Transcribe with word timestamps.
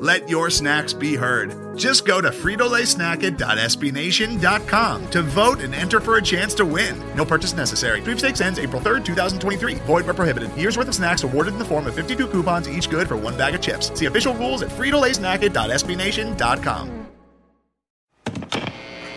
Let 0.00 0.28
your 0.30 0.48
snacks 0.48 0.94
be 0.94 1.14
heard. 1.14 1.76
Just 1.76 2.06
go 2.06 2.22
to 2.22 2.30
fritolaysnacket.sbnation.com 2.30 5.10
to 5.10 5.22
vote 5.22 5.60
and 5.60 5.74
enter 5.74 6.00
for 6.00 6.16
a 6.16 6.22
chance 6.22 6.54
to 6.54 6.64
win. 6.64 6.98
No 7.14 7.26
purchase 7.26 7.52
necessary. 7.52 8.00
Sweepstakes 8.00 8.40
ends 8.40 8.58
April 8.58 8.80
3rd, 8.80 9.04
2023. 9.04 9.74
Void 9.74 10.06
where 10.06 10.14
prohibited. 10.14 10.56
Year's 10.56 10.78
worth 10.78 10.88
of 10.88 10.94
snacks 10.94 11.22
awarded 11.22 11.52
in 11.52 11.58
the 11.58 11.66
form 11.66 11.86
of 11.86 11.94
52 11.94 12.28
coupons, 12.28 12.66
each 12.66 12.88
good 12.88 13.08
for 13.08 13.18
one 13.18 13.36
bag 13.36 13.54
of 13.54 13.60
chips. 13.60 13.92
See 13.92 14.06
official 14.06 14.34
rules 14.34 14.62
at 14.62 14.70
fritolaysnacket.sbnation.com. 14.70 17.06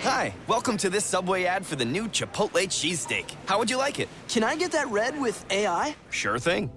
Hi, 0.01 0.33
welcome 0.47 0.75
to 0.75 0.89
this 0.89 1.05
Subway 1.05 1.45
ad 1.45 1.65
for 1.65 1.77
the 1.77 1.85
new 1.85 2.09
Chipotle 2.09 2.67
cheesesteak. 2.67 3.35
How 3.45 3.57
would 3.57 3.69
you 3.69 3.77
like 3.77 4.01
it? 4.01 4.09
Can 4.27 4.43
I 4.43 4.57
get 4.57 4.73
that 4.73 4.89
red 4.89 5.17
with 5.17 5.45
AI? 5.49 5.95
Sure 6.09 6.39
thing. 6.39 6.69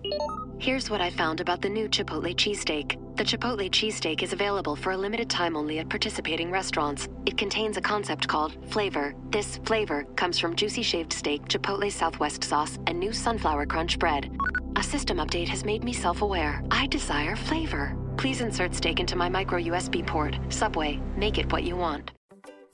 Here's 0.60 0.88
what 0.88 1.00
I 1.00 1.10
found 1.10 1.40
about 1.40 1.60
the 1.60 1.68
new 1.68 1.88
Chipotle 1.88 2.32
cheesesteak. 2.36 3.02
The 3.16 3.24
Chipotle 3.24 3.70
cheesesteak 3.70 4.22
is 4.22 4.34
available 4.34 4.76
for 4.76 4.92
a 4.92 4.96
limited 4.96 5.30
time 5.30 5.56
only 5.56 5.78
at 5.78 5.88
participating 5.88 6.50
restaurants. 6.50 7.08
It 7.24 7.38
contains 7.38 7.78
a 7.78 7.80
concept 7.80 8.28
called 8.28 8.58
flavor. 8.70 9.14
This 9.30 9.56
flavor 9.64 10.04
comes 10.16 10.38
from 10.38 10.54
juicy 10.54 10.82
shaved 10.82 11.14
steak, 11.14 11.48
Chipotle 11.48 11.90
Southwest 11.90 12.44
sauce, 12.44 12.78
and 12.86 13.00
new 13.00 13.14
sunflower 13.14 13.64
crunch 13.66 13.98
bread. 13.98 14.30
A 14.76 14.82
system 14.82 15.16
update 15.16 15.48
has 15.48 15.64
made 15.64 15.82
me 15.82 15.94
self 15.94 16.20
aware. 16.20 16.62
I 16.70 16.88
desire 16.88 17.36
flavor. 17.36 17.96
Please 18.18 18.42
insert 18.42 18.74
steak 18.74 19.00
into 19.00 19.16
my 19.16 19.30
micro 19.30 19.60
USB 19.60 20.06
port. 20.06 20.38
Subway, 20.50 21.00
make 21.16 21.38
it 21.38 21.50
what 21.50 21.64
you 21.64 21.74
want. 21.74 22.10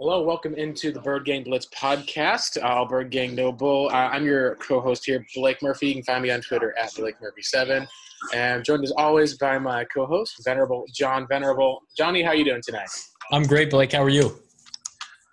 Hello, 0.00 0.22
welcome 0.22 0.54
into 0.54 0.92
the 0.92 1.00
Birdgang 1.00 1.44
Blitz 1.44 1.66
podcast. 1.74 2.56
Uh, 2.62 2.86
Birdgang 2.86 3.34
No 3.34 3.50
Bull. 3.50 3.88
Uh, 3.88 3.94
I'm 3.94 4.24
your 4.24 4.54
co-host 4.54 5.04
here, 5.04 5.26
Blake 5.34 5.60
Murphy. 5.60 5.88
You 5.88 5.94
can 5.94 6.04
find 6.04 6.22
me 6.22 6.30
on 6.30 6.40
Twitter 6.40 6.72
at 6.78 6.94
Blake 6.94 7.16
Murphy7. 7.18 7.84
And 8.32 8.54
I'm 8.54 8.62
joined 8.62 8.84
as 8.84 8.92
always 8.92 9.36
by 9.38 9.58
my 9.58 9.84
co-host, 9.86 10.36
Venerable 10.44 10.84
John 10.94 11.26
Venerable. 11.26 11.82
Johnny, 11.96 12.22
how 12.22 12.30
you 12.30 12.44
doing 12.44 12.62
tonight? 12.64 12.88
I'm 13.32 13.42
great, 13.42 13.70
Blake. 13.70 13.90
How 13.90 14.04
are 14.04 14.08
you? 14.08 14.38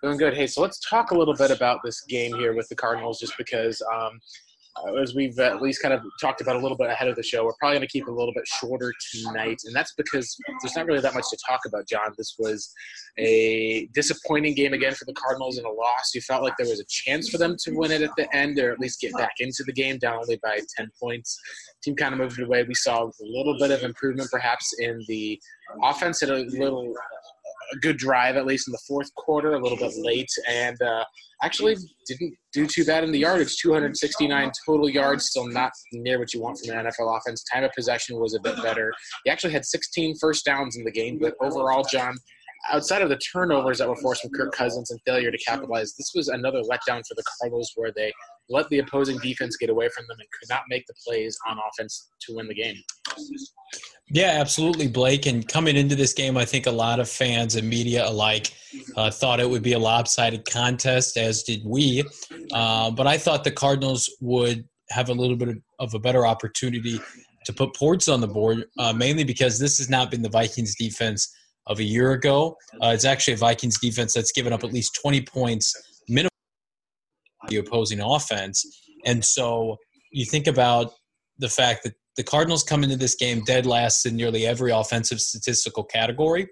Doing 0.02 0.18
good. 0.18 0.34
Hey, 0.34 0.48
so 0.48 0.62
let's 0.62 0.80
talk 0.80 1.12
a 1.12 1.14
little 1.16 1.34
bit 1.34 1.52
about 1.52 1.78
this 1.84 2.00
game 2.08 2.34
here 2.34 2.52
with 2.52 2.68
the 2.68 2.74
Cardinals, 2.74 3.20
just 3.20 3.34
because 3.38 3.80
um, 3.94 4.18
uh, 4.84 4.94
as 4.94 5.14
we've 5.14 5.38
at 5.38 5.62
least 5.62 5.80
kind 5.80 5.94
of 5.94 6.00
talked 6.20 6.40
about 6.40 6.56
a 6.56 6.58
little 6.58 6.76
bit 6.76 6.90
ahead 6.90 7.08
of 7.08 7.16
the 7.16 7.22
show, 7.22 7.44
we're 7.44 7.54
probably 7.60 7.76
going 7.76 7.86
to 7.86 7.92
keep 7.92 8.02
it 8.02 8.10
a 8.10 8.14
little 8.14 8.34
bit 8.34 8.46
shorter 8.46 8.92
tonight. 9.12 9.60
And 9.64 9.74
that's 9.74 9.94
because 9.96 10.36
there's 10.60 10.76
not 10.76 10.86
really 10.86 11.00
that 11.00 11.14
much 11.14 11.24
to 11.30 11.38
talk 11.48 11.60
about, 11.66 11.86
John. 11.88 12.12
This 12.18 12.34
was 12.38 12.72
a 13.18 13.88
disappointing 13.94 14.54
game 14.54 14.72
again 14.72 14.94
for 14.94 15.04
the 15.06 15.14
Cardinals 15.14 15.58
and 15.58 15.66
a 15.66 15.70
loss. 15.70 16.12
You 16.14 16.20
felt 16.20 16.42
like 16.42 16.54
there 16.58 16.68
was 16.68 16.80
a 16.80 16.84
chance 16.88 17.28
for 17.28 17.38
them 17.38 17.56
to 17.64 17.72
win 17.72 17.90
it 17.90 18.02
at 18.02 18.10
the 18.16 18.34
end 18.36 18.58
or 18.58 18.72
at 18.72 18.78
least 18.78 19.00
get 19.00 19.12
back 19.14 19.34
into 19.38 19.62
the 19.64 19.72
game, 19.72 19.98
down 19.98 20.18
only 20.18 20.38
by 20.42 20.58
10 20.76 20.90
points. 21.00 21.38
Team 21.82 21.96
kind 21.96 22.12
of 22.12 22.20
moved 22.20 22.40
away. 22.40 22.64
We 22.64 22.74
saw 22.74 23.04
a 23.04 23.10
little 23.20 23.56
bit 23.58 23.70
of 23.70 23.82
improvement 23.82 24.30
perhaps 24.30 24.74
in 24.78 25.02
the 25.08 25.40
offense, 25.82 26.20
had 26.20 26.30
a 26.30 26.44
little 26.44 26.94
a 27.72 27.76
good 27.76 27.96
drive 27.96 28.36
at 28.36 28.46
least 28.46 28.68
in 28.68 28.72
the 28.72 28.80
fourth 28.86 29.12
quarter, 29.14 29.54
a 29.54 29.60
little 29.60 29.78
bit 29.78 29.92
late, 29.96 30.30
and 30.48 30.80
uh, 30.82 31.04
actually 31.42 31.76
didn't 32.06 32.34
do 32.52 32.66
too 32.66 32.84
bad 32.84 33.04
in 33.04 33.12
the 33.12 33.18
yardage. 33.18 33.56
269 33.58 34.52
total 34.64 34.88
yards, 34.88 35.26
still 35.26 35.48
not 35.48 35.72
near 35.92 36.18
what 36.18 36.32
you 36.32 36.40
want 36.40 36.58
from 36.58 36.76
an 36.76 36.86
NFL 36.86 37.18
offense. 37.18 37.44
Time 37.52 37.64
of 37.64 37.72
possession 37.72 38.18
was 38.18 38.34
a 38.34 38.40
bit 38.40 38.56
better. 38.62 38.92
He 39.24 39.30
actually 39.30 39.52
had 39.52 39.64
16 39.64 40.16
first 40.20 40.44
downs 40.44 40.76
in 40.76 40.84
the 40.84 40.92
game, 40.92 41.18
but 41.20 41.34
overall, 41.40 41.84
John, 41.90 42.16
outside 42.70 43.02
of 43.02 43.08
the 43.08 43.18
turnovers 43.18 43.78
that 43.78 43.88
were 43.88 43.96
forced 43.96 44.22
from 44.22 44.30
Kirk 44.30 44.52
Cousins 44.52 44.90
and 44.90 45.00
failure 45.06 45.30
to 45.30 45.38
capitalize, 45.38 45.94
this 45.94 46.12
was 46.14 46.28
another 46.28 46.60
letdown 46.62 47.02
for 47.06 47.14
the 47.14 47.22
Cardinals 47.38 47.72
where 47.76 47.92
they 47.94 48.12
let 48.48 48.68
the 48.68 48.78
opposing 48.78 49.18
defense 49.18 49.56
get 49.56 49.70
away 49.70 49.88
from 49.88 50.04
them 50.08 50.16
and 50.18 50.28
could 50.38 50.48
not 50.48 50.62
make 50.68 50.86
the 50.86 50.94
plays 51.04 51.36
on 51.46 51.58
offense 51.58 52.08
to 52.20 52.34
win 52.34 52.48
the 52.48 52.54
game. 52.54 52.76
Yeah, 54.08 54.36
absolutely, 54.38 54.86
Blake. 54.86 55.26
And 55.26 55.46
coming 55.46 55.76
into 55.76 55.96
this 55.96 56.12
game, 56.12 56.36
I 56.36 56.44
think 56.44 56.66
a 56.66 56.70
lot 56.70 57.00
of 57.00 57.08
fans 57.08 57.56
and 57.56 57.68
media 57.68 58.08
alike 58.08 58.52
uh, 58.96 59.10
thought 59.10 59.40
it 59.40 59.48
would 59.48 59.62
be 59.62 59.72
a 59.72 59.78
lopsided 59.78 60.48
contest, 60.48 61.16
as 61.16 61.42
did 61.42 61.62
we. 61.64 62.04
Uh, 62.52 62.90
but 62.90 63.06
I 63.06 63.18
thought 63.18 63.42
the 63.42 63.50
Cardinals 63.50 64.10
would 64.20 64.64
have 64.90 65.08
a 65.08 65.14
little 65.14 65.36
bit 65.36 65.56
of 65.80 65.94
a 65.94 65.98
better 65.98 66.24
opportunity 66.24 67.00
to 67.46 67.52
put 67.52 67.74
points 67.74 68.08
on 68.08 68.20
the 68.20 68.28
board, 68.28 68.64
uh, 68.78 68.92
mainly 68.92 69.24
because 69.24 69.58
this 69.58 69.78
has 69.78 69.88
not 69.88 70.10
been 70.10 70.22
the 70.22 70.28
Vikings 70.28 70.76
defense 70.76 71.32
of 71.66 71.78
a 71.78 71.84
year 71.84 72.12
ago. 72.12 72.56
Uh, 72.82 72.88
it's 72.88 73.04
actually 73.04 73.34
a 73.34 73.38
Vikings 73.38 73.78
defense 73.80 74.14
that's 74.14 74.32
given 74.32 74.52
up 74.52 74.64
at 74.64 74.72
least 74.72 74.98
20 75.02 75.22
points 75.22 75.74
minimum 76.08 76.30
the 77.48 77.56
opposing 77.56 78.00
offense. 78.00 78.64
And 79.04 79.24
so 79.24 79.76
you 80.12 80.24
think 80.24 80.46
about 80.46 80.92
the 81.38 81.48
fact 81.48 81.84
that 81.84 81.94
the 82.16 82.24
Cardinals 82.24 82.62
come 82.62 82.82
into 82.82 82.96
this 82.96 83.14
game 83.14 83.44
dead 83.44 83.66
last 83.66 84.06
in 84.06 84.16
nearly 84.16 84.46
every 84.46 84.72
offensive 84.72 85.20
statistical 85.20 85.84
category. 85.84 86.48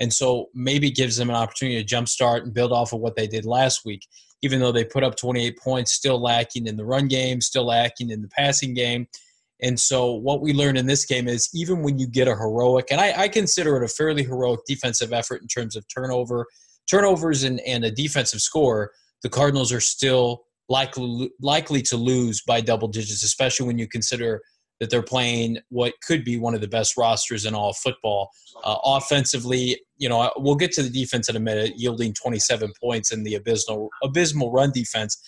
And 0.00 0.12
so 0.12 0.46
maybe 0.54 0.90
gives 0.90 1.16
them 1.16 1.28
an 1.28 1.36
opportunity 1.36 1.82
to 1.82 1.96
jumpstart 1.96 2.42
and 2.42 2.54
build 2.54 2.72
off 2.72 2.92
of 2.92 3.00
what 3.00 3.16
they 3.16 3.26
did 3.26 3.44
last 3.44 3.84
week. 3.84 4.06
Even 4.42 4.60
though 4.60 4.70
they 4.70 4.84
put 4.84 5.02
up 5.02 5.16
28 5.16 5.58
points, 5.58 5.92
still 5.92 6.20
lacking 6.22 6.68
in 6.68 6.76
the 6.76 6.84
run 6.84 7.08
game, 7.08 7.40
still 7.40 7.66
lacking 7.66 8.10
in 8.10 8.22
the 8.22 8.28
passing 8.28 8.74
game. 8.74 9.08
And 9.60 9.78
so 9.78 10.12
what 10.12 10.40
we 10.40 10.52
learned 10.52 10.78
in 10.78 10.86
this 10.86 11.04
game 11.04 11.28
is 11.28 11.48
even 11.52 11.82
when 11.82 11.98
you 11.98 12.06
get 12.06 12.28
a 12.28 12.36
heroic, 12.36 12.86
and 12.90 13.00
I, 13.00 13.22
I 13.22 13.28
consider 13.28 13.76
it 13.76 13.84
a 13.84 13.88
fairly 13.88 14.22
heroic 14.22 14.60
defensive 14.66 15.12
effort 15.12 15.42
in 15.42 15.48
terms 15.48 15.74
of 15.76 15.84
turnover, 15.88 16.46
turnovers 16.88 17.42
and, 17.42 17.60
and 17.60 17.84
a 17.84 17.90
defensive 17.90 18.40
score, 18.40 18.92
the 19.22 19.28
Cardinals 19.28 19.72
are 19.72 19.80
still 19.80 20.44
likely 20.68 21.30
likely 21.40 21.80
to 21.80 21.96
lose 21.96 22.42
by 22.42 22.60
double 22.60 22.88
digits, 22.88 23.22
especially 23.22 23.66
when 23.66 23.78
you 23.78 23.88
consider– 23.88 24.42
that 24.80 24.90
they're 24.90 25.02
playing 25.02 25.58
what 25.70 25.94
could 26.06 26.24
be 26.24 26.38
one 26.38 26.54
of 26.54 26.60
the 26.60 26.68
best 26.68 26.96
rosters 26.96 27.44
in 27.44 27.54
all 27.54 27.72
football. 27.72 28.30
Uh, 28.64 28.76
offensively, 28.84 29.80
you 29.96 30.08
know, 30.08 30.30
we'll 30.36 30.54
get 30.54 30.72
to 30.72 30.82
the 30.82 30.90
defense 30.90 31.28
in 31.28 31.36
a 31.36 31.40
minute, 31.40 31.72
yielding 31.76 32.14
27 32.14 32.72
points 32.80 33.12
in 33.12 33.24
the 33.24 33.34
abysmal 33.34 33.88
abysmal 34.02 34.52
run 34.52 34.70
defense. 34.70 35.20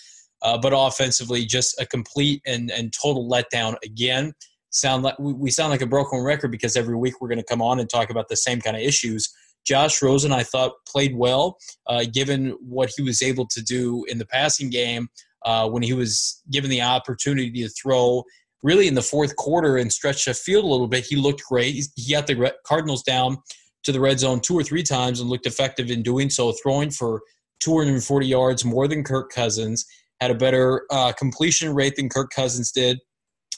Uh, 0.42 0.58
but 0.58 0.72
offensively, 0.74 1.44
just 1.44 1.80
a 1.80 1.86
complete 1.86 2.42
and, 2.46 2.70
and 2.70 2.92
total 2.92 3.28
letdown 3.28 3.76
again. 3.84 4.32
Sound 4.70 5.02
like 5.02 5.18
we 5.18 5.50
sound 5.50 5.70
like 5.70 5.82
a 5.82 5.86
broken 5.86 6.20
record 6.20 6.52
because 6.52 6.76
every 6.76 6.96
week 6.96 7.20
we're 7.20 7.28
going 7.28 7.38
to 7.38 7.44
come 7.44 7.60
on 7.60 7.80
and 7.80 7.90
talk 7.90 8.08
about 8.08 8.28
the 8.28 8.36
same 8.36 8.60
kind 8.60 8.76
of 8.76 8.82
issues. 8.82 9.28
Josh 9.66 10.00
Rosen, 10.00 10.32
I 10.32 10.42
thought, 10.42 10.72
played 10.86 11.16
well, 11.16 11.58
uh, 11.86 12.04
given 12.12 12.50
what 12.60 12.90
he 12.96 13.02
was 13.02 13.20
able 13.20 13.46
to 13.48 13.62
do 13.62 14.04
in 14.08 14.18
the 14.18 14.26
passing 14.26 14.70
game 14.70 15.08
uh, 15.44 15.68
when 15.68 15.82
he 15.82 15.92
was 15.92 16.42
given 16.50 16.70
the 16.70 16.82
opportunity 16.82 17.50
to 17.62 17.68
throw 17.68 18.24
really 18.62 18.88
in 18.88 18.94
the 18.94 19.02
fourth 19.02 19.36
quarter 19.36 19.76
and 19.76 19.92
stretch 19.92 20.24
the 20.24 20.34
field 20.34 20.64
a 20.64 20.68
little 20.68 20.88
bit. 20.88 21.04
He 21.04 21.16
looked 21.16 21.42
great. 21.42 21.86
He 21.96 22.12
got 22.12 22.26
the 22.26 22.54
Cardinals 22.64 23.02
down 23.02 23.38
to 23.84 23.92
the 23.92 24.00
red 24.00 24.20
zone 24.20 24.40
two 24.40 24.54
or 24.54 24.62
three 24.62 24.82
times 24.82 25.20
and 25.20 25.30
looked 25.30 25.46
effective 25.46 25.90
in 25.90 26.02
doing 26.02 26.30
so, 26.30 26.52
throwing 26.52 26.90
for 26.90 27.22
240 27.60 28.26
yards 28.26 28.64
more 28.64 28.88
than 28.88 29.04
Kirk 29.04 29.30
Cousins, 29.30 29.86
had 30.20 30.30
a 30.30 30.34
better 30.34 30.84
uh, 30.90 31.12
completion 31.12 31.74
rate 31.74 31.96
than 31.96 32.08
Kirk 32.08 32.30
Cousins 32.30 32.72
did, 32.72 32.98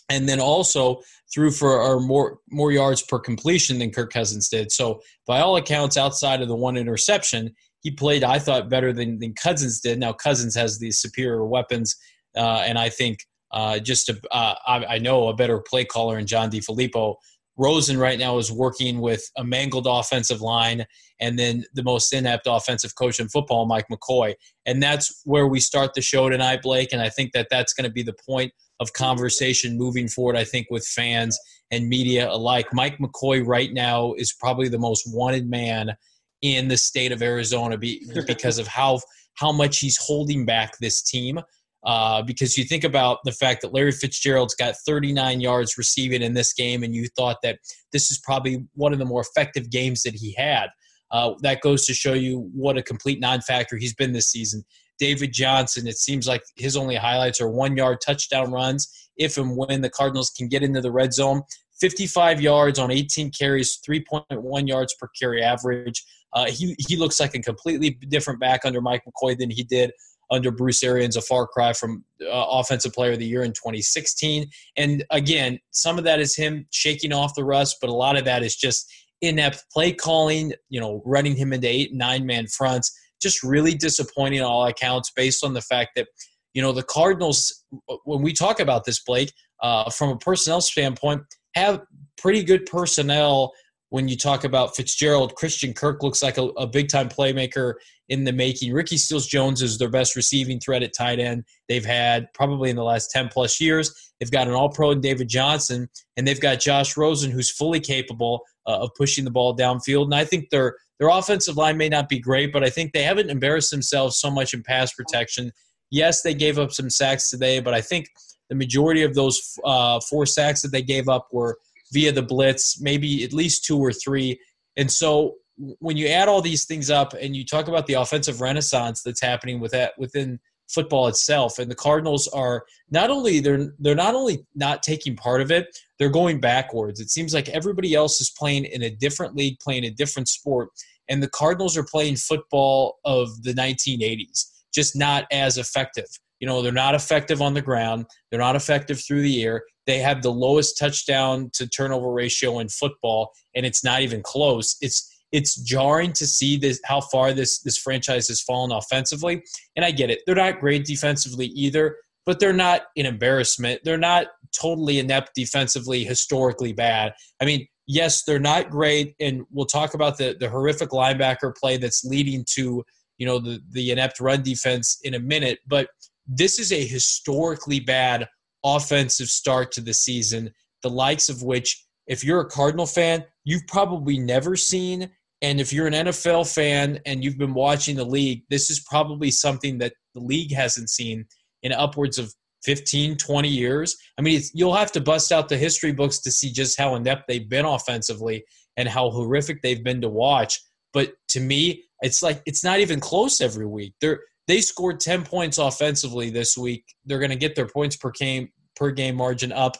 and 0.08 0.28
then 0.28 0.40
also 0.40 1.00
threw 1.32 1.50
for 1.50 2.00
more 2.00 2.38
more 2.50 2.72
yards 2.72 3.02
per 3.02 3.18
completion 3.18 3.78
than 3.78 3.90
Kirk 3.90 4.12
Cousins 4.12 4.48
did. 4.48 4.70
So 4.70 5.00
by 5.26 5.40
all 5.40 5.56
accounts, 5.56 5.96
outside 5.96 6.42
of 6.42 6.48
the 6.48 6.56
one 6.56 6.76
interception, 6.76 7.54
he 7.80 7.90
played 7.90 8.24
I 8.24 8.38
thought 8.38 8.68
better 8.68 8.92
than, 8.92 9.18
than 9.18 9.34
Cousins 9.34 9.80
did. 9.80 9.98
Now 9.98 10.12
Cousins 10.12 10.54
has 10.54 10.78
these 10.78 10.98
superior 10.98 11.44
weapons, 11.44 11.96
uh, 12.36 12.62
and 12.64 12.78
I 12.78 12.88
think 12.88 13.18
uh, 13.52 13.78
just 13.78 14.10
uh, 14.10 14.54
I, 14.66 14.84
I, 14.86 14.98
know 14.98 15.28
a 15.28 15.34
better 15.34 15.58
play 15.58 15.84
caller 15.84 16.18
in 16.18 16.26
John 16.26 16.50
DeFilippo 16.50 17.16
Rosen 17.58 17.98
right 17.98 18.18
now 18.18 18.38
is 18.38 18.50
working 18.50 19.00
with 19.00 19.22
a 19.36 19.44
mangled 19.44 19.86
offensive 19.86 20.40
line 20.40 20.86
and 21.20 21.38
then 21.38 21.64
the 21.74 21.82
most 21.82 22.12
inept 22.12 22.46
offensive 22.48 22.94
coach 22.94 23.20
in 23.20 23.28
football, 23.28 23.66
Mike 23.66 23.86
McCoy. 23.90 24.34
And 24.66 24.82
that's 24.82 25.22
where 25.24 25.46
we 25.46 25.60
start 25.60 25.94
the 25.94 26.00
show 26.00 26.28
tonight, 26.28 26.62
Blake. 26.62 26.92
And 26.92 27.02
I 27.02 27.08
think 27.08 27.32
that 27.32 27.48
that's 27.50 27.74
going 27.74 27.84
to 27.84 27.92
be 27.92 28.02
the 28.02 28.14
point 28.26 28.52
of 28.80 28.92
conversation 28.94 29.78
moving 29.78 30.08
forward, 30.08 30.36
I 30.36 30.44
think, 30.44 30.66
with 30.70 30.86
fans 30.86 31.38
and 31.70 31.88
media 31.88 32.30
alike. 32.30 32.68
Mike 32.72 32.98
McCoy 32.98 33.46
right 33.46 33.72
now 33.72 34.14
is 34.14 34.32
probably 34.32 34.68
the 34.68 34.78
most 34.78 35.04
wanted 35.06 35.48
man 35.48 35.94
in 36.40 36.68
the 36.68 36.76
state 36.76 37.12
of 37.12 37.22
Arizona 37.22 37.78
because 37.78 38.58
of 38.58 38.66
how 38.66 39.00
how 39.34 39.52
much 39.52 39.78
he's 39.78 39.96
holding 39.96 40.44
back 40.44 40.76
this 40.78 41.02
team. 41.02 41.40
Uh, 41.84 42.22
because 42.22 42.56
you 42.56 42.64
think 42.64 42.84
about 42.84 43.18
the 43.24 43.32
fact 43.32 43.60
that 43.60 43.74
Larry 43.74 43.90
Fitzgerald's 43.90 44.54
got 44.54 44.74
39 44.86 45.40
yards 45.40 45.76
receiving 45.76 46.22
in 46.22 46.34
this 46.34 46.52
game, 46.52 46.82
and 46.84 46.94
you 46.94 47.08
thought 47.16 47.38
that 47.42 47.58
this 47.92 48.10
is 48.10 48.20
probably 48.20 48.64
one 48.74 48.92
of 48.92 49.00
the 49.00 49.04
more 49.04 49.20
effective 49.20 49.68
games 49.70 50.02
that 50.02 50.14
he 50.14 50.32
had. 50.38 50.68
Uh, 51.10 51.34
that 51.42 51.60
goes 51.60 51.84
to 51.84 51.92
show 51.92 52.14
you 52.14 52.48
what 52.54 52.78
a 52.78 52.82
complete 52.82 53.20
non-factor 53.20 53.76
he's 53.76 53.94
been 53.94 54.12
this 54.12 54.30
season. 54.30 54.64
David 54.98 55.32
Johnson, 55.32 55.86
it 55.88 55.98
seems 55.98 56.28
like 56.28 56.42
his 56.56 56.76
only 56.76 56.94
highlights 56.94 57.40
are 57.40 57.50
one-yard 57.50 57.98
touchdown 58.04 58.52
runs. 58.52 58.88
If 59.16 59.36
and 59.36 59.56
when 59.56 59.80
the 59.80 59.90
Cardinals 59.90 60.30
can 60.30 60.48
get 60.48 60.62
into 60.62 60.80
the 60.80 60.92
red 60.92 61.12
zone, 61.12 61.42
55 61.80 62.40
yards 62.40 62.78
on 62.78 62.92
18 62.92 63.32
carries, 63.32 63.80
3.1 63.86 64.68
yards 64.68 64.94
per 65.00 65.08
carry 65.20 65.42
average. 65.42 66.02
Uh, 66.32 66.46
he 66.46 66.74
he 66.78 66.96
looks 66.96 67.20
like 67.20 67.34
a 67.34 67.40
completely 67.40 67.90
different 68.08 68.40
back 68.40 68.64
under 68.64 68.80
Mike 68.80 69.02
McCoy 69.04 69.36
than 69.36 69.50
he 69.50 69.64
did 69.64 69.90
under 70.32 70.50
Bruce 70.50 70.82
Arians, 70.82 71.16
a 71.16 71.20
far 71.20 71.46
cry 71.46 71.74
from 71.74 72.04
uh, 72.22 72.46
Offensive 72.50 72.92
Player 72.94 73.12
of 73.12 73.18
the 73.18 73.26
Year 73.26 73.42
in 73.42 73.52
2016. 73.52 74.48
And 74.76 75.04
again, 75.10 75.58
some 75.70 75.98
of 75.98 76.04
that 76.04 76.20
is 76.20 76.34
him 76.34 76.66
shaking 76.70 77.12
off 77.12 77.34
the 77.34 77.44
rust, 77.44 77.76
but 77.80 77.90
a 77.90 77.94
lot 77.94 78.16
of 78.16 78.24
that 78.24 78.42
is 78.42 78.56
just 78.56 78.90
inept 79.20 79.64
play 79.70 79.92
calling, 79.92 80.52
you 80.70 80.80
know, 80.80 81.02
running 81.04 81.36
him 81.36 81.52
into 81.52 81.68
eight, 81.68 81.92
nine 81.92 82.24
man 82.24 82.46
fronts. 82.46 82.98
Just 83.20 83.42
really 83.42 83.74
disappointing 83.74 84.40
all 84.40 84.66
accounts 84.66 85.12
based 85.14 85.44
on 85.44 85.52
the 85.52 85.60
fact 85.60 85.90
that, 85.96 86.08
you 86.54 86.62
know, 86.62 86.72
the 86.72 86.82
Cardinals, 86.82 87.64
when 88.04 88.22
we 88.22 88.32
talk 88.32 88.58
about 88.58 88.84
this, 88.84 89.00
Blake, 89.04 89.32
uh, 89.62 89.90
from 89.90 90.10
a 90.10 90.16
personnel 90.16 90.60
standpoint, 90.60 91.22
have 91.54 91.82
pretty 92.16 92.42
good 92.42 92.66
personnel 92.66 93.52
when 93.92 94.08
you 94.08 94.16
talk 94.16 94.44
about 94.44 94.74
Fitzgerald, 94.74 95.34
Christian 95.34 95.74
Kirk 95.74 96.02
looks 96.02 96.22
like 96.22 96.38
a, 96.38 96.44
a 96.56 96.66
big 96.66 96.88
time 96.88 97.10
playmaker 97.10 97.74
in 98.08 98.24
the 98.24 98.32
making. 98.32 98.72
Ricky 98.72 98.96
Seals 98.96 99.26
Jones 99.26 99.60
is 99.60 99.76
their 99.76 99.90
best 99.90 100.16
receiving 100.16 100.58
threat 100.58 100.82
at 100.82 100.94
tight 100.96 101.20
end 101.20 101.44
they've 101.68 101.84
had 101.84 102.26
probably 102.32 102.70
in 102.70 102.76
the 102.76 102.82
last 102.82 103.10
10 103.10 103.28
plus 103.28 103.60
years. 103.60 104.14
They've 104.18 104.30
got 104.30 104.48
an 104.48 104.54
all 104.54 104.70
pro 104.70 104.92
in 104.92 105.02
David 105.02 105.28
Johnson, 105.28 105.90
and 106.16 106.26
they've 106.26 106.40
got 106.40 106.58
Josh 106.58 106.96
Rosen, 106.96 107.30
who's 107.30 107.50
fully 107.50 107.80
capable 107.80 108.40
uh, 108.66 108.78
of 108.78 108.92
pushing 108.96 109.26
the 109.26 109.30
ball 109.30 109.54
downfield. 109.54 110.04
And 110.04 110.14
I 110.14 110.24
think 110.24 110.48
their, 110.48 110.74
their 110.98 111.10
offensive 111.10 111.58
line 111.58 111.76
may 111.76 111.90
not 111.90 112.08
be 112.08 112.18
great, 112.18 112.50
but 112.50 112.64
I 112.64 112.70
think 112.70 112.94
they 112.94 113.02
haven't 113.02 113.28
embarrassed 113.28 113.70
themselves 113.70 114.18
so 114.18 114.30
much 114.30 114.54
in 114.54 114.62
pass 114.62 114.94
protection. 114.94 115.52
Yes, 115.90 116.22
they 116.22 116.32
gave 116.32 116.58
up 116.58 116.72
some 116.72 116.88
sacks 116.88 117.28
today, 117.28 117.60
but 117.60 117.74
I 117.74 117.82
think 117.82 118.06
the 118.48 118.54
majority 118.54 119.02
of 119.02 119.12
those 119.14 119.58
uh, 119.64 120.00
four 120.00 120.24
sacks 120.24 120.62
that 120.62 120.72
they 120.72 120.80
gave 120.80 121.10
up 121.10 121.28
were 121.30 121.58
via 121.92 122.12
the 122.12 122.22
blitz, 122.22 122.80
maybe 122.80 123.22
at 123.24 123.32
least 123.32 123.64
two 123.64 123.78
or 123.78 123.92
three. 123.92 124.38
And 124.76 124.90
so 124.90 125.34
when 125.56 125.96
you 125.96 126.08
add 126.08 126.28
all 126.28 126.40
these 126.40 126.64
things 126.64 126.90
up 126.90 127.12
and 127.14 127.36
you 127.36 127.44
talk 127.44 127.68
about 127.68 127.86
the 127.86 127.94
offensive 127.94 128.40
renaissance 128.40 129.02
that's 129.02 129.20
happening 129.20 129.60
with 129.60 129.72
that 129.72 129.92
within 129.98 130.40
football 130.68 131.06
itself 131.06 131.58
and 131.58 131.70
the 131.70 131.74
cardinals 131.74 132.26
are 132.28 132.64
not 132.90 133.10
only 133.10 133.40
they're 133.40 133.72
they're 133.78 133.94
not 133.94 134.14
only 134.14 134.46
not 134.54 134.82
taking 134.82 135.14
part 135.14 135.42
of 135.42 135.50
it 135.50 135.66
they're 135.98 136.08
going 136.08 136.40
backwards 136.40 136.98
it 136.98 137.10
seems 137.10 137.34
like 137.34 137.48
everybody 137.50 137.94
else 137.94 138.20
is 138.20 138.30
playing 138.30 138.64
in 138.64 138.82
a 138.82 138.90
different 138.90 139.36
league 139.36 139.58
playing 139.60 139.84
a 139.84 139.90
different 139.90 140.28
sport 140.28 140.70
and 141.10 141.22
the 141.22 141.28
cardinals 141.28 141.76
are 141.76 141.84
playing 141.84 142.16
football 142.16 142.98
of 143.04 143.42
the 143.42 143.52
1980s 143.52 144.46
just 144.72 144.96
not 144.96 145.26
as 145.30 145.58
effective 145.58 146.06
you 146.42 146.46
know 146.46 146.60
they're 146.60 146.72
not 146.72 146.94
effective 146.94 147.40
on 147.40 147.54
the 147.54 147.62
ground 147.62 148.04
they're 148.30 148.40
not 148.40 148.56
effective 148.56 149.00
through 149.02 149.22
the 149.22 149.42
air 149.42 149.62
they 149.86 149.98
have 149.98 150.22
the 150.22 150.32
lowest 150.32 150.78
touchdown 150.78 151.50
to 151.54 151.68
turnover 151.68 152.12
ratio 152.12 152.60
in 152.60 152.68
football, 152.68 153.32
and 153.54 153.66
it's 153.66 153.82
not 153.82 154.02
even 154.02 154.22
close. 154.22 154.76
It's 154.80 155.08
it's 155.32 155.56
jarring 155.62 156.12
to 156.12 156.26
see 156.26 156.56
this 156.56 156.80
how 156.84 157.00
far 157.00 157.32
this 157.32 157.60
this 157.60 157.78
franchise 157.78 158.28
has 158.28 158.40
fallen 158.40 158.70
offensively. 158.70 159.42
And 159.76 159.84
I 159.84 159.90
get 159.90 160.10
it; 160.10 160.20
they're 160.26 160.34
not 160.34 160.60
great 160.60 160.84
defensively 160.84 161.46
either, 161.46 161.96
but 162.26 162.38
they're 162.38 162.52
not 162.52 162.82
an 162.96 163.06
embarrassment. 163.06 163.80
They're 163.84 163.98
not 163.98 164.28
totally 164.52 164.98
inept 164.98 165.34
defensively, 165.34 166.04
historically 166.04 166.72
bad. 166.72 167.14
I 167.40 167.44
mean, 167.44 167.66
yes, 167.86 168.22
they're 168.22 168.38
not 168.38 168.70
great, 168.70 169.16
and 169.18 169.42
we'll 169.50 169.66
talk 169.66 169.94
about 169.94 170.16
the 170.16 170.36
the 170.38 170.48
horrific 170.48 170.90
linebacker 170.90 171.56
play 171.56 171.76
that's 171.76 172.04
leading 172.04 172.44
to 172.50 172.84
you 173.18 173.26
know 173.26 173.40
the 173.40 173.60
the 173.72 173.90
inept 173.90 174.20
run 174.20 174.42
defense 174.42 175.00
in 175.02 175.14
a 175.14 175.20
minute, 175.20 175.58
but 175.66 175.88
this 176.36 176.58
is 176.58 176.72
a 176.72 176.84
historically 176.84 177.80
bad 177.80 178.26
offensive 178.64 179.28
start 179.28 179.72
to 179.72 179.80
the 179.80 179.94
season, 179.94 180.50
the 180.82 180.90
likes 180.90 181.28
of 181.28 181.42
which, 181.42 181.84
if 182.06 182.24
you're 182.24 182.40
a 182.40 182.48
Cardinal 182.48 182.86
fan, 182.86 183.24
you've 183.44 183.66
probably 183.68 184.18
never 184.18 184.56
seen. 184.56 185.10
And 185.40 185.60
if 185.60 185.72
you're 185.72 185.86
an 185.86 185.92
NFL 185.92 186.52
fan 186.52 187.00
and 187.06 187.22
you've 187.22 187.38
been 187.38 187.54
watching 187.54 187.96
the 187.96 188.04
league, 188.04 188.42
this 188.48 188.70
is 188.70 188.80
probably 188.80 189.30
something 189.30 189.78
that 189.78 189.92
the 190.14 190.20
league 190.20 190.52
hasn't 190.52 190.90
seen 190.90 191.26
in 191.62 191.72
upwards 191.72 192.18
of 192.18 192.32
15, 192.64 193.16
20 193.16 193.48
years. 193.48 193.96
I 194.18 194.22
mean, 194.22 194.40
you'll 194.54 194.74
have 194.74 194.92
to 194.92 195.00
bust 195.00 195.32
out 195.32 195.48
the 195.48 195.56
history 195.56 195.92
books 195.92 196.20
to 196.20 196.30
see 196.30 196.52
just 196.52 196.78
how 196.78 196.94
inept 196.94 197.24
they've 197.28 197.48
been 197.48 197.64
offensively 197.64 198.44
and 198.76 198.88
how 198.88 199.10
horrific 199.10 199.62
they've 199.62 199.82
been 199.82 200.00
to 200.00 200.08
watch. 200.08 200.60
But 200.92 201.12
to 201.30 201.40
me, 201.40 201.84
it's 202.02 202.22
like 202.22 202.42
it's 202.46 202.64
not 202.64 202.80
even 202.80 203.00
close 203.00 203.40
every 203.40 203.66
week. 203.66 203.94
They're 204.00 204.20
they 204.48 204.60
scored 204.60 205.00
10 205.00 205.24
points 205.24 205.58
offensively 205.58 206.30
this 206.30 206.56
week. 206.56 206.84
They're 207.04 207.18
going 207.18 207.30
to 207.30 207.36
get 207.36 207.54
their 207.54 207.68
points 207.68 207.96
per 207.96 208.10
game 208.10 208.50
per 208.74 208.90
game 208.90 209.16
margin 209.16 209.52
up 209.52 209.76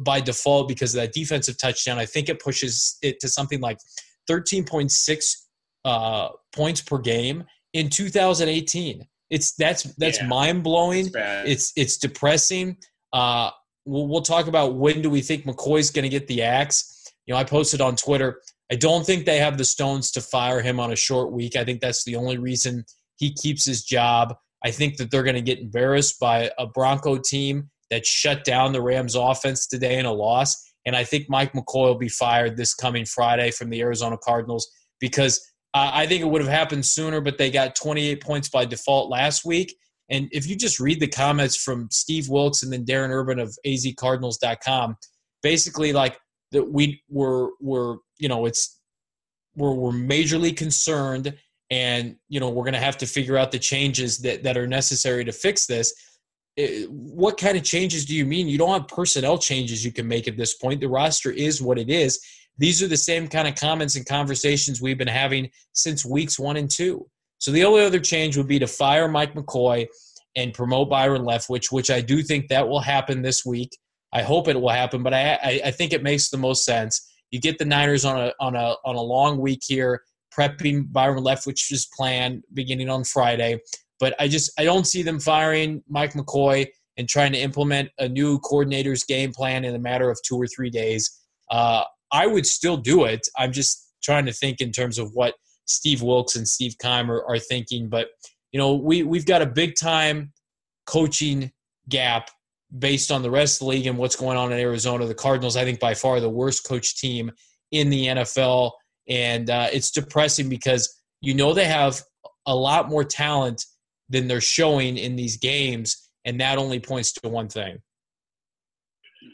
by 0.00 0.20
default 0.20 0.68
because 0.68 0.94
of 0.94 1.00
that 1.00 1.12
defensive 1.12 1.58
touchdown. 1.58 1.98
I 1.98 2.06
think 2.06 2.28
it 2.28 2.40
pushes 2.40 2.98
it 3.02 3.20
to 3.20 3.28
something 3.28 3.60
like 3.60 3.78
13.6 4.28 5.36
uh, 5.84 6.28
points 6.54 6.82
per 6.82 6.98
game 6.98 7.44
in 7.72 7.88
2018. 7.88 9.06
It's 9.30 9.54
that's 9.54 9.82
that's 9.94 10.20
yeah, 10.20 10.26
mind 10.26 10.62
blowing. 10.62 11.10
It's 11.14 11.72
it's 11.76 11.98
depressing. 11.98 12.78
Uh, 13.12 13.50
we'll, 13.84 14.08
we'll 14.08 14.22
talk 14.22 14.46
about 14.46 14.76
when 14.76 15.02
do 15.02 15.10
we 15.10 15.20
think 15.20 15.44
McCoy's 15.44 15.90
going 15.90 16.04
to 16.04 16.08
get 16.08 16.26
the 16.28 16.42
axe. 16.42 17.12
You 17.26 17.34
know, 17.34 17.38
I 17.38 17.44
posted 17.44 17.80
on 17.80 17.94
Twitter. 17.96 18.40
I 18.72 18.76
don't 18.76 19.04
think 19.04 19.26
they 19.26 19.38
have 19.38 19.58
the 19.58 19.64
stones 19.64 20.10
to 20.12 20.20
fire 20.20 20.62
him 20.62 20.80
on 20.80 20.92
a 20.92 20.96
short 20.96 21.32
week. 21.32 21.56
I 21.56 21.64
think 21.64 21.80
that's 21.80 22.04
the 22.04 22.16
only 22.16 22.38
reason 22.38 22.84
he 23.18 23.32
keeps 23.34 23.64
his 23.64 23.84
job. 23.84 24.34
I 24.64 24.70
think 24.70 24.96
that 24.96 25.10
they're 25.10 25.22
going 25.22 25.36
to 25.36 25.42
get 25.42 25.60
embarrassed 25.60 26.18
by 26.18 26.50
a 26.58 26.66
Bronco 26.66 27.18
team 27.18 27.70
that 27.90 28.06
shut 28.06 28.44
down 28.44 28.72
the 28.72 28.82
Rams 28.82 29.14
offense 29.14 29.66
today 29.66 29.98
in 29.98 30.06
a 30.06 30.12
loss. 30.12 30.56
And 30.86 30.96
I 30.96 31.04
think 31.04 31.28
Mike 31.28 31.52
McCoy 31.52 31.88
will 31.88 31.98
be 31.98 32.08
fired 32.08 32.56
this 32.56 32.74
coming 32.74 33.04
Friday 33.04 33.50
from 33.50 33.70
the 33.70 33.80
Arizona 33.80 34.16
Cardinals 34.16 34.68
because 35.00 35.38
uh, 35.74 35.90
I 35.92 36.06
think 36.06 36.22
it 36.22 36.28
would 36.28 36.40
have 36.40 36.50
happened 36.50 36.84
sooner, 36.84 37.20
but 37.20 37.38
they 37.38 37.50
got 37.50 37.76
28 37.76 38.22
points 38.22 38.48
by 38.48 38.64
default 38.64 39.10
last 39.10 39.44
week. 39.44 39.76
And 40.10 40.28
if 40.32 40.48
you 40.48 40.56
just 40.56 40.80
read 40.80 41.00
the 41.00 41.08
comments 41.08 41.56
from 41.56 41.88
Steve 41.90 42.28
Wilks 42.28 42.62
and 42.62 42.72
then 42.72 42.84
Darren 42.84 43.10
Urban 43.10 43.38
of 43.38 43.54
azcardinals.com, 43.66 44.96
basically 45.42 45.92
like 45.92 46.18
that 46.52 46.72
we 46.72 47.02
were 47.08 47.50
were 47.60 47.98
you 48.18 48.28
know 48.28 48.46
it's 48.46 48.80
we're 49.56 49.74
we're 49.74 49.92
majorly 49.92 50.56
concerned 50.56 51.34
and 51.70 52.16
you 52.28 52.40
know 52.40 52.48
we're 52.48 52.64
going 52.64 52.74
to 52.74 52.80
have 52.80 52.98
to 52.98 53.06
figure 53.06 53.36
out 53.36 53.52
the 53.52 53.58
changes 53.58 54.18
that, 54.18 54.42
that 54.42 54.56
are 54.56 54.66
necessary 54.66 55.24
to 55.24 55.32
fix 55.32 55.66
this. 55.66 55.92
Eh, 56.56 56.84
what 56.88 57.38
kind 57.38 57.56
of 57.56 57.62
changes 57.62 58.04
do 58.04 58.14
you 58.14 58.24
mean? 58.24 58.48
You 58.48 58.58
don't 58.58 58.72
have 58.72 58.88
personnel 58.88 59.38
changes 59.38 59.84
you 59.84 59.92
can 59.92 60.08
make 60.08 60.28
at 60.28 60.36
this 60.36 60.54
point. 60.54 60.80
The 60.80 60.88
roster 60.88 61.30
is 61.30 61.60
what 61.62 61.78
it 61.78 61.90
is. 61.90 62.20
These 62.56 62.82
are 62.82 62.88
the 62.88 62.96
same 62.96 63.28
kind 63.28 63.46
of 63.46 63.54
comments 63.54 63.96
and 63.96 64.04
conversations 64.04 64.82
we've 64.82 64.98
been 64.98 65.06
having 65.06 65.50
since 65.72 66.04
weeks 66.04 66.38
one 66.38 66.56
and 66.56 66.70
two. 66.70 67.06
So 67.38 67.52
the 67.52 67.64
only 67.64 67.84
other 67.84 68.00
change 68.00 68.36
would 68.36 68.48
be 68.48 68.58
to 68.58 68.66
fire 68.66 69.08
mike 69.08 69.34
mccoy 69.34 69.86
and 70.36 70.52
promote 70.52 70.90
byron 70.90 71.22
leftwich 71.22 71.72
which 71.72 71.90
i 71.90 72.00
do 72.00 72.22
think 72.22 72.48
that 72.48 72.66
will 72.66 72.80
happen 72.80 73.22
this 73.22 73.44
week. 73.44 73.76
I 74.12 74.22
hope 74.22 74.48
it 74.48 74.60
will 74.60 74.70
happen 74.70 75.02
but 75.02 75.14
i, 75.14 75.34
I, 75.34 75.60
I 75.66 75.70
think 75.70 75.92
it 75.92 76.02
makes 76.02 76.30
the 76.30 76.38
most 76.38 76.64
sense. 76.64 77.06
You 77.30 77.40
get 77.40 77.58
the 77.58 77.64
niners 77.64 78.04
on 78.04 78.18
a 78.18 78.32
on 78.40 78.56
a 78.56 78.74
on 78.84 78.96
a 78.96 79.00
long 79.00 79.38
week 79.38 79.60
here 79.66 80.02
prepping 80.36 80.92
Byron 80.92 81.24
Leftwich's 81.24 81.86
plan 81.96 82.42
beginning 82.54 82.88
on 82.88 83.04
Friday. 83.04 83.58
But 84.00 84.14
I 84.20 84.28
just 84.28 84.52
I 84.58 84.64
don't 84.64 84.86
see 84.86 85.02
them 85.02 85.18
firing 85.18 85.82
Mike 85.88 86.12
McCoy 86.12 86.66
and 86.96 87.08
trying 87.08 87.32
to 87.32 87.38
implement 87.38 87.90
a 87.98 88.08
new 88.08 88.38
coordinator's 88.40 89.04
game 89.04 89.32
plan 89.32 89.64
in 89.64 89.74
a 89.74 89.78
matter 89.78 90.10
of 90.10 90.18
two 90.24 90.36
or 90.36 90.46
three 90.46 90.70
days. 90.70 91.10
Uh, 91.50 91.84
I 92.12 92.26
would 92.26 92.46
still 92.46 92.76
do 92.76 93.04
it. 93.04 93.26
I'm 93.36 93.52
just 93.52 93.92
trying 94.02 94.26
to 94.26 94.32
think 94.32 94.60
in 94.60 94.72
terms 94.72 94.98
of 94.98 95.10
what 95.14 95.34
Steve 95.66 96.02
Wilks 96.02 96.36
and 96.36 96.46
Steve 96.46 96.74
Keimer 96.82 97.20
are 97.28 97.38
thinking. 97.38 97.88
But 97.88 98.08
you 98.52 98.58
know, 98.58 98.74
we 98.74 99.02
we've 99.02 99.26
got 99.26 99.42
a 99.42 99.46
big 99.46 99.74
time 99.76 100.32
coaching 100.86 101.52
gap 101.88 102.30
based 102.76 103.10
on 103.10 103.22
the 103.22 103.30
rest 103.30 103.56
of 103.56 103.66
the 103.66 103.70
league 103.70 103.86
and 103.86 103.96
what's 103.96 104.16
going 104.16 104.36
on 104.36 104.52
in 104.52 104.58
Arizona, 104.58 105.06
the 105.06 105.14
Cardinals, 105.14 105.56
I 105.56 105.64
think 105.64 105.80
by 105.80 105.94
far 105.94 106.20
the 106.20 106.28
worst 106.28 106.66
coach 106.66 106.98
team 106.98 107.30
in 107.72 107.90
the 107.90 108.06
NFL. 108.06 108.72
And 109.08 109.50
uh, 109.50 109.68
it's 109.72 109.90
depressing 109.90 110.48
because 110.48 111.00
you 111.20 111.34
know 111.34 111.54
they 111.54 111.64
have 111.64 112.02
a 112.46 112.54
lot 112.54 112.88
more 112.88 113.04
talent 113.04 113.64
than 114.08 114.28
they're 114.28 114.40
showing 114.40 114.96
in 114.96 115.16
these 115.16 115.36
games. 115.36 116.10
And 116.24 116.40
that 116.40 116.58
only 116.58 116.80
points 116.80 117.12
to 117.12 117.28
one 117.28 117.48
thing. 117.48 117.78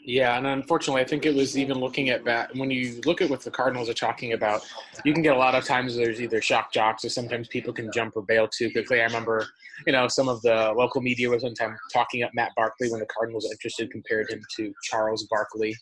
Yeah, 0.03 0.37
and 0.37 0.45
unfortunately, 0.45 1.01
I 1.01 1.05
think 1.05 1.25
it 1.25 1.33
was 1.33 1.57
even 1.57 1.79
looking 1.79 2.09
at 2.09 2.23
that 2.25 2.55
when 2.55 2.69
you 2.69 3.01
look 3.05 3.21
at 3.21 3.29
what 3.29 3.41
the 3.41 3.49
Cardinals 3.49 3.89
are 3.89 3.93
talking 3.93 4.33
about, 4.33 4.61
you 5.03 5.13
can 5.13 5.23
get 5.23 5.35
a 5.35 5.39
lot 5.39 5.55
of 5.55 5.63
times 5.63 5.95
there's 5.95 6.21
either 6.21 6.41
shock 6.41 6.71
jocks 6.71 7.03
or 7.03 7.09
sometimes 7.09 7.47
people 7.47 7.73
can 7.73 7.91
jump 7.91 8.15
or 8.15 8.21
bail 8.21 8.47
too 8.47 8.71
quickly. 8.71 9.01
I 9.01 9.05
remember, 9.05 9.47
you 9.87 9.93
know, 9.93 10.07
some 10.07 10.29
of 10.29 10.41
the 10.43 10.73
local 10.75 11.01
media 11.01 11.29
was 11.29 11.43
one 11.43 11.55
time 11.55 11.75
talking 11.91 12.21
up 12.21 12.31
Matt 12.35 12.51
Barkley 12.55 12.91
when 12.91 12.99
the 12.99 13.07
Cardinals 13.07 13.49
interested, 13.51 13.91
compared 13.91 14.29
him 14.29 14.41
to 14.57 14.71
Charles 14.83 15.27
Barkley. 15.29 15.75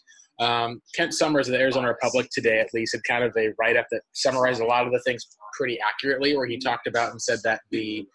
Um, 0.43 0.81
Kent 0.95 1.13
Somers 1.13 1.47
of 1.47 1.53
the 1.53 1.59
Arizona 1.59 1.88
Republic 1.88 2.27
today, 2.31 2.59
at 2.59 2.73
least, 2.73 2.93
had 2.93 3.03
kind 3.03 3.23
of 3.23 3.35
a 3.38 3.53
write 3.59 3.77
up 3.77 3.88
that 3.91 4.01
summarized 4.13 4.62
a 4.62 4.65
lot 4.65 4.85
of 4.85 4.91
the 4.91 5.01
things 5.05 5.25
pretty 5.57 5.79
accurately, 5.79 6.35
where 6.35 6.45
he 6.45 6.57
talked 6.57 6.88
about 6.88 7.12
and 7.12 7.21
said 7.21 7.39
that 7.43 7.62
the 7.71 8.05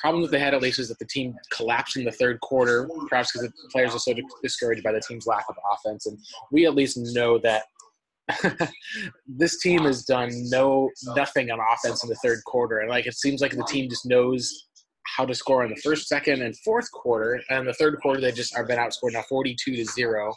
problem 0.00 0.22
that 0.22 0.30
they 0.30 0.38
had 0.38 0.54
at 0.54 0.62
least 0.62 0.78
is 0.78 0.88
that 0.88 0.98
the 0.98 1.06
team 1.06 1.34
collapsed 1.52 1.96
in 1.96 2.04
the 2.04 2.12
third 2.12 2.40
quarter, 2.40 2.88
perhaps 3.08 3.32
because 3.32 3.48
the 3.48 3.68
players 3.70 3.94
are 3.94 3.98
so 3.98 4.14
discouraged 4.42 4.82
by 4.82 4.92
the 4.92 5.02
team's 5.06 5.26
lack 5.26 5.44
of 5.48 5.56
offense. 5.72 6.06
And 6.06 6.18
we 6.50 6.66
at 6.66 6.74
least 6.74 6.98
know 6.98 7.38
that 7.38 7.64
this 9.26 9.60
team 9.60 9.82
has 9.84 10.04
done 10.04 10.30
no 10.48 10.88
nothing 11.16 11.50
on 11.50 11.58
offense 11.58 12.02
in 12.02 12.08
the 12.08 12.16
third 12.16 12.38
quarter, 12.46 12.78
and 12.78 12.88
like 12.88 13.06
it 13.06 13.14
seems 13.14 13.40
like 13.40 13.52
the 13.52 13.64
team 13.64 13.90
just 13.90 14.06
knows 14.06 14.68
how 15.16 15.26
to 15.26 15.34
score 15.34 15.64
in 15.64 15.70
the 15.70 15.80
first, 15.82 16.06
second, 16.06 16.40
and 16.42 16.56
fourth 16.58 16.90
quarter. 16.92 17.40
And 17.50 17.66
the 17.66 17.74
third 17.74 17.98
quarter, 18.00 18.20
they 18.20 18.32
just 18.32 18.56
are 18.56 18.64
been 18.64 18.78
outscored 18.78 19.12
now 19.12 19.24
forty-two 19.28 19.74
to 19.74 19.84
zero, 19.84 20.32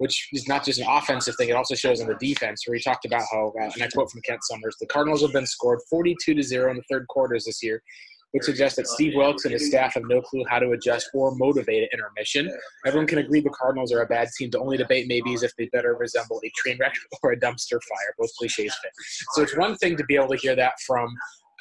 which 0.00 0.28
is 0.32 0.48
not 0.48 0.64
just 0.64 0.80
an 0.80 0.86
offensive 0.88 1.36
thing; 1.36 1.50
it 1.50 1.56
also 1.56 1.74
shows 1.74 2.00
on 2.00 2.08
the 2.08 2.14
defense. 2.14 2.66
Where 2.66 2.74
he 2.74 2.82
talked 2.82 3.04
about 3.04 3.22
how, 3.30 3.52
uh, 3.60 3.70
and 3.74 3.82
I 3.82 3.88
quote 3.88 4.10
from 4.10 4.22
Kent 4.22 4.40
Somers, 4.44 4.74
"The 4.80 4.86
Cardinals 4.86 5.20
have 5.20 5.32
been 5.32 5.46
scored 5.46 5.80
forty-two 5.90 6.34
to 6.34 6.42
zero 6.42 6.70
in 6.70 6.78
the 6.78 6.82
third 6.90 7.06
quarters 7.08 7.44
this 7.44 7.62
year, 7.62 7.82
which 8.30 8.44
suggests 8.44 8.76
that 8.76 8.86
Steve 8.86 9.12
Wilks 9.14 9.44
and 9.44 9.52
his 9.52 9.66
staff 9.68 9.92
have 9.94 10.04
no 10.08 10.22
clue 10.22 10.42
how 10.48 10.58
to 10.58 10.70
adjust 10.70 11.10
or 11.12 11.34
motivate 11.34 11.82
an 11.82 11.88
intermission. 11.92 12.50
Everyone 12.86 13.06
can 13.06 13.18
agree 13.18 13.40
the 13.40 13.50
Cardinals 13.50 13.92
are 13.92 14.00
a 14.00 14.06
bad 14.06 14.28
team. 14.38 14.48
The 14.50 14.58
only 14.58 14.78
debate 14.78 15.06
maybe 15.06 15.34
is 15.34 15.42
if 15.42 15.54
they 15.56 15.68
better 15.70 15.94
resemble 15.94 16.40
a 16.42 16.50
train 16.56 16.78
wreck 16.80 16.94
or 17.22 17.32
a 17.32 17.38
dumpster 17.38 17.78
fire. 17.82 18.14
Both 18.18 18.30
cliches 18.38 18.74
fit. 18.82 18.92
So 19.32 19.42
it's 19.42 19.56
one 19.56 19.76
thing 19.76 19.98
to 19.98 20.04
be 20.04 20.16
able 20.16 20.28
to 20.28 20.36
hear 20.36 20.56
that 20.56 20.72
from 20.86 21.14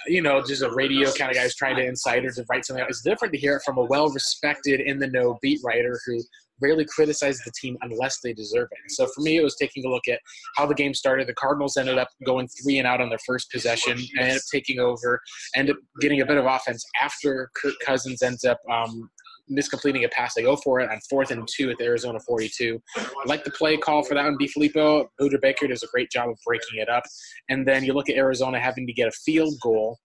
you 0.07 0.21
know, 0.21 0.41
just 0.41 0.61
a 0.61 0.71
radio 0.71 1.11
kind 1.11 1.29
of 1.29 1.35
guy 1.35 1.43
who's 1.43 1.55
trying 1.55 1.75
to 1.75 1.85
incite 1.85 2.23
or 2.23 2.31
to 2.31 2.45
write 2.49 2.65
something 2.65 2.81
out. 2.81 2.89
It's 2.89 3.01
different 3.01 3.33
to 3.33 3.39
hear 3.39 3.57
it 3.57 3.63
from 3.65 3.77
a 3.77 3.83
well 3.83 4.09
respected, 4.09 4.79
in 4.79 4.97
the 4.97 5.07
know 5.07 5.37
beat 5.41 5.59
writer 5.61 5.99
who 6.05 6.21
rarely 6.61 6.85
criticizes 6.85 7.41
the 7.45 7.51
team 7.59 7.77
unless 7.81 8.19
they 8.21 8.33
deserve 8.33 8.67
it. 8.71 8.91
So 8.91 9.07
for 9.07 9.21
me, 9.21 9.37
it 9.37 9.43
was 9.43 9.55
taking 9.55 9.85
a 9.85 9.89
look 9.89 10.07
at 10.07 10.19
how 10.55 10.65
the 10.65 10.75
game 10.75 10.93
started. 10.93 11.27
The 11.27 11.33
Cardinals 11.33 11.77
ended 11.77 11.97
up 11.97 12.09
going 12.25 12.47
three 12.61 12.77
and 12.77 12.87
out 12.87 13.01
on 13.01 13.09
their 13.09 13.19
first 13.25 13.51
possession, 13.51 13.93
and 13.93 14.19
ended 14.19 14.37
up 14.37 14.43
taking 14.51 14.79
over, 14.79 15.21
ended 15.55 15.75
up 15.75 15.81
getting 16.01 16.21
a 16.21 16.25
bit 16.25 16.37
of 16.37 16.45
offense 16.45 16.83
after 17.01 17.49
Kirk 17.55 17.75
Cousins 17.85 18.21
ends 18.21 18.43
up 18.43 18.59
um, 18.71 19.09
miscompleting 19.51 20.05
a 20.05 20.09
pass. 20.09 20.33
They 20.33 20.43
go 20.43 20.55
for 20.55 20.79
it 20.79 20.89
on 20.89 20.99
fourth 21.09 21.31
and 21.31 21.47
two 21.47 21.69
at 21.69 21.77
the 21.77 21.85
Arizona 21.85 22.19
42. 22.19 22.81
I 22.97 23.09
like 23.25 23.43
the 23.43 23.51
play 23.51 23.77
call 23.77 24.03
for 24.03 24.13
that 24.13 24.23
one. 24.23 24.37
DeFilippo, 24.37 25.07
Budda 25.19 25.41
Baker 25.41 25.67
does 25.67 25.83
a 25.83 25.87
great 25.87 26.11
job 26.11 26.29
of 26.29 26.37
breaking 26.45 26.79
it 26.79 26.89
up. 26.89 27.03
And 27.49 27.67
then 27.67 27.83
you 27.83 27.93
look 27.93 28.09
at 28.09 28.15
Arizona 28.15 28.59
having 28.59 28.85
to 28.87 28.93
get 28.93 29.07
a 29.07 29.11
field 29.11 29.55
goal 29.61 29.97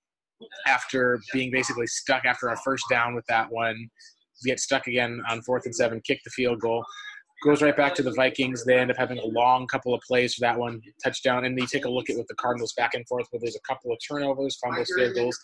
after 0.66 1.20
being 1.32 1.50
basically 1.50 1.86
stuck 1.86 2.24
after 2.24 2.48
a 2.48 2.56
first 2.64 2.84
down 2.90 3.14
with 3.14 3.24
that 3.28 3.50
one 3.50 3.88
get 4.48 4.60
stuck 4.60 4.86
again 4.86 5.22
on 5.28 5.42
fourth 5.42 5.66
and 5.66 5.74
seven, 5.74 6.00
kick 6.06 6.20
the 6.24 6.30
field 6.30 6.60
goal. 6.60 6.84
Goes 7.44 7.60
right 7.60 7.76
back 7.76 7.94
to 7.96 8.02
the 8.02 8.12
Vikings. 8.12 8.64
They 8.64 8.78
end 8.78 8.90
up 8.90 8.96
having 8.96 9.18
a 9.18 9.26
long 9.26 9.66
couple 9.66 9.92
of 9.92 10.00
plays 10.06 10.34
for 10.34 10.40
that 10.42 10.58
one 10.58 10.80
touchdown. 11.02 11.44
And 11.44 11.56
then 11.56 11.62
you 11.62 11.68
take 11.68 11.84
a 11.84 11.90
look 11.90 12.08
at 12.08 12.16
what 12.16 12.26
the 12.28 12.34
Cardinals 12.36 12.72
back 12.76 12.94
and 12.94 13.06
forth 13.06 13.26
where 13.30 13.40
there's 13.40 13.56
a 13.56 13.68
couple 13.68 13.92
of 13.92 13.98
turnovers, 14.08 14.56
fumbles, 14.64 14.90
field 14.96 15.14
goals. 15.14 15.38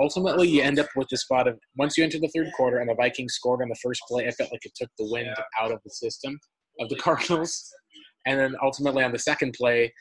Ultimately, 0.00 0.48
you 0.48 0.62
end 0.62 0.78
up 0.78 0.88
with 0.96 1.08
the 1.10 1.18
spot 1.18 1.46
of 1.46 1.58
once 1.76 1.98
you 1.98 2.04
enter 2.04 2.18
the 2.18 2.30
third 2.34 2.50
quarter 2.56 2.78
and 2.78 2.88
the 2.88 2.94
Vikings 2.94 3.34
scored 3.34 3.60
on 3.60 3.68
the 3.68 3.76
first 3.82 4.00
play, 4.08 4.26
I 4.26 4.30
felt 4.30 4.50
like 4.50 4.64
it 4.64 4.72
took 4.74 4.88
the 4.98 5.10
wind 5.10 5.28
out 5.60 5.72
of 5.72 5.80
the 5.84 5.90
system 5.90 6.38
of 6.80 6.88
the 6.88 6.96
Cardinals. 7.04 7.70
And 8.24 8.38
then 8.38 8.56
ultimately 8.62 9.04
on 9.04 9.12
the 9.12 9.18
second 9.18 9.54
play, 9.58 9.92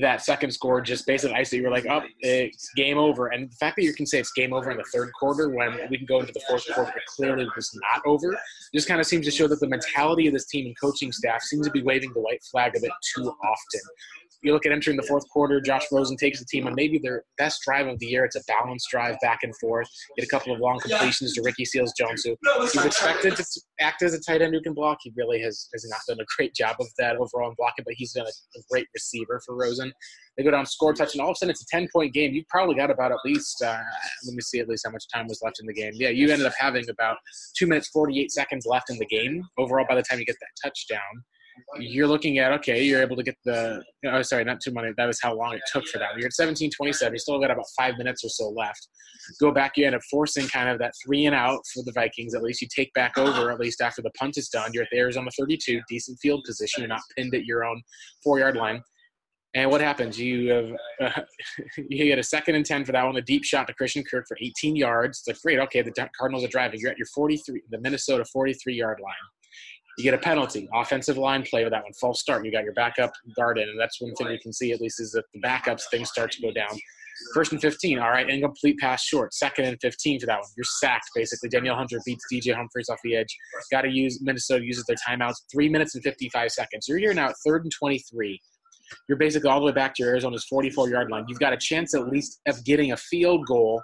that 0.00 0.22
second 0.22 0.50
score 0.50 0.80
just 0.80 1.06
basically 1.06 1.36
isolated. 1.36 1.62
You're 1.62 1.70
like, 1.70 1.86
oh, 1.86 2.02
it's 2.20 2.70
game 2.76 2.98
over. 2.98 3.28
And 3.28 3.50
the 3.50 3.56
fact 3.56 3.76
that 3.76 3.82
you 3.82 3.94
can 3.94 4.06
say 4.06 4.18
it's 4.18 4.32
game 4.32 4.52
over 4.52 4.70
in 4.70 4.76
the 4.76 4.84
third 4.92 5.10
quarter 5.18 5.50
when 5.50 5.78
we 5.90 5.98
can 5.98 6.06
go 6.06 6.20
into 6.20 6.32
the 6.32 6.42
fourth 6.48 6.64
quarter, 6.74 6.92
clearly 7.16 7.46
was 7.54 7.70
not 7.92 8.02
over, 8.06 8.36
just 8.74 8.88
kind 8.88 9.00
of 9.00 9.06
seems 9.06 9.26
to 9.26 9.30
show 9.30 9.48
that 9.48 9.60
the 9.60 9.68
mentality 9.68 10.26
of 10.26 10.32
this 10.32 10.46
team 10.46 10.66
and 10.66 10.76
coaching 10.80 11.12
staff 11.12 11.42
seems 11.42 11.66
to 11.66 11.72
be 11.72 11.82
waving 11.82 12.12
the 12.12 12.20
white 12.20 12.42
flag 12.50 12.76
a 12.76 12.80
bit 12.80 12.90
too 13.14 13.32
often 13.42 13.80
you 14.42 14.52
look 14.52 14.66
at 14.66 14.72
entering 14.72 14.96
the 14.96 15.02
fourth 15.02 15.28
quarter, 15.30 15.60
Josh 15.60 15.84
Rosen 15.90 16.16
takes 16.16 16.38
the 16.38 16.46
team 16.46 16.66
on 16.66 16.74
maybe 16.74 16.98
their 16.98 17.24
best 17.38 17.60
drive 17.64 17.86
of 17.86 17.98
the 17.98 18.06
year. 18.06 18.24
It's 18.24 18.36
a 18.36 18.42
balanced 18.46 18.88
drive 18.90 19.16
back 19.20 19.40
and 19.42 19.52
forth. 19.58 19.88
Get 20.16 20.26
a 20.26 20.28
couple 20.28 20.54
of 20.54 20.60
long 20.60 20.78
completions 20.78 21.34
to 21.34 21.42
Ricky 21.42 21.64
Seals 21.64 21.92
Jones, 21.98 22.22
who 22.24 22.36
he's 22.62 22.84
expected 22.84 23.36
to 23.36 23.44
act 23.80 24.02
as 24.02 24.14
a 24.14 24.20
tight 24.20 24.42
end 24.42 24.54
who 24.54 24.60
can 24.60 24.74
block. 24.74 24.98
He 25.02 25.12
really 25.16 25.40
has, 25.42 25.68
has 25.72 25.86
not 25.88 26.00
done 26.08 26.20
a 26.20 26.26
great 26.36 26.54
job 26.54 26.76
of 26.78 26.86
that 26.98 27.16
overall 27.16 27.48
in 27.48 27.54
blocking, 27.56 27.84
but 27.84 27.94
he's 27.96 28.12
been 28.12 28.24
a, 28.24 28.58
a 28.58 28.62
great 28.70 28.86
receiver 28.94 29.40
for 29.44 29.56
Rosen. 29.56 29.92
They 30.36 30.44
go 30.44 30.52
down, 30.52 30.66
score 30.66 30.94
touch, 30.94 31.14
and 31.14 31.20
all 31.20 31.30
of 31.30 31.32
a 31.32 31.36
sudden 31.36 31.50
it's 31.50 31.62
a 31.62 31.76
10 31.76 31.88
point 31.92 32.14
game. 32.14 32.32
You've 32.32 32.48
probably 32.48 32.76
got 32.76 32.92
about 32.92 33.10
at 33.10 33.18
least, 33.24 33.60
uh, 33.60 33.80
let 34.26 34.34
me 34.34 34.40
see 34.40 34.60
at 34.60 34.68
least 34.68 34.86
how 34.86 34.92
much 34.92 35.04
time 35.12 35.26
was 35.26 35.40
left 35.42 35.58
in 35.60 35.66
the 35.66 35.74
game. 35.74 35.92
Yeah, 35.94 36.10
you 36.10 36.30
ended 36.30 36.46
up 36.46 36.54
having 36.56 36.88
about 36.88 37.16
two 37.56 37.66
minutes, 37.66 37.88
48 37.88 38.30
seconds 38.30 38.66
left 38.66 38.88
in 38.88 38.98
the 38.98 39.06
game 39.06 39.42
overall 39.58 39.84
by 39.88 39.96
the 39.96 40.02
time 40.02 40.20
you 40.20 40.24
get 40.24 40.36
that 40.40 40.68
touchdown 40.68 41.24
you're 41.78 42.06
looking 42.06 42.38
at 42.38 42.52
okay, 42.52 42.82
you're 42.82 43.00
able 43.00 43.16
to 43.16 43.22
get 43.22 43.36
the 43.44 43.82
oh 44.06 44.22
sorry, 44.22 44.44
not 44.44 44.60
too 44.60 44.72
many. 44.72 44.92
That 44.96 45.06
was 45.06 45.20
how 45.20 45.34
long 45.34 45.54
it 45.54 45.62
took 45.72 45.86
for 45.86 45.98
that. 45.98 46.16
You're 46.16 46.26
at 46.26 46.32
17 46.32 46.70
27. 46.76 47.12
You 47.12 47.18
still 47.18 47.40
got 47.40 47.50
about 47.50 47.66
five 47.76 47.96
minutes 47.98 48.24
or 48.24 48.28
so 48.28 48.48
left. 48.48 48.88
Go 49.40 49.52
back, 49.52 49.76
you 49.76 49.86
end 49.86 49.94
up 49.94 50.02
forcing 50.10 50.46
kind 50.48 50.68
of 50.68 50.78
that 50.78 50.92
three 51.04 51.26
and 51.26 51.34
out 51.34 51.60
for 51.74 51.82
the 51.84 51.92
Vikings. 51.92 52.34
At 52.34 52.42
least 52.42 52.62
you 52.62 52.68
take 52.74 52.92
back 52.94 53.18
over, 53.18 53.50
at 53.50 53.60
least 53.60 53.80
after 53.80 54.02
the 54.02 54.10
punt 54.18 54.38
is 54.38 54.48
done. 54.48 54.70
You're 54.72 54.84
at 54.84 54.90
the 54.90 54.98
Arizona 54.98 55.30
32, 55.38 55.80
decent 55.88 56.18
field 56.20 56.44
position. 56.44 56.82
You're 56.82 56.88
not 56.88 57.02
pinned 57.16 57.34
at 57.34 57.44
your 57.44 57.64
own 57.64 57.82
four 58.22 58.38
yard 58.38 58.56
line. 58.56 58.82
And 59.54 59.70
what 59.70 59.80
happens? 59.80 60.18
You 60.20 60.50
have 60.50 61.14
uh, 61.16 61.22
you 61.88 62.04
get 62.04 62.18
a 62.18 62.22
second 62.22 62.54
and 62.54 62.66
ten 62.66 62.84
for 62.84 62.92
that 62.92 63.04
one, 63.04 63.16
a 63.16 63.22
deep 63.22 63.44
shot 63.44 63.66
to 63.66 63.74
Christian 63.74 64.04
Kirk 64.04 64.26
for 64.28 64.36
18 64.40 64.76
yards. 64.76 65.18
It's 65.18 65.28
like 65.28 65.40
great, 65.42 65.58
okay, 65.60 65.82
the 65.82 66.08
Cardinals 66.18 66.44
are 66.44 66.48
driving. 66.48 66.80
You're 66.80 66.90
at 66.90 66.98
your 66.98 67.06
43, 67.14 67.62
the 67.70 67.80
Minnesota 67.80 68.24
43 68.24 68.74
yard 68.74 69.00
line 69.02 69.14
you 69.98 70.04
get 70.04 70.14
a 70.14 70.18
penalty. 70.18 70.68
Offensive 70.72 71.18
line 71.18 71.42
play 71.42 71.64
with 71.64 71.72
that 71.72 71.82
one, 71.82 71.92
false 72.00 72.20
start. 72.20 72.44
You 72.44 72.52
got 72.52 72.62
your 72.62 72.72
backup 72.72 73.10
guard 73.36 73.58
in, 73.58 73.68
and 73.68 73.78
that's 73.78 74.00
one 74.00 74.14
thing 74.14 74.28
we 74.28 74.38
can 74.38 74.52
see 74.52 74.72
at 74.72 74.80
least 74.80 75.00
is 75.00 75.10
that 75.12 75.24
the 75.34 75.40
backups 75.40 75.82
things 75.90 76.08
start 76.08 76.30
to 76.32 76.42
go 76.42 76.52
down. 76.52 76.70
First 77.34 77.50
and 77.50 77.60
15, 77.60 77.98
all 77.98 78.10
right, 78.10 78.30
incomplete 78.30 78.78
pass 78.78 79.02
short. 79.02 79.34
Second 79.34 79.64
and 79.64 79.76
15 79.80 80.20
for 80.20 80.26
that 80.26 80.38
one. 80.38 80.48
You're 80.56 80.64
sacked, 80.64 81.10
basically. 81.16 81.48
Danielle 81.48 81.74
Hunter 81.74 82.00
beats 82.06 82.24
DJ 82.32 82.54
Humphries 82.54 82.88
off 82.88 83.00
the 83.02 83.16
edge. 83.16 83.36
Got 83.72 83.82
to 83.82 83.90
use, 83.90 84.20
Minnesota 84.22 84.64
uses 84.64 84.84
their 84.86 84.96
timeouts. 84.96 85.34
Three 85.50 85.68
minutes 85.68 85.96
and 85.96 86.04
55 86.04 86.52
seconds. 86.52 86.86
You're 86.86 86.98
here 86.98 87.12
now 87.14 87.30
at 87.30 87.34
third 87.44 87.64
and 87.64 87.72
23 87.76 88.40
you're 89.08 89.18
basically 89.18 89.50
all 89.50 89.60
the 89.60 89.66
way 89.66 89.72
back 89.72 89.94
to 89.94 90.02
your 90.02 90.12
Arizona's 90.12 90.44
44 90.44 90.90
yard 90.90 91.10
line. 91.10 91.24
You've 91.28 91.38
got 91.38 91.52
a 91.52 91.56
chance 91.56 91.94
at 91.94 92.08
least 92.08 92.40
of 92.46 92.64
getting 92.64 92.92
a 92.92 92.96
field 92.96 93.46
goal 93.46 93.82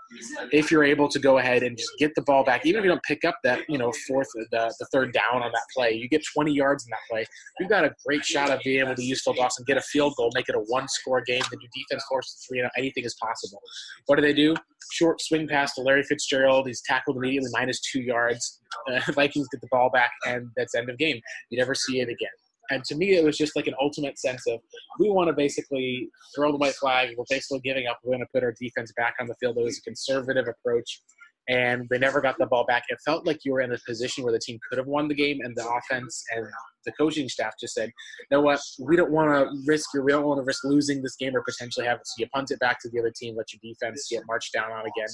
if 0.53 0.71
you're 0.71 0.85
able 0.85 1.09
to 1.09 1.19
go 1.19 1.39
ahead 1.39 1.63
and 1.63 1.77
just 1.77 1.91
get 1.99 2.15
the 2.15 2.23
ball 2.23 2.45
back. 2.45 2.67
Even 2.67 2.81
if 2.81 2.85
you 2.85 2.91
don't 2.91 3.03
pick 3.03 3.25
up 3.25 3.37
that, 3.45 3.61
you 3.69 3.79
know, 3.79 3.93
fourth, 4.07 4.29
the, 4.35 4.75
the 4.79 4.87
third 4.93 5.13
down 5.13 5.43
on 5.43 5.53
that 5.53 5.65
play, 5.75 5.93
you 5.93 6.09
get 6.09 6.23
20 6.35 6.53
yards 6.53 6.85
in 6.85 6.91
that 6.91 7.01
play. 7.11 7.25
You've 7.59 7.71
got 7.71 7.85
a 7.85 7.95
great 8.07 8.25
shot 8.25 8.51
of 8.51 8.61
being 8.65 8.81
able 8.81 8.95
to 8.95 9.03
use 9.03 9.23
Phil 9.23 9.35
Dawson, 9.35 9.65
get 9.67 9.77
a 9.77 9.83
field 9.83 10.15
goal, 10.17 10.31
make 10.35 10.49
it 10.49 10.55
a 10.55 10.61
one 10.69 10.89
score 10.89 11.23
game. 11.23 11.43
Then 11.51 11.61
your 11.61 11.71
defense 11.75 12.05
forces 12.09 12.45
three 12.49 12.61
and 12.61 12.71
anything 12.77 13.05
is 13.05 13.15
possible. 13.23 13.61
What 14.07 14.17
do 14.17 14.23
they 14.23 14.33
do? 14.33 14.55
Short 14.93 15.21
swing 15.21 15.49
pass 15.49 15.75
to 15.75 15.83
Larry 15.83 16.03
Fitzgerald. 16.03 16.67
He's 16.67 16.83
tackled 16.83 17.17
immediately, 17.17 17.51
minus 17.53 17.81
two 17.81 18.01
yards. 18.01 18.61
Uh, 18.89 19.01
Vikings 19.13 19.49
get 19.49 19.61
the 19.61 19.69
ball 19.71 19.91
back, 19.91 20.11
and 20.27 20.49
that's 20.57 20.75
end 20.75 20.91
of 20.91 20.99
game. 20.99 21.21
You 21.51 21.59
never 21.59 21.75
see 21.75 22.01
it 22.01 22.09
again. 22.09 22.29
And 22.71 22.83
to 22.85 22.95
me, 22.95 23.17
it 23.17 23.25
was 23.25 23.37
just 23.37 23.57
like 23.57 23.67
an 23.67 23.75
ultimate 23.81 24.19
sense 24.19 24.47
of 24.47 24.61
we 24.99 25.11
want 25.11 25.29
to 25.29 25.35
basically 25.35 26.09
throw 26.35 26.51
the 26.51 26.59
white 26.59 26.75
flag. 26.75 27.15
We're 27.17 27.25
basically 27.29 27.61
giving 27.61 27.87
up. 27.87 27.99
We're 28.03 28.13
going 28.13 28.21
to 28.21 28.33
put 28.33 28.43
our 28.43 28.55
defense 28.61 28.93
back 28.97 29.15
on 29.21 29.27
the 29.27 29.35
field. 29.41 29.59
It 29.59 29.65
was 29.65 29.79
a 29.79 29.83
conservative 29.83 30.47
approach, 30.49 31.03
and 31.49 31.87
they 31.91 31.99
never 31.99 32.21
got 32.21 32.37
the 32.39 32.47
ball 32.47 32.65
back. 32.65 32.85
It 32.89 32.99
felt 33.05 33.27
like 33.27 33.41
you 33.45 33.53
were 33.53 33.61
in 33.61 33.73
a 33.73 33.79
position 33.87 34.25
where 34.25 34.33
the 34.33 34.39
team 34.39 34.59
could 34.69 34.79
have 34.79 34.87
won 34.87 35.09
the 35.09 35.15
game, 35.15 35.41
and 35.43 35.55
the 35.57 35.69
offense 35.69 36.25
and 36.35 36.47
the 36.87 36.93
coaching 36.93 37.29
staff 37.29 37.53
just 37.61 37.75
said, 37.75 37.91
"You 38.31 38.39
know 38.39 38.41
what? 38.41 38.61
We 38.81 38.97
don't 38.97 39.13
want 39.13 39.31
to 39.31 39.55
risk. 39.67 39.93
We 39.95 40.13
don't 40.13 40.25
want 40.25 40.39
to 40.39 40.45
risk 40.45 40.65
losing 40.65 41.03
this 41.03 41.17
game 41.17 41.37
or 41.37 41.43
potentially 41.43 41.87
have 41.87 41.99
it. 41.99 42.07
So 42.07 42.15
you 42.19 42.29
punt 42.29 42.51
it 42.51 42.61
back 42.61 42.81
to 42.81 42.89
the 42.91 43.01
other 43.01 43.13
team, 43.15 43.37
let 43.37 43.47
your 43.53 43.61
defense 43.63 44.07
get 44.11 44.23
marched 44.27 44.53
down 44.53 44.73
on 44.73 44.85
again." 44.87 45.09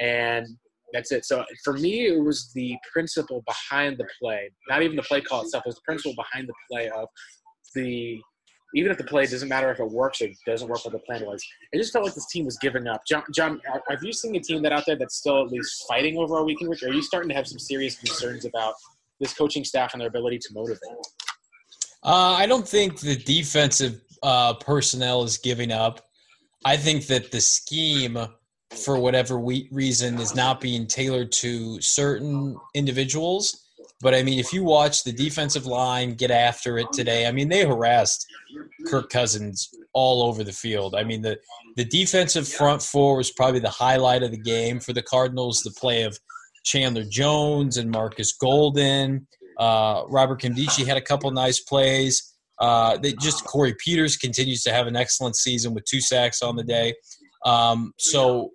And 0.00 0.46
that's 0.92 1.12
it. 1.12 1.24
So 1.24 1.44
for 1.64 1.74
me, 1.74 2.06
it 2.06 2.22
was 2.22 2.52
the 2.54 2.76
principle 2.92 3.42
behind 3.46 3.98
the 3.98 4.06
play, 4.20 4.50
not 4.68 4.82
even 4.82 4.96
the 4.96 5.02
play 5.02 5.20
call 5.20 5.42
itself. 5.42 5.64
It 5.66 5.70
was 5.70 5.76
the 5.76 5.82
principle 5.86 6.14
behind 6.16 6.48
the 6.48 6.54
play 6.70 6.88
of 6.88 7.08
the 7.74 8.20
even 8.74 8.90
if 8.90 8.98
the 8.98 9.04
play 9.04 9.26
doesn't 9.26 9.48
matter 9.48 9.70
if 9.70 9.80
it 9.80 9.90
works 9.90 10.22
or 10.22 10.28
doesn't 10.46 10.68
work 10.68 10.84
what 10.84 10.92
the 10.92 10.98
plan 11.00 11.26
was. 11.26 11.44
It 11.72 11.78
just 11.78 11.92
felt 11.92 12.06
like 12.06 12.14
this 12.14 12.26
team 12.28 12.46
was 12.46 12.56
giving 12.58 12.86
up. 12.86 13.02
John, 13.06 13.22
John 13.34 13.60
have 13.88 14.02
you 14.02 14.12
seen 14.12 14.34
a 14.34 14.40
team 14.40 14.62
that 14.62 14.72
out 14.72 14.84
there 14.86 14.96
that's 14.96 15.16
still 15.16 15.42
at 15.42 15.48
least 15.48 15.84
fighting 15.86 16.16
over 16.16 16.38
a 16.38 16.44
weekend? 16.44 16.74
Are 16.82 16.92
you 16.92 17.02
starting 17.02 17.28
to 17.28 17.34
have 17.34 17.46
some 17.46 17.58
serious 17.58 17.96
concerns 17.96 18.44
about 18.44 18.74
this 19.20 19.34
coaching 19.34 19.64
staff 19.64 19.92
and 19.92 20.00
their 20.00 20.08
ability 20.08 20.38
to 20.38 20.48
motivate? 20.54 20.80
Uh, 22.02 22.34
I 22.38 22.46
don't 22.46 22.66
think 22.66 22.98
the 23.00 23.16
defensive 23.16 24.00
uh, 24.22 24.54
personnel 24.54 25.22
is 25.22 25.38
giving 25.38 25.70
up. 25.70 26.00
I 26.64 26.76
think 26.76 27.06
that 27.06 27.30
the 27.30 27.40
scheme, 27.40 28.18
for 28.76 28.98
whatever 28.98 29.38
we, 29.38 29.68
reason, 29.70 30.18
is 30.18 30.34
not 30.34 30.60
being 30.60 30.86
tailored 30.86 31.32
to 31.32 31.80
certain 31.80 32.56
individuals. 32.74 33.62
But 34.00 34.14
I 34.14 34.22
mean, 34.22 34.40
if 34.40 34.52
you 34.52 34.64
watch 34.64 35.04
the 35.04 35.12
defensive 35.12 35.64
line 35.64 36.14
get 36.14 36.32
after 36.32 36.78
it 36.78 36.88
today, 36.92 37.26
I 37.26 37.32
mean, 37.32 37.48
they 37.48 37.64
harassed 37.64 38.26
Kirk 38.86 39.10
Cousins 39.10 39.70
all 39.92 40.24
over 40.24 40.42
the 40.42 40.52
field. 40.52 40.96
I 40.96 41.04
mean, 41.04 41.22
the 41.22 41.38
the 41.76 41.84
defensive 41.84 42.48
front 42.48 42.82
four 42.82 43.16
was 43.16 43.30
probably 43.30 43.60
the 43.60 43.70
highlight 43.70 44.24
of 44.24 44.32
the 44.32 44.38
game 44.40 44.80
for 44.80 44.92
the 44.92 45.02
Cardinals. 45.02 45.62
The 45.62 45.70
play 45.70 46.02
of 46.02 46.18
Chandler 46.64 47.04
Jones 47.08 47.76
and 47.76 47.90
Marcus 47.90 48.32
Golden. 48.32 49.26
Uh, 49.58 50.02
Robert 50.08 50.40
Nkemdiche 50.40 50.84
had 50.84 50.96
a 50.96 51.00
couple 51.00 51.30
nice 51.30 51.60
plays. 51.60 52.34
Uh, 52.58 52.96
they 52.98 53.12
just 53.14 53.44
Corey 53.44 53.74
Peters 53.78 54.16
continues 54.16 54.62
to 54.62 54.72
have 54.72 54.86
an 54.86 54.96
excellent 54.96 55.36
season 55.36 55.74
with 55.74 55.84
two 55.84 56.00
sacks 56.00 56.42
on 56.42 56.56
the 56.56 56.64
day. 56.64 56.94
Um, 57.44 57.92
so 57.98 58.50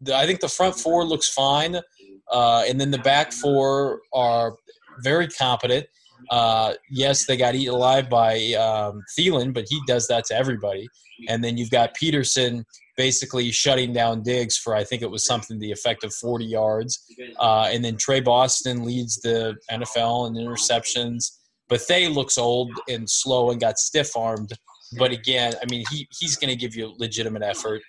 the, 0.00 0.16
I 0.16 0.26
think 0.26 0.40
the 0.40 0.48
front 0.48 0.78
four 0.78 1.04
looks 1.04 1.28
fine, 1.28 1.76
uh, 2.30 2.64
and 2.68 2.80
then 2.80 2.90
the 2.90 2.98
back 2.98 3.32
four 3.32 4.00
are 4.12 4.54
very 5.02 5.28
competent. 5.28 5.86
Uh, 6.30 6.74
yes, 6.90 7.26
they 7.26 7.36
got 7.36 7.54
eaten 7.54 7.74
alive 7.74 8.08
by 8.08 8.52
um, 8.54 9.02
Thielen, 9.16 9.54
but 9.54 9.64
he 9.68 9.80
does 9.86 10.06
that 10.08 10.24
to 10.26 10.34
everybody. 10.34 10.88
And 11.28 11.42
then 11.42 11.56
you've 11.56 11.70
got 11.70 11.94
Peterson 11.94 12.64
basically 12.96 13.50
shutting 13.52 13.92
down 13.92 14.22
Diggs 14.22 14.56
for 14.56 14.74
I 14.74 14.84
think 14.84 15.02
it 15.02 15.10
was 15.10 15.24
something 15.24 15.58
the 15.58 15.70
effect 15.70 16.04
of 16.04 16.12
40 16.14 16.44
yards. 16.44 17.04
Uh, 17.38 17.68
and 17.70 17.84
then 17.84 17.96
Tre 17.96 18.20
Boston 18.20 18.84
leads 18.84 19.20
the 19.20 19.56
NFL 19.70 20.28
in 20.28 20.34
interceptions. 20.34 21.38
But 21.68 21.86
they 21.86 22.08
looks 22.08 22.38
old 22.38 22.70
and 22.88 23.08
slow 23.08 23.50
and 23.50 23.60
got 23.60 23.78
stiff 23.78 24.16
armed. 24.16 24.52
But 24.98 25.12
again, 25.12 25.52
I 25.62 25.66
mean, 25.70 25.84
he, 25.90 26.08
he's 26.18 26.36
going 26.36 26.48
to 26.48 26.56
give 26.56 26.74
you 26.74 26.94
legitimate 26.98 27.42
effort. 27.42 27.82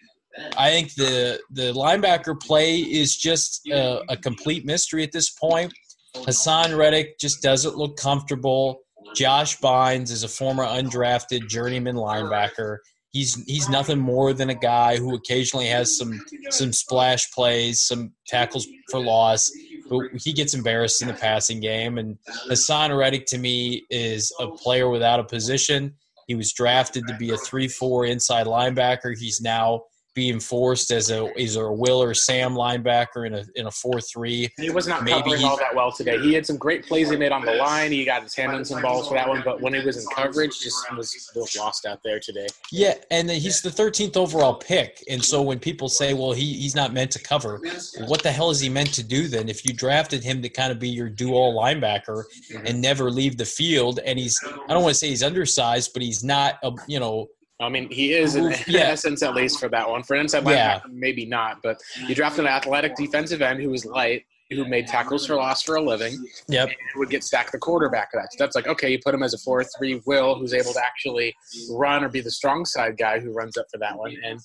I 0.57 0.69
think 0.69 0.93
the 0.93 1.39
the 1.51 1.73
linebacker 1.73 2.39
play 2.39 2.77
is 2.77 3.17
just 3.17 3.67
a, 3.67 4.01
a 4.09 4.17
complete 4.17 4.65
mystery 4.65 5.03
at 5.03 5.11
this 5.11 5.29
point. 5.31 5.73
Haason 6.15 6.77
Reddick 6.77 7.19
just 7.19 7.41
doesn't 7.41 7.75
look 7.75 7.97
comfortable. 7.97 8.79
Josh 9.15 9.59
Bynes 9.59 10.11
is 10.11 10.23
a 10.23 10.27
former 10.27 10.65
undrafted 10.65 11.47
journeyman 11.47 11.95
linebacker. 11.95 12.77
He's 13.11 13.43
he's 13.45 13.69
nothing 13.69 13.97
more 13.99 14.33
than 14.33 14.51
a 14.51 14.55
guy 14.55 14.97
who 14.97 15.15
occasionally 15.15 15.67
has 15.67 15.97
some 15.97 16.19
some 16.51 16.73
splash 16.73 17.31
plays, 17.31 17.81
some 17.81 18.13
tackles 18.27 18.67
for 18.91 18.99
loss, 18.99 19.51
but 19.89 20.09
he 20.23 20.31
gets 20.31 20.53
embarrassed 20.53 21.01
in 21.01 21.07
the 21.07 21.15
passing 21.15 21.59
game. 21.59 21.97
And 21.97 22.17
Haason 22.49 22.95
Reddick 22.95 23.25
to 23.27 23.39
me 23.39 23.85
is 23.89 24.31
a 24.39 24.47
player 24.47 24.89
without 24.89 25.19
a 25.19 25.23
position. 25.23 25.95
He 26.27 26.35
was 26.35 26.53
drafted 26.53 27.07
to 27.07 27.15
be 27.17 27.31
a 27.31 27.37
three-four 27.37 28.05
inside 28.05 28.45
linebacker. 28.45 29.17
He's 29.17 29.41
now 29.41 29.85
being 30.19 30.37
forced 30.37 30.91
as 30.91 31.11
a 31.11 31.33
is 31.39 31.55
a 31.55 31.71
Will 31.71 32.03
or 32.03 32.13
Sam 32.13 32.53
linebacker 32.53 33.25
in 33.25 33.33
a 33.35 33.45
in 33.55 33.67
a 33.67 33.71
four 33.71 34.01
three. 34.01 34.49
He 34.57 34.69
was 34.69 34.85
not 34.85 35.01
Maybe 35.01 35.21
covering 35.21 35.45
all 35.45 35.55
that 35.55 35.73
well 35.73 35.93
today. 35.93 36.19
He 36.19 36.33
had 36.33 36.45
some 36.45 36.57
great 36.57 36.85
plays 36.85 37.09
he 37.09 37.15
made 37.15 37.31
on 37.31 37.45
the 37.45 37.53
line. 37.53 37.93
He 37.93 38.03
got 38.03 38.23
his 38.23 38.35
hand 38.35 38.51
on 38.51 38.65
some 38.65 38.81
balls 38.81 39.07
for 39.07 39.13
that 39.13 39.29
one, 39.29 39.41
but 39.45 39.61
when 39.61 39.73
he 39.73 39.79
was 39.79 39.95
in 39.95 40.03
coverage, 40.13 40.59
just 40.59 40.75
was, 40.97 41.31
was 41.33 41.55
lost 41.55 41.85
out 41.85 42.03
there 42.03 42.19
today. 42.19 42.47
Yeah, 42.69 42.95
and 43.11 43.29
he's 43.29 43.61
the 43.61 43.69
13th 43.69 44.17
overall 44.17 44.55
pick, 44.55 45.01
and 45.09 45.23
so 45.23 45.41
when 45.41 45.57
people 45.57 45.87
say, 45.87 46.13
"Well, 46.13 46.33
he 46.33 46.53
he's 46.53 46.75
not 46.75 46.91
meant 46.91 47.11
to 47.11 47.19
cover," 47.19 47.61
what 48.07 48.21
the 48.21 48.31
hell 48.33 48.49
is 48.49 48.59
he 48.59 48.67
meant 48.67 48.93
to 48.95 49.03
do 49.03 49.29
then? 49.29 49.47
If 49.47 49.65
you 49.65 49.73
drafted 49.73 50.21
him 50.21 50.41
to 50.41 50.49
kind 50.49 50.73
of 50.73 50.79
be 50.79 50.89
your 50.89 51.07
dual 51.07 51.55
linebacker 51.57 52.25
and 52.65 52.81
never 52.81 53.09
leave 53.09 53.37
the 53.37 53.45
field, 53.45 54.01
and 54.05 54.19
he's 54.19 54.37
I 54.45 54.73
don't 54.73 54.83
want 54.83 54.95
to 54.95 54.99
say 54.99 55.07
he's 55.07 55.23
undersized, 55.23 55.93
but 55.93 56.01
he's 56.01 56.25
not 56.25 56.59
a 56.61 56.73
you 56.89 56.99
know 56.99 57.29
I 57.59 57.69
mean, 57.69 57.89
he 57.89 58.13
is 58.13 58.35
in, 58.35 58.53
yeah. 58.67 58.81
essence 58.81 59.21
at 59.21 59.35
least 59.35 59.59
for 59.59 59.69
that 59.69 59.89
one. 59.89 60.03
For 60.03 60.15
an 60.15 60.21
inside 60.21 60.45
yeah. 60.45 60.79
linebacker, 60.79 60.93
maybe 60.93 61.25
not. 61.25 61.61
But 61.61 61.81
you 62.07 62.15
draft 62.15 62.39
an 62.39 62.47
athletic 62.47 62.95
defensive 62.95 63.41
end 63.41 63.61
who 63.61 63.73
is 63.73 63.85
light, 63.85 64.25
who 64.57 64.65
made 64.65 64.87
tackles 64.87 65.27
for 65.27 65.35
loss 65.35 65.61
for 65.61 65.75
a 65.75 65.81
living. 65.81 66.25
Yep. 66.47 66.69
would 66.95 67.09
get 67.09 67.23
stacked 67.23 67.51
the 67.51 67.57
quarterback. 67.57 68.09
That's 68.13 68.35
that's 68.35 68.55
like 68.55 68.67
okay, 68.67 68.91
you 68.91 68.99
put 69.03 69.13
him 69.13 69.23
as 69.23 69.33
a 69.33 69.37
four 69.37 69.63
three 69.77 70.01
will 70.05 70.35
who's 70.35 70.53
able 70.53 70.73
to 70.73 70.81
actually 70.83 71.35
run 71.71 72.03
or 72.03 72.09
be 72.09 72.21
the 72.21 72.31
strong 72.31 72.65
side 72.65 72.97
guy 72.97 73.19
who 73.19 73.31
runs 73.31 73.57
up 73.57 73.67
for 73.71 73.77
that 73.77 73.97
one 73.97 74.15
and 74.23 74.39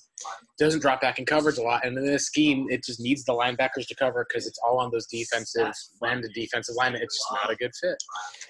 doesn't 0.57 0.79
drop 0.79 1.01
back 1.01 1.19
in 1.19 1.25
coverage 1.25 1.57
a 1.57 1.61
lot. 1.61 1.85
And 1.85 1.97
in 1.97 2.05
this 2.05 2.25
scheme, 2.25 2.67
it 2.69 2.83
just 2.83 2.99
needs 2.99 3.25
the 3.25 3.33
linebackers 3.33 3.87
to 3.87 3.95
cover 3.95 4.25
because 4.27 4.47
it's 4.47 4.59
all 4.65 4.79
on 4.79 4.91
those 4.91 5.07
defensive 5.07 5.73
landed 6.01 6.31
defensive 6.33 6.75
line. 6.75 6.95
It's 6.95 7.17
just 7.17 7.27
not 7.31 7.51
a 7.51 7.55
good 7.55 7.71
fit. 7.79 7.97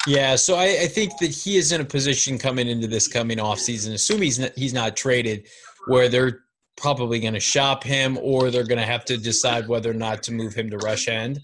Yeah, 0.07 0.35
so 0.35 0.55
I, 0.55 0.65
I 0.81 0.87
think 0.87 1.17
that 1.19 1.31
he 1.31 1.57
is 1.57 1.71
in 1.71 1.81
a 1.81 1.85
position 1.85 2.37
coming 2.37 2.67
into 2.67 2.87
this 2.87 3.07
coming 3.07 3.39
off 3.39 3.59
season, 3.59 3.93
assuming 3.93 4.23
he's 4.23 4.39
not, 4.39 4.51
he's 4.55 4.73
not 4.73 4.95
traded, 4.95 5.47
where 5.87 6.09
they're 6.09 6.44
probably 6.77 7.19
going 7.19 7.33
to 7.33 7.39
shop 7.39 7.83
him 7.83 8.17
or 8.21 8.51
they're 8.51 8.65
going 8.65 8.79
to 8.79 8.85
have 8.85 9.05
to 9.05 9.17
decide 9.17 9.67
whether 9.67 9.89
or 9.89 9.95
not 9.95 10.23
to 10.23 10.33
move 10.33 10.53
him 10.53 10.69
to 10.69 10.77
rush 10.77 11.07
end. 11.07 11.39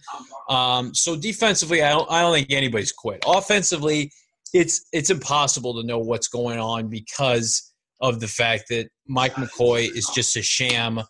Um, 0.50 0.94
so 0.94 1.16
defensively, 1.16 1.82
I 1.82 1.92
don't, 1.92 2.10
I 2.12 2.22
don't 2.22 2.34
think 2.34 2.52
anybody's 2.52 2.92
quit. 2.92 3.24
Offensively, 3.26 4.12
it's 4.54 4.86
it's 4.92 5.10
impossible 5.10 5.82
to 5.82 5.88
know 5.88 6.00
what's 6.00 6.28
going 6.28 6.60
on 6.60 6.90
because 6.90 7.72
of 8.02 8.20
the 8.20 8.28
fact 8.28 8.66
that 8.70 8.90
Mike 9.08 9.36
McCoy 9.36 9.90
is 9.96 10.10
just 10.14 10.36
a 10.36 10.42
sham 10.42 11.02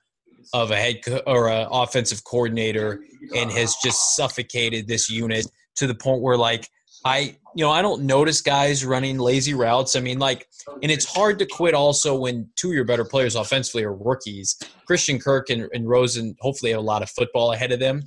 of 0.54 0.72
a 0.72 0.76
head 0.76 1.00
co- 1.04 1.22
or 1.26 1.50
an 1.50 1.68
offensive 1.72 2.24
coordinator 2.24 3.04
and 3.36 3.52
has 3.52 3.76
just 3.82 4.16
suffocated 4.16 4.88
this 4.88 5.10
unit 5.10 5.48
to 5.78 5.88
the 5.88 5.96
point 5.96 6.22
where 6.22 6.38
like 6.38 6.68
I 7.04 7.38
you 7.56 7.66
know 7.66 7.72
I 7.72 7.82
don't 7.82 8.04
notice 8.04 8.42
guys 8.42 8.86
running 8.86 9.18
lazy 9.18 9.54
routes. 9.54 9.96
I 9.96 10.00
mean 10.00 10.20
like 10.20 10.48
and 10.82 10.92
it's 10.92 11.06
hard 11.06 11.40
to 11.40 11.46
quit 11.46 11.74
also 11.74 12.16
when 12.16 12.50
two 12.56 12.70
of 12.70 12.74
your 12.74 12.86
better 12.86 13.06
players 13.06 13.36
offensively 13.36 13.84
are 13.84 13.94
rookies. 13.94 14.58
Christian 14.86 15.20
Kirk 15.20 15.50
and, 15.50 15.68
and 15.74 15.90
Rosen 15.90 16.36
hopefully 16.40 16.72
have 16.72 16.80
a 16.80 16.84
lot 16.84 17.02
of 17.02 17.10
football 17.10 17.54
ahead 17.54 17.72
of 17.72 17.80
them. 17.80 18.04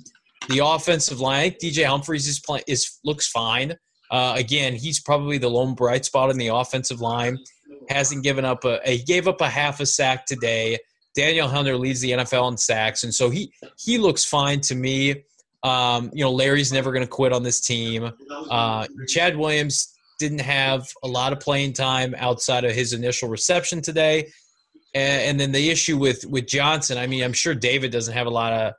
The 0.49 0.59
offensive 0.59 1.19
line, 1.19 1.55
DJ 1.61 1.85
Humphries 1.85 2.27
is 2.27 2.39
playing 2.39 2.63
is 2.67 2.99
looks 3.03 3.27
fine. 3.27 3.75
Uh, 4.11 4.33
again, 4.37 4.75
he's 4.75 4.99
probably 4.99 5.37
the 5.37 5.49
lone 5.49 5.73
bright 5.73 6.05
spot 6.05 6.29
in 6.29 6.37
the 6.37 6.47
offensive 6.47 7.01
line. 7.01 7.37
Hasn't 7.89 8.23
given 8.23 8.45
up 8.45 8.63
a 8.63 8.79
he 8.85 9.03
gave 9.03 9.27
up 9.27 9.41
a 9.41 9.49
half 9.49 9.79
a 9.79 9.85
sack 9.85 10.25
today. 10.25 10.77
Danielle 11.15 11.47
Hunter 11.47 11.77
leads 11.77 12.01
the 12.01 12.11
NFL 12.11 12.51
in 12.51 12.57
sacks, 12.57 13.03
and 13.03 13.13
so 13.13 13.29
he 13.29 13.51
he 13.77 13.97
looks 13.97 14.23
fine 14.23 14.61
to 14.61 14.75
me. 14.75 15.23
Um, 15.65 16.11
you 16.13 16.23
know, 16.23 16.31
Larry's 16.31 16.71
never 16.71 16.91
going 16.91 17.03
to 17.03 17.09
quit 17.09 17.33
on 17.33 17.41
this 17.41 17.59
team. 17.59 18.11
Uh, 18.51 18.85
Chad 19.07 19.35
Williams 19.35 19.95
didn't 20.19 20.41
have 20.41 20.87
a 21.03 21.07
lot 21.07 21.33
of 21.33 21.39
playing 21.39 21.73
time 21.73 22.13
outside 22.19 22.63
of 22.65 22.71
his 22.71 22.93
initial 22.93 23.29
reception 23.29 23.81
today. 23.81 24.31
And, 24.93 25.21
and, 25.23 25.39
then 25.39 25.51
the 25.51 25.71
issue 25.71 25.97
with 25.97 26.23
with 26.25 26.45
Johnson, 26.45 26.99
I 26.99 27.07
mean, 27.07 27.23
I'm 27.23 27.33
sure 27.33 27.55
David 27.55 27.91
doesn't 27.91 28.13
have 28.13 28.27
a 28.27 28.29
lot 28.29 28.53
of 28.53 28.73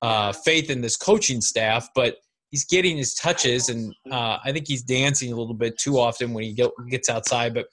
uh, 0.00 0.32
faith 0.32 0.70
in 0.70 0.80
this 0.80 0.96
coaching 0.96 1.42
staff, 1.42 1.90
but 1.94 2.16
he's 2.50 2.64
getting 2.64 2.96
his 2.96 3.14
touches, 3.14 3.68
and 3.68 3.94
uh, 4.10 4.38
I 4.42 4.50
think 4.50 4.66
he's 4.66 4.82
dancing 4.82 5.32
a 5.32 5.36
little 5.36 5.54
bit 5.54 5.78
too 5.78 5.98
often 5.98 6.32
when 6.32 6.42
he 6.42 6.54
get, 6.54 6.70
gets 6.88 7.10
outside. 7.10 7.54
But 7.54 7.66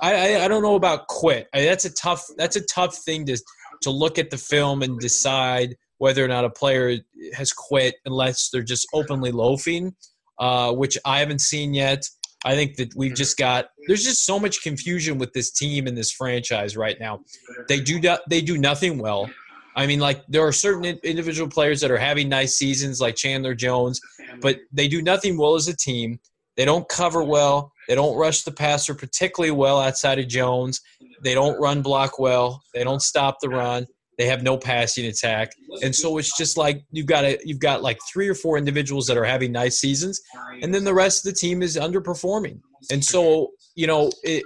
I, 0.00 0.34
I, 0.34 0.44
I 0.44 0.48
don't 0.48 0.62
know 0.62 0.76
about 0.76 1.08
quit. 1.08 1.48
I 1.52 1.58
mean, 1.58 1.66
that's 1.66 1.86
a 1.86 1.92
tough 1.94 2.26
that's 2.36 2.56
a 2.56 2.64
tough 2.66 2.94
thing 2.98 3.24
to 3.26 3.38
to 3.82 3.90
look 3.90 4.18
at 4.18 4.30
the 4.30 4.38
film 4.38 4.82
and 4.82 5.00
decide 5.00 5.76
whether 6.02 6.24
or 6.24 6.26
not 6.26 6.44
a 6.44 6.50
player 6.50 6.96
has 7.32 7.52
quit 7.52 7.94
unless 8.06 8.50
they're 8.50 8.60
just 8.60 8.88
openly 8.92 9.30
loafing, 9.30 9.94
uh, 10.40 10.72
which 10.72 10.98
I 11.04 11.20
haven't 11.20 11.40
seen 11.40 11.74
yet. 11.74 12.04
I 12.44 12.56
think 12.56 12.74
that 12.78 12.92
we've 12.96 13.14
just 13.14 13.38
got 13.38 13.66
there's 13.86 14.02
just 14.02 14.26
so 14.26 14.40
much 14.40 14.64
confusion 14.64 15.16
with 15.16 15.32
this 15.32 15.52
team 15.52 15.86
and 15.86 15.96
this 15.96 16.10
franchise 16.10 16.76
right 16.76 16.98
now. 16.98 17.20
They 17.68 17.78
do 17.78 18.00
they 18.28 18.40
do 18.40 18.58
nothing 18.58 18.98
well. 18.98 19.30
I 19.76 19.86
mean, 19.86 20.00
like 20.00 20.26
there 20.26 20.44
are 20.44 20.50
certain 20.50 20.84
individual 21.04 21.48
players 21.48 21.80
that 21.82 21.92
are 21.92 21.98
having 21.98 22.28
nice 22.28 22.56
seasons, 22.56 23.00
like 23.00 23.14
Chandler 23.14 23.54
Jones, 23.54 24.00
but 24.40 24.56
they 24.72 24.88
do 24.88 25.02
nothing 25.02 25.38
well 25.38 25.54
as 25.54 25.68
a 25.68 25.76
team. 25.76 26.18
They 26.56 26.64
don't 26.64 26.88
cover 26.88 27.22
well. 27.22 27.70
They 27.86 27.94
don't 27.94 28.16
rush 28.16 28.42
the 28.42 28.50
passer 28.50 28.96
particularly 28.96 29.52
well 29.52 29.78
outside 29.78 30.18
of 30.18 30.26
Jones. 30.26 30.80
They 31.22 31.34
don't 31.34 31.60
run 31.60 31.80
block 31.80 32.18
well. 32.18 32.60
They 32.74 32.82
don't 32.82 33.02
stop 33.02 33.36
the 33.40 33.50
run. 33.50 33.86
They 34.22 34.28
have 34.28 34.44
no 34.44 34.56
passing 34.56 35.06
attack, 35.06 35.50
and 35.82 35.92
so 35.92 36.16
it's 36.16 36.36
just 36.38 36.56
like 36.56 36.84
you've 36.92 37.06
got 37.06 37.24
a, 37.24 37.40
you've 37.44 37.58
got 37.58 37.82
like 37.82 37.98
three 38.12 38.28
or 38.28 38.36
four 38.36 38.56
individuals 38.56 39.08
that 39.08 39.16
are 39.16 39.24
having 39.24 39.50
nice 39.50 39.80
seasons, 39.80 40.20
and 40.62 40.72
then 40.72 40.84
the 40.84 40.94
rest 40.94 41.26
of 41.26 41.34
the 41.34 41.36
team 41.36 41.60
is 41.60 41.76
underperforming. 41.76 42.60
And 42.92 43.04
so 43.04 43.48
you 43.74 43.88
know, 43.88 44.12
it, 44.22 44.44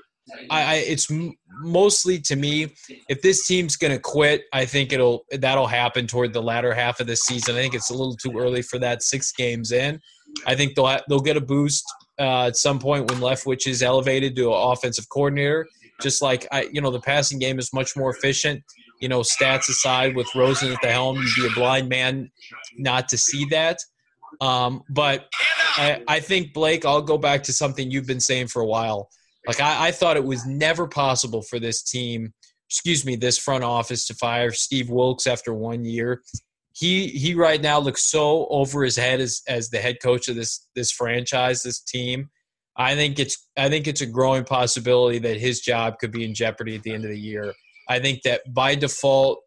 I, 0.51 0.63
I 0.63 0.75
it's 0.77 1.13
mostly 1.61 2.19
to 2.21 2.37
me, 2.37 2.73
if 3.11 3.21
this 3.21 3.47
team's 3.47 3.77
going 3.77 3.93
to 3.93 4.01
quit, 4.01 4.45
I 4.51 4.65
think 4.65 4.95
it'll 4.95 5.27
that'll 5.31 5.67
happen 5.67 6.07
toward 6.07 6.33
the 6.33 6.41
latter 6.41 6.73
half 6.73 6.99
of 6.99 7.07
the 7.07 7.17
season. 7.17 7.55
I 7.55 7.61
think 7.61 7.75
it's 7.75 7.91
a 7.91 7.95
little 7.95 8.17
too 8.17 8.33
early 8.39 8.63
for 8.63 8.79
that. 8.79 9.03
Six 9.03 9.31
games 9.33 9.73
in, 9.73 10.01
I 10.47 10.55
think 10.55 10.75
they'll 10.75 10.99
they'll 11.11 11.21
get 11.21 11.37
a 11.37 11.43
boost 11.43 11.85
uh, 12.19 12.47
at 12.47 12.57
some 12.57 12.79
point 12.79 13.11
when 13.11 13.21
Leftwich 13.21 13.67
is 13.67 13.83
elevated 13.83 14.35
to 14.37 14.55
an 14.55 14.73
offensive 14.73 15.07
coordinator. 15.11 15.69
Just 16.01 16.23
like 16.23 16.47
I, 16.51 16.63
you 16.73 16.81
know, 16.81 16.91
the 16.91 17.01
passing 17.01 17.39
game 17.39 17.59
is 17.59 17.75
much 17.75 17.95
more 17.95 18.09
efficient 18.09 18.63
you 19.01 19.09
know, 19.09 19.21
stats 19.21 19.69
aside, 19.69 20.17
with 20.17 20.29
Rosen 20.35 20.73
at 20.73 20.79
the 20.83 20.91
helm, 20.91 21.17
you'd 21.17 21.35
be 21.37 21.47
a 21.47 21.55
blind 21.55 21.89
man 21.89 22.31
not 22.77 23.09
to 23.11 23.19
see 23.19 23.45
that. 23.47 23.79
Um, 24.41 24.83
but 24.91 25.27
I, 25.77 26.03
I 26.09 26.21
think 26.21 26.53
Blake, 26.53 26.85
I'll 26.85 27.03
go 27.03 27.19
back 27.19 27.43
to 27.45 27.53
something 27.53 27.91
you've 27.91 28.07
been 28.07 28.21
saying 28.21 28.49
for 28.49 28.61
a 28.63 28.67
while. 28.67 29.09
Like 29.47 29.61
I, 29.61 29.89
I 29.89 29.91
thought 29.93 30.17
it 30.17 30.25
was 30.25 30.47
never 30.47 30.87
possible 30.87 31.43
for 31.43 31.59
this 31.59 31.83
team, 31.83 32.33
excuse 32.69 33.05
me, 33.05 33.17
this 33.17 33.39
front 33.39 33.65
office 33.65 34.07
to 34.07 34.15
fire 34.15 34.51
Steve 34.51 34.91
Wilks 34.91 35.27
after 35.27 35.55
one 35.55 35.85
year. 35.85 36.23
He 36.73 37.09
he 37.09 37.35
right 37.35 37.63
now 37.63 37.79
looks 37.79 38.05
so 38.05 38.47
over 38.49 38.85
his 38.85 38.97
head 38.97 39.21
as 39.21 39.41
as 39.49 39.71
the 39.71 39.79
head 39.79 39.97
coach 40.03 40.29
of 40.29 40.37
this 40.37 40.67
this 40.75 40.91
franchise, 40.91 41.63
this 41.63 41.81
team. 41.81 42.29
I 42.77 42.95
think 42.95 43.19
it's 43.19 43.49
I 43.57 43.71
think 43.71 43.87
it's 43.87 44.03
a 44.03 44.07
growing 44.07 44.45
possibility 44.45 45.19
that 45.21 45.39
his 45.39 45.61
job 45.61 45.99
could 45.99 46.13
be 46.13 46.25
in 46.25 46.35
jeopardy 46.35 46.77
at 46.77 46.83
the 46.83 46.93
end 46.93 47.05
of 47.05 47.11
the 47.11 47.19
year. 47.19 47.55
I 47.89 47.99
think 47.99 48.23
that 48.23 48.43
by 48.53 48.75
default, 48.75 49.41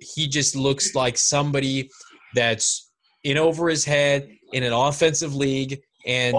he 0.00 0.26
just 0.26 0.56
looks 0.56 0.94
like 0.94 1.16
somebody 1.16 1.90
that's 2.34 2.90
in 3.24 3.36
over 3.36 3.68
his 3.68 3.84
head 3.84 4.28
in 4.52 4.62
an 4.62 4.72
offensive 4.72 5.34
league 5.34 5.80
and 6.06 6.36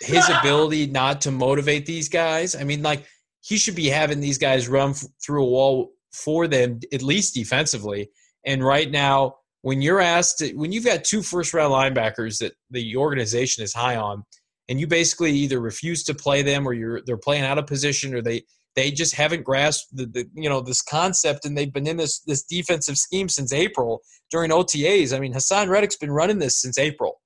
his 0.00 0.28
ability 0.28 0.86
not 0.86 1.20
to 1.22 1.30
motivate 1.30 1.86
these 1.86 2.08
guys. 2.08 2.54
I 2.54 2.64
mean, 2.64 2.82
like 2.82 3.04
he 3.40 3.56
should 3.56 3.74
be 3.74 3.88
having 3.88 4.20
these 4.20 4.38
guys 4.38 4.68
run 4.68 4.90
f- 4.90 5.04
through 5.24 5.44
a 5.44 5.48
wall 5.48 5.90
for 6.12 6.46
them, 6.46 6.80
at 6.92 7.02
least 7.02 7.34
defensively. 7.34 8.10
And 8.46 8.64
right 8.64 8.90
now, 8.90 9.36
when 9.62 9.82
you're 9.82 10.00
asked, 10.00 10.38
to, 10.38 10.52
when 10.54 10.72
you've 10.72 10.84
got 10.84 11.04
two 11.04 11.22
first 11.22 11.52
round 11.52 11.72
linebackers 11.72 12.38
that 12.38 12.52
the 12.70 12.96
organization 12.96 13.64
is 13.64 13.74
high 13.74 13.96
on, 13.96 14.24
and 14.68 14.78
you 14.78 14.86
basically 14.86 15.32
either 15.32 15.60
refuse 15.60 16.04
to 16.04 16.14
play 16.14 16.42
them 16.42 16.66
or 16.66 16.74
you're 16.74 17.00
they're 17.06 17.16
playing 17.16 17.44
out 17.44 17.58
of 17.58 17.66
position 17.66 18.14
or 18.14 18.22
they 18.22 18.42
they 18.78 18.92
just 18.92 19.12
haven't 19.12 19.42
grasped 19.42 19.88
the, 19.96 20.06
the 20.06 20.30
you 20.34 20.48
know 20.48 20.60
this 20.60 20.82
concept 20.82 21.44
and 21.44 21.58
they've 21.58 21.72
been 21.72 21.88
in 21.88 21.96
this 21.96 22.20
this 22.20 22.44
defensive 22.44 22.96
scheme 22.96 23.28
since 23.28 23.52
April 23.52 24.02
during 24.30 24.52
OTAs. 24.52 25.14
I 25.14 25.18
mean, 25.18 25.34
Haason 25.34 25.68
Reddick's 25.68 25.96
been 25.96 26.12
running 26.12 26.38
this 26.38 26.60
since 26.60 26.78
April, 26.78 27.20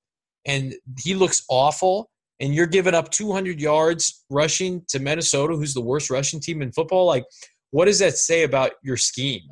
and 0.47 0.75
he 0.99 1.15
looks 1.15 1.45
awful. 1.51 2.09
And 2.41 2.53
you're 2.53 2.67
giving 2.67 2.95
up 2.95 3.11
200 3.11 3.61
yards 3.61 4.25
rushing 4.29 4.83
to 4.89 4.99
Minnesota, 4.99 5.55
who's 5.55 5.75
the 5.75 5.81
worst 5.81 6.11
rushing 6.11 6.41
team 6.41 6.61
in 6.61 6.73
football. 6.73 7.07
Like, 7.07 7.25
what 7.71 7.85
does 7.85 8.01
that 8.01 8.17
say 8.17 8.43
about 8.43 8.73
your 8.83 8.97
scheme? 8.97 9.43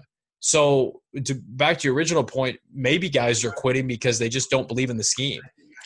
So, 0.40 1.00
to 1.24 1.34
back 1.34 1.78
to 1.78 1.86
your 1.86 1.94
original 1.94 2.24
point, 2.24 2.58
maybe 2.72 3.08
guys 3.08 3.44
are 3.44 3.52
quitting 3.52 3.86
because 3.86 4.18
they 4.18 4.28
just 4.28 4.50
don't 4.50 4.66
believe 4.66 4.90
in 4.90 4.96
the 4.96 5.04
scheme. 5.04 5.42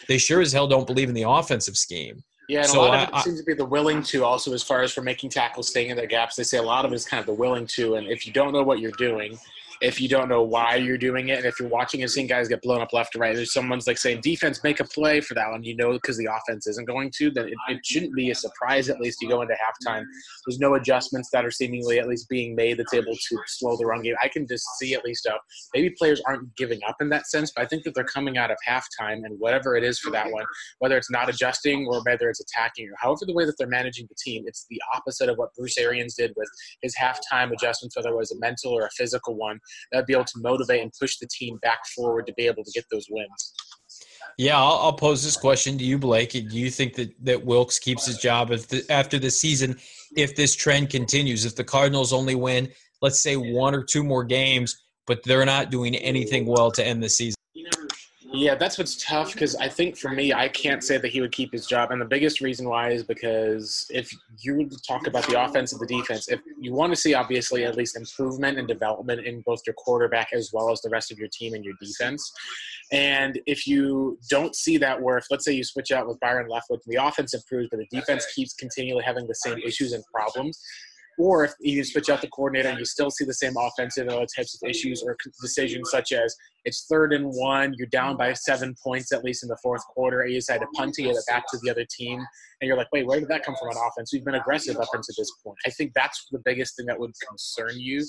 They 0.08 0.16
sure 0.16 0.40
as 0.40 0.52
hell 0.52 0.68
don't 0.68 0.86
believe 0.86 1.08
in 1.08 1.14
the 1.14 1.28
offensive 1.28 1.76
scheme. 1.76 2.22
Yeah, 2.48 2.60
and 2.60 2.68
So 2.68 2.80
a 2.80 2.82
lot 2.82 2.90
I- 2.94 3.02
of 3.04 3.08
it 3.08 3.14
I- 3.14 3.22
seems 3.22 3.38
to 3.40 3.44
be 3.44 3.54
the 3.54 3.64
willing 3.64 4.02
to 4.04 4.24
also 4.24 4.52
as 4.52 4.62
far 4.62 4.82
as 4.82 4.92
for 4.92 5.00
making 5.02 5.30
tackles, 5.30 5.68
staying 5.68 5.90
in 5.90 5.96
their 5.96 6.06
gaps. 6.06 6.36
They 6.36 6.42
say 6.42 6.58
a 6.58 6.62
lot 6.62 6.84
of 6.84 6.92
it 6.92 6.96
is 6.96 7.06
kind 7.06 7.18
of 7.20 7.26
the 7.26 7.32
willing 7.32 7.66
to, 7.68 7.94
and 7.96 8.06
if 8.06 8.26
you 8.26 8.32
don't 8.32 8.52
know 8.52 8.62
what 8.62 8.80
you're 8.80 8.92
doing, 8.92 9.38
if 9.84 10.00
you 10.00 10.08
don't 10.08 10.30
know 10.30 10.42
why 10.42 10.76
you're 10.76 10.96
doing 10.96 11.28
it, 11.28 11.36
and 11.36 11.44
if 11.44 11.60
you're 11.60 11.68
watching 11.68 12.00
and 12.00 12.10
seeing 12.10 12.26
guys 12.26 12.48
get 12.48 12.62
blown 12.62 12.80
up 12.80 12.94
left 12.94 13.14
or 13.14 13.18
right, 13.18 13.36
there's 13.36 13.52
someone's 13.52 13.86
like 13.86 13.98
saying 13.98 14.18
defense 14.22 14.64
make 14.64 14.80
a 14.80 14.84
play 14.84 15.20
for 15.20 15.34
that 15.34 15.50
one, 15.50 15.62
you 15.62 15.76
know, 15.76 15.92
because 15.92 16.16
the 16.16 16.26
offense 16.26 16.66
isn't 16.66 16.86
going 16.86 17.12
to, 17.14 17.30
then 17.30 17.48
it, 17.48 17.54
it 17.68 17.84
shouldn't 17.84 18.14
be 18.14 18.30
a 18.30 18.34
surprise. 18.34 18.88
At 18.88 18.98
least 18.98 19.20
you 19.20 19.28
go 19.28 19.42
into 19.42 19.54
halftime, 19.54 20.04
there's 20.46 20.58
no 20.58 20.74
adjustments 20.74 21.28
that 21.32 21.44
are 21.44 21.50
seemingly 21.50 21.98
at 21.98 22.08
least 22.08 22.30
being 22.30 22.54
made 22.54 22.78
that's 22.78 22.94
able 22.94 23.12
to 23.14 23.38
slow 23.46 23.76
the 23.76 23.84
run 23.84 24.00
game. 24.00 24.14
I 24.22 24.28
can 24.28 24.46
just 24.46 24.64
see 24.78 24.94
at 24.94 25.04
least 25.04 25.26
uh, 25.26 25.36
maybe 25.74 25.90
players 25.98 26.22
aren't 26.26 26.56
giving 26.56 26.80
up 26.88 26.96
in 27.02 27.10
that 27.10 27.26
sense, 27.26 27.52
but 27.54 27.62
I 27.62 27.66
think 27.66 27.84
that 27.84 27.94
they're 27.94 28.04
coming 28.04 28.38
out 28.38 28.50
of 28.50 28.56
halftime 28.66 29.20
and 29.24 29.38
whatever 29.38 29.76
it 29.76 29.84
is 29.84 29.98
for 29.98 30.10
that 30.12 30.32
one, 30.32 30.46
whether 30.78 30.96
it's 30.96 31.10
not 31.10 31.28
adjusting 31.28 31.86
or 31.86 32.02
whether 32.04 32.30
it's 32.30 32.40
attacking 32.40 32.88
or 32.88 32.94
however 32.98 33.26
the 33.26 33.34
way 33.34 33.44
that 33.44 33.58
they're 33.58 33.68
managing 33.68 34.06
the 34.08 34.16
team, 34.24 34.44
it's 34.46 34.64
the 34.70 34.80
opposite 34.94 35.28
of 35.28 35.36
what 35.36 35.54
Bruce 35.54 35.76
Arians 35.76 36.14
did 36.14 36.32
with 36.36 36.48
his 36.80 36.94
halftime 36.96 37.52
adjustments, 37.52 37.96
whether 37.96 38.08
it 38.08 38.16
was 38.16 38.32
a 38.32 38.38
mental 38.38 38.72
or 38.72 38.86
a 38.86 38.90
physical 38.96 39.36
one, 39.36 39.60
that'd 39.92 40.06
be 40.06 40.14
able 40.14 40.24
to 40.24 40.38
motivate 40.40 40.82
and 40.82 40.92
push 40.98 41.18
the 41.18 41.28
team 41.28 41.58
back 41.58 41.80
forward 41.94 42.26
to 42.26 42.34
be 42.34 42.46
able 42.46 42.64
to 42.64 42.70
get 42.72 42.84
those 42.90 43.06
wins. 43.10 43.54
Yeah, 44.36 44.58
I'll, 44.58 44.78
I'll 44.78 44.92
pose 44.92 45.22
this 45.22 45.36
question 45.36 45.78
to 45.78 45.84
you, 45.84 45.98
Blake. 45.98 46.32
Do 46.32 46.40
you 46.40 46.70
think 46.70 46.94
that, 46.94 47.12
that 47.24 47.44
Wilks 47.44 47.78
keeps 47.78 48.06
his 48.06 48.18
job 48.18 48.48
the, 48.48 48.84
after 48.90 49.18
the 49.18 49.30
season 49.30 49.76
if 50.16 50.34
this 50.34 50.56
trend 50.56 50.90
continues? 50.90 51.44
If 51.44 51.54
the 51.54 51.64
Cardinals 51.64 52.12
only 52.12 52.34
win, 52.34 52.68
let's 53.00 53.20
say, 53.20 53.36
one 53.36 53.74
or 53.74 53.84
two 53.84 54.02
more 54.02 54.24
games, 54.24 54.82
but 55.06 55.22
they're 55.22 55.44
not 55.44 55.70
doing 55.70 55.94
anything 55.96 56.46
well 56.46 56.70
to 56.72 56.84
end 56.84 57.02
the 57.02 57.08
season? 57.08 57.36
Yeah, 58.36 58.56
that's 58.56 58.78
what's 58.78 58.96
tough 58.96 59.32
because 59.32 59.54
I 59.54 59.68
think 59.68 59.96
for 59.96 60.08
me, 60.10 60.32
I 60.32 60.48
can't 60.48 60.82
say 60.82 60.98
that 60.98 61.06
he 61.06 61.20
would 61.20 61.30
keep 61.30 61.52
his 61.52 61.66
job. 61.66 61.92
And 61.92 62.00
the 62.00 62.04
biggest 62.04 62.40
reason 62.40 62.68
why 62.68 62.90
is 62.90 63.04
because 63.04 63.86
if 63.90 64.12
you 64.40 64.68
talk 64.84 65.06
about 65.06 65.24
the 65.28 65.40
offense 65.40 65.72
and 65.72 65.80
the 65.80 65.86
defense, 65.86 66.28
if 66.28 66.40
you 66.58 66.74
want 66.74 66.92
to 66.92 66.96
see 66.96 67.14
obviously 67.14 67.64
at 67.64 67.76
least 67.76 67.96
improvement 67.96 68.58
and 68.58 68.66
development 68.66 69.24
in 69.24 69.40
both 69.46 69.60
your 69.64 69.74
quarterback 69.74 70.30
as 70.32 70.50
well 70.52 70.72
as 70.72 70.80
the 70.80 70.90
rest 70.90 71.12
of 71.12 71.18
your 71.18 71.28
team 71.28 71.54
and 71.54 71.64
your 71.64 71.74
defense. 71.80 72.32
And 72.90 73.38
if 73.46 73.68
you 73.68 74.18
don't 74.28 74.56
see 74.56 74.78
that, 74.78 75.00
where 75.00 75.16
if 75.16 75.26
let's 75.30 75.44
say 75.44 75.52
you 75.52 75.62
switch 75.62 75.92
out 75.92 76.08
with 76.08 76.18
Byron 76.18 76.48
Leftwich, 76.50 76.80
the 76.86 76.96
offense 76.96 77.34
improves, 77.34 77.68
but 77.70 77.78
the 77.78 77.96
defense 77.96 78.26
keeps 78.34 78.52
continually 78.54 79.04
having 79.04 79.28
the 79.28 79.34
same 79.36 79.58
issues 79.58 79.92
and 79.92 80.02
problems, 80.12 80.60
or 81.18 81.44
if 81.44 81.52
you 81.60 81.84
switch 81.84 82.10
out 82.10 82.20
the 82.20 82.28
coordinator 82.28 82.68
and 82.68 82.80
you 82.80 82.84
still 82.84 83.12
see 83.12 83.24
the 83.24 83.34
same 83.34 83.54
offensive 83.56 84.08
types 84.08 84.58
of 84.60 84.68
issues 84.68 85.04
or 85.04 85.16
decisions 85.40 85.88
such 85.92 86.10
as 86.10 86.34
it's 86.64 86.86
third 86.90 87.12
and 87.12 87.26
one, 87.26 87.74
you're 87.76 87.86
down 87.88 88.16
by 88.16 88.32
seven 88.32 88.74
points 88.82 89.12
at 89.12 89.24
least 89.24 89.42
in 89.42 89.48
the 89.48 89.58
fourth 89.62 89.86
quarter, 89.88 90.20
and 90.20 90.32
you 90.32 90.38
decide 90.38 90.58
to 90.58 90.66
punt 90.74 90.94
to 90.94 91.02
get 91.02 91.10
it 91.16 91.24
back 91.28 91.44
to 91.50 91.58
the 91.62 91.70
other 91.70 91.84
team, 91.90 92.18
and 92.60 92.68
you're 92.68 92.76
like, 92.76 92.88
wait, 92.92 93.06
where 93.06 93.20
did 93.20 93.28
that 93.28 93.44
come 93.44 93.54
from 93.58 93.68
on 93.68 93.88
offense? 93.88 94.12
We've 94.12 94.24
been 94.24 94.36
aggressive 94.36 94.76
up 94.76 94.88
until 94.92 95.14
this 95.18 95.30
point. 95.44 95.58
I 95.66 95.70
think 95.70 95.92
that's 95.94 96.26
the 96.30 96.40
biggest 96.44 96.76
thing 96.76 96.86
that 96.86 96.98
would 96.98 97.12
concern 97.28 97.72
you. 97.74 98.04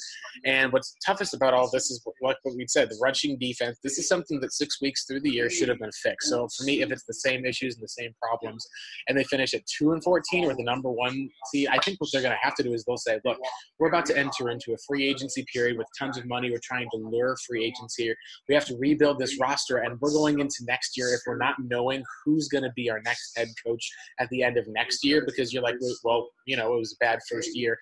And 0.46 0.72
what's 0.72 0.96
toughest 1.06 1.34
about 1.34 1.54
all 1.54 1.70
this 1.72 1.92
is 1.92 2.06
like 2.22 2.38
what 2.44 2.56
we 2.56 2.66
said, 2.68 2.90
the 2.90 2.98
rushing 3.02 3.38
defense. 3.38 3.80
This 3.84 3.98
is 3.98 4.08
something 4.08 4.40
that 4.40 4.54
six 4.54 4.82
weeks 4.82 5.06
through 5.06 5.22
the 5.22 5.30
year 5.30 5.50
should 5.50 5.68
have 5.70 5.80
been 5.80 5.92
fixed. 5.92 6.30
So 6.30 6.48
for 6.56 6.64
me, 6.64 6.82
if 6.82 6.92
it's 6.92 7.04
the 7.04 7.14
same 7.14 7.46
issues 7.46 7.76
and 7.76 7.84
the 7.84 7.90
same 7.90 8.14
problems, 8.22 8.66
and 9.10 9.18
they 9.18 9.24
finish 9.26 9.54
at 9.54 9.62
two 9.66 9.92
and 9.92 10.04
fourteen 10.04 10.46
or 10.46 10.56
the 10.56 10.64
number 10.64 10.90
one 10.90 11.30
seed, 11.52 11.68
I 11.70 11.78
think 11.80 12.00
what 12.00 12.10
they're 12.14 12.22
going 12.22 12.32
to 12.32 12.40
have 12.42 12.56
to 12.56 12.64
do 12.64 12.74
is 12.74 12.86
they'll 12.86 12.98
say, 12.98 13.20
look, 13.26 13.38
we're 13.80 13.90
about 13.90 14.06
to 14.08 14.18
enter 14.18 14.50
into 14.50 14.74
a 14.74 14.78
free 14.88 15.08
agency 15.08 15.46
period 15.52 15.78
with 15.78 15.88
tons 16.00 16.18
of 16.18 16.26
money. 16.26 16.52
We're 16.52 16.60
trying 16.64 16.88
to 16.92 16.98
lure 16.98 17.36
free 17.48 17.66
agents 17.66 17.96
here. 17.96 18.16
We 18.48 18.56
have 18.56 18.66
to 18.66 18.78
rebuild 18.78 19.20
this 19.20 19.40
roster, 19.40 19.78
and 19.78 20.00
we're 20.00 20.12
going 20.12 20.40
into 20.40 20.64
next 20.68 20.98
year 20.98 21.14
if 21.14 21.22
we're 21.26 21.38
not 21.38 21.56
knowing 21.60 22.04
who's 22.24 22.48
going 22.48 22.64
to 22.64 22.72
be 22.76 22.90
our 22.90 23.02
next 23.02 23.38
head 23.38 23.48
coach 23.66 23.90
at 24.20 24.30
the 24.30 24.44
end 24.44 24.58
of 24.58 24.68
next 24.68 25.04
year 25.04 25.24
because 25.26 25.54
you're 25.54 25.64
like, 25.64 25.76
well, 26.04 26.30
you 26.46 26.56
know, 26.56 26.74
it 26.74 26.80
was 26.80 26.94
a 26.94 27.04
bad 27.04 27.20
first 27.30 27.56
year. 27.56 27.78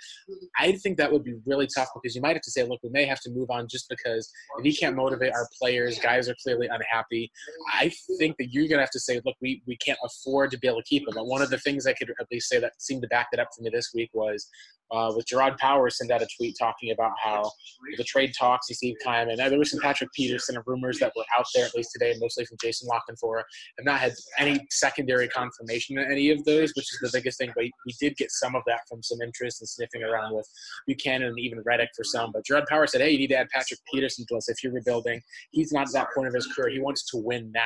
I 0.57 0.73
think 0.73 0.97
that 0.97 1.11
would 1.11 1.23
be 1.23 1.35
really 1.45 1.67
tough 1.67 1.89
because 1.93 2.15
you 2.15 2.21
might 2.21 2.35
have 2.35 2.41
to 2.43 2.51
say, 2.51 2.63
look, 2.63 2.81
we 2.83 2.89
may 2.89 3.05
have 3.05 3.19
to 3.21 3.31
move 3.31 3.49
on 3.49 3.67
just 3.67 3.89
because 3.89 4.31
if 4.57 4.65
he 4.65 4.75
can't 4.75 4.95
motivate 4.95 5.33
our 5.33 5.47
players, 5.59 5.99
guys 5.99 6.29
are 6.29 6.35
clearly 6.43 6.67
unhappy. 6.67 7.31
I 7.73 7.91
think 8.17 8.37
that 8.37 8.53
you're 8.53 8.67
going 8.67 8.77
to 8.77 8.83
have 8.83 8.91
to 8.91 8.99
say, 8.99 9.21
look, 9.25 9.35
we, 9.41 9.61
we 9.67 9.77
can't 9.77 9.99
afford 10.03 10.51
to 10.51 10.59
be 10.59 10.67
able 10.67 10.81
to 10.81 10.87
keep 10.87 11.07
him. 11.07 11.17
And 11.17 11.27
one 11.27 11.41
of 11.41 11.49
the 11.49 11.59
things 11.59 11.85
I 11.85 11.93
could 11.93 12.09
at 12.19 12.27
least 12.31 12.49
say 12.49 12.59
that 12.59 12.81
seemed 12.81 13.01
to 13.03 13.07
back 13.09 13.27
that 13.31 13.39
up 13.39 13.49
for 13.55 13.63
me 13.63 13.69
this 13.69 13.91
week 13.93 14.09
was 14.13 14.47
uh, 14.93 15.11
with 15.15 15.25
Jerraud 15.25 15.57
Powers 15.57 15.97
sent 15.97 16.11
out 16.11 16.21
a 16.21 16.27
tweet 16.37 16.55
talking 16.57 16.91
about 16.91 17.11
how 17.21 17.51
the 17.97 18.03
trade 18.03 18.33
talks 18.37 18.67
to 18.67 18.75
Steve 18.75 18.95
Keim, 19.03 19.29
and 19.29 19.39
there 19.39 19.57
was 19.57 19.71
some 19.71 19.79
Patrick 19.81 20.11
Peterson 20.13 20.52
rumors 20.65 20.99
that 20.99 21.11
were 21.15 21.23
out 21.37 21.45
there 21.55 21.65
at 21.65 21.75
least 21.75 21.91
today, 21.93 22.15
mostly 22.19 22.45
from 22.45 22.57
Jason 22.61 22.87
La 22.87 22.99
Canfora, 23.09 23.43
have 23.77 23.85
not 23.85 23.99
had 23.99 24.13
any 24.37 24.59
secondary 24.69 25.27
confirmation 25.27 25.97
in 25.97 26.11
any 26.11 26.29
of 26.31 26.43
those, 26.45 26.71
which 26.75 26.85
is 26.91 26.99
the 27.01 27.09
biggest 27.13 27.37
thing. 27.37 27.51
But 27.55 27.65
we 27.85 27.93
did 27.99 28.15
get 28.17 28.31
some 28.31 28.55
of 28.55 28.63
that 28.67 28.81
from 28.89 29.01
some 29.01 29.21
interest 29.21 29.61
and 29.61 29.69
sniffing 29.69 30.03
around 30.03 30.35
with 30.35 30.47
Bucannon 30.89 31.27
and 31.27 31.39
even 31.39 31.61
Reddick 31.65 31.89
for 31.95 32.03
some. 32.03 32.31
But 32.31 32.43
Jerraud 32.45 32.67
Power 32.67 32.87
said, 32.87 33.01
hey, 33.01 33.11
you 33.11 33.17
need 33.17 33.27
to 33.27 33.37
add 33.37 33.49
Patrick 33.53 33.79
Peterson 33.93 34.25
to 34.29 34.35
us 34.37 34.49
if 34.49 34.63
you're 34.63 34.73
rebuilding. 34.73 35.21
He's 35.51 35.71
not 35.71 35.87
at 35.87 35.93
that 35.93 36.07
point 36.15 36.27
of 36.27 36.33
his 36.33 36.47
career. 36.47 36.69
He 36.69 36.79
wants 36.79 37.05
to 37.11 37.17
win 37.17 37.51
now. 37.53 37.61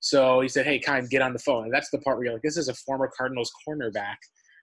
So 0.00 0.40
he 0.40 0.48
said, 0.48 0.66
hey, 0.66 0.80
Keim, 0.80 1.06
get 1.06 1.22
on 1.22 1.32
the 1.32 1.38
phone. 1.38 1.64
And 1.64 1.72
that's 1.72 1.90
the 1.90 1.98
part 1.98 2.16
where 2.16 2.24
you're 2.24 2.34
like, 2.34 2.42
this 2.42 2.56
is 2.56 2.68
a 2.68 2.74
former 2.74 3.08
Cardinals 3.16 3.52
cornerback 3.66 4.16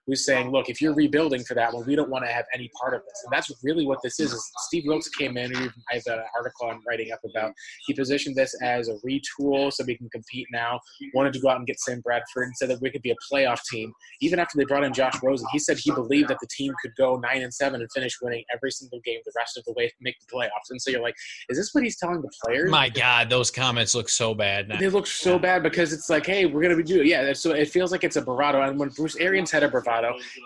who's 0.06 0.24
saying, 0.24 0.50
look, 0.50 0.68
if 0.68 0.80
you're 0.80 0.94
rebuilding 0.94 1.42
for 1.44 1.54
that 1.54 1.72
one, 1.72 1.86
we 1.86 1.94
don't 1.94 2.10
want 2.10 2.24
to 2.24 2.30
have 2.30 2.44
any 2.54 2.70
part 2.80 2.94
of 2.94 3.02
this. 3.02 3.22
And 3.24 3.32
that's 3.32 3.50
really 3.62 3.86
what 3.86 3.98
this 4.02 4.18
is. 4.18 4.32
is 4.32 4.50
Steve 4.66 4.84
Wilks 4.86 5.08
came 5.08 5.36
in, 5.36 5.54
and 5.54 5.70
I 5.90 5.94
have 5.94 6.02
an 6.06 6.22
article 6.36 6.68
I'm 6.68 6.80
writing 6.86 7.12
up 7.12 7.20
about. 7.28 7.52
He 7.86 7.94
positioned 7.94 8.36
this 8.36 8.54
as 8.62 8.88
a 8.88 8.94
retool 9.06 9.72
so 9.72 9.84
we 9.86 9.96
can 9.96 10.08
compete 10.10 10.46
now. 10.52 10.80
Wanted 11.14 11.32
to 11.34 11.40
go 11.40 11.48
out 11.48 11.58
and 11.58 11.66
get 11.66 11.78
Sam 11.80 12.00
Bradford 12.00 12.44
and 12.44 12.56
said 12.56 12.70
that 12.70 12.80
we 12.80 12.90
could 12.90 13.02
be 13.02 13.10
a 13.10 13.16
playoff 13.32 13.60
team. 13.70 13.92
Even 14.20 14.38
after 14.38 14.56
they 14.56 14.64
brought 14.64 14.84
in 14.84 14.92
Josh 14.92 15.14
Rosen, 15.22 15.46
he 15.52 15.58
said 15.58 15.78
he 15.78 15.90
believed 15.90 16.28
that 16.28 16.38
the 16.40 16.48
team 16.50 16.72
could 16.82 16.92
go 16.96 17.16
nine 17.16 17.42
and 17.42 17.52
seven 17.52 17.80
and 17.80 17.90
finish 17.94 18.16
winning 18.22 18.44
every 18.52 18.70
single 18.70 19.00
game 19.04 19.18
the 19.24 19.32
rest 19.36 19.56
of 19.56 19.64
the 19.64 19.72
way 19.74 19.88
to 19.88 19.94
make 20.00 20.16
the 20.20 20.26
playoffs. 20.34 20.70
And 20.70 20.80
so 20.80 20.90
you're 20.90 21.02
like, 21.02 21.14
is 21.48 21.58
this 21.58 21.70
what 21.72 21.84
he's 21.84 21.96
telling 21.98 22.22
the 22.22 22.30
players? 22.44 22.70
My 22.70 22.88
God, 22.88 23.30
those 23.30 23.50
comments 23.50 23.94
look 23.94 24.08
so 24.08 24.34
bad 24.34 24.68
now. 24.68 24.78
They 24.78 24.88
look 24.88 25.06
so 25.06 25.38
bad 25.38 25.62
because 25.62 25.92
it's 25.92 26.08
like, 26.08 26.26
hey, 26.26 26.46
we're 26.46 26.62
gonna 26.62 26.76
be 26.76 26.82
doing 26.82 27.06
yeah. 27.06 27.32
So 27.32 27.52
it 27.52 27.68
feels 27.68 27.92
like 27.92 28.04
it's 28.04 28.16
a 28.16 28.22
bravado. 28.22 28.62
And 28.62 28.78
when 28.78 28.88
Bruce 28.90 29.16
Arians 29.16 29.50
had 29.50 29.62
a 29.62 29.68
bravado, 29.68 29.89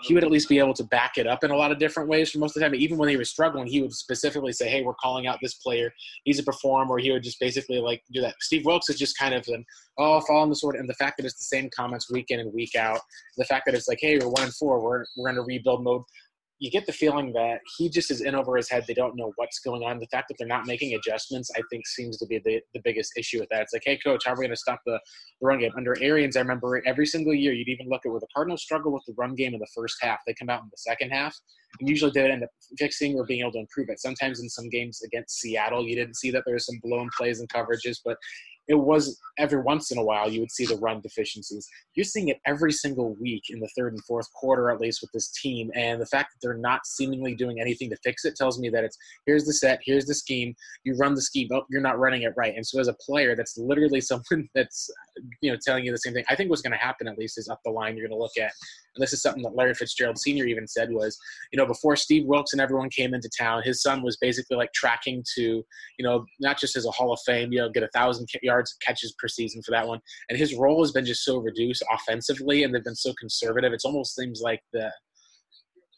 he 0.03 0.13
would 0.13 0.23
at 0.23 0.31
least 0.31 0.49
be 0.49 0.59
able 0.59 0.73
to 0.73 0.83
back 0.83 1.17
it 1.17 1.27
up 1.27 1.43
in 1.43 1.51
a 1.51 1.55
lot 1.55 1.71
of 1.71 1.79
different 1.79 2.09
ways. 2.09 2.31
For 2.31 2.39
most 2.39 2.55
of 2.55 2.61
the 2.61 2.65
time, 2.65 2.75
even 2.75 2.97
when 2.97 3.09
he 3.09 3.17
was 3.17 3.29
struggling, 3.29 3.67
he 3.67 3.81
would 3.81 3.93
specifically 3.93 4.51
say, 4.53 4.69
hey, 4.69 4.81
we're 4.81 4.93
calling 4.95 5.27
out 5.27 5.39
this 5.41 5.55
player. 5.55 5.93
He's 6.23 6.39
a 6.39 6.43
performer. 6.43 6.95
Or 6.95 6.99
he 6.99 7.11
would 7.11 7.23
just 7.23 7.39
basically 7.39 7.79
like 7.79 8.03
do 8.11 8.21
that. 8.21 8.35
Steve 8.41 8.65
Wilks 8.65 8.89
is 8.89 8.97
just 8.97 9.17
kind 9.17 9.33
of 9.33 9.43
an 9.47 9.65
oh, 9.97 10.19
fall 10.21 10.41
on 10.41 10.49
the 10.49 10.55
sword. 10.55 10.75
And 10.75 10.89
the 10.89 10.93
fact 10.95 11.17
that 11.17 11.25
it's 11.25 11.37
the 11.37 11.43
same 11.43 11.69
comments 11.75 12.11
week 12.11 12.27
in 12.29 12.39
and 12.39 12.53
week 12.53 12.75
out, 12.75 12.99
the 13.37 13.45
fact 13.45 13.65
that 13.65 13.75
it's 13.75 13.87
like, 13.87 13.99
hey, 14.01 14.17
we're 14.17 14.29
one 14.29 14.43
and 14.43 14.53
four, 14.53 14.81
we're 14.81 15.05
we're 15.17 15.29
in 15.29 15.37
a 15.37 15.41
rebuild 15.41 15.83
mode. 15.83 16.03
You 16.59 16.71
get 16.71 16.85
the 16.85 16.93
feeling 16.93 17.33
that 17.33 17.59
he 17.77 17.89
just 17.89 18.09
is 18.09 18.21
in 18.21 18.33
over 18.33 18.55
his 18.55 18.69
head. 18.69 18.85
They 18.87 18.93
don't 18.93 19.17
know 19.17 19.33
what's 19.35 19.59
going 19.59 19.83
on. 19.83 19.99
The 19.99 20.07
fact 20.07 20.29
that 20.29 20.35
they're 20.39 20.47
not 20.47 20.65
making 20.65 20.93
adjustments, 20.93 21.51
I 21.55 21.61
think, 21.69 21.85
seems 21.85 22.17
to 22.19 22.25
be 22.25 22.39
the, 22.39 22.61
the 22.73 22.79
biggest 22.83 23.11
issue 23.17 23.39
with 23.39 23.49
that. 23.49 23.63
It's 23.63 23.73
like, 23.73 23.83
hey, 23.85 23.97
coach, 23.97 24.23
how 24.25 24.31
are 24.31 24.35
we 24.35 24.45
going 24.45 24.51
to 24.51 24.55
stop 24.55 24.79
the, 24.85 24.99
the 25.41 25.47
run 25.47 25.59
game? 25.59 25.71
Under 25.75 25.97
Arians, 26.01 26.37
I 26.37 26.39
remember 26.39 26.81
every 26.85 27.05
single 27.05 27.33
year 27.33 27.51
you'd 27.51 27.67
even 27.67 27.89
look 27.89 28.05
at 28.05 28.09
where 28.09 28.21
the 28.21 28.27
Cardinals 28.33 28.61
struggle 28.61 28.93
with 28.93 29.03
the 29.05 29.13
run 29.17 29.35
game 29.35 29.53
in 29.53 29.59
the 29.59 29.67
first 29.75 29.97
half. 30.01 30.19
They 30.25 30.33
come 30.33 30.49
out 30.49 30.61
in 30.61 30.69
the 30.71 30.77
second 30.77 31.09
half, 31.09 31.35
and 31.79 31.89
usually 31.89 32.11
they 32.13 32.21
would 32.21 32.31
end 32.31 32.43
up 32.43 32.49
fixing 32.77 33.15
or 33.15 33.25
being 33.25 33.41
able 33.41 33.51
to 33.53 33.59
improve 33.59 33.89
it. 33.89 33.99
Sometimes 33.99 34.39
in 34.39 34.47
some 34.47 34.69
games 34.69 35.01
against 35.03 35.39
Seattle, 35.39 35.85
you 35.85 35.95
didn't 35.95 36.15
see 36.15 36.31
that 36.31 36.43
there 36.45 36.55
was 36.55 36.65
some 36.65 36.79
blown 36.81 37.09
plays 37.17 37.41
and 37.41 37.49
coverages, 37.49 37.99
but 38.05 38.17
it 38.67 38.75
was 38.75 39.19
every 39.37 39.61
once 39.61 39.91
in 39.91 39.97
a 39.97 40.03
while 40.03 40.29
you 40.29 40.39
would 40.39 40.51
see 40.51 40.65
the 40.65 40.77
run 40.77 41.01
deficiencies. 41.01 41.67
You're 41.93 42.03
seeing 42.03 42.29
it 42.29 42.39
every 42.45 42.71
single 42.71 43.15
week 43.15 43.43
in 43.49 43.59
the 43.59 43.69
third 43.77 43.93
and 43.93 44.03
fourth 44.05 44.31
quarter, 44.33 44.71
at 44.71 44.79
least 44.79 45.01
with 45.01 45.11
this 45.11 45.31
team. 45.31 45.69
And 45.75 46.01
the 46.01 46.05
fact 46.05 46.31
that 46.33 46.39
they're 46.41 46.57
not 46.57 46.85
seemingly 46.85 47.35
doing 47.35 47.59
anything 47.59 47.89
to 47.89 47.97
fix 48.03 48.25
it 48.25 48.35
tells 48.35 48.59
me 48.59 48.69
that 48.69 48.83
it's 48.83 48.97
here's 49.25 49.45
the 49.45 49.53
set, 49.53 49.79
here's 49.83 50.05
the 50.05 50.15
scheme, 50.15 50.55
you 50.83 50.95
run 50.95 51.15
the 51.15 51.21
scheme, 51.21 51.49
oh, 51.53 51.65
you're 51.69 51.81
not 51.81 51.99
running 51.99 52.23
it 52.23 52.33
right. 52.35 52.55
And 52.55 52.65
so 52.65 52.79
as 52.79 52.87
a 52.87 52.95
player, 53.05 53.35
that's 53.35 53.57
literally 53.57 54.01
someone 54.05 54.49
that's 54.55 54.89
you 55.41 55.51
know 55.51 55.57
telling 55.63 55.85
you 55.85 55.91
the 55.91 55.97
same 55.97 56.13
thing. 56.13 56.25
I 56.29 56.35
think 56.35 56.49
what's 56.49 56.61
going 56.61 56.77
to 56.77 56.77
happen 56.77 57.07
at 57.07 57.17
least 57.17 57.37
is 57.37 57.49
up 57.49 57.59
the 57.63 57.71
line 57.71 57.97
you're 57.97 58.07
going 58.07 58.17
to 58.17 58.21
look 58.21 58.37
at 58.37 58.51
and 58.95 59.03
this 59.03 59.13
is 59.13 59.21
something 59.21 59.43
that 59.43 59.55
Larry 59.55 59.73
Fitzgerald 59.73 60.17
Sr. 60.17 60.45
even 60.45 60.67
said 60.67 60.91
was, 60.91 61.17
you 61.51 61.57
know, 61.57 61.65
before 61.65 61.95
Steve 61.95 62.25
Wilks 62.25 62.53
and 62.53 62.61
everyone 62.61 62.89
came 62.89 63.13
into 63.13 63.29
town, 63.37 63.61
his 63.63 63.81
son 63.81 64.01
was 64.01 64.17
basically 64.17 64.57
like 64.57 64.71
tracking 64.73 65.23
to, 65.35 65.41
you 65.41 66.05
know, 66.05 66.25
not 66.39 66.57
just 66.57 66.75
as 66.75 66.85
a 66.85 66.91
Hall 66.91 67.11
of 67.11 67.19
Fame, 67.25 67.51
you 67.51 67.59
know, 67.59 67.69
get 67.69 67.83
a 67.83 67.89
thousand 67.89 68.27
yards 68.41 68.54
catches 68.85 69.13
per 69.19 69.27
season 69.27 69.61
for 69.63 69.71
that 69.71 69.87
one. 69.87 69.99
And 70.29 70.37
his 70.37 70.55
role 70.55 70.83
has 70.83 70.91
been 70.91 71.05
just 71.05 71.23
so 71.23 71.37
reduced 71.37 71.83
offensively, 71.91 72.63
and 72.63 72.73
they've 72.73 72.83
been 72.83 72.95
so 72.95 73.13
conservative. 73.19 73.73
It 73.73 73.81
almost 73.85 74.15
seems 74.15 74.41
like 74.41 74.61
the 74.73 74.91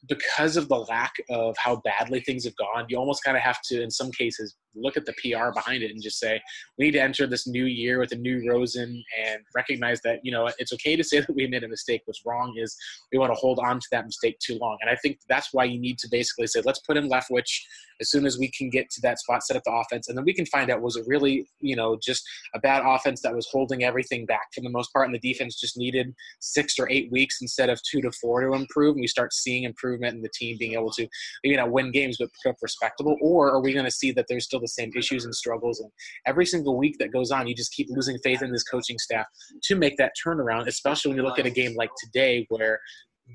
because 0.07 0.57
of 0.57 0.67
the 0.69 0.75
lack 0.75 1.13
of 1.29 1.55
how 1.57 1.77
badly 1.77 2.19
things 2.21 2.45
have 2.45 2.55
gone, 2.55 2.85
you 2.89 2.97
almost 2.97 3.23
kind 3.23 3.35
of 3.35 3.43
have 3.43 3.61
to, 3.65 3.81
in 3.81 3.91
some 3.91 4.11
cases, 4.11 4.55
look 4.75 4.97
at 4.97 5.05
the 5.05 5.13
PR 5.13 5.51
behind 5.53 5.83
it 5.83 5.91
and 5.91 6.01
just 6.01 6.19
say, 6.19 6.39
we 6.77 6.85
need 6.85 6.91
to 6.91 7.01
enter 7.01 7.27
this 7.27 7.47
new 7.47 7.65
year 7.65 7.99
with 7.99 8.11
a 8.11 8.15
new 8.15 8.43
Rosen 8.49 9.03
and 9.25 9.39
recognize 9.55 10.01
that, 10.01 10.19
you 10.23 10.31
know, 10.31 10.49
it's 10.59 10.73
okay 10.73 10.95
to 10.95 11.03
say 11.03 11.19
that 11.27 11.35
we 11.35 11.47
made 11.47 11.63
a 11.63 11.67
mistake. 11.67 12.01
What's 12.05 12.25
wrong 12.25 12.53
is 12.57 12.75
we 13.11 13.17
want 13.17 13.31
to 13.31 13.39
hold 13.39 13.59
on 13.59 13.79
to 13.79 13.87
that 13.91 14.05
mistake 14.05 14.37
too 14.39 14.57
long. 14.59 14.77
And 14.81 14.89
I 14.89 14.95
think 14.95 15.19
that's 15.27 15.49
why 15.51 15.65
you 15.65 15.79
need 15.79 15.97
to 15.99 16.07
basically 16.09 16.47
say, 16.47 16.61
let's 16.63 16.79
put 16.79 16.97
in 16.97 17.09
Leftwich 17.09 17.61
as 17.99 18.11
soon 18.11 18.25
as 18.25 18.37
we 18.37 18.51
can 18.51 18.69
get 18.69 18.89
to 18.91 19.01
that 19.01 19.19
spot, 19.19 19.43
set 19.43 19.57
up 19.57 19.63
the 19.65 19.71
offense, 19.71 20.07
and 20.07 20.17
then 20.17 20.25
we 20.25 20.33
can 20.33 20.45
find 20.45 20.69
out 20.69 20.81
was 20.81 20.95
it 20.95 21.05
really, 21.07 21.47
you 21.59 21.75
know, 21.75 21.97
just 22.01 22.23
a 22.53 22.59
bad 22.59 22.83
offense 22.85 23.21
that 23.21 23.33
was 23.33 23.47
holding 23.51 23.83
everything 23.83 24.25
back 24.25 24.47
for 24.53 24.61
the 24.61 24.69
most 24.69 24.93
part, 24.93 25.07
and 25.07 25.15
the 25.15 25.33
defense 25.33 25.59
just 25.59 25.77
needed 25.77 26.13
six 26.39 26.75
or 26.77 26.89
eight 26.91 27.11
weeks 27.11 27.41
instead 27.41 27.69
of 27.69 27.81
two 27.89 28.01
to 28.01 28.11
four 28.11 28.41
to 28.41 28.53
improve, 28.53 28.93
and 28.93 29.01
we 29.01 29.07
start 29.07 29.33
seeing 29.33 29.63
improvement 29.63 29.96
in 30.03 30.21
the 30.21 30.29
team 30.29 30.57
being 30.57 30.73
able 30.73 30.91
to 30.91 31.07
maybe 31.43 31.55
not 31.55 31.71
win 31.71 31.91
games 31.91 32.17
but 32.19 32.29
put 32.43 32.49
up 32.51 32.57
respectable, 32.61 33.17
or 33.21 33.51
are 33.51 33.61
we 33.61 33.73
going 33.73 33.85
to 33.85 33.91
see 33.91 34.11
that 34.11 34.25
there's 34.27 34.45
still 34.45 34.59
the 34.59 34.67
same 34.67 34.91
issues 34.95 35.25
and 35.25 35.33
struggles, 35.33 35.79
and 35.79 35.91
every 36.25 36.45
single 36.45 36.77
week 36.77 36.97
that 36.99 37.11
goes 37.11 37.31
on, 37.31 37.47
you 37.47 37.55
just 37.55 37.73
keep 37.73 37.87
losing 37.89 38.17
faith 38.19 38.41
in 38.41 38.51
this 38.51 38.63
coaching 38.63 38.97
staff 38.97 39.25
to 39.63 39.75
make 39.75 39.97
that 39.97 40.13
turnaround, 40.23 40.67
especially 40.67 41.09
when 41.09 41.17
you 41.17 41.23
look 41.23 41.39
at 41.39 41.45
a 41.45 41.51
game 41.51 41.75
like 41.75 41.89
today 42.01 42.45
where 42.49 42.79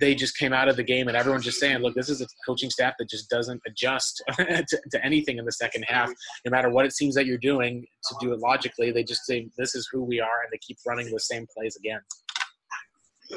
they 0.01 0.15
just 0.15 0.37
came 0.39 0.53
out 0.53 0.69
of 0.69 0.77
the 0.77 0.83
game 0.83 1.09
and 1.09 1.17
everyone's 1.17 1.45
just 1.45 1.61
saying, 1.61 1.79
look, 1.79 1.95
this 1.95 2.09
is 2.09 2.21
a 2.23 2.27
coaching 2.47 2.71
staff 2.71 2.95
that 2.99 3.11
just 3.11 3.29
doesn't 3.29 3.61
adjust 3.67 4.23
to, 4.37 4.81
to, 4.91 5.05
anything 5.05 5.39
in 5.39 5.45
the 5.45 5.53
second 5.53 5.85
half. 5.87 6.11
No 6.45 6.51
matter 6.51 6.71
what 6.71 6.87
it 6.87 6.95
seems 6.95 7.15
that 7.15 7.27
you're 7.27 7.39
doing 7.39 7.85
to 8.09 8.15
do 8.21 8.33
it 8.33 8.41
logically, 8.41 8.91
they 8.91 9.05
just 9.05 9.27
say, 9.27 9.49
this 9.59 9.75
is 9.75 9.89
who 9.93 10.03
we 10.03 10.21
are, 10.21 10.43
and 10.43 10.51
they 10.53 10.59
keep 10.59 10.79
running 10.87 11.11
the 11.11 11.21
same 11.21 11.47
plays 11.55 11.77
again. 11.77 12.01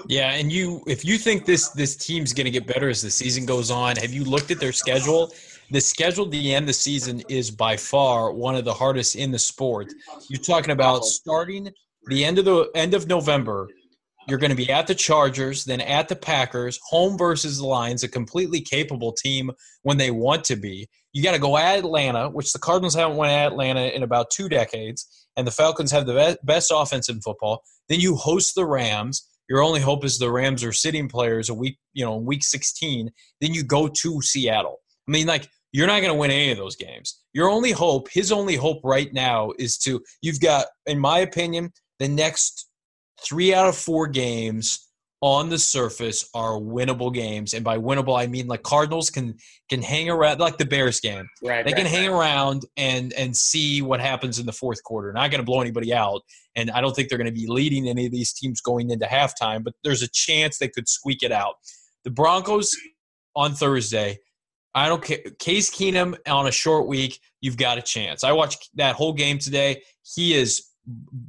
Yeah, 0.08 0.32
and 0.32 0.52
you 0.52 0.84
if 0.88 1.06
you 1.06 1.18
think 1.18 1.46
this 1.46 1.70
this 1.70 1.96
team's 1.96 2.34
going 2.34 2.46
to 2.46 2.52
get 2.52 2.68
better 2.68 2.90
as 2.90 3.02
the 3.02 3.10
season 3.10 3.46
goes 3.46 3.72
on, 3.72 3.96
have 3.98 4.14
you 4.14 4.24
looked 4.24 4.52
at 4.52 4.60
their 4.60 4.74
schedule? 4.74 5.34
The 5.72 5.82
schedule 5.82 6.28
the 6.28 6.54
end 6.54 6.64
of 6.64 6.68
the 6.68 6.74
season 6.74 7.24
is 7.28 7.50
by 7.50 7.76
far 7.78 8.32
one 8.32 8.56
of 8.56 8.66
the 8.66 8.74
hardest 8.74 9.16
in 9.16 9.32
the 9.32 9.40
sport. 9.40 9.92
You're 10.30 10.42
talking 10.42 10.72
about 10.72 11.06
starting 11.06 11.72
the 12.08 12.24
end 12.24 12.38
of 12.38 12.46
the 12.46 12.70
end 12.76 12.94
of 12.94 13.08
November 13.08 13.68
you're 14.28 14.40
going 14.40 14.52
to 14.52 14.56
be 14.56 14.72
at 14.72 14.88
the 14.88 14.96
Chargers, 14.96 15.66
then 15.66 15.82
at 15.82 16.08
the 16.08 16.16
Packers, 16.16 16.80
home 16.90 17.18
versus 17.18 17.58
the 17.58 17.66
Lions, 17.66 18.04
a 18.04 18.08
completely 18.08 18.60
capable 18.62 19.14
team 19.14 19.52
when 19.84 19.98
they 19.98 20.12
want 20.12 20.44
to 20.46 20.56
be. 20.56 20.88
You 21.14 21.24
got 21.24 21.34
to 21.34 21.40
go 21.40 21.58
at 21.58 21.78
Atlanta, 21.78 22.30
which 22.30 22.52
the 22.52 22.60
Cardinals 22.60 22.96
haven't 22.96 23.18
won 23.18 23.30
at 23.30 23.52
Atlanta 23.52 23.88
in 23.88 24.04
about 24.04 24.32
two 24.32 24.50
decades, 24.50 25.28
and 25.38 25.46
the 25.46 25.52
Falcons 25.52 25.92
have 25.92 26.06
the 26.06 26.38
best 26.44 26.72
offense 26.74 27.08
in 27.08 27.22
football. 27.22 27.62
Then 27.88 28.00
you 28.00 28.16
host 28.16 28.56
the 28.56 28.66
Rams. 28.66 29.30
Your 29.50 29.62
only 29.62 29.82
hope 29.82 30.04
is 30.04 30.18
the 30.18 30.32
Rams 30.32 30.64
are 30.64 30.74
sitting 30.74 31.08
players 31.08 31.50
a 31.50 31.54
week, 31.54 31.78
you 31.94 32.04
know, 32.04 32.18
week 32.18 32.44
16. 32.44 33.12
Then 33.42 33.54
you 33.54 33.64
go 33.64 33.88
to 33.88 34.22
Seattle. 34.22 34.80
I 35.08 35.12
mean, 35.12 35.28
like 35.28 35.48
you're 35.72 35.88
not 35.88 36.00
going 36.00 36.14
to 36.14 36.20
win 36.20 36.32
any 36.32 36.52
of 36.52 36.58
those 36.58 36.76
games. 36.76 37.22
Your 37.34 37.50
only 37.50 37.72
hope, 37.72 38.08
his 38.10 38.32
only 38.32 38.56
hope 38.56 38.80
right 38.84 39.14
now 39.14 39.52
is 39.60 39.78
to 39.80 40.02
you've 40.22 40.40
got, 40.40 40.68
in 40.86 40.98
my 40.98 41.20
opinion, 41.20 41.72
the 42.00 42.08
next 42.08 42.70
three 43.22 43.54
out 43.54 43.68
of 43.68 43.76
four 43.76 44.08
games 44.08 44.85
on 45.26 45.50
the 45.50 45.58
surface 45.58 46.30
are 46.36 46.52
winnable 46.52 47.12
games, 47.12 47.56
and 47.56 47.66
by 47.66 47.80
winnable 47.80 48.16
I 48.16 48.28
mean 48.28 48.46
like 48.46 48.62
Cardinals 48.62 49.10
can 49.10 49.34
can 49.70 49.82
hang 49.82 50.08
around 50.08 50.40
like 50.40 50.60
the 50.60 50.66
Bears 50.66 51.00
game. 51.00 51.28
Right, 51.44 51.66
they 51.66 51.72
right, 51.72 51.78
can 51.78 51.88
hang 51.88 52.12
right. 52.12 52.20
around 52.20 52.66
and 52.78 53.12
and 53.14 53.36
see 53.36 53.82
what 53.82 54.00
happens 54.00 54.38
in 54.38 54.46
the 54.46 54.52
fourth 54.52 54.84
quarter. 54.84 55.12
Not 55.12 55.32
going 55.32 55.40
to 55.40 55.46
blow 55.46 55.62
anybody 55.62 55.92
out, 55.96 56.22
and 56.56 56.70
I 56.70 56.80
don't 56.80 56.96
think 56.96 57.10
they're 57.10 57.18
going 57.18 57.26
to 57.26 57.34
be 57.34 57.48
leading 57.48 57.90
any 57.90 58.06
of 58.06 58.12
these 58.12 58.34
teams 58.34 58.62
going 58.62 58.92
into 58.92 59.08
halftime. 59.08 59.64
But 59.64 59.74
there's 59.84 60.04
a 60.04 60.08
chance 60.08 60.60
they 60.60 60.68
could 60.68 60.88
squeak 60.88 61.24
it 61.24 61.32
out. 61.32 61.56
The 62.04 62.12
Broncos 62.12 62.78
on 63.36 63.54
Thursday. 63.54 64.20
I 64.76 64.90
don't 64.90 65.04
care. 65.04 65.20
Case 65.40 65.72
Keenum 65.72 66.18
on 66.28 66.46
a 66.46 66.52
short 66.52 66.86
week, 66.86 67.20
you've 67.42 67.58
got 67.58 67.80
a 67.80 67.82
chance. 67.82 68.24
I 68.24 68.34
watched 68.34 68.70
that 68.76 68.94
whole 68.96 69.14
game 69.14 69.40
today. 69.40 69.82
He 70.04 70.36
is 70.36 70.68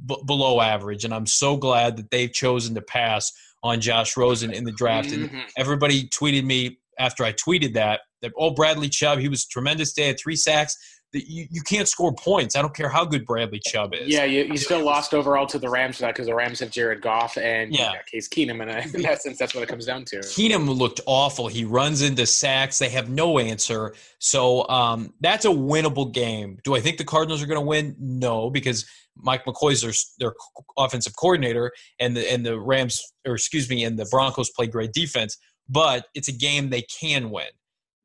b- 0.05 0.21
below 0.27 0.61
average, 0.61 1.03
and 1.03 1.13
I'm 1.13 1.25
so 1.25 1.57
glad 1.57 1.97
that 1.97 2.11
they've 2.11 2.31
chosen 2.31 2.75
to 2.75 2.81
pass 2.81 3.31
on 3.67 3.81
Josh 3.81 4.17
Rosen 4.17 4.53
in 4.53 4.63
the 4.63 4.71
draft. 4.71 5.09
Mm-hmm. 5.09 5.35
And 5.35 5.45
everybody 5.57 6.09
tweeted 6.09 6.43
me 6.43 6.79
after 6.99 7.23
I 7.23 7.33
tweeted 7.33 7.73
that 7.73 8.01
that 8.21 8.31
oh 8.37 8.51
Bradley 8.51 8.89
Chubb, 8.89 9.19
he 9.19 9.29
was 9.29 9.45
tremendous 9.45 9.93
day, 9.93 10.07
had 10.07 10.19
three 10.19 10.35
sacks. 10.35 10.75
That 11.13 11.29
you, 11.29 11.47
you 11.49 11.61
can't 11.61 11.87
score 11.87 12.13
points. 12.13 12.55
I 12.57 12.61
don't 12.61 12.75
care 12.75 12.89
how 12.89 13.05
good 13.05 13.25
Bradley 13.25 13.61
Chubb 13.65 13.93
is. 13.93 14.09
Yeah, 14.09 14.25
you, 14.25 14.43
you 14.43 14.57
still 14.57 14.83
lost 14.83 15.13
overall 15.13 15.47
to 15.47 15.57
the 15.57 15.69
Rams 15.69 15.99
because 15.99 16.25
the 16.27 16.35
Rams 16.35 16.59
have 16.59 16.69
Jared 16.69 17.01
Goff 17.01 17.37
and 17.37 17.73
Yeah. 17.73 17.93
Case 18.11 18.27
Keenum, 18.27 18.61
and 18.61 18.93
in 18.93 19.01
that 19.03 19.21
sense, 19.21 19.37
that's 19.37 19.55
what 19.55 19.63
it 19.63 19.69
comes 19.69 19.85
down 19.85 20.03
to. 20.05 20.17
Keenum 20.17 20.67
looked 20.67 20.99
awful. 21.05 21.47
He 21.47 21.63
runs 21.63 22.01
into 22.01 22.25
sacks. 22.25 22.77
They 22.77 22.89
have 22.89 23.09
no 23.09 23.39
answer. 23.39 23.93
So 24.19 24.67
um, 24.67 25.13
that's 25.21 25.45
a 25.45 25.49
winnable 25.49 26.11
game. 26.11 26.59
Do 26.65 26.75
I 26.75 26.81
think 26.81 26.97
the 26.97 27.05
Cardinals 27.05 27.41
are 27.41 27.47
going 27.47 27.59
to 27.61 27.65
win? 27.65 27.95
No, 27.99 28.49
because 28.49 28.85
Mike 29.15 29.45
McCoy's 29.45 29.81
their, 29.81 29.93
their 30.19 30.33
offensive 30.77 31.15
coordinator, 31.15 31.71
and 31.99 32.17
the 32.17 32.29
and 32.31 32.45
the 32.45 32.59
Rams, 32.59 33.01
or 33.25 33.35
excuse 33.35 33.69
me, 33.69 33.85
and 33.85 33.97
the 33.97 34.07
Broncos 34.11 34.49
play 34.49 34.67
great 34.67 34.91
defense. 34.91 35.37
But 35.69 36.05
it's 36.13 36.27
a 36.27 36.33
game 36.33 36.69
they 36.69 36.81
can 36.83 37.29
win. 37.29 37.47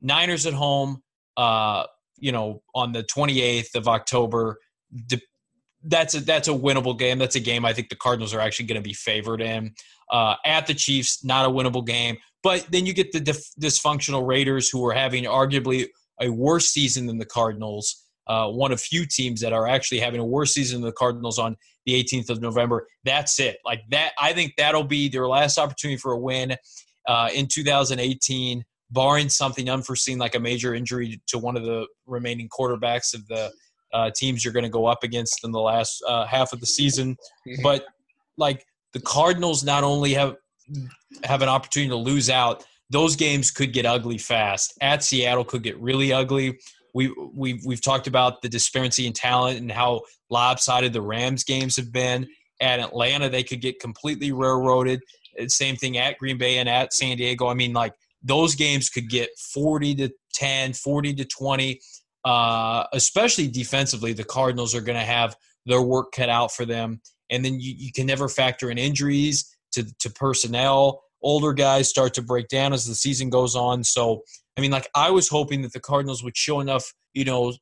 Niners 0.00 0.46
at 0.46 0.54
home. 0.54 1.02
Uh, 1.36 1.86
you 2.22 2.30
know, 2.30 2.62
on 2.74 2.92
the 2.92 3.02
28th 3.02 3.74
of 3.74 3.88
October. 3.88 4.58
That's 5.84 6.14
a 6.14 6.20
that's 6.20 6.46
a 6.46 6.52
winnable 6.52 6.96
game. 6.96 7.18
That's 7.18 7.34
a 7.34 7.40
game 7.40 7.64
I 7.64 7.72
think 7.72 7.88
the 7.88 7.96
Cardinals 7.96 8.32
are 8.32 8.40
actually 8.40 8.66
going 8.66 8.80
to 8.80 8.88
be 8.88 8.94
favored 8.94 9.42
in. 9.42 9.74
Uh, 10.10 10.36
at 10.46 10.66
the 10.66 10.74
Chiefs, 10.74 11.24
not 11.24 11.44
a 11.44 11.50
winnable 11.50 11.84
game. 11.84 12.16
But 12.42 12.66
then 12.70 12.86
you 12.86 12.94
get 12.94 13.12
the 13.12 13.20
dif- 13.20 13.50
dysfunctional 13.60 14.26
Raiders, 14.26 14.68
who 14.68 14.86
are 14.86 14.92
having 14.92 15.24
arguably 15.24 15.88
a 16.20 16.28
worse 16.28 16.68
season 16.68 17.06
than 17.06 17.18
the 17.18 17.26
Cardinals. 17.26 18.04
Uh, 18.28 18.48
one 18.48 18.70
of 18.70 18.80
few 18.80 19.04
teams 19.04 19.40
that 19.40 19.52
are 19.52 19.66
actually 19.66 19.98
having 19.98 20.20
a 20.20 20.24
worse 20.24 20.54
season 20.54 20.80
than 20.80 20.88
the 20.88 20.94
Cardinals 20.94 21.40
on 21.40 21.56
the 21.86 21.92
18th 22.00 22.30
of 22.30 22.40
November. 22.40 22.86
That's 23.04 23.40
it. 23.40 23.58
Like 23.64 23.82
that, 23.90 24.12
I 24.20 24.32
think 24.32 24.54
that'll 24.56 24.84
be 24.84 25.08
their 25.08 25.26
last 25.26 25.58
opportunity 25.58 25.98
for 25.98 26.12
a 26.12 26.18
win 26.18 26.56
uh, 27.08 27.30
in 27.34 27.48
2018, 27.48 28.64
barring 28.92 29.28
something 29.28 29.68
unforeseen 29.70 30.18
like 30.18 30.34
a 30.34 30.40
major 30.40 30.74
injury 30.74 31.20
to 31.26 31.38
one 31.38 31.56
of 31.56 31.64
the 31.64 31.86
remaining 32.06 32.48
quarterbacks 32.48 33.14
of 33.14 33.26
the 33.28 33.50
uh, 33.92 34.10
teams 34.14 34.44
you're 34.44 34.54
going 34.54 34.64
to 34.64 34.70
go 34.70 34.86
up 34.86 35.02
against 35.02 35.44
in 35.44 35.50
the 35.50 35.60
last 35.60 36.02
uh, 36.06 36.26
half 36.26 36.52
of 36.52 36.60
the 36.60 36.66
season. 36.66 37.16
But 37.62 37.84
like 38.36 38.64
the 38.92 39.00
Cardinals, 39.00 39.64
not 39.64 39.84
only 39.84 40.14
have 40.14 40.36
have 41.24 41.42
an 41.42 41.48
opportunity 41.48 41.90
to 41.90 41.96
lose 41.96 42.30
out, 42.30 42.64
those 42.90 43.16
games 43.16 43.50
could 43.50 43.72
get 43.72 43.84
ugly 43.84 44.18
fast. 44.18 44.74
At 44.80 45.02
Seattle, 45.02 45.44
could 45.44 45.62
get 45.62 45.78
really 45.80 46.12
ugly. 46.12 46.58
We 46.94 47.14
we 47.34 47.60
we've 47.66 47.82
talked 47.82 48.06
about 48.06 48.42
the 48.42 48.48
disparity 48.48 49.06
in 49.06 49.12
talent 49.12 49.58
and 49.58 49.72
how 49.72 50.02
lopsided 50.30 50.92
the 50.92 51.02
Rams 51.02 51.44
games 51.44 51.76
have 51.76 51.92
been. 51.92 52.28
At 52.60 52.78
Atlanta, 52.78 53.28
they 53.28 53.42
could 53.42 53.60
get 53.60 53.80
completely 53.80 54.30
railroaded. 54.32 55.00
Uh, 55.40 55.48
Same 55.48 55.76
thing 55.76 55.96
at 55.96 56.18
Green 56.18 56.38
Bay 56.38 56.58
and 56.58 56.68
at 56.68 56.92
San 56.92 57.16
Diego. 57.16 57.48
I 57.48 57.54
mean, 57.54 57.72
like 57.72 57.94
those 58.22 58.54
games 58.54 58.88
could 58.88 59.08
get 59.08 59.30
40 59.52 59.94
to 59.96 60.10
10, 60.34 60.72
40 60.74 61.14
to 61.14 61.24
20. 61.24 61.80
Uh, 62.24 62.84
especially 62.92 63.48
defensively, 63.48 64.12
the 64.12 64.24
Cardinals 64.24 64.74
are 64.74 64.80
going 64.80 64.98
to 64.98 65.04
have 65.04 65.34
their 65.66 65.82
work 65.82 66.12
cut 66.12 66.28
out 66.28 66.52
for 66.52 66.64
them. 66.64 67.00
And 67.30 67.44
then 67.44 67.58
you, 67.58 67.74
you 67.76 67.92
can 67.92 68.06
never 68.06 68.28
factor 68.28 68.70
in 68.70 68.78
injuries 68.78 69.56
to, 69.72 69.84
to 69.98 70.10
personnel 70.10 71.02
older 71.22 71.52
guys 71.52 71.88
start 71.88 72.14
to 72.14 72.22
break 72.22 72.48
down 72.48 72.72
as 72.72 72.86
the 72.86 72.94
season 72.94 73.30
goes 73.30 73.54
on. 73.54 73.84
So, 73.84 74.22
I 74.56 74.60
mean, 74.60 74.70
like 74.70 74.88
I 74.94 75.10
was 75.10 75.28
hoping 75.28 75.62
that 75.62 75.72
the 75.72 75.80
Cardinals 75.80 76.22
would 76.22 76.36
show 76.36 76.60
enough, 76.60 76.92
you 77.14 77.24
know, 77.24 77.54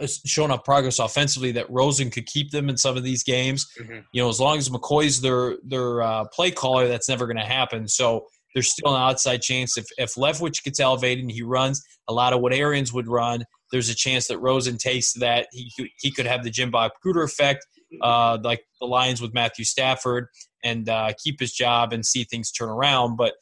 uh, 0.00 0.06
show 0.26 0.44
enough 0.44 0.64
progress 0.64 0.98
offensively 0.98 1.52
that 1.52 1.70
Rosen 1.70 2.10
could 2.10 2.26
keep 2.26 2.50
them 2.50 2.68
in 2.68 2.76
some 2.76 2.96
of 2.96 3.04
these 3.04 3.22
games. 3.22 3.66
Mm-hmm. 3.80 4.00
You 4.12 4.22
know, 4.22 4.28
as 4.28 4.40
long 4.40 4.58
as 4.58 4.68
McCoy's 4.68 5.20
their 5.20 5.56
their 5.64 6.02
uh, 6.02 6.24
play 6.32 6.50
caller, 6.50 6.88
that's 6.88 7.08
never 7.08 7.26
going 7.26 7.36
to 7.36 7.44
happen. 7.44 7.86
So 7.86 8.26
there's 8.54 8.70
still 8.70 8.94
an 8.94 9.02
outside 9.02 9.42
chance 9.42 9.76
if 9.76 9.86
if 9.98 10.14
Leftwich 10.14 10.62
gets 10.62 10.80
elevated 10.80 11.24
and 11.24 11.30
he 11.30 11.42
runs 11.42 11.84
a 12.08 12.12
lot 12.12 12.32
of 12.32 12.40
what 12.40 12.54
Arians 12.54 12.92
would 12.92 13.08
run, 13.08 13.44
there's 13.72 13.88
a 13.90 13.94
chance 13.94 14.28
that 14.28 14.38
Rosen 14.38 14.78
takes 14.78 15.12
that. 15.14 15.48
He 15.52 15.72
he 15.98 16.10
could 16.10 16.26
have 16.26 16.44
the 16.44 16.50
Jim 16.50 16.70
Bob 16.70 16.92
Cooter 17.04 17.24
effect, 17.24 17.66
uh, 18.00 18.38
like 18.42 18.64
the 18.80 18.86
Lions 18.86 19.20
with 19.20 19.34
Matthew 19.34 19.64
Stafford, 19.64 20.28
and 20.62 20.88
uh, 20.88 21.12
keep 21.22 21.40
his 21.40 21.52
job 21.52 21.92
and 21.92 22.06
see 22.06 22.24
things 22.24 22.52
turn 22.52 22.68
around. 22.68 23.16
But 23.16 23.34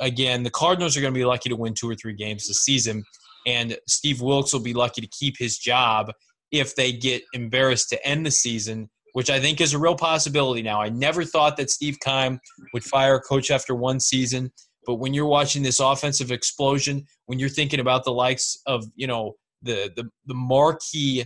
again, 0.00 0.42
the 0.42 0.50
Cardinals 0.50 0.96
are 0.96 1.00
going 1.00 1.12
to 1.12 1.18
be 1.18 1.24
lucky 1.24 1.50
to 1.50 1.56
win 1.56 1.74
two 1.74 1.90
or 1.90 1.94
three 1.94 2.14
games 2.14 2.48
this 2.48 2.62
season, 2.62 3.04
and 3.46 3.76
Steve 3.86 4.22
Wilks 4.22 4.52
will 4.52 4.60
be 4.60 4.74
lucky 4.74 5.02
to 5.02 5.08
keep 5.08 5.36
his 5.38 5.58
job 5.58 6.10
if 6.50 6.74
they 6.76 6.92
get 6.92 7.22
embarrassed 7.34 7.90
to 7.90 8.06
end 8.06 8.24
the 8.24 8.30
season, 8.30 8.88
which 9.16 9.30
I 9.30 9.40
think 9.40 9.62
is 9.62 9.72
a 9.72 9.78
real 9.78 9.94
possibility 9.94 10.60
now. 10.60 10.82
I 10.82 10.90
never 10.90 11.24
thought 11.24 11.56
that 11.56 11.70
Steve 11.70 11.96
Keim 12.04 12.38
would 12.74 12.84
fire 12.84 13.14
a 13.14 13.20
coach 13.22 13.50
after 13.50 13.74
one 13.74 13.98
season. 13.98 14.52
But 14.84 14.96
when 14.96 15.14
you're 15.14 15.24
watching 15.24 15.62
this 15.62 15.80
offensive 15.80 16.30
explosion, 16.30 17.06
when 17.24 17.38
you're 17.38 17.48
thinking 17.48 17.80
about 17.80 18.04
the 18.04 18.12
likes 18.12 18.60
of 18.66 18.84
you 18.94 19.06
know 19.06 19.36
the 19.62 19.90
the, 19.96 20.10
the 20.26 20.34
marquee 20.34 21.24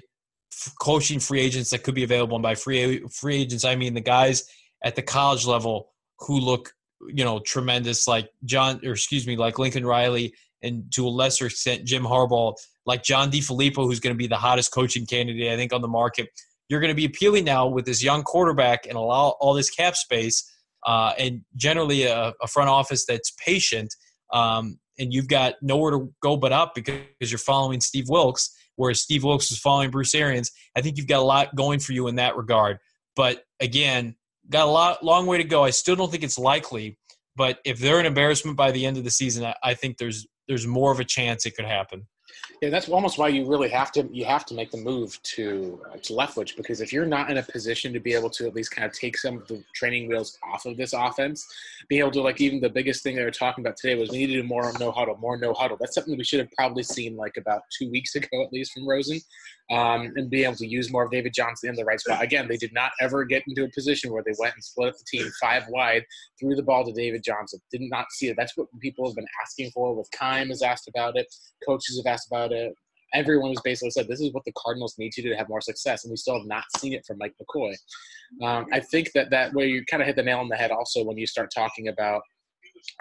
coaching 0.80 1.18
free 1.18 1.40
agents 1.40 1.70
that 1.70 1.82
could 1.82 1.96
be 1.96 2.04
available, 2.04 2.36
and 2.36 2.44
by 2.44 2.54
free 2.54 3.02
free 3.08 3.40
agents 3.40 3.64
I 3.64 3.74
mean 3.74 3.94
the 3.94 4.00
guys 4.00 4.44
at 4.84 4.94
the 4.94 5.02
college 5.02 5.44
level 5.44 5.90
who 6.20 6.38
look 6.38 6.72
you 7.08 7.24
know 7.24 7.40
tremendous, 7.40 8.06
like 8.06 8.30
John 8.44 8.80
or 8.86 8.92
excuse 8.92 9.26
me, 9.26 9.36
like 9.36 9.58
Lincoln 9.58 9.84
Riley, 9.84 10.32
and 10.62 10.84
to 10.92 11.08
a 11.08 11.10
lesser 11.10 11.46
extent 11.46 11.86
Jim 11.86 12.04
Harbaugh, 12.04 12.54
like 12.86 13.02
John 13.02 13.32
DeFilippo, 13.32 13.84
who's 13.84 13.98
going 13.98 14.14
to 14.14 14.18
be 14.18 14.28
the 14.28 14.36
hottest 14.36 14.72
coaching 14.72 15.06
candidate 15.06 15.50
I 15.50 15.56
think 15.56 15.72
on 15.72 15.82
the 15.82 15.88
market. 15.88 16.28
You're 16.70 16.80
going 16.80 16.90
to 16.90 16.94
be 16.94 17.04
appealing 17.04 17.44
now 17.44 17.66
with 17.66 17.84
this 17.84 18.02
young 18.02 18.22
quarterback 18.22 18.86
and 18.86 18.96
allow 18.96 19.34
all 19.40 19.52
this 19.52 19.68
cap 19.68 19.96
space 19.96 20.50
uh, 20.86 21.12
and 21.18 21.42
generally 21.56 22.04
a, 22.04 22.32
a, 22.40 22.46
front 22.46 22.70
office 22.70 23.04
that's 23.04 23.32
patient. 23.44 23.94
Um, 24.32 24.78
and 24.98 25.12
you've 25.12 25.28
got 25.28 25.56
nowhere 25.60 25.90
to 25.90 26.14
go 26.22 26.36
but 26.36 26.52
up 26.52 26.74
because 26.74 27.02
you're 27.20 27.38
following 27.38 27.80
Steve 27.80 28.08
Wilks, 28.08 28.54
whereas 28.76 29.02
Steve 29.02 29.24
Wilks 29.24 29.50
is 29.50 29.58
following 29.58 29.90
Bruce 29.90 30.14
Arians. 30.14 30.50
I 30.76 30.80
think 30.80 30.96
you've 30.96 31.08
got 31.08 31.18
a 31.18 31.24
lot 31.24 31.54
going 31.54 31.80
for 31.80 31.92
you 31.92 32.06
in 32.06 32.14
that 32.14 32.36
regard. 32.36 32.78
But 33.16 33.42
again, 33.58 34.14
got 34.48 34.68
a 34.68 34.70
lot 34.70 35.04
long 35.04 35.26
way 35.26 35.38
to 35.38 35.44
go. 35.44 35.64
I 35.64 35.70
still 35.70 35.96
don't 35.96 36.10
think 36.10 36.22
it's 36.22 36.38
likely, 36.38 36.98
but 37.36 37.58
if 37.64 37.78
they're 37.78 37.98
an 37.98 38.06
embarrassment 38.06 38.56
by 38.56 38.70
the 38.70 38.86
end 38.86 38.96
of 38.96 39.04
the 39.04 39.10
season, 39.10 39.44
I, 39.44 39.54
I 39.62 39.74
think 39.74 39.98
there's 39.98 40.26
there's 40.48 40.66
more 40.66 40.92
of 40.92 41.00
a 41.00 41.04
chance 41.04 41.46
it 41.46 41.56
could 41.56 41.66
happen. 41.66 42.06
Yeah, 42.60 42.68
that's 42.68 42.90
almost 42.90 43.16
why 43.16 43.28
you 43.28 43.46
really 43.46 43.70
have 43.70 43.90
to 43.92 44.06
you 44.12 44.26
have 44.26 44.44
to 44.46 44.54
make 44.54 44.70
the 44.70 44.76
move 44.76 45.18
to 45.22 45.80
uh, 45.90 45.96
to 45.96 46.12
Leftwich 46.12 46.58
because 46.58 46.82
if 46.82 46.92
you're 46.92 47.06
not 47.06 47.30
in 47.30 47.38
a 47.38 47.42
position 47.42 47.90
to 47.94 48.00
be 48.00 48.12
able 48.12 48.28
to 48.30 48.46
at 48.46 48.54
least 48.54 48.70
kind 48.72 48.84
of 48.84 48.92
take 48.92 49.16
some 49.16 49.38
of 49.38 49.48
the 49.48 49.64
training 49.74 50.08
wheels 50.08 50.36
off 50.42 50.66
of 50.66 50.76
this 50.76 50.92
offense, 50.92 51.46
being 51.88 52.00
able 52.00 52.10
to 52.10 52.20
like 52.20 52.38
even 52.38 52.60
the 52.60 52.68
biggest 52.68 53.02
thing 53.02 53.16
they 53.16 53.24
were 53.24 53.30
talking 53.30 53.64
about 53.64 53.78
today 53.78 53.94
was 53.98 54.10
we 54.10 54.18
need 54.18 54.26
to 54.26 54.42
do 54.42 54.42
more 54.42 54.70
no 54.78 54.90
huddle, 54.90 55.16
more 55.16 55.38
no 55.38 55.54
huddle. 55.54 55.78
That's 55.80 55.94
something 55.94 56.18
we 56.18 56.22
should 56.24 56.40
have 56.40 56.50
probably 56.52 56.82
seen 56.82 57.16
like 57.16 57.38
about 57.38 57.62
two 57.78 57.90
weeks 57.90 58.14
ago 58.14 58.42
at 58.44 58.52
least 58.52 58.72
from 58.72 58.86
Rosen 58.86 59.20
um, 59.70 60.12
and 60.16 60.28
be 60.28 60.44
able 60.44 60.56
to 60.56 60.66
use 60.66 60.90
more 60.90 61.04
of 61.04 61.10
David 61.10 61.32
Johnson 61.32 61.70
in 61.70 61.76
the 61.76 61.84
right 61.84 62.00
spot. 62.00 62.22
Again, 62.22 62.48
they 62.48 62.56
did 62.56 62.72
not 62.72 62.90
ever 63.00 63.24
get 63.24 63.44
into 63.46 63.64
a 63.64 63.70
position 63.70 64.12
where 64.12 64.22
they 64.24 64.34
went 64.38 64.54
and 64.54 64.64
split 64.64 64.88
up 64.88 64.98
the 64.98 65.04
team 65.06 65.30
five 65.40 65.64
wide, 65.68 66.04
threw 66.38 66.56
the 66.56 66.62
ball 66.62 66.84
to 66.84 66.92
David 66.92 67.22
Johnson. 67.22 67.60
Did 67.70 67.82
not 67.82 68.06
see 68.10 68.28
it. 68.28 68.36
That's 68.36 68.56
what 68.56 68.66
people 68.80 69.06
have 69.08 69.14
been 69.14 69.26
asking 69.42 69.70
for. 69.70 69.94
With 69.94 70.10
Keim 70.10 70.48
has 70.48 70.62
asked 70.62 70.88
about 70.88 71.16
it, 71.16 71.26
coaches 71.66 72.02
have 72.04 72.12
asked 72.12 72.26
about 72.26 72.52
it. 72.52 72.74
Everyone 73.14 73.50
has 73.50 73.60
basically 73.62 73.90
said 73.90 74.06
this 74.08 74.20
is 74.20 74.32
what 74.32 74.44
the 74.44 74.52
Cardinals 74.56 74.96
need 74.98 75.12
to 75.12 75.22
do 75.22 75.30
to 75.30 75.36
have 75.36 75.48
more 75.48 75.60
success, 75.60 76.04
and 76.04 76.10
we 76.10 76.16
still 76.16 76.38
have 76.38 76.46
not 76.46 76.64
seen 76.78 76.92
it 76.92 77.04
from 77.06 77.18
Mike 77.18 77.34
McCoy. 77.42 77.74
Um, 78.42 78.66
I 78.72 78.80
think 78.80 79.12
that 79.14 79.30
that 79.30 79.52
way 79.52 79.66
you 79.66 79.84
kind 79.84 80.00
of 80.00 80.06
hit 80.06 80.16
the 80.16 80.22
nail 80.22 80.38
on 80.38 80.48
the 80.48 80.56
head 80.56 80.70
also 80.70 81.04
when 81.04 81.18
you 81.18 81.26
start 81.26 81.50
talking 81.54 81.88
about 81.88 82.22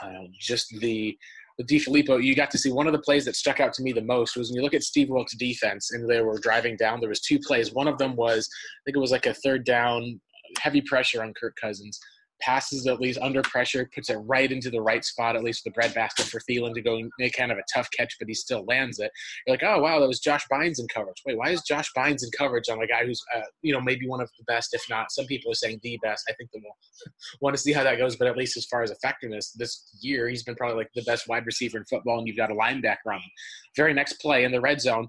uh, 0.01 0.25
just 0.39 0.69
the 0.79 1.17
with 1.59 1.67
DeFilippo, 1.67 2.23
you 2.23 2.35
got 2.35 2.49
to 2.51 2.57
see 2.57 2.71
one 2.71 2.87
of 2.87 2.93
the 2.93 2.99
plays 2.99 3.25
that 3.25 3.35
stuck 3.35 3.59
out 3.59 3.73
to 3.73 3.83
me 3.83 3.91
the 3.91 4.01
most 4.01 4.35
was 4.35 4.49
when 4.49 4.55
you 4.55 4.63
look 4.63 4.73
at 4.73 4.81
Steve 4.81 5.09
Wilks' 5.09 5.35
defense 5.35 5.91
and 5.91 6.09
they 6.09 6.21
were 6.21 6.39
driving 6.39 6.77
down. 6.77 7.01
There 7.01 7.09
was 7.09 7.19
two 7.19 7.37
plays. 7.37 7.73
One 7.73 7.87
of 7.87 7.97
them 7.97 8.15
was, 8.15 8.49
I 8.51 8.81
think 8.85 8.95
it 8.95 9.01
was 9.01 9.11
like 9.11 9.25
a 9.25 9.33
third 9.33 9.65
down, 9.65 10.21
heavy 10.59 10.81
pressure 10.81 11.21
on 11.21 11.33
Kirk 11.39 11.55
Cousins 11.61 11.99
passes 12.41 12.87
at 12.87 12.99
least 12.99 13.19
under 13.21 13.41
pressure, 13.43 13.89
puts 13.93 14.09
it 14.09 14.17
right 14.17 14.51
into 14.51 14.69
the 14.69 14.81
right 14.81 15.03
spot, 15.03 15.35
at 15.35 15.43
least 15.43 15.63
the 15.63 15.71
breadbasket 15.71 16.25
for 16.25 16.39
Thielen 16.39 16.73
to 16.73 16.81
go 16.81 16.99
make 17.17 17.33
kind 17.33 17.51
of 17.51 17.57
a 17.57 17.63
tough 17.73 17.87
catch, 17.95 18.15
but 18.19 18.27
he 18.27 18.33
still 18.33 18.65
lands 18.65 18.99
it. 18.99 19.11
You're 19.45 19.55
like, 19.55 19.63
oh, 19.63 19.79
wow, 19.81 19.99
that 19.99 20.07
was 20.07 20.19
Josh 20.19 20.45
Bynes 20.51 20.79
in 20.79 20.87
coverage. 20.93 21.21
Wait, 21.25 21.37
why 21.37 21.49
is 21.49 21.61
Josh 21.61 21.89
Bynes 21.97 22.23
in 22.23 22.29
coverage 22.37 22.69
on 22.69 22.81
a 22.81 22.87
guy 22.87 23.05
who's, 23.05 23.21
uh, 23.35 23.41
you 23.61 23.73
know, 23.73 23.81
maybe 23.81 24.07
one 24.07 24.21
of 24.21 24.29
the 24.37 24.43
best, 24.45 24.73
if 24.73 24.83
not, 24.89 25.11
some 25.11 25.25
people 25.25 25.51
are 25.51 25.55
saying 25.55 25.79
the 25.83 25.99
best. 26.01 26.25
I 26.29 26.33
think 26.33 26.49
they 26.51 26.59
will 26.63 26.77
want 27.41 27.55
to 27.55 27.61
see 27.61 27.73
how 27.73 27.83
that 27.83 27.97
goes, 27.97 28.15
but 28.15 28.27
at 28.27 28.37
least 28.37 28.57
as 28.57 28.65
far 28.65 28.83
as 28.83 28.91
effectiveness 28.91 29.51
this 29.51 29.89
year, 30.01 30.27
he's 30.27 30.43
been 30.43 30.55
probably 30.55 30.77
like 30.77 30.89
the 30.95 31.03
best 31.03 31.27
wide 31.27 31.45
receiver 31.45 31.77
in 31.77 31.85
football, 31.85 32.19
and 32.19 32.27
you've 32.27 32.37
got 32.37 32.51
a 32.51 32.55
linebacker 32.55 33.07
on 33.07 33.15
him. 33.15 33.31
Very 33.75 33.93
next 33.93 34.13
play 34.13 34.43
in 34.43 34.51
the 34.51 34.61
red 34.61 34.81
zone, 34.81 35.07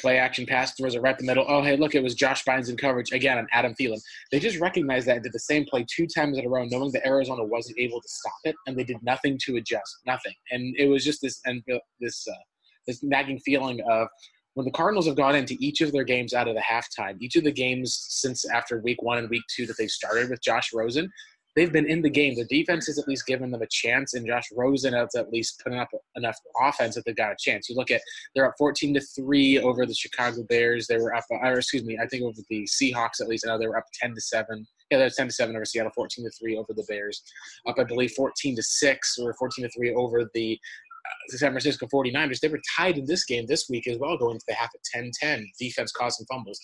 play 0.00 0.18
action 0.18 0.46
pass 0.46 0.74
throws 0.74 0.94
it 0.94 1.02
right 1.02 1.16
the 1.18 1.24
middle. 1.24 1.44
Oh, 1.48 1.62
hey, 1.62 1.76
look, 1.76 1.94
it 1.94 2.02
was 2.02 2.14
Josh 2.14 2.44
Bynes 2.44 2.70
in 2.70 2.76
coverage 2.76 3.12
again 3.12 3.38
on 3.38 3.46
Adam 3.52 3.74
Thielen. 3.74 4.00
They 4.32 4.38
just 4.38 4.60
recognized 4.60 5.06
that 5.06 5.16
and 5.16 5.22
did 5.22 5.32
the 5.32 5.38
same 5.38 5.64
play 5.64 5.86
two 5.88 6.06
times 6.06 6.38
in 6.38 6.46
a 6.46 6.48
row, 6.48 6.64
knowing 6.64 6.92
that 6.92 7.06
Arizona 7.06 7.44
wasn't 7.44 7.78
able 7.78 8.00
to 8.00 8.08
stop 8.08 8.38
it, 8.44 8.56
and 8.66 8.76
they 8.76 8.84
did 8.84 9.02
nothing 9.02 9.38
to 9.44 9.56
adjust, 9.56 9.98
nothing. 10.06 10.34
And 10.50 10.74
it 10.78 10.88
was 10.88 11.04
just 11.04 11.20
this 11.22 11.40
and 11.44 11.62
this 12.00 12.26
uh, 12.28 12.34
this 12.86 13.02
nagging 13.02 13.38
feeling 13.40 13.80
of 13.90 14.08
when 14.54 14.64
the 14.64 14.72
Cardinals 14.72 15.06
have 15.06 15.16
gone 15.16 15.36
into 15.36 15.56
each 15.60 15.82
of 15.82 15.92
their 15.92 16.04
games 16.04 16.34
out 16.34 16.48
of 16.48 16.56
the 16.56 16.60
halftime, 16.60 17.16
each 17.20 17.36
of 17.36 17.44
the 17.44 17.52
games 17.52 18.06
since 18.08 18.44
after 18.50 18.80
week 18.80 19.02
one 19.02 19.18
and 19.18 19.30
week 19.30 19.44
two 19.54 19.66
that 19.66 19.76
they 19.78 19.86
started 19.86 20.30
with 20.30 20.42
Josh 20.42 20.70
Rosen, 20.74 21.08
they've 21.58 21.72
been 21.72 21.90
in 21.90 22.02
the 22.02 22.10
game. 22.10 22.36
The 22.36 22.44
defense 22.44 22.86
has 22.86 22.98
at 22.98 23.08
least 23.08 23.26
given 23.26 23.50
them 23.50 23.62
a 23.62 23.66
chance, 23.66 24.14
and 24.14 24.24
Josh 24.24 24.44
Rosen 24.56 24.92
has 24.92 25.14
at 25.16 25.32
least 25.32 25.60
put 25.62 25.72
up 25.72 25.88
enough 26.14 26.36
offense 26.62 26.94
that 26.94 27.04
they've 27.04 27.16
got 27.16 27.32
a 27.32 27.36
chance. 27.36 27.68
You 27.68 27.74
look 27.74 27.90
at 27.90 28.00
they're 28.34 28.46
up 28.46 28.54
14 28.58 28.94
to 28.94 29.00
three 29.00 29.58
over 29.58 29.84
the 29.84 29.94
Chicago 29.94 30.44
Bears. 30.44 30.86
They 30.86 30.98
were 30.98 31.14
up, 31.14 31.24
or 31.30 31.58
excuse 31.58 31.84
me, 31.84 31.98
I 32.00 32.06
think 32.06 32.22
over 32.22 32.40
the 32.48 32.62
Seahawks 32.64 33.20
at 33.20 33.26
least. 33.26 33.44
I 33.44 33.50
know 33.50 33.58
they 33.58 33.66
were 33.66 33.76
up 33.76 33.86
10 34.00 34.14
to 34.14 34.20
seven. 34.20 34.66
Yeah, 34.90 34.98
they're 34.98 35.10
10 35.10 35.26
to 35.26 35.32
seven 35.32 35.56
over 35.56 35.64
Seattle, 35.64 35.92
14 35.94 36.24
to 36.24 36.30
three 36.30 36.56
over 36.56 36.72
the 36.72 36.84
Bears. 36.88 37.22
Up, 37.66 37.76
I 37.78 37.84
believe, 37.84 38.12
14 38.12 38.54
to 38.54 38.62
six 38.62 39.18
or 39.18 39.34
14 39.34 39.64
to 39.64 39.70
three 39.70 39.92
over 39.94 40.30
the 40.34 40.58
uh, 41.04 41.36
San 41.36 41.50
Francisco 41.50 41.86
49ers. 41.86 42.38
They 42.38 42.48
were 42.48 42.60
tied 42.76 42.98
in 42.98 43.04
this 43.04 43.24
game 43.24 43.46
this 43.46 43.68
week 43.68 43.88
as 43.88 43.98
well, 43.98 44.16
going 44.16 44.38
to 44.38 44.44
the 44.46 44.54
half 44.54 44.70
at 44.74 45.02
10-10. 45.02 45.44
Defense 45.58 45.92
causing 45.92 46.24
fumbles. 46.26 46.60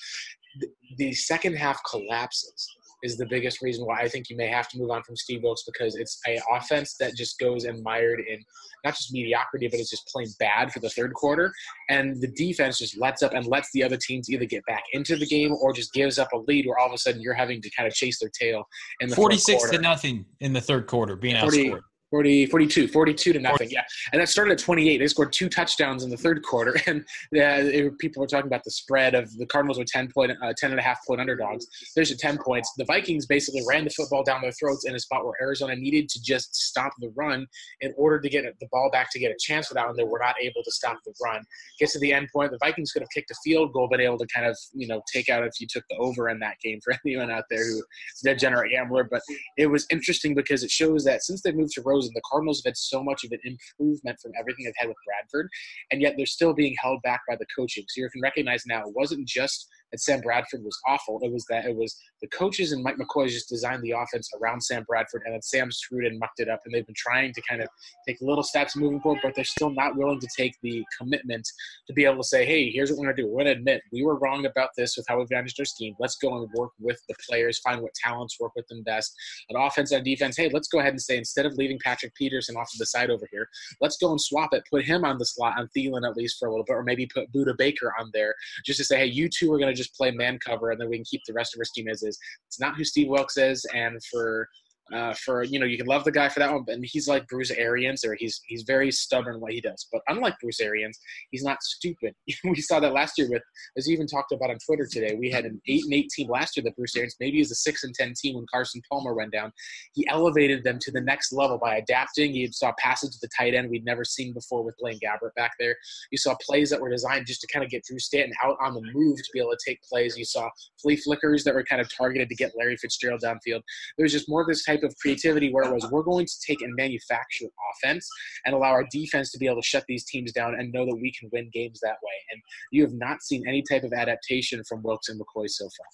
The, 0.61 0.69
the 0.97 1.13
second 1.13 1.57
half 1.57 1.81
collapses 1.91 2.77
is 3.05 3.17
the 3.17 3.27
biggest 3.27 3.61
reason 3.63 3.85
why 3.85 4.01
I 4.01 4.09
think 4.09 4.31
you 4.31 4.37
may 4.37 4.49
have 4.49 4.69
to 4.71 4.79
move 4.79 4.91
on 4.91 5.03
from 5.03 5.15
Steve 5.15 5.43
Wilks 5.43 5.63
because 5.65 5.95
it's 5.95 6.19
a 6.27 6.41
offense 6.51 6.97
that 6.99 7.15
just 7.15 7.39
goes 7.39 7.65
and 7.65 7.83
mired 7.83 8.21
in 8.21 8.43
not 8.85 8.95
just 8.95 9.13
mediocrity, 9.13 9.69
but 9.69 9.79
it's 9.79 9.91
just 9.91 10.07
plain 10.09 10.27
bad 10.39 10.73
for 10.73 10.81
the 10.81 10.91
third 10.91 11.13
quarter. 11.15 11.53
And 11.89 12.21
the 12.21 12.29
defense 12.29 12.79
just 12.79 12.99
lets 12.99 13.23
up 13.23 13.33
and 13.35 13.47
lets 13.47 13.71
the 13.73 13.85
other 13.85 13.97
teams 13.97 14.31
either 14.31 14.47
get 14.47 14.65
back 14.67 14.83
into 14.93 15.17
the 15.17 15.27
game 15.27 15.53
or 15.53 15.73
just 15.73 15.93
gives 15.93 16.19
up 16.19 16.29
a 16.33 16.39
lead 16.39 16.67
where 16.67 16.79
all 16.79 16.87
of 16.87 16.93
a 16.93 16.99
sudden 16.99 17.21
you're 17.21 17.35
having 17.35 17.61
to 17.63 17.71
kind 17.77 17.87
of 17.87 17.95
chase 17.95 18.19
their 18.19 18.31
tail 18.31 18.65
in 19.01 19.09
the 19.09 19.17
46 19.17 19.71
to 19.71 19.79
nothing 19.79 20.25
in 20.41 20.53
the 20.53 20.61
third 20.61 20.87
quarter 20.87 21.15
being 21.15 21.39
40, 21.39 21.71
outscored. 21.71 21.81
40, 22.15 22.47
42, 22.47 22.87
42 22.87 23.33
to 23.33 23.41
nothing. 23.41 23.69
Yeah. 23.73 23.83
And 24.13 24.23
that 24.23 24.29
started 24.29 24.53
at 24.53 24.59
28. 24.59 24.99
They 24.99 25.07
scored 25.09 25.33
two 25.33 25.49
touchdowns 25.49 26.05
in 26.05 26.11
the 26.11 26.17
third 26.17 26.45
quarter. 26.45 26.77
And 26.87 27.03
uh, 27.41 27.91
people 27.99 28.21
were 28.21 28.27
talking 28.27 28.47
about 28.47 28.63
the 28.63 28.71
spread 28.71 29.15
of 29.15 29.35
the 29.39 29.47
Cardinals 29.47 29.79
were 29.79 29.87
10 29.87 30.13
point, 30.15 30.33
uh, 30.43 30.53
10 30.57 30.71
and 30.71 30.79
a 30.79 30.83
half 30.83 30.99
point 31.07 31.21
underdogs. 31.21 31.67
There's 31.97 32.11
your 32.11 32.19
10 32.19 32.39
points. 32.39 32.71
The 32.77 32.85
Vikings 32.85 33.27
basically 33.27 33.63
ran 33.69 33.85
the 33.85 33.91
football 33.91 34.23
down 34.23 34.43
their 34.43 34.53
throats 34.53 34.85
in 34.87 34.95
a 34.95 34.99
spot 35.01 35.25
where 35.25 35.35
Arizona 35.41 35.75
needed 35.75 36.09
to 36.11 36.23
just 36.23 36.55
stop 36.55 36.93
the 37.01 37.11
run 37.17 37.47
in 37.81 37.95
order 37.97 38.21
to 38.21 38.29
get 38.29 38.45
the 38.61 38.67
ball 38.71 38.91
back 38.93 39.11
to 39.13 39.19
get 39.19 39.33
a 39.33 39.37
chance 39.41 39.67
for 39.67 39.75
that 39.75 39.87
one. 39.87 39.97
They 39.97 40.05
were 40.05 40.21
not 40.21 40.37
able 40.41 40.63
to 40.63 40.71
stop 40.71 40.99
the 41.05 41.15
run. 41.25 41.43
Gets 41.81 41.95
to 41.95 41.99
the 41.99 42.13
end 42.13 42.29
point. 42.33 42.53
The 42.53 42.59
Vikings 42.59 42.93
could 42.93 43.03
have 43.03 43.11
kicked 43.15 43.31
a 43.31 43.35
field 43.43 43.73
goal, 43.73 43.89
been 43.89 44.01
able 44.01 44.19
to 44.19 44.27
kind 44.33 44.47
of, 44.47 44.57
you 44.75 44.87
know, 44.87 45.03
take 45.13 45.31
out 45.31 45.43
if 45.43 45.55
you 45.59 45.67
took 45.69 45.85
the 45.89 45.97
over 45.97 46.29
in 46.29 46.39
that 46.41 46.61
game 46.63 46.81
for 46.85 46.95
anyone 47.05 47.31
out 47.31 47.45
there 47.51 47.65
who 47.65 47.79
is 47.79 48.23
a 48.25 48.29
degenerate 48.31 48.71
gambler. 48.71 49.05
But 49.11 49.23
it 49.57 49.67
was 49.67 49.87
interesting 49.91 50.35
because 50.35 50.63
it 50.63 50.71
shows 50.71 51.05
that 51.05 51.25
since 51.25 51.43
they 51.43 51.51
moved 51.51 51.73
to 51.73 51.83
Rosen, 52.05 52.13
the 52.15 52.23
Cardinals 52.29 52.59
have 52.59 52.71
had 52.71 52.77
so 52.77 53.03
much 53.03 53.25
of 53.25 53.33
an 53.33 53.41
improvement 53.45 54.19
from 54.21 54.33
everything 54.39 54.65
they've 54.65 54.75
had 54.77 54.89
with 54.89 54.97
Bradford, 55.07 55.49
and 55.91 56.01
yet 56.01 56.15
they're 56.17 56.27
still 56.27 56.55
being 56.55 56.75
held 56.81 57.03
back 57.03 57.21
by 57.29 57.37
the 57.37 57.47
coaching. 57.57 57.85
So 57.89 58.03
you 58.03 58.11
can 58.11 58.23
recognize 58.23 58.65
now 58.67 58.83
it 58.83 58.95
wasn't 58.95 59.27
just 59.27 59.69
Sam 60.01 60.21
Bradford 60.21 60.63
was 60.65 60.79
awful. 60.89 61.21
It 61.23 61.33
was 61.33 61.45
that 61.51 61.67
it 61.67 61.77
was 61.77 61.97
the 62.21 62.29
coaches 62.29 62.73
and 62.73 62.83
Mike 62.83 62.97
McCoy 62.97 63.29
just 63.29 63.49
designed 63.49 63.83
the 63.83 63.93
offense 63.93 64.29
around 64.41 64.61
Sam 64.63 64.85
Bradford, 64.89 65.23
and 65.25 65.35
then 65.35 65.43
Sam 65.43 65.71
screwed 65.71 66.05
and 66.05 66.19
mucked 66.19 66.41
it 66.41 66.49
up. 66.49 66.61
And 66.65 66.75
they've 66.75 66.87
been 66.87 66.95
trying 66.97 67.33
to 67.33 67.43
kind 67.49 67.63
of 67.63 67.69
take 68.07 68.19
little 68.21 68.43
steps 68.43 68.77
moving 68.77 69.01
forward, 69.01 69.21
but 69.23 69.35
they're 69.35 69.45
still 69.45 69.71
not 69.71 69.97
willing 69.97 70.21
to 70.21 70.29
take 70.37 70.55
the 70.63 70.85
commitment 70.99 71.47
to 71.87 71.93
be 71.93 72.05
able 72.05 72.19
to 72.19 72.25
say, 72.25 72.45
"Hey, 72.45 72.71
here's 72.71 72.91
what 72.91 72.99
we're 72.99 73.13
to 73.13 73.23
do. 73.23 73.29
We're 73.29 73.45
to 73.45 73.51
admit 73.51 73.83
we 73.93 74.05
were 74.05 74.19
wrong 74.19 74.47
about 74.47 74.71
this 74.77 74.97
with 74.97 75.07
how 75.09 75.19
we 75.19 75.27
managed 75.31 75.59
our 75.59 75.65
scheme. 75.65 75.95
Let's 75.99 76.17
go 76.17 76.37
and 76.37 76.49
work 76.55 76.71
with 76.79 77.01
the 77.09 77.15
players, 77.29 77.59
find 77.59 77.81
what 77.81 77.95
talents 77.95 78.39
work 78.41 78.53
with 78.57 78.67
them 78.69 78.83
best, 78.83 79.15
on 79.51 79.61
offense 79.61 79.93
and 79.93 80.05
defense. 80.05 80.37
Hey, 80.37 80.51
let's 80.53 80.69
go 80.69 80.79
ahead 80.81 80.93
and 80.93 81.01
say 81.01 81.17
instead 81.17 81.47
of 81.47 81.55
leaving 81.55 81.79
Patrick 81.83 82.15
Peterson 82.15 82.57
off 82.57 82.71
to 82.73 82.79
the 82.79 82.87
side 82.87 83.11
over 83.11 83.27
here, 83.31 83.49
let's 83.81 83.97
go 83.97 84.11
and 84.11 84.21
swap 84.21 84.53
it. 84.53 84.65
Put 84.71 84.85
him 84.85 85.05
on 85.05 85.19
the 85.19 85.27
slot 85.27 85.59
on 85.59 85.69
Thielen 85.77 86.09
at 86.09 86.17
least 86.17 86.39
for 86.39 86.49
a 86.49 86.51
little 86.51 86.65
bit, 86.65 86.75
or 86.75 86.83
maybe 86.83 87.07
put 87.07 87.33
Budda 87.33 87.57
Baker 87.57 87.93
on 87.99 88.11
there 88.13 88.35
just 88.65 88.79
to 88.79 88.85
say, 88.85 88.99
hey, 88.99 89.07
you 89.07 89.29
two 89.29 89.53
are 89.53 89.59
going 89.59 89.73
to 89.73 89.77
just 89.85 89.97
play 89.97 90.11
man 90.11 90.39
cover, 90.45 90.71
and 90.71 90.81
then 90.81 90.89
we 90.89 90.97
can 90.97 91.05
keep 91.05 91.23
the 91.27 91.33
rest 91.33 91.55
of 91.55 91.59
our 91.59 91.65
scheme 91.65 91.89
as 91.89 92.03
is. 92.03 92.19
It's 92.49 92.61
not 92.61 92.77
who 92.77 92.85
Steve 92.85 93.09
Wilks 93.09 93.37
is, 93.37 93.65
and 93.75 93.99
for 94.11 94.49
uh, 94.93 95.15
for 95.15 95.43
you 95.45 95.59
know 95.59 95.67
you 95.67 95.79
can 95.79 95.87
love 95.87 96.05
the 96.05 96.13
guy 96.13 96.29
for 96.29 96.41
that 96.41 96.53
one, 96.53 96.65
but 96.67 96.77
he's 96.83 97.09
like 97.09 97.27
Bruce 97.27 97.51
Arians, 97.51 98.05
or 98.05 98.15
he's 98.15 98.41
he's 98.47 98.63
very 98.63 98.91
stubborn 98.91 99.41
what 99.41 99.53
he 99.53 99.61
does. 99.61 99.87
But 99.91 100.03
unlike 100.09 100.35
Bruce 100.41 100.61
Arians, 100.61 100.99
he's 101.31 101.43
not 101.43 101.63
stupid. 101.63 102.15
we 102.45 102.61
saw 102.61 102.81
that 102.81 102.93
last 102.93 103.15
year 103.17 103.29
with, 103.31 103.43
as 103.79 103.87
you 103.87 103.95
even 103.95 104.07
talked 104.07 104.33
about 104.33 104.51
on 104.51 104.59
Twitter 104.65 104.87
today. 104.91 105.15
We 105.19 105.31
had 105.31 105.47
an 105.47 105.61
eight 105.69 105.85
and 105.85 105.95
eight 105.95 106.11
team 106.11 106.29
last 106.29 106.57
year 106.57 106.65
that 106.65 106.77
Bruce 106.77 106.95
Arians 106.97 107.17
maybe 107.19 107.41
is 107.41 107.51
a 107.51 107.55
six 107.55 107.85
and 107.85 107.95
ten 107.95 108.13
team 108.15 108.37
when 108.37 108.45
Carson 108.53 108.83
Palmer 108.91 109.15
went 109.15 109.33
down. 109.33 109.53
He 109.95 110.07
elevated 110.09 110.65
them 110.65 110.79
to 110.83 110.93
the 110.93 111.01
next 111.01 111.33
level 111.33 111.59
by 111.59 111.77
adapting. 111.77 112.35
You 112.35 112.53
saw 112.53 112.73
passes 112.79 113.11
to 113.11 113.19
the 113.23 113.31
tight 113.37 113.55
end 113.55 113.71
we'd 113.71 113.85
never 113.85 114.05
seen 114.05 114.35
before 114.35 114.63
with 114.63 114.77
Blaine 114.79 114.99
Gabbert 114.99 115.35
back 115.35 115.53
there. 115.59 115.77
You 116.11 116.19
saw 116.19 116.37
plays 116.43 116.69
that 116.71 116.81
were 116.81 116.91
designed 116.91 117.27
just 117.27 117.41
to 117.41 117.47
kind 117.53 117.65
of 117.65 117.71
get 117.71 117.85
Drew 117.85 117.99
Stanton 117.99 118.35
out 118.45 118.57
on 118.61 118.75
the 118.75 118.83
move 118.93 119.17
to 119.17 119.31
be 119.33 119.41
able 119.41 119.53
to 119.53 119.59
take 119.67 119.83
plays. 119.83 120.17
You 120.19 120.25
saw 120.25 120.51
flea 120.81 120.97
flickers 120.97 121.45
that 121.45 121.55
were 121.55 121.65
kind 121.65 121.81
of 121.81 121.89
targeted 121.95 122.29
to 122.29 122.35
get 122.35 122.53
Larry 122.57 122.77
Fitzgerald 122.77 123.23
downfield. 123.23 123.63
There 123.97 124.05
was 124.05 124.13
just 124.13 124.29
more 124.29 124.43
of 124.43 124.47
this 124.47 124.65
type 124.65 124.74
of 124.83 124.95
creativity 124.99 125.53
where 125.53 125.65
it 125.65 125.73
was 125.73 125.89
we're 125.91 126.03
going 126.03 126.27
to 126.27 126.35
take 126.47 126.63
and 126.63 126.75
manufacture 126.75 127.47
offense 127.73 128.09
and 128.45 128.55
allow 128.55 128.71
our 128.71 128.87
defense 128.91 129.31
to 129.33 129.39
be 129.39 129.47
able 129.47 129.61
to 129.61 129.67
shut 129.67 129.85
these 129.89 130.05
teams 130.05 130.33
down 130.33 130.55
and 130.55 130.73
know 130.73 130.85
that 130.85 130.97
we 130.97 131.13
can 131.13 131.29
win 131.33 131.51
games 131.53 131.81
that 131.81 131.97
way. 132.03 132.19
And 132.33 132.43
you 132.73 132.83
have 132.83 132.95
not 132.95 133.23
seen 133.23 133.45
any 133.47 133.63
type 133.63 133.85
of 133.85 133.93
adaptation 133.93 134.63
from 134.69 134.83
Wilks 134.83 135.09
and 135.09 135.21
McCoy 135.21 135.49
so 135.49 135.65
far. 135.65 135.87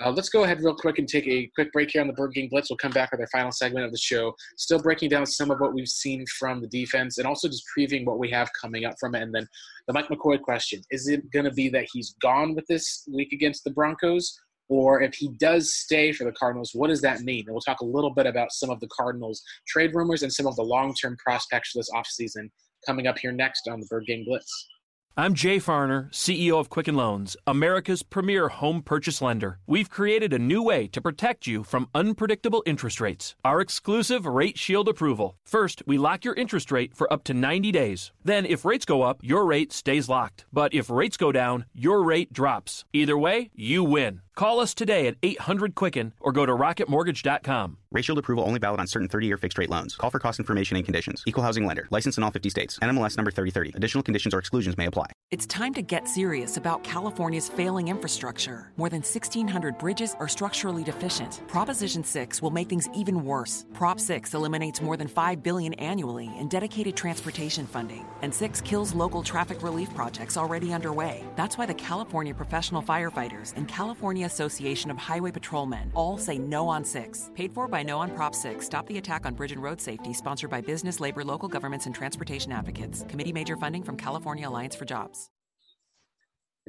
Uh, 0.00 0.10
let's 0.10 0.28
go 0.28 0.44
ahead 0.44 0.60
real 0.62 0.74
quick 0.74 0.98
and 0.98 1.08
take 1.08 1.26
a 1.26 1.50
quick 1.54 1.70
break 1.72 1.90
here 1.90 2.00
on 2.00 2.06
the 2.06 2.14
Birdgang 2.14 2.50
Blitz. 2.50 2.70
We'll 2.70 2.78
come 2.78 2.92
back 2.92 3.12
with 3.12 3.20
our 3.20 3.26
final 3.28 3.52
segment 3.52 3.84
of 3.84 3.92
the 3.92 3.98
show. 3.98 4.34
Still 4.56 4.80
breaking 4.80 5.10
down 5.10 5.26
some 5.26 5.50
of 5.50 5.60
what 5.60 5.74
we've 5.74 5.88
seen 5.88 6.24
from 6.38 6.60
the 6.60 6.66
defense 6.68 7.18
and 7.18 7.26
also 7.26 7.48
just 7.48 7.64
previewing 7.76 8.04
what 8.04 8.18
we 8.18 8.30
have 8.30 8.50
coming 8.60 8.84
up 8.84 8.94
from 8.98 9.14
it. 9.14 9.22
And 9.22 9.34
then 9.34 9.46
the 9.86 9.92
Mike 9.92 10.08
McCoy 10.08 10.40
question 10.40 10.82
Is 10.90 11.08
it 11.08 11.30
going 11.30 11.44
to 11.44 11.52
be 11.52 11.68
that 11.70 11.86
he's 11.92 12.14
gone 12.22 12.54
with 12.54 12.66
this 12.68 13.06
week 13.12 13.32
against 13.32 13.64
the 13.64 13.70
Broncos? 13.70 14.38
Or 14.72 15.02
if 15.02 15.14
he 15.14 15.28
does 15.28 15.74
stay 15.74 16.12
for 16.12 16.24
the 16.24 16.32
Cardinals, 16.32 16.70
what 16.72 16.88
does 16.88 17.02
that 17.02 17.20
mean? 17.20 17.44
And 17.46 17.52
we'll 17.52 17.60
talk 17.60 17.82
a 17.82 17.84
little 17.84 18.08
bit 18.08 18.24
about 18.24 18.52
some 18.52 18.70
of 18.70 18.80
the 18.80 18.88
Cardinals 18.88 19.42
trade 19.68 19.94
rumors 19.94 20.22
and 20.22 20.32
some 20.32 20.46
of 20.46 20.56
the 20.56 20.62
long 20.62 20.94
term 20.94 21.14
prospects 21.22 21.72
for 21.72 21.80
this 21.80 21.90
offseason 21.90 22.48
coming 22.86 23.06
up 23.06 23.18
here 23.18 23.32
next 23.32 23.68
on 23.68 23.80
the 23.80 23.86
Birdgang 23.88 24.24
Blitz. 24.24 24.66
I'm 25.14 25.34
Jay 25.34 25.58
Farner, 25.58 26.10
CEO 26.10 26.58
of 26.58 26.70
Quicken 26.70 26.94
Loans, 26.94 27.36
America's 27.46 28.02
premier 28.02 28.48
home 28.48 28.80
purchase 28.80 29.20
lender. 29.20 29.58
We've 29.66 29.90
created 29.90 30.32
a 30.32 30.38
new 30.38 30.62
way 30.62 30.86
to 30.86 31.02
protect 31.02 31.46
you 31.46 31.64
from 31.64 31.90
unpredictable 31.94 32.62
interest 32.64 32.98
rates. 32.98 33.34
Our 33.44 33.60
exclusive 33.60 34.24
Rate 34.24 34.58
Shield 34.58 34.88
approval. 34.88 35.36
First, 35.44 35.82
we 35.86 35.98
lock 35.98 36.24
your 36.24 36.32
interest 36.32 36.72
rate 36.72 36.96
for 36.96 37.12
up 37.12 37.24
to 37.24 37.34
90 37.34 37.70
days. 37.72 38.10
Then, 38.24 38.46
if 38.46 38.64
rates 38.64 38.86
go 38.86 39.02
up, 39.02 39.20
your 39.22 39.44
rate 39.44 39.70
stays 39.70 40.08
locked. 40.08 40.46
But 40.50 40.72
if 40.72 40.88
rates 40.88 41.18
go 41.18 41.30
down, 41.30 41.66
your 41.74 42.02
rate 42.02 42.32
drops. 42.32 42.86
Either 42.94 43.18
way, 43.18 43.50
you 43.54 43.84
win. 43.84 44.22
Call 44.34 44.60
us 44.60 44.72
today 44.72 45.06
at 45.08 45.16
800 45.22 45.74
Quicken 45.74 46.14
or 46.18 46.32
go 46.32 46.46
to 46.46 46.52
rocketmortgage.com. 46.52 47.76
Rate 47.92 48.06
Shield 48.06 48.18
approval 48.18 48.44
only 48.44 48.58
valid 48.58 48.80
on 48.80 48.86
certain 48.86 49.08
30 49.08 49.26
year 49.26 49.36
fixed 49.36 49.58
rate 49.58 49.68
loans. 49.68 49.94
Call 49.96 50.10
for 50.10 50.18
cost 50.18 50.38
information 50.38 50.76
and 50.78 50.84
conditions. 50.84 51.22
Equal 51.26 51.42
housing 51.42 51.66
lender. 51.66 51.86
License 51.90 52.16
in 52.16 52.24
all 52.24 52.30
50 52.30 52.48
states. 52.48 52.78
NMLS 52.78 53.18
number 53.18 53.30
3030. 53.30 53.72
Additional 53.76 54.02
conditions 54.02 54.32
or 54.32 54.38
exclusions 54.38 54.78
may 54.78 54.86
apply. 54.86 55.06
It's 55.30 55.46
time 55.46 55.74
to 55.74 55.82
get 55.82 56.08
serious 56.08 56.56
about 56.56 56.82
California's 56.82 57.50
failing 57.50 57.88
infrastructure. 57.88 58.72
More 58.76 58.88
than 58.88 59.00
1,600 59.02 59.78
bridges 59.78 60.16
are 60.18 60.28
structurally 60.28 60.84
deficient. 60.84 61.46
Proposition 61.48 62.02
6 62.02 62.40
will 62.40 62.50
make 62.50 62.68
things 62.70 62.88
even 62.94 63.24
worse. 63.24 63.66
Prop 63.74 64.00
6 64.00 64.32
eliminates 64.32 64.80
more 64.80 64.96
than 64.96 65.08
5 65.08 65.42
billion 65.42 65.74
annually 65.74 66.30
in 66.38 66.48
dedicated 66.48 66.96
transportation 66.96 67.66
funding. 67.66 68.06
And 68.22 68.34
6 68.34 68.62
kills 68.62 68.94
local 68.94 69.22
traffic 69.22 69.62
relief 69.62 69.92
projects 69.94 70.38
already 70.38 70.72
underway. 70.72 71.24
That's 71.36 71.58
why 71.58 71.66
the 71.66 71.74
California 71.74 72.32
Professional 72.34 72.82
Firefighters 72.82 73.54
and 73.56 73.68
California 73.68 74.28
Association 74.32 74.90
of 74.90 74.96
Highway 74.96 75.30
Patrolmen 75.30 75.90
all 75.94 76.16
say 76.16 76.38
no 76.38 76.66
on 76.66 76.84
6. 76.84 77.30
Paid 77.34 77.52
for 77.52 77.68
by 77.68 77.82
No 77.82 77.98
on 77.98 78.10
Prop 78.16 78.34
6. 78.34 78.64
Stop 78.64 78.86
the 78.86 78.96
attack 78.96 79.26
on 79.26 79.34
bridge 79.34 79.52
and 79.52 79.62
road 79.62 79.80
safety. 79.80 80.14
Sponsored 80.14 80.48
by 80.48 80.62
business, 80.62 81.00
labor, 81.00 81.22
local 81.22 81.48
governments, 81.48 81.84
and 81.86 81.94
transportation 81.94 82.50
advocates. 82.50 83.04
Committee 83.08 83.32
major 83.32 83.56
funding 83.56 83.82
from 83.82 83.96
California 83.96 84.48
Alliance 84.48 84.74
for 84.74 84.86
Jobs. 84.86 85.28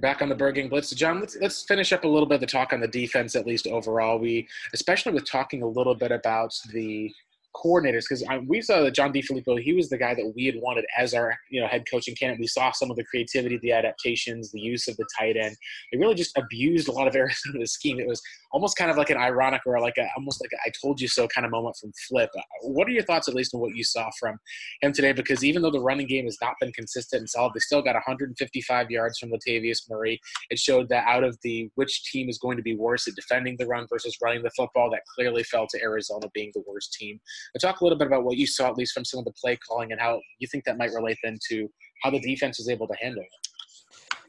back 0.02 0.22
on 0.22 0.28
the 0.28 0.36
Birdgang 0.36 0.70
Blitz. 0.70 0.90
John, 0.92 1.22
let's, 1.22 1.38
let's 1.40 1.64
finish 1.64 1.94
up 1.94 2.04
a 2.04 2.08
little 2.08 2.28
bit 2.28 2.36
of 2.36 2.42
the 2.42 2.48
talk 2.48 2.74
on 2.74 2.82
the 2.82 2.88
defense, 2.88 3.34
at 3.36 3.48
least 3.48 3.66
overall. 3.68 4.20
We, 4.20 4.48
especially 4.74 5.14
with 5.14 5.30
talking 5.30 5.64
a 5.64 5.68
little 5.68 5.96
bit 5.96 6.12
about 6.12 6.54
the 6.74 7.14
coordinators 7.56 8.04
because 8.10 8.24
we 8.48 8.62
saw 8.62 8.82
that 8.82 8.94
John 8.94 9.14
DeFilippo, 9.14 9.62
he 9.62 9.74
was 9.74 9.90
the 9.90 9.98
guy 9.98 10.14
that 10.14 10.34
we 10.36 10.46
had 10.46 10.56
wanted 10.56 10.86
as 10.98 11.14
our 11.14 11.38
you 11.50 11.62
know 11.62 11.68
head 11.68 11.86
coaching 11.90 12.16
candidate. 12.16 12.40
We 12.40 12.48
saw 12.48 12.72
some 12.72 12.90
of 12.90 12.98
the 12.98 13.04
creativity, 13.04 13.58
the 13.62 13.72
adaptations, 13.72 14.52
the 14.52 14.60
use 14.60 14.88
of 14.88 14.98
the 14.98 15.06
tight 15.18 15.38
end. 15.38 15.56
They 15.92 15.98
really 15.98 16.16
just 16.16 16.38
abused 16.38 16.88
a 16.88 16.92
lot 16.92 17.08
of 17.08 17.16
areas 17.16 17.42
of 17.48 17.60
the 17.60 17.68
scheme. 17.68 18.00
It 18.00 18.08
was 18.08 18.22
almost 18.54 18.78
kind 18.78 18.92
of 18.92 18.98
like 18.98 19.10
an 19.10 19.18
ironic 19.18 19.62
or 19.66 19.80
like 19.82 19.98
a, 19.98 20.08
almost 20.16 20.42
like 20.42 20.52
a, 20.54 20.58
I 20.68 20.72
told 20.82 21.02
you 21.02 21.08
so 21.08 21.28
kind 21.28 21.44
of 21.44 21.52
moment 21.52 21.76
from 21.82 21.92
Flip. 22.08 22.30
Uh, 22.38 22.42
what 22.62 22.88
are 22.88 22.92
your 22.92 23.04
thoughts, 23.04 23.28
at 23.28 23.34
least, 23.34 23.54
on 23.54 23.60
what 23.60 23.76
you 23.76 23.84
saw 23.84 24.10
from 24.20 24.38
him 24.82 24.94
today? 24.94 25.12
Because 25.12 25.44
even 25.44 25.62
though 25.62 25.72
the 25.72 25.82
running 25.82 26.08
game 26.08 26.26
has 26.26 26.38
not 26.42 26.54
been 26.62 26.72
consistent 26.72 27.22
and 27.22 27.30
solid, 27.30 27.54
they 27.54 27.60
still 27.60 27.82
got 27.82 27.96
155 27.96 28.92
yards 28.92 29.18
from 29.18 29.32
Latavius 29.32 29.90
Murray. 29.90 30.20
It 30.52 30.60
showed 30.60 30.88
that 30.90 31.06
out 31.08 31.24
of 31.24 31.38
the 31.44 31.70
which 31.76 32.04
team 32.12 32.30
is 32.30 32.38
going 32.38 32.58
to 32.58 32.64
be 32.64 32.76
worse 32.76 33.08
at 33.08 33.16
defending 33.16 33.58
the 33.58 33.66
run 33.66 33.88
versus 33.90 34.16
running 34.24 34.44
the 34.44 34.52
football, 34.56 34.92
that 34.92 35.02
clearly 35.16 35.44
fell 35.44 35.68
to 35.68 35.82
Arizona 35.82 36.28
being 36.34 36.52
the 36.54 36.64
worst 36.68 36.94
team. 36.94 37.20
But 37.54 37.62
talk 37.62 37.82
a 37.82 37.84
little 37.84 37.98
bit 37.98 38.08
about 38.08 38.24
what 38.24 38.38
you 38.38 38.46
saw, 38.46 38.70
at 38.70 38.78
least 38.78 38.94
from 38.94 39.06
some 39.06 39.20
of 39.20 39.26
the 39.26 39.34
play 39.34 39.58
calling, 39.68 39.92
and 39.92 40.00
how 40.00 40.22
you 40.40 40.48
think 40.48 40.64
that 40.66 40.78
might 40.78 40.92
relate 40.94 41.18
then 41.24 41.38
to 41.50 41.68
how 42.04 42.12
the 42.12 42.20
defense 42.20 42.60
is 42.60 42.70
able 42.70 42.88
to 42.88 42.96
handle 43.02 43.24
it. 43.24 43.28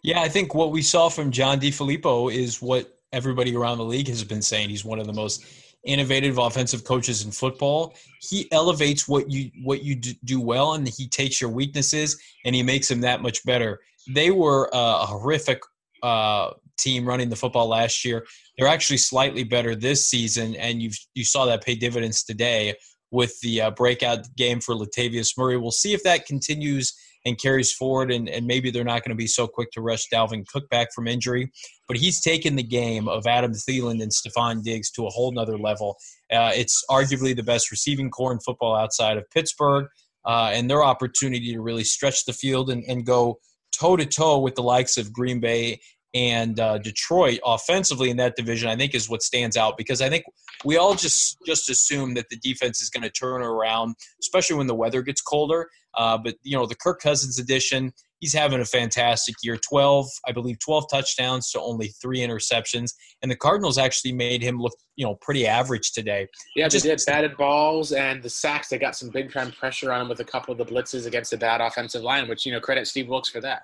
Yeah, 0.02 0.20
I 0.20 0.28
think 0.28 0.54
what 0.54 0.70
we 0.70 0.82
saw 0.82 1.08
from 1.08 1.30
John 1.30 1.58
DeFilippo 1.58 2.32
is 2.32 2.60
what 2.60 2.93
everybody 3.14 3.56
around 3.56 3.78
the 3.78 3.84
league 3.84 4.08
has 4.08 4.24
been 4.24 4.42
saying. 4.42 4.68
He's 4.68 4.84
one 4.84 4.98
of 4.98 5.06
the 5.06 5.12
most 5.12 5.44
innovative 5.84 6.38
offensive 6.38 6.84
coaches 6.84 7.24
in 7.24 7.30
football. 7.30 7.94
He 8.20 8.50
elevates 8.52 9.06
what 9.06 9.30
you 9.30 9.50
what 9.62 9.82
you 9.82 9.94
do 9.94 10.40
well, 10.40 10.74
and 10.74 10.88
he 10.88 11.08
takes 11.08 11.40
your 11.40 11.50
weaknesses 11.50 12.20
and 12.44 12.54
he 12.54 12.62
makes 12.62 12.88
them 12.88 13.00
that 13.02 13.22
much 13.22 13.44
better. 13.44 13.80
They 14.08 14.30
were 14.30 14.68
a 14.72 15.06
horrific 15.06 15.62
uh, 16.02 16.50
team 16.78 17.06
running 17.06 17.30
the 17.30 17.36
football 17.36 17.68
last 17.68 18.04
year. 18.04 18.26
They're 18.58 18.68
actually 18.68 18.98
slightly 18.98 19.44
better 19.44 19.74
this 19.74 20.04
season, 20.04 20.56
and 20.56 20.82
you 20.82 20.90
you 21.14 21.24
saw 21.24 21.46
that 21.46 21.64
pay 21.64 21.74
dividends 21.74 22.24
today 22.24 22.74
with 23.10 23.38
the 23.40 23.60
uh, 23.60 23.70
breakout 23.70 24.26
game 24.36 24.60
for 24.60 24.74
Latavius 24.74 25.38
Murray. 25.38 25.56
We'll 25.56 25.70
see 25.70 25.94
if 25.94 26.02
that 26.02 26.26
continues 26.26 26.92
and 27.24 27.38
carries 27.38 27.72
forward, 27.72 28.12
and, 28.12 28.28
and 28.28 28.46
maybe 28.46 28.70
they're 28.70 28.84
not 28.84 29.02
going 29.02 29.10
to 29.10 29.16
be 29.16 29.26
so 29.26 29.46
quick 29.46 29.70
to 29.72 29.80
rush 29.80 30.08
Dalvin 30.12 30.46
Cook 30.46 30.68
back 30.68 30.88
from 30.94 31.06
injury. 31.06 31.50
But 31.88 31.96
he's 31.96 32.20
taken 32.20 32.56
the 32.56 32.62
game 32.62 33.08
of 33.08 33.26
Adam 33.26 33.52
Thielen 33.52 34.02
and 34.02 34.12
Stefon 34.12 34.62
Diggs 34.62 34.90
to 34.92 35.06
a 35.06 35.10
whole 35.10 35.32
nother 35.32 35.58
level. 35.58 35.96
Uh, 36.32 36.52
it's 36.54 36.84
arguably 36.90 37.34
the 37.34 37.42
best 37.42 37.70
receiving 37.70 38.10
core 38.10 38.32
in 38.32 38.40
football 38.40 38.74
outside 38.74 39.16
of 39.16 39.24
Pittsburgh, 39.30 39.86
uh, 40.26 40.50
and 40.52 40.70
their 40.70 40.84
opportunity 40.84 41.52
to 41.52 41.60
really 41.60 41.84
stretch 41.84 42.24
the 42.24 42.32
field 42.32 42.70
and, 42.70 42.84
and 42.88 43.06
go 43.06 43.38
toe 43.72 43.96
to 43.96 44.06
toe 44.06 44.38
with 44.38 44.54
the 44.54 44.62
likes 44.62 44.96
of 44.96 45.12
Green 45.12 45.40
Bay 45.40 45.80
and 46.14 46.60
uh, 46.60 46.78
Detroit 46.78 47.40
offensively 47.44 48.08
in 48.08 48.16
that 48.18 48.36
division, 48.36 48.68
I 48.68 48.76
think 48.76 48.94
is 48.94 49.10
what 49.10 49.22
stands 49.22 49.56
out 49.56 49.76
because 49.76 50.00
I 50.00 50.08
think 50.08 50.24
we 50.64 50.76
all 50.76 50.94
just 50.94 51.36
just 51.44 51.68
assume 51.68 52.14
that 52.14 52.28
the 52.30 52.36
defense 52.36 52.80
is 52.80 52.88
going 52.88 53.02
to 53.02 53.10
turn 53.10 53.42
around, 53.42 53.96
especially 54.20 54.56
when 54.56 54.68
the 54.68 54.74
weather 54.74 55.02
gets 55.02 55.20
colder. 55.20 55.68
Uh, 55.97 56.18
but 56.18 56.36
you 56.42 56.57
know, 56.57 56.66
the 56.66 56.74
Kirk 56.74 57.01
Cousins 57.01 57.38
edition, 57.38 57.92
he's 58.20 58.32
having 58.32 58.61
a 58.61 58.64
fantastic 58.64 59.34
year. 59.42 59.57
Twelve, 59.57 60.07
I 60.26 60.32
believe, 60.32 60.59
twelve 60.59 60.84
touchdowns 60.90 61.51
to 61.53 61.61
only 61.61 61.88
three 61.88 62.20
interceptions, 62.20 62.92
and 63.22 63.30
the 63.30 63.36
Cardinals 63.36 63.78
actually 63.78 64.12
made 64.12 64.42
him 64.42 64.59
look, 64.59 64.74
you 64.97 65.05
know, 65.05 65.16
pretty 65.20 65.47
average 65.47 65.92
today. 65.92 66.26
Yeah, 66.57 66.68
just, 66.68 66.84
they 66.84 66.90
did 66.90 67.03
batted 67.07 67.36
balls 67.36 67.92
and 67.92 68.22
the 68.22 68.30
sacks. 68.30 68.68
They 68.68 68.78
got 68.78 68.97
some 68.97 69.11
big 69.11 69.32
time 69.32 69.53
pressure 69.53 69.92
on 69.92 70.03
him 70.03 70.09
with 70.09 70.20
a 70.20 70.24
couple 70.24 70.53
of 70.53 70.59
the 70.59 70.66
blitzes 70.66 71.07
against 71.07 71.30
the 71.30 71.38
bad 71.38 71.61
offensive 71.61 72.03
line, 72.03 72.28
which 72.28 72.47
you 72.47 72.53
know, 72.53 72.61
credit 72.61 72.86
Steve 72.86 73.09
Wilks 73.09 73.28
for 73.28 73.40
that. 73.40 73.62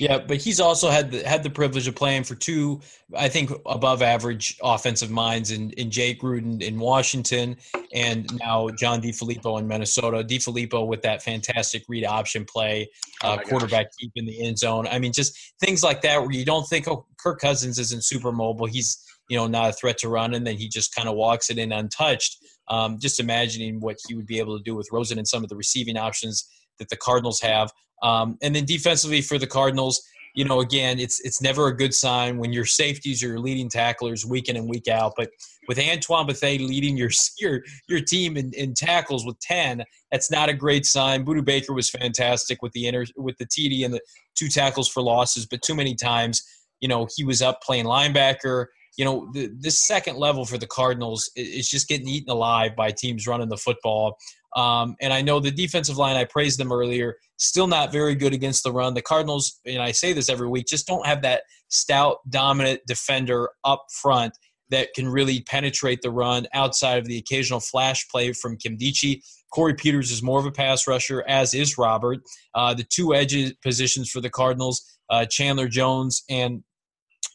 Yeah, 0.00 0.18
but 0.18 0.38
he's 0.38 0.60
also 0.60 0.88
had 0.88 1.10
the 1.10 1.28
had 1.28 1.42
the 1.42 1.50
privilege 1.50 1.86
of 1.86 1.94
playing 1.94 2.24
for 2.24 2.34
two, 2.34 2.80
I 3.14 3.28
think, 3.28 3.52
above 3.66 4.00
average 4.00 4.56
offensive 4.62 5.10
minds 5.10 5.50
in, 5.50 5.72
in 5.72 5.90
Jay 5.90 6.14
Gruden 6.14 6.62
in 6.62 6.78
Washington 6.78 7.58
and 7.92 8.26
now 8.40 8.70
John 8.70 9.02
DeFilippo 9.02 9.58
in 9.58 9.68
Minnesota. 9.68 10.24
DeFilippo 10.24 10.86
with 10.86 11.02
that 11.02 11.22
fantastic 11.22 11.84
read 11.86 12.06
option 12.06 12.46
play, 12.46 12.88
uh, 13.22 13.36
oh 13.38 13.46
quarterback 13.46 13.88
gosh. 13.88 13.94
deep 14.00 14.12
in 14.16 14.24
the 14.24 14.42
end 14.42 14.58
zone. 14.58 14.86
I 14.90 14.98
mean, 14.98 15.12
just 15.12 15.36
things 15.60 15.82
like 15.82 16.00
that 16.00 16.22
where 16.22 16.32
you 16.32 16.46
don't 16.46 16.66
think, 16.66 16.88
oh, 16.88 17.04
Kirk 17.18 17.38
Cousins 17.38 17.78
isn't 17.78 18.02
super 18.02 18.32
mobile. 18.32 18.64
He's 18.64 19.04
you 19.28 19.36
know 19.36 19.48
not 19.48 19.68
a 19.68 19.72
threat 19.74 19.98
to 19.98 20.08
run, 20.08 20.32
and 20.32 20.46
then 20.46 20.56
he 20.56 20.66
just 20.66 20.94
kind 20.94 21.10
of 21.10 21.14
walks 21.14 21.50
it 21.50 21.58
in 21.58 21.72
untouched. 21.72 22.38
Um, 22.68 22.98
just 22.98 23.20
imagining 23.20 23.80
what 23.80 23.98
he 24.08 24.14
would 24.14 24.26
be 24.26 24.38
able 24.38 24.56
to 24.56 24.64
do 24.64 24.74
with 24.74 24.88
Rosen 24.92 25.18
and 25.18 25.28
some 25.28 25.42
of 25.42 25.50
the 25.50 25.56
receiving 25.56 25.98
options 25.98 26.48
that 26.78 26.88
the 26.88 26.96
Cardinals 26.96 27.40
have. 27.40 27.72
Um, 28.02 28.38
and 28.42 28.54
then 28.54 28.64
defensively 28.64 29.20
for 29.20 29.38
the 29.38 29.46
Cardinals, 29.46 30.02
you 30.34 30.44
know, 30.44 30.60
again, 30.60 30.98
it's 30.98 31.20
it's 31.20 31.42
never 31.42 31.66
a 31.66 31.76
good 31.76 31.92
sign 31.92 32.38
when 32.38 32.52
your 32.52 32.64
safeties 32.64 33.22
are 33.22 33.28
your 33.28 33.40
leading 33.40 33.68
tacklers 33.68 34.24
week 34.24 34.48
in 34.48 34.56
and 34.56 34.68
week 34.68 34.88
out. 34.88 35.14
But 35.16 35.30
with 35.66 35.78
Antoine 35.78 36.26
Bethea 36.26 36.60
leading 36.60 36.96
your 36.96 37.10
your 37.40 37.62
your 37.88 38.00
team 38.00 38.36
in, 38.36 38.52
in 38.54 38.74
tackles 38.74 39.26
with 39.26 39.38
ten, 39.40 39.84
that's 40.12 40.30
not 40.30 40.48
a 40.48 40.54
great 40.54 40.86
sign. 40.86 41.24
Budda 41.24 41.44
Baker 41.44 41.72
was 41.72 41.90
fantastic 41.90 42.62
with 42.62 42.72
the 42.72 42.86
inter 42.86 43.06
with 43.16 43.36
the 43.38 43.46
TD 43.46 43.84
and 43.84 43.92
the 43.92 44.00
two 44.36 44.48
tackles 44.48 44.88
for 44.88 45.02
losses, 45.02 45.46
but 45.46 45.62
too 45.62 45.74
many 45.74 45.94
times, 45.94 46.42
you 46.80 46.88
know, 46.88 47.08
he 47.16 47.24
was 47.24 47.42
up 47.42 47.60
playing 47.62 47.84
linebacker. 47.84 48.66
You 48.96 49.04
know, 49.04 49.30
the, 49.32 49.50
this 49.58 49.78
second 49.78 50.16
level 50.16 50.44
for 50.44 50.58
the 50.58 50.66
Cardinals 50.66 51.30
is 51.34 51.68
just 51.68 51.88
getting 51.88 52.08
eaten 52.08 52.30
alive 52.30 52.76
by 52.76 52.90
teams 52.90 53.26
running 53.26 53.48
the 53.48 53.56
football. 53.56 54.16
Um, 54.56 54.96
and 55.00 55.12
I 55.12 55.22
know 55.22 55.40
the 55.40 55.50
defensive 55.50 55.96
line, 55.96 56.16
I 56.16 56.24
praised 56.24 56.58
them 56.58 56.72
earlier, 56.72 57.16
still 57.36 57.66
not 57.66 57.92
very 57.92 58.14
good 58.14 58.32
against 58.32 58.64
the 58.64 58.72
run. 58.72 58.94
The 58.94 59.02
Cardinals, 59.02 59.60
and 59.64 59.80
I 59.80 59.92
say 59.92 60.12
this 60.12 60.28
every 60.28 60.48
week, 60.48 60.66
just 60.66 60.86
don't 60.86 61.06
have 61.06 61.22
that 61.22 61.42
stout, 61.68 62.18
dominant 62.28 62.80
defender 62.86 63.50
up 63.64 63.86
front 63.92 64.36
that 64.70 64.92
can 64.94 65.08
really 65.08 65.42
penetrate 65.42 66.00
the 66.02 66.10
run 66.10 66.46
outside 66.54 66.98
of 66.98 67.04
the 67.04 67.18
occasional 67.18 67.60
flash 67.60 68.08
play 68.08 68.32
from 68.32 68.56
Kim 68.56 68.76
Nkemdiche. 68.76 69.22
Corey 69.52 69.74
Peters 69.74 70.12
is 70.12 70.22
more 70.22 70.38
of 70.38 70.46
a 70.46 70.52
pass 70.52 70.86
rusher, 70.86 71.24
as 71.26 71.54
is 71.54 71.76
Robert. 71.76 72.20
Uh, 72.54 72.72
the 72.72 72.84
two 72.84 73.14
edge 73.14 73.36
positions 73.62 74.08
for 74.08 74.20
the 74.20 74.30
Cardinals, 74.30 74.98
uh, 75.10 75.26
Chandler 75.26 75.66
Jones 75.66 76.22
and 76.30 76.62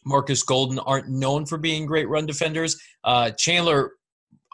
Marcus 0.05 0.43
Golden, 0.43 0.79
aren't 0.79 1.09
known 1.09 1.45
for 1.45 1.57
being 1.57 1.85
great 1.85 2.07
run 2.07 2.25
defenders. 2.25 2.77
Uh, 3.03 3.31
Chandler 3.31 3.91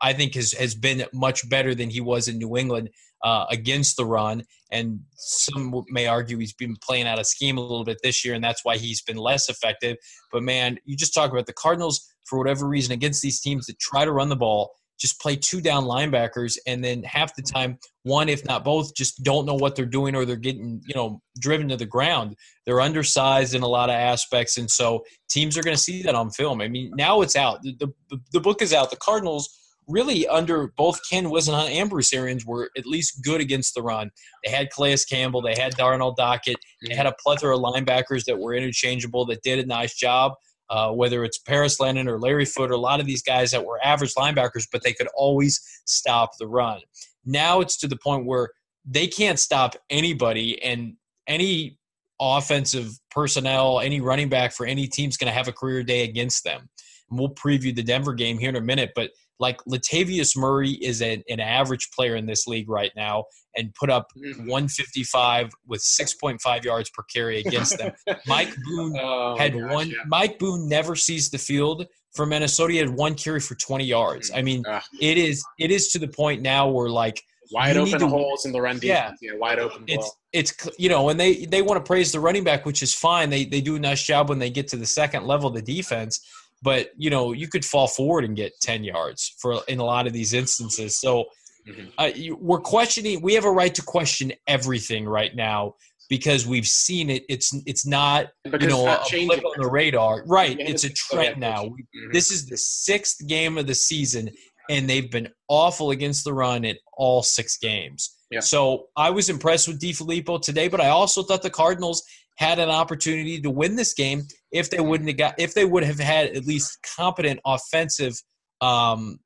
I 0.02 0.14
think 0.14 0.36
has 0.36 0.54
has 0.54 0.76
been 0.76 1.06
much 1.14 1.48
better 1.50 1.76
than 1.76 1.90
he 1.90 2.02
was 2.02 2.28
in 2.28 2.38
New 2.38 2.58
England 2.58 2.90
uh, 3.24 3.46
against 3.50 3.98
the 3.98 4.06
run. 4.06 4.44
And 4.72 5.02
some 5.16 5.84
may 5.90 6.08
argue 6.08 6.38
he's 6.38 6.54
been 6.54 6.76
playing 6.78 7.08
out 7.08 7.20
of 7.20 7.28
scheme 7.28 7.58
a 7.58 7.62
little 7.62 7.84
bit 7.84 8.00
this 8.04 8.24
year, 8.24 8.34
and 8.34 8.44
that's 8.44 8.64
why 8.64 8.78
he's 8.78 9.02
been 9.02 9.18
less 9.18 9.50
effective. 9.50 9.98
But 10.32 10.44
man, 10.44 10.80
you 10.86 10.96
just 10.96 11.14
talk 11.14 11.32
about 11.32 11.46
the 11.46 11.54
Cardinals 11.54 12.08
for 12.26 12.38
whatever 12.38 12.68
reason 12.68 12.94
against 12.94 13.22
these 13.22 13.42
teams 13.42 13.66
that 13.68 13.80
try 13.80 14.06
to 14.06 14.12
run 14.12 14.30
the 14.30 14.36
ball. 14.36 14.72
Just 15.00 15.20
play 15.20 15.36
two 15.36 15.62
down 15.62 15.86
linebackers, 15.86 16.60
and 16.68 16.84
then 16.84 17.02
half 17.02 17.36
the 17.36 17.42
time, 17.42 17.80
one 18.04 18.30
if 18.30 18.46
not 18.46 18.64
both, 18.64 18.94
just 18.96 19.24
don't 19.24 19.48
know 19.48 19.56
what 19.56 19.76
they're 19.76 19.84
doing, 19.86 20.16
or 20.16 20.26
they're 20.26 20.36
getting 20.36 20.80
you 20.86 20.94
know 20.94 21.22
driven 21.40 21.68
to 21.70 21.76
the 21.76 21.88
ground. 21.88 22.36
They're 22.66 22.80
undersized 22.80 23.56
in 23.56 23.64
a 23.64 23.68
lot 23.68 23.90
of 23.90 23.96
aspects, 23.96 24.58
and 24.58 24.70
so 24.70 25.04
teams 25.28 25.58
are 25.58 25.64
going 25.64 25.76
to 25.76 25.82
see 25.82 26.04
that 26.04 26.14
on 26.14 26.30
film. 26.30 26.62
I 26.62 26.68
mean, 26.68 26.92
now 26.96 27.22
it's 27.22 27.36
out. 27.36 27.64
The, 27.64 27.92
the, 28.12 28.20
the 28.32 28.40
book 28.40 28.62
is 28.62 28.74
out. 28.74 28.92
The 28.92 28.98
Cardinals 28.98 29.61
really 29.88 30.28
under 30.28 30.68
both 30.78 31.00
Ken 31.10 31.26
Whisenhunt 31.26 31.72
and 31.72 31.90
Bruce 31.90 32.14
Arians 32.14 32.46
were 32.46 32.70
at 32.78 32.86
least 32.86 33.24
good 33.24 33.42
against 33.42 33.74
the 33.74 33.82
run. 33.82 34.12
They 34.44 34.52
had 34.52 34.72
Calais 34.72 34.98
Campbell, 35.10 35.42
they 35.42 35.56
had 35.56 35.76
Darnell 35.76 36.16
Dockett, 36.16 36.58
they 36.88 36.96
had 36.96 37.08
a 37.08 37.16
plethora 37.22 37.56
of 37.56 37.64
linebackers 37.64 38.26
that 38.26 38.40
were 38.40 38.54
interchangeable 38.54 39.26
that 39.26 39.44
did 39.44 39.60
a 39.60 39.66
nice 39.66 39.96
job. 39.96 40.34
Uh, 40.70 40.90
whether 40.90 41.26
it's 41.26 41.38
Paris 41.38 41.82
Lenon 41.82 42.08
or 42.08 42.18
Larry 42.18 42.46
Foote, 42.46 42.72
or 42.72 42.76
a 42.76 42.78
lot 42.78 43.02
of 43.02 43.06
these 43.06 43.22
guys 43.22 43.52
that 43.52 43.66
were 43.66 43.78
average 43.84 44.14
linebackers, 44.14 44.66
but 44.72 44.82
they 44.84 44.94
could 44.94 45.10
always 45.14 45.60
stop 45.84 46.30
the 46.40 46.48
run. 46.48 46.80
Now 47.26 47.60
it's 47.60 47.76
to 47.80 47.90
the 47.90 47.98
point 47.98 48.26
where 48.26 48.52
they 48.86 49.06
can't 49.06 49.38
stop 49.38 49.76
anybody, 49.90 50.64
and 50.64 50.94
any 51.28 51.78
offensive 52.22 52.92
personnel, 53.10 53.80
any 53.80 54.00
running 54.00 54.30
back 54.30 54.54
for 54.54 54.66
any 54.66 54.88
team's 54.88 55.18
going 55.18 55.30
to 55.30 55.38
have 55.38 55.48
a 55.48 55.52
career 55.52 55.84
day 55.84 56.04
against 56.04 56.44
them. 56.44 56.70
We'll 57.12 57.34
preview 57.36 57.76
the 57.76 57.84
Denver 57.84 58.14
game 58.14 58.38
here 58.38 58.50
in 58.50 58.56
a 58.56 58.62
minute, 58.62 58.92
but 58.96 59.12
like 59.42 59.58
Latavius 59.66 60.38
Murray 60.38 60.72
is 60.72 61.02
a, 61.02 61.22
an 61.28 61.40
average 61.40 61.90
player 61.92 62.16
in 62.16 62.26
this 62.26 62.48
league 62.48 62.70
right 62.70 62.92
now 62.96 63.26
and 63.58 63.74
put 63.74 63.90
up 63.90 64.08
mm-hmm. 64.16 64.48
155 64.48 65.50
with 65.68 65.82
6.5 65.82 66.64
yards 66.64 66.90
per 66.92 67.04
carry 67.04 67.40
against 67.40 67.78
them. 67.78 67.92
Mike 68.28 68.56
Boone 68.64 68.96
oh, 69.02 69.36
had 69.38 69.54
gosh, 69.54 69.72
one. 69.72 69.90
Yeah. 69.90 69.96
Mike 70.08 70.40
Boone 70.40 70.70
never 70.70 70.96
sees 70.96 71.30
the 71.30 71.40
field 71.40 71.86
for 72.14 72.26
Minnesota. 72.26 72.74
He 72.74 72.80
had 72.80 72.90
one 72.90 73.16
carry 73.16 73.40
for 73.40 73.56
20 73.56 73.84
yards. 73.84 74.30
Mm-hmm. 74.30 74.40
I 74.40 74.42
mean, 74.44 74.64
uh, 74.66 74.82
it 75.02 75.18
is 75.18 75.44
it 75.60 75.72
is 75.72 75.90
to 75.90 76.00
the 76.00 76.08
point 76.08 76.42
now 76.42 76.70
where 76.70 76.90
like 76.90 77.22
wide 77.52 77.78
open 77.78 78.00
to, 78.00 78.08
holes 78.08 78.46
in 78.46 78.52
the 78.52 78.62
run 78.62 78.80
defense. 78.80 79.20
Yeah, 79.22 79.32
yeah 79.32 79.38
wide 79.38 79.60
open. 79.60 79.84
It's 79.88 80.06
ball. 80.06 80.18
it's 80.34 80.70
you 80.78 80.90
know, 80.90 81.10
and 81.10 81.20
they 81.20 81.46
they 81.46 81.62
want 81.62 81.84
to 81.84 81.88
praise 81.88 82.12
the 82.12 82.20
running 82.20 82.44
back, 82.44 82.66
which 82.66 82.84
is 82.84 82.94
fine. 82.94 83.30
They 83.30 83.46
they 83.46 83.62
do 83.62 83.76
a 83.76 83.80
nice 83.80 84.04
job 84.04 84.30
when 84.30 84.40
they 84.40 84.50
get 84.50 84.68
to 84.70 84.78
the 84.78 84.86
second 84.86 85.26
level 85.26 85.50
of 85.50 85.56
the 85.56 85.62
defense 85.62 86.26
but 86.62 86.92
you 86.98 87.10
know 87.10 87.32
you 87.32 87.48
could 87.48 87.66
fall 87.66 87.88
forward 87.88 88.24
and 88.24 88.36
get 88.36 88.54
10 88.62 88.84
yards 88.84 89.36
for 89.40 89.62
in 89.68 89.80
a 89.80 89.84
lot 89.84 90.08
of 90.08 90.14
these 90.14 90.34
instances. 90.34 91.00
So 91.00 91.26
mm-hmm. 91.68 91.88
uh, 91.98 92.12
you, 92.14 92.38
we're 92.40 92.60
questioning 92.60 93.22
we 93.22 93.34
have 93.34 93.46
a 93.46 93.52
right 93.52 93.74
to 93.76 93.82
question 93.82 94.32
everything 94.48 95.06
right 95.06 95.36
now 95.36 95.76
because 96.10 96.46
we've 96.46 96.68
seen 96.68 97.10
it. 97.10 97.24
It's 97.30 97.56
it's 97.66 97.86
not 97.86 98.28
because 98.44 98.62
you 98.62 98.70
know 98.70 98.86
not 98.86 99.14
a 99.14 99.26
blip 99.26 99.46
on 99.46 99.62
the 99.62 99.70
radar. 99.70 100.24
Right. 100.28 100.58
It's 100.60 100.84
a 100.84 100.90
trend 100.90 101.40
now. 101.40 101.66
Mm-hmm. 101.66 102.12
this 102.12 102.32
is 102.32 102.48
the 102.48 102.58
sixth 102.58 103.26
game 103.28 103.58
of 103.58 103.68
the 103.68 103.76
season 103.76 104.30
and 104.70 104.90
they've 104.90 105.12
been 105.12 105.28
awful 105.48 105.92
against 105.92 106.24
the 106.24 106.34
run 106.34 106.64
in 106.64 106.78
all 106.94 107.24
six 107.24 107.58
games. 107.58 108.18
Yeah. 108.32 108.40
so 108.40 108.88
i 108.96 109.10
was 109.10 109.28
impressed 109.28 109.68
with 109.68 109.82
DeFilippo 109.82 110.42
today 110.42 110.70
but 110.70 110.80
i 110.80 110.88
also 110.88 111.22
thought 111.22 111.42
the 111.42 111.50
cardinals 111.50 112.02
had 112.38 112.60
an 112.60 112.70
opportunity 112.70 113.40
to 113.42 113.50
win 113.50 113.76
this 113.76 113.94
game 113.94 114.24
if 114.52 114.70
they 114.70 114.80
wouldn't 114.80 115.10
have 115.10 115.18
got 115.18 115.36
if 115.38 115.54
they 115.54 115.66
would 115.66 115.84
have 115.84 116.00
had 116.00 116.36
at 116.36 116.46
least 116.46 116.78
competent 116.96 117.40
offensive 117.46 118.14
um, 118.62 119.20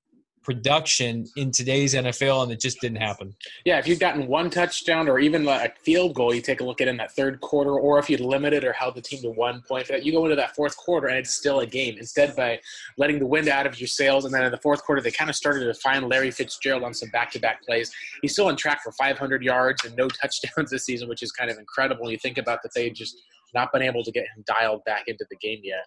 production 0.46 1.26
in 1.36 1.52
today's 1.52 1.96
NFL, 1.96 2.44
and 2.44 2.52
it 2.52 2.62
just 2.62 2.80
didn't 2.80 3.00
happen. 3.02 3.36
Yeah, 3.66 3.80
if 3.80 3.88
you'd 3.88 4.00
gotten 4.00 4.28
one 4.28 4.52
touchdown 4.52 5.10
or 5.10 5.18
even 5.18 5.46
a 5.48 5.70
field 5.84 6.14
goal, 6.14 6.34
you 6.34 6.42
take 6.42 6.62
a 6.62 6.64
look 6.64 6.82
at 6.82 6.88
in 6.88 6.98
that 6.98 7.14
third 7.14 7.42
quarter, 7.42 7.72
or 7.72 7.98
if 7.98 8.10
you'd 8.10 8.20
limited 8.20 8.64
or 8.64 8.72
held 8.72 8.96
the 8.96 9.02
team 9.02 9.22
to 9.24 9.32
one 9.32 9.64
point, 9.68 9.90
you 10.04 10.12
go 10.12 10.24
into 10.24 10.36
that 10.36 10.56
fourth 10.56 10.78
quarter 10.78 11.08
and 11.08 11.18
it's 11.18 11.34
still 11.34 11.62
a 11.62 11.66
game. 11.66 11.98
Instead, 11.98 12.36
by 12.36 12.60
letting 12.98 13.18
the 13.18 13.26
wind 13.26 13.50
out 13.50 13.66
of 13.66 13.80
your 13.80 13.88
sails, 13.88 14.24
and 14.24 14.34
then 14.34 14.46
in 14.46 14.52
the 14.52 14.60
fourth 14.60 14.84
quarter, 14.84 15.02
they 15.02 15.12
kind 15.12 15.30
of 15.30 15.36
started 15.36 15.66
to 15.66 15.74
find 15.74 16.08
Larry 16.08 16.32
Fitzgerald 16.32 16.84
on 16.84 16.94
some 16.94 17.10
back-to-back 17.10 17.64
plays. 17.64 17.92
He's 18.22 18.34
still 18.34 18.48
on 18.48 18.56
track 18.56 18.84
for 18.84 18.92
500 18.92 19.44
yards 19.44 19.84
and 19.84 19.96
no 19.96 20.08
touchdowns 20.22 20.70
this 20.70 20.86
season, 20.86 21.10
which 21.10 21.24
is 21.24 21.32
kind 21.32 21.50
of 21.50 21.58
incredible. 21.58 22.12
You 22.12 22.20
think 22.20 22.38
about 22.38 22.60
that 22.62 22.72
they 22.76 22.92
just 22.92 23.18
not 23.56 23.74
been 23.74 23.82
able 23.82 24.04
to 24.04 24.12
get 24.12 24.26
him 24.36 24.44
dialed 24.46 24.84
back 24.86 25.06
into 25.08 25.26
the 25.30 25.38
game 25.38 25.62
yet. 25.64 25.86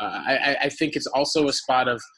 Uh, 0.00 0.22
I, 0.26 0.56
I 0.62 0.68
think 0.68 0.94
it's 0.94 1.08
also 1.08 1.46
a 1.48 1.52
spot 1.52 1.88
of– 1.88 2.00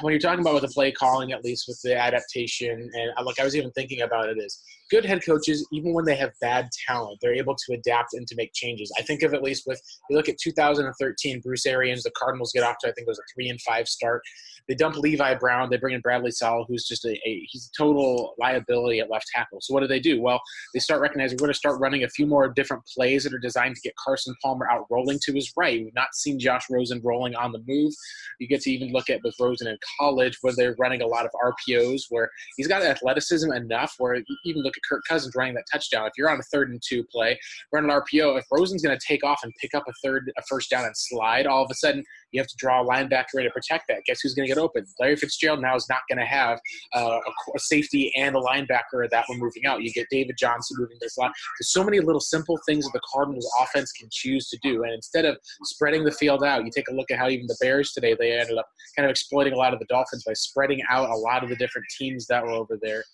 when 0.00 0.12
you're 0.12 0.20
talking 0.20 0.40
about 0.40 0.54
with 0.54 0.62
the 0.62 0.68
play 0.68 0.92
calling, 0.92 1.32
at 1.32 1.44
least 1.44 1.66
with 1.68 1.80
the 1.82 1.96
adaptation, 1.96 2.90
and 2.92 3.10
uh, 3.16 3.24
like 3.24 3.40
I 3.40 3.44
was 3.44 3.56
even 3.56 3.70
thinking 3.72 4.02
about 4.02 4.28
it 4.28 4.38
is 4.38 4.62
good 4.90 5.04
head 5.04 5.24
coaches, 5.24 5.66
even 5.72 5.92
when 5.92 6.04
they 6.04 6.16
have 6.16 6.32
bad 6.40 6.68
talent, 6.86 7.18
they're 7.20 7.34
able 7.34 7.54
to 7.54 7.74
adapt 7.74 8.14
and 8.14 8.26
to 8.28 8.34
make 8.36 8.52
changes. 8.54 8.92
I 8.98 9.02
think 9.02 9.22
of 9.22 9.34
at 9.34 9.42
least 9.42 9.64
with 9.66 9.80
you 10.08 10.16
look 10.16 10.28
at 10.28 10.38
2013, 10.38 11.40
Bruce 11.40 11.66
Arians, 11.66 12.02
the 12.02 12.10
Cardinals 12.12 12.52
get 12.52 12.64
off 12.64 12.76
to 12.80 12.88
I 12.88 12.92
think 12.92 13.06
it 13.06 13.10
was 13.10 13.18
a 13.18 13.34
three 13.34 13.48
and 13.48 13.60
five 13.62 13.88
start. 13.88 14.22
They 14.68 14.74
dump 14.74 14.96
Levi 14.96 15.34
Brown. 15.36 15.70
They 15.70 15.78
bring 15.78 15.94
in 15.94 16.02
Bradley 16.02 16.30
Sowell, 16.30 16.66
who's 16.68 16.86
just 16.86 17.04
a, 17.06 17.12
a 17.12 17.46
he's 17.48 17.70
a 17.72 17.76
total 17.76 18.34
liability 18.38 19.00
at 19.00 19.10
left 19.10 19.26
tackle. 19.34 19.60
So 19.62 19.72
what 19.72 19.80
do 19.80 19.86
they 19.86 20.00
do? 20.00 20.20
Well, 20.20 20.40
they 20.74 20.80
start 20.80 21.00
recognizing 21.00 21.36
we're 21.36 21.46
going 21.46 21.52
to 21.52 21.58
start 21.58 21.80
running 21.80 22.04
a 22.04 22.08
few 22.08 22.26
more 22.26 22.48
different 22.48 22.84
plays 22.94 23.24
that 23.24 23.32
are 23.32 23.38
designed 23.38 23.76
to 23.76 23.80
get 23.80 23.94
Carson 23.96 24.34
Palmer 24.42 24.68
out 24.70 24.86
rolling 24.90 25.18
to 25.22 25.32
his 25.32 25.50
right. 25.56 25.82
We've 25.82 25.94
not 25.94 26.14
seen 26.14 26.38
Josh 26.38 26.66
Rosen 26.70 27.00
rolling 27.02 27.34
on 27.34 27.52
the 27.52 27.62
move. 27.66 27.94
You 28.40 28.46
get 28.46 28.60
to 28.62 28.70
even 28.70 28.92
look 28.92 29.08
at 29.08 29.22
with 29.24 29.34
Rosen 29.40 29.68
in 29.68 29.78
college 29.98 30.36
where 30.42 30.52
they're 30.54 30.76
running 30.78 31.00
a 31.00 31.06
lot 31.06 31.24
of 31.24 31.30
RPOs 31.42 32.02
where 32.10 32.30
he's 32.56 32.68
got 32.68 32.82
athleticism 32.82 33.50
enough 33.52 33.94
where 33.98 34.16
even 34.44 34.62
look 34.62 34.74
at 34.78 34.88
Kirk 34.88 35.02
Cousins 35.08 35.34
running 35.36 35.54
that 35.54 35.64
touchdown. 35.70 36.06
If 36.06 36.12
you're 36.16 36.30
on 36.30 36.38
a 36.38 36.42
third 36.44 36.70
and 36.70 36.82
two 36.86 37.04
play, 37.04 37.38
run 37.72 37.84
an 37.84 37.90
RPO. 37.90 38.38
If 38.38 38.46
Rosen's 38.50 38.82
going 38.82 38.96
to 38.98 39.06
take 39.06 39.24
off 39.24 39.40
and 39.42 39.52
pick 39.60 39.74
up 39.74 39.84
a 39.88 39.92
third, 40.02 40.30
a 40.38 40.42
first 40.48 40.70
down 40.70 40.84
and 40.84 40.96
slide, 40.96 41.46
all 41.46 41.64
of 41.64 41.70
a 41.70 41.74
sudden 41.74 42.04
you 42.32 42.40
have 42.40 42.48
to 42.48 42.56
draw 42.58 42.82
a 42.82 42.86
linebacker 42.86 43.34
in 43.36 43.44
to 43.44 43.50
protect 43.50 43.84
that. 43.88 44.02
Guess 44.06 44.20
who's 44.22 44.34
going 44.34 44.48
to 44.48 44.54
get 44.54 44.60
open? 44.60 44.86
Larry 45.00 45.16
Fitzgerald 45.16 45.60
now 45.60 45.74
is 45.76 45.86
not 45.88 46.00
going 46.08 46.18
to 46.18 46.26
have 46.26 46.58
uh, 46.94 47.18
a, 47.54 47.58
safety 47.58 48.12
and 48.16 48.36
a 48.36 48.40
linebacker 48.40 49.08
that 49.10 49.24
one 49.26 49.38
moving 49.38 49.66
out. 49.66 49.82
You 49.82 49.92
get 49.92 50.06
David 50.10 50.36
Johnson 50.38 50.76
moving 50.78 50.96
this 51.00 51.18
line. 51.18 51.32
There's 51.58 51.72
so 51.72 51.84
many 51.84 52.00
little 52.00 52.20
simple 52.20 52.58
things 52.66 52.84
that 52.84 52.92
the 52.92 53.00
Cardinals 53.12 53.50
offense 53.60 53.92
can 53.92 54.08
choose 54.10 54.48
to 54.50 54.58
do. 54.62 54.84
And 54.84 54.92
instead 54.92 55.24
of 55.24 55.36
spreading 55.64 56.04
the 56.04 56.12
field 56.12 56.44
out, 56.44 56.64
you 56.64 56.70
take 56.74 56.88
a 56.88 56.94
look 56.94 57.10
at 57.10 57.18
how 57.18 57.28
even 57.28 57.46
the 57.46 57.56
Bears 57.60 57.92
today, 57.92 58.16
they 58.18 58.32
ended 58.32 58.58
up 58.58 58.66
kind 58.96 59.06
of 59.06 59.10
exploiting 59.10 59.52
a 59.52 59.56
lot 59.56 59.72
of 59.72 59.78
the 59.78 59.86
Dolphins 59.86 60.24
by 60.24 60.32
spreading 60.34 60.82
out 60.90 61.10
a 61.10 61.14
lot 61.14 61.42
of 61.42 61.48
the 61.48 61.56
different 61.56 61.86
teams 61.98 62.26
that 62.26 62.42
were 62.42 62.50
over 62.50 62.78
there. 62.80 63.04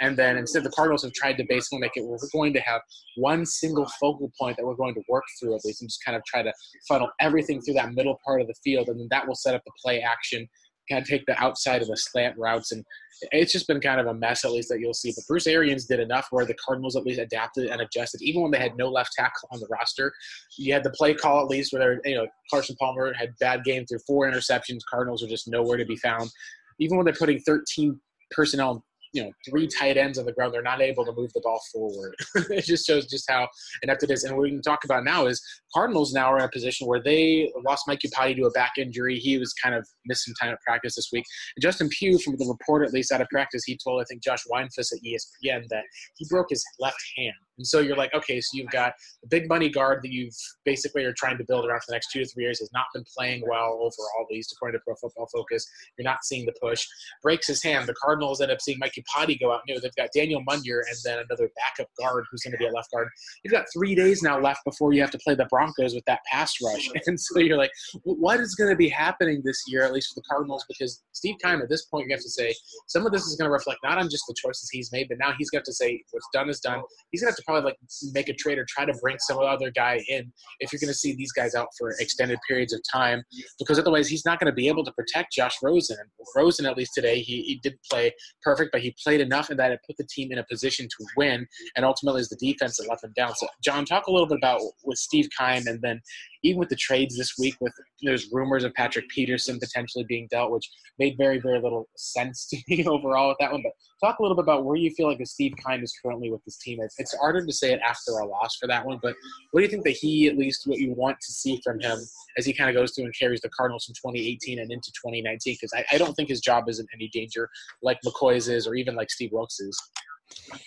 And 0.00 0.16
then 0.16 0.36
instead, 0.36 0.64
the 0.64 0.70
Cardinals 0.70 1.02
have 1.04 1.12
tried 1.12 1.38
to 1.38 1.44
basically 1.48 1.78
make 1.78 1.92
it 1.96 2.04
we're 2.04 2.18
going 2.32 2.52
to 2.54 2.60
have 2.60 2.80
one 3.16 3.46
single 3.46 3.86
focal 4.00 4.30
point 4.38 4.56
that 4.56 4.66
we're 4.66 4.74
going 4.74 4.94
to 4.94 5.02
work 5.08 5.24
through 5.38 5.54
at 5.54 5.64
least 5.64 5.82
and 5.82 5.90
just 5.90 6.04
kind 6.04 6.16
of 6.16 6.24
try 6.24 6.42
to 6.42 6.52
funnel 6.88 7.08
everything 7.20 7.60
through 7.60 7.74
that 7.74 7.92
middle 7.94 8.18
part 8.24 8.40
of 8.40 8.46
the 8.46 8.54
field. 8.64 8.88
And 8.88 8.98
then 8.98 9.08
that 9.10 9.26
will 9.26 9.34
set 9.34 9.54
up 9.54 9.62
the 9.64 9.72
play 9.82 10.00
action 10.00 10.48
kind 10.88 11.02
of 11.02 11.08
take 11.08 11.26
the 11.26 11.40
outside 11.42 11.82
of 11.82 11.88
the 11.88 11.96
slant 11.96 12.36
routes, 12.38 12.72
and 12.72 12.84
it's 13.32 13.52
just 13.52 13.66
been 13.66 13.80
kind 13.80 14.00
of 14.00 14.06
a 14.06 14.14
mess 14.14 14.44
at 14.44 14.52
least 14.52 14.68
that 14.68 14.80
you'll 14.80 14.94
see. 14.94 15.12
But 15.14 15.24
Bruce 15.26 15.46
Arians 15.46 15.86
did 15.86 16.00
enough 16.00 16.28
where 16.30 16.44
the 16.44 16.54
Cardinals 16.54 16.96
at 16.96 17.04
least 17.04 17.20
adapted 17.20 17.68
and 17.68 17.80
adjusted, 17.80 18.22
even 18.22 18.42
when 18.42 18.50
they 18.50 18.58
had 18.58 18.76
no 18.76 18.88
left 18.88 19.12
tackle 19.16 19.48
on 19.52 19.60
the 19.60 19.66
roster. 19.70 20.12
You 20.58 20.72
had 20.72 20.84
the 20.84 20.90
play 20.90 21.14
call 21.14 21.40
at 21.40 21.48
least 21.48 21.72
where 21.72 22.00
you 22.04 22.14
know 22.14 22.26
Carson 22.50 22.76
Palmer 22.78 23.12
had 23.14 23.30
bad 23.40 23.64
game 23.64 23.86
through 23.86 24.00
four 24.06 24.30
interceptions. 24.30 24.80
Cardinals 24.90 25.22
are 25.22 25.28
just 25.28 25.48
nowhere 25.48 25.78
to 25.78 25.86
be 25.86 25.96
found. 25.96 26.30
Even 26.78 26.96
when 26.96 27.06
they're 27.06 27.14
putting 27.14 27.40
13 27.40 27.98
personnel 28.32 28.84
you 29.16 29.24
know 29.24 29.32
three 29.48 29.66
tight 29.66 29.96
ends 29.96 30.18
on 30.18 30.26
the 30.26 30.32
ground, 30.32 30.52
they're 30.52 30.62
not 30.62 30.82
able 30.82 31.04
to 31.04 31.12
move 31.12 31.32
the 31.32 31.40
ball 31.40 31.60
forward. 31.72 32.14
it 32.50 32.64
just 32.64 32.86
shows 32.86 33.06
just 33.06 33.28
how 33.30 33.48
inept 33.82 34.02
it 34.02 34.10
is. 34.10 34.24
And 34.24 34.36
what 34.36 34.42
we 34.42 34.50
can 34.50 34.62
talk 34.62 34.84
about 34.84 35.04
now 35.04 35.26
is 35.26 35.42
Cardinals 35.76 36.14
now 36.14 36.32
are 36.32 36.38
in 36.38 36.44
a 36.44 36.48
position 36.48 36.86
where 36.86 37.02
they 37.02 37.52
lost 37.66 37.84
Mike 37.86 38.00
Iupati 38.00 38.34
to 38.36 38.46
a 38.46 38.50
back 38.52 38.72
injury. 38.78 39.18
He 39.18 39.36
was 39.36 39.52
kind 39.52 39.74
of 39.74 39.86
missed 40.06 40.24
some 40.24 40.32
time 40.40 40.50
at 40.50 40.60
practice 40.62 40.96
this 40.96 41.10
week. 41.12 41.24
And 41.54 41.62
Justin 41.62 41.90
Pugh, 41.90 42.18
from 42.18 42.36
the 42.38 42.46
report 42.46 42.86
at 42.86 42.94
least 42.94 43.12
out 43.12 43.20
of 43.20 43.28
practice, 43.28 43.62
he 43.66 43.76
told 43.76 44.00
I 44.00 44.04
think 44.04 44.22
Josh 44.22 44.42
Weinfuss 44.50 44.90
at 44.92 45.02
ESPN 45.04 45.68
that 45.68 45.84
he 46.16 46.24
broke 46.30 46.46
his 46.48 46.64
left 46.80 47.02
hand. 47.18 47.34
And 47.58 47.66
so 47.66 47.80
you're 47.80 47.96
like, 47.96 48.12
okay, 48.14 48.40
so 48.40 48.48
you've 48.52 48.70
got 48.70 48.92
the 49.22 49.28
big 49.28 49.48
money 49.48 49.70
guard 49.70 50.00
that 50.02 50.12
you've 50.12 50.34
basically 50.64 51.04
are 51.04 51.14
trying 51.14 51.38
to 51.38 51.44
build 51.44 51.64
around 51.64 51.80
for 51.80 51.86
the 51.88 51.94
next 51.94 52.10
two 52.12 52.22
to 52.22 52.26
three 52.26 52.44
years 52.44 52.58
has 52.58 52.70
not 52.72 52.84
been 52.94 53.04
playing 53.16 53.42
well 53.48 53.72
overall, 53.74 54.26
at 54.28 54.30
least 54.30 54.52
according 54.52 54.78
to 54.78 54.82
Pro 54.84 54.94
Football 54.96 55.28
Focus. 55.32 55.66
You're 55.96 56.04
not 56.04 56.24
seeing 56.24 56.44
the 56.44 56.54
push. 56.60 56.86
Breaks 57.22 57.46
his 57.46 57.62
hand. 57.62 57.86
The 57.86 57.94
Cardinals 57.94 58.40
end 58.40 58.50
up 58.50 58.60
seeing 58.60 58.78
Mike 58.78 58.92
Iupati 58.92 59.40
go 59.40 59.52
out 59.52 59.60
new. 59.66 59.80
They've 59.80 59.94
got 59.96 60.10
Daniel 60.14 60.42
Munyer 60.48 60.80
and 60.88 60.96
then 61.04 61.18
another 61.18 61.50
backup 61.56 61.88
guard 61.98 62.24
who's 62.30 62.42
going 62.42 62.52
to 62.52 62.58
be 62.58 62.66
a 62.66 62.72
left 62.72 62.90
guard. 62.90 63.08
You've 63.42 63.52
got 63.52 63.64
three 63.72 63.94
days 63.94 64.22
now 64.22 64.38
left 64.38 64.60
before 64.64 64.92
you 64.92 65.00
have 65.00 65.10
to 65.12 65.18
play 65.18 65.34
the 65.34 65.46
Broncos 65.46 65.65
with 65.78 66.04
that 66.06 66.20
pass 66.30 66.52
rush. 66.62 66.88
And 67.06 67.20
so 67.20 67.38
you're 67.38 67.58
like, 67.58 67.70
what 68.02 68.40
is 68.40 68.54
going 68.54 68.70
to 68.70 68.76
be 68.76 68.88
happening 68.88 69.40
this 69.44 69.62
year, 69.68 69.84
at 69.84 69.92
least 69.92 70.08
for 70.08 70.20
the 70.20 70.24
Cardinals? 70.28 70.64
Because 70.68 71.02
Steve 71.12 71.36
Keim, 71.42 71.60
at 71.62 71.68
this 71.68 71.84
point, 71.86 72.06
you 72.08 72.14
have 72.14 72.22
to 72.22 72.30
say 72.30 72.54
some 72.88 73.06
of 73.06 73.12
this 73.12 73.22
is 73.26 73.36
going 73.36 73.48
to 73.48 73.52
reflect 73.52 73.78
not 73.84 73.98
on 73.98 74.10
just 74.10 74.24
the 74.26 74.34
choices 74.34 74.68
he's 74.70 74.90
made, 74.92 75.08
but 75.08 75.18
now 75.18 75.32
he's 75.38 75.50
got 75.50 75.64
to 75.64 75.72
say 75.72 76.02
what's 76.10 76.26
done 76.32 76.48
is 76.48 76.58
done. 76.60 76.80
He's 77.10 77.22
going 77.22 77.28
to 77.28 77.32
have 77.32 77.36
to 77.36 77.42
probably 77.46 77.70
like 77.70 77.76
make 78.12 78.28
a 78.28 78.34
trade 78.34 78.58
or 78.58 78.66
try 78.68 78.84
to 78.84 78.94
bring 79.00 79.16
some 79.20 79.38
other 79.38 79.70
guy 79.70 80.00
in 80.08 80.32
if 80.60 80.72
you're 80.72 80.80
going 80.80 80.88
to 80.88 80.98
see 80.98 81.14
these 81.14 81.32
guys 81.32 81.54
out 81.54 81.68
for 81.78 81.90
extended 82.00 82.38
periods 82.48 82.72
of 82.72 82.80
time, 82.90 83.22
because 83.58 83.78
otherwise 83.78 84.08
he's 84.08 84.24
not 84.24 84.40
going 84.40 84.50
to 84.50 84.54
be 84.54 84.68
able 84.68 84.84
to 84.84 84.92
protect 84.92 85.32
Josh 85.32 85.56
Rosen. 85.62 85.96
Rosen, 86.34 86.66
at 86.66 86.76
least 86.76 86.92
today, 86.94 87.20
he, 87.20 87.42
he 87.42 87.60
didn't 87.62 87.80
play 87.90 88.12
perfect, 88.42 88.70
but 88.72 88.80
he 88.80 88.94
played 89.02 89.20
enough 89.20 89.50
and 89.50 89.58
that 89.58 89.72
it 89.72 89.80
put 89.86 89.96
the 89.96 90.06
team 90.10 90.32
in 90.32 90.38
a 90.38 90.44
position 90.50 90.86
to 90.88 91.06
win, 91.16 91.46
and 91.76 91.84
ultimately 91.84 92.20
is 92.20 92.28
the 92.28 92.36
defense 92.36 92.76
that 92.76 92.88
let 92.88 93.00
them 93.00 93.12
down. 93.16 93.34
So, 93.34 93.46
John, 93.62 93.84
talk 93.84 94.06
a 94.06 94.12
little 94.12 94.26
bit 94.26 94.38
about 94.38 94.60
with 94.84 94.98
Steve 94.98 95.28
Keim 95.46 95.66
and 95.66 95.80
then 95.82 96.00
even 96.42 96.60
with 96.60 96.68
the 96.68 96.76
trades 96.76 97.16
this 97.16 97.34
week, 97.38 97.54
with 97.60 97.72
there's 98.02 98.30
rumors 98.32 98.64
of 98.64 98.72
Patrick 98.74 99.08
Peterson 99.08 99.58
potentially 99.58 100.04
being 100.08 100.28
dealt, 100.30 100.52
which 100.52 100.70
made 100.98 101.16
very, 101.18 101.38
very 101.38 101.60
little 101.60 101.88
sense 101.96 102.46
to 102.48 102.56
me 102.68 102.84
overall 102.86 103.28
with 103.28 103.38
that 103.40 103.52
one. 103.52 103.62
But 103.62 103.72
talk 104.00 104.18
a 104.18 104.22
little 104.22 104.36
bit 104.36 104.44
about 104.44 104.64
where 104.64 104.76
you 104.76 104.90
feel 104.90 105.08
like 105.08 105.24
Steve 105.26 105.54
Keim 105.64 105.82
is 105.82 105.94
currently 106.02 106.30
with 106.30 106.44
this 106.44 106.58
team. 106.58 106.78
It's, 106.80 106.94
it's 106.98 107.16
harder 107.16 107.44
to 107.44 107.52
say 107.52 107.72
it 107.72 107.80
after 107.86 108.12
a 108.12 108.26
loss 108.26 108.56
for 108.56 108.66
that 108.68 108.84
one, 108.84 108.98
but 109.02 109.14
what 109.50 109.60
do 109.60 109.64
you 109.64 109.70
think 109.70 109.84
that 109.84 109.96
he, 109.96 110.28
at 110.28 110.36
least 110.36 110.62
what 110.66 110.78
you 110.78 110.92
want 110.92 111.18
to 111.20 111.32
see 111.32 111.60
from 111.64 111.80
him 111.80 111.98
as 112.38 112.46
he 112.46 112.52
kind 112.52 112.70
of 112.70 112.76
goes 112.76 112.92
through 112.94 113.04
and 113.04 113.14
carries 113.18 113.40
the 113.40 113.48
Cardinals 113.50 113.84
from 113.84 113.94
2018 113.94 114.58
and 114.58 114.70
into 114.70 114.90
2019? 114.92 115.56
Because 115.60 115.72
I, 115.74 115.84
I 115.94 115.98
don't 115.98 116.14
think 116.14 116.28
his 116.28 116.40
job 116.40 116.68
is 116.68 116.78
in 116.78 116.86
any 116.94 117.08
danger 117.08 117.48
like 117.82 117.98
McCoy's 118.06 118.48
is 118.48 118.66
or 118.66 118.74
even 118.74 118.94
like 118.94 119.10
Steve 119.10 119.30
Wilks 119.32 119.60
is. 119.60 119.76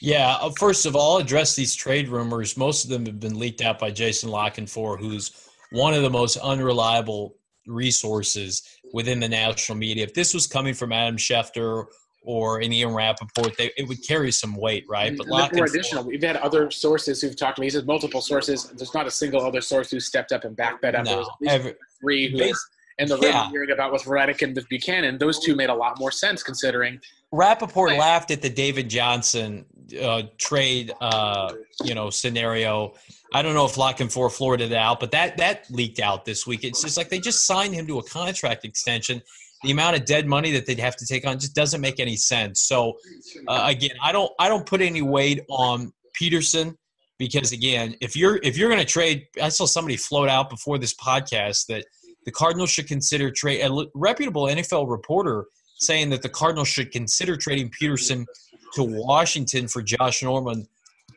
Yeah, 0.02 0.38
uh, 0.42 0.52
first 0.58 0.86
of 0.86 0.96
all, 0.96 1.18
address 1.18 1.56
these 1.56 1.76
trade 1.76 2.10
rumors. 2.10 2.58
Most 2.58 2.84
of 2.84 2.90
them 2.90 3.06
have 3.06 3.20
been 3.20 3.38
leaked 3.38 3.62
out 3.62 3.80
by 3.80 3.92
Jason 3.92 4.30
La 4.30 4.50
Canfora, 4.50 5.00
who's 5.00 5.48
one 5.72 5.94
of 5.94 6.04
the 6.04 6.10
most 6.10 6.38
unreliable 6.38 7.36
resources 7.68 8.64
within 8.94 9.20
the 9.20 9.30
national 9.30 9.78
media. 9.78 10.04
If 10.04 10.14
this 10.14 10.34
was 10.34 10.48
coming 10.48 10.74
from 10.74 10.92
Adam 10.92 11.18
Schefter 11.18 11.86
or 12.22 12.60
an 12.60 12.74
Ian 12.74 12.94
Rapoport, 12.94 13.56
they, 13.58 13.72
it 13.78 13.88
would 13.88 14.06
carry 14.06 14.32
some 14.32 14.56
weight, 14.56 14.86
right? 14.90 15.16
But 15.18 15.28
more 15.28 15.66
additional. 15.66 16.04
We've 16.04 16.22
had 16.22 16.38
other 16.38 16.72
sources 16.72 17.22
who've 17.22 17.36
talked 17.36 17.58
to 17.58 17.62
me. 17.62 17.68
He 17.68 17.72
says 17.72 17.86
multiple 17.86 18.22
sources. 18.22 18.66
There's 18.76 18.94
not 18.94 19.08
a 19.08 19.12
single 19.12 19.42
other 19.42 19.62
source 19.62 19.92
who 19.92 20.00
stepped 20.00 20.32
up 20.32 20.44
and 20.44 20.56
backed 20.56 20.82
that 20.82 20.96
up. 20.96 21.06
No, 21.06 21.30
every, 21.48 21.76
three 22.02 22.32
who 22.32 22.54
and 23.00 23.10
the 23.10 23.18
yeah. 23.20 23.50
hearing 23.50 23.72
about 23.72 23.94
with 23.94 24.06
Reddick 24.06 24.42
and 24.42 24.54
with 24.54 24.68
Bucannon. 24.70 25.18
those 25.18 25.40
two 25.40 25.56
made 25.56 25.70
a 25.70 25.74
lot 25.74 25.98
more 25.98 26.12
sense 26.12 26.44
considering. 26.44 27.00
Rapoport 27.32 27.92
laughed 27.94 28.32
at 28.32 28.42
the 28.42 28.50
David 28.50 28.90
Johnson 28.90 29.66
uh, 30.02 30.24
trade, 30.38 30.92
uh, 31.00 31.54
you 31.84 31.94
know, 31.94 32.10
scenario. 32.10 32.94
I 33.34 33.42
don't 33.42 33.54
know 33.54 33.66
if 33.66 33.78
La 33.78 33.94
Canfora 33.94 34.32
Florida 34.32 34.66
it 34.66 34.74
out, 34.74 35.00
but 35.00 35.12
that 35.12 35.38
that 35.38 35.70
leaked 35.70 36.00
out 36.00 36.26
this 36.26 36.48
week. 36.48 36.64
It's 36.64 36.82
just 36.82 36.98
like 36.98 37.10
they 37.10 37.20
just 37.20 37.46
signed 37.46 37.76
him 37.76 37.86
to 37.88 38.00
a 38.00 38.04
contract 38.04 38.66
extension. 38.66 39.22
The 39.64 39.72
amount 39.72 39.98
of 39.98 40.06
dead 40.06 40.26
money 40.26 40.52
that 40.54 40.66
they'd 40.66 40.80
have 40.80 40.96
to 40.98 41.06
take 41.06 41.28
on 41.28 41.38
just 41.38 41.54
doesn't 41.54 41.82
make 41.82 42.00
any 42.00 42.16
sense. 42.16 42.62
So 42.62 42.98
uh, 43.48 43.66
again, 43.68 43.96
I 44.02 44.12
don't 44.12 44.32
I 44.40 44.48
don't 44.48 44.66
put 44.66 44.82
any 44.82 45.02
weight 45.02 45.42
on 45.50 45.94
Peterson 46.14 46.78
because 47.20 47.52
again, 47.52 47.96
if 48.02 48.16
you're 48.16 48.40
if 48.42 48.58
you're 48.58 48.70
going 48.70 48.82
to 48.82 48.88
trade, 48.88 49.28
I 49.42 49.50
saw 49.50 49.66
somebody 49.66 49.98
float 49.98 50.30
out 50.30 50.50
before 50.50 50.80
this 50.80 50.96
podcast 50.96 51.68
that 51.68 51.86
the 52.26 52.32
Cardinals 52.32 52.72
should 52.72 52.88
consider 52.88 53.30
trade 53.30 53.62
a 53.62 53.86
reputable 53.94 54.44
NFL 54.44 54.90
reporter 54.90 55.46
saying 55.80 56.10
that 56.12 56.22
the 56.22 56.30
Cardinals 56.30 56.68
should 56.68 56.92
consider 56.92 57.36
trading 57.36 57.70
Peterson 57.70 58.26
to 58.76 58.84
Washington 58.84 59.68
for 59.68 59.82
Josh 59.82 60.24
Norman 60.24 60.68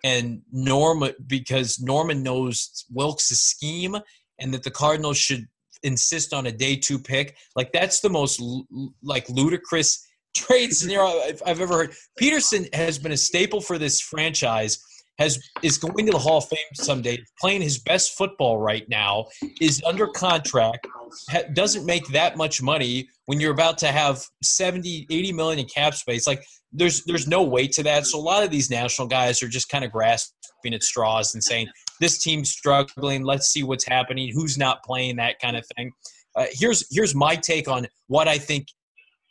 and 0.04 0.42
Norman 0.50 1.12
because 1.26 1.80
Norman 1.80 2.22
knows 2.22 2.84
Wilks' 2.90 3.28
scheme 3.28 3.96
and 4.38 4.52
that 4.54 4.62
the 4.62 4.70
Cardinals 4.70 5.18
should 5.18 5.46
insist 5.82 6.32
on 6.32 6.46
a 6.46 6.52
day 6.52 6.76
two 6.76 6.98
pick. 6.98 7.36
Like 7.56 7.72
that's 7.72 8.00
the 8.00 8.08
most 8.08 8.42
like 9.02 9.28
ludicrous 9.28 10.06
trade 10.36 10.74
scenario 10.74 11.20
I've, 11.20 11.42
I've 11.44 11.60
ever 11.60 11.74
heard. 11.74 11.94
Peterson 12.16 12.66
has 12.72 12.98
been 12.98 13.12
a 13.12 13.16
staple 13.16 13.60
for 13.60 13.78
this 13.78 14.00
franchise. 14.00 14.82
Has 15.18 15.38
is 15.62 15.78
going 15.78 16.06
to 16.06 16.12
the 16.12 16.18
Hall 16.18 16.38
of 16.38 16.48
Fame 16.48 16.58
someday. 16.74 17.22
Playing 17.40 17.62
his 17.62 17.78
best 17.78 18.16
football 18.16 18.58
right 18.58 18.88
now. 18.88 19.26
Is 19.60 19.82
under 19.86 20.06
contract. 20.06 20.86
Ha, 21.30 21.42
doesn't 21.52 21.84
make 21.84 22.06
that 22.08 22.36
much 22.36 22.62
money 22.62 23.08
when 23.26 23.38
you're 23.38 23.52
about 23.52 23.78
to 23.78 23.88
have 23.88 24.24
70, 24.42 25.06
80 25.10 25.32
million 25.32 25.58
in 25.58 25.66
cap 25.66 25.94
space. 25.94 26.26
Like 26.26 26.42
there's 26.72 27.04
there's 27.04 27.28
no 27.28 27.42
weight 27.42 27.72
to 27.72 27.82
that. 27.84 28.06
So 28.06 28.18
a 28.18 28.20
lot 28.20 28.42
of 28.42 28.50
these 28.50 28.70
national 28.70 29.08
guys 29.08 29.42
are 29.42 29.48
just 29.48 29.68
kind 29.68 29.84
of 29.84 29.92
grasping 29.92 30.74
at 30.74 30.82
straws 30.82 31.34
and 31.34 31.42
saying 31.42 31.68
this 32.00 32.22
team's 32.22 32.50
struggling. 32.50 33.22
Let's 33.22 33.48
see 33.48 33.62
what's 33.62 33.86
happening. 33.86 34.32
Who's 34.34 34.56
not 34.56 34.82
playing 34.82 35.16
that 35.16 35.38
kind 35.40 35.56
of 35.56 35.64
thing. 35.76 35.92
Uh, 36.34 36.46
here's 36.50 36.86
here's 36.90 37.14
my 37.14 37.36
take 37.36 37.68
on 37.68 37.86
what 38.06 38.28
I 38.28 38.38
think 38.38 38.66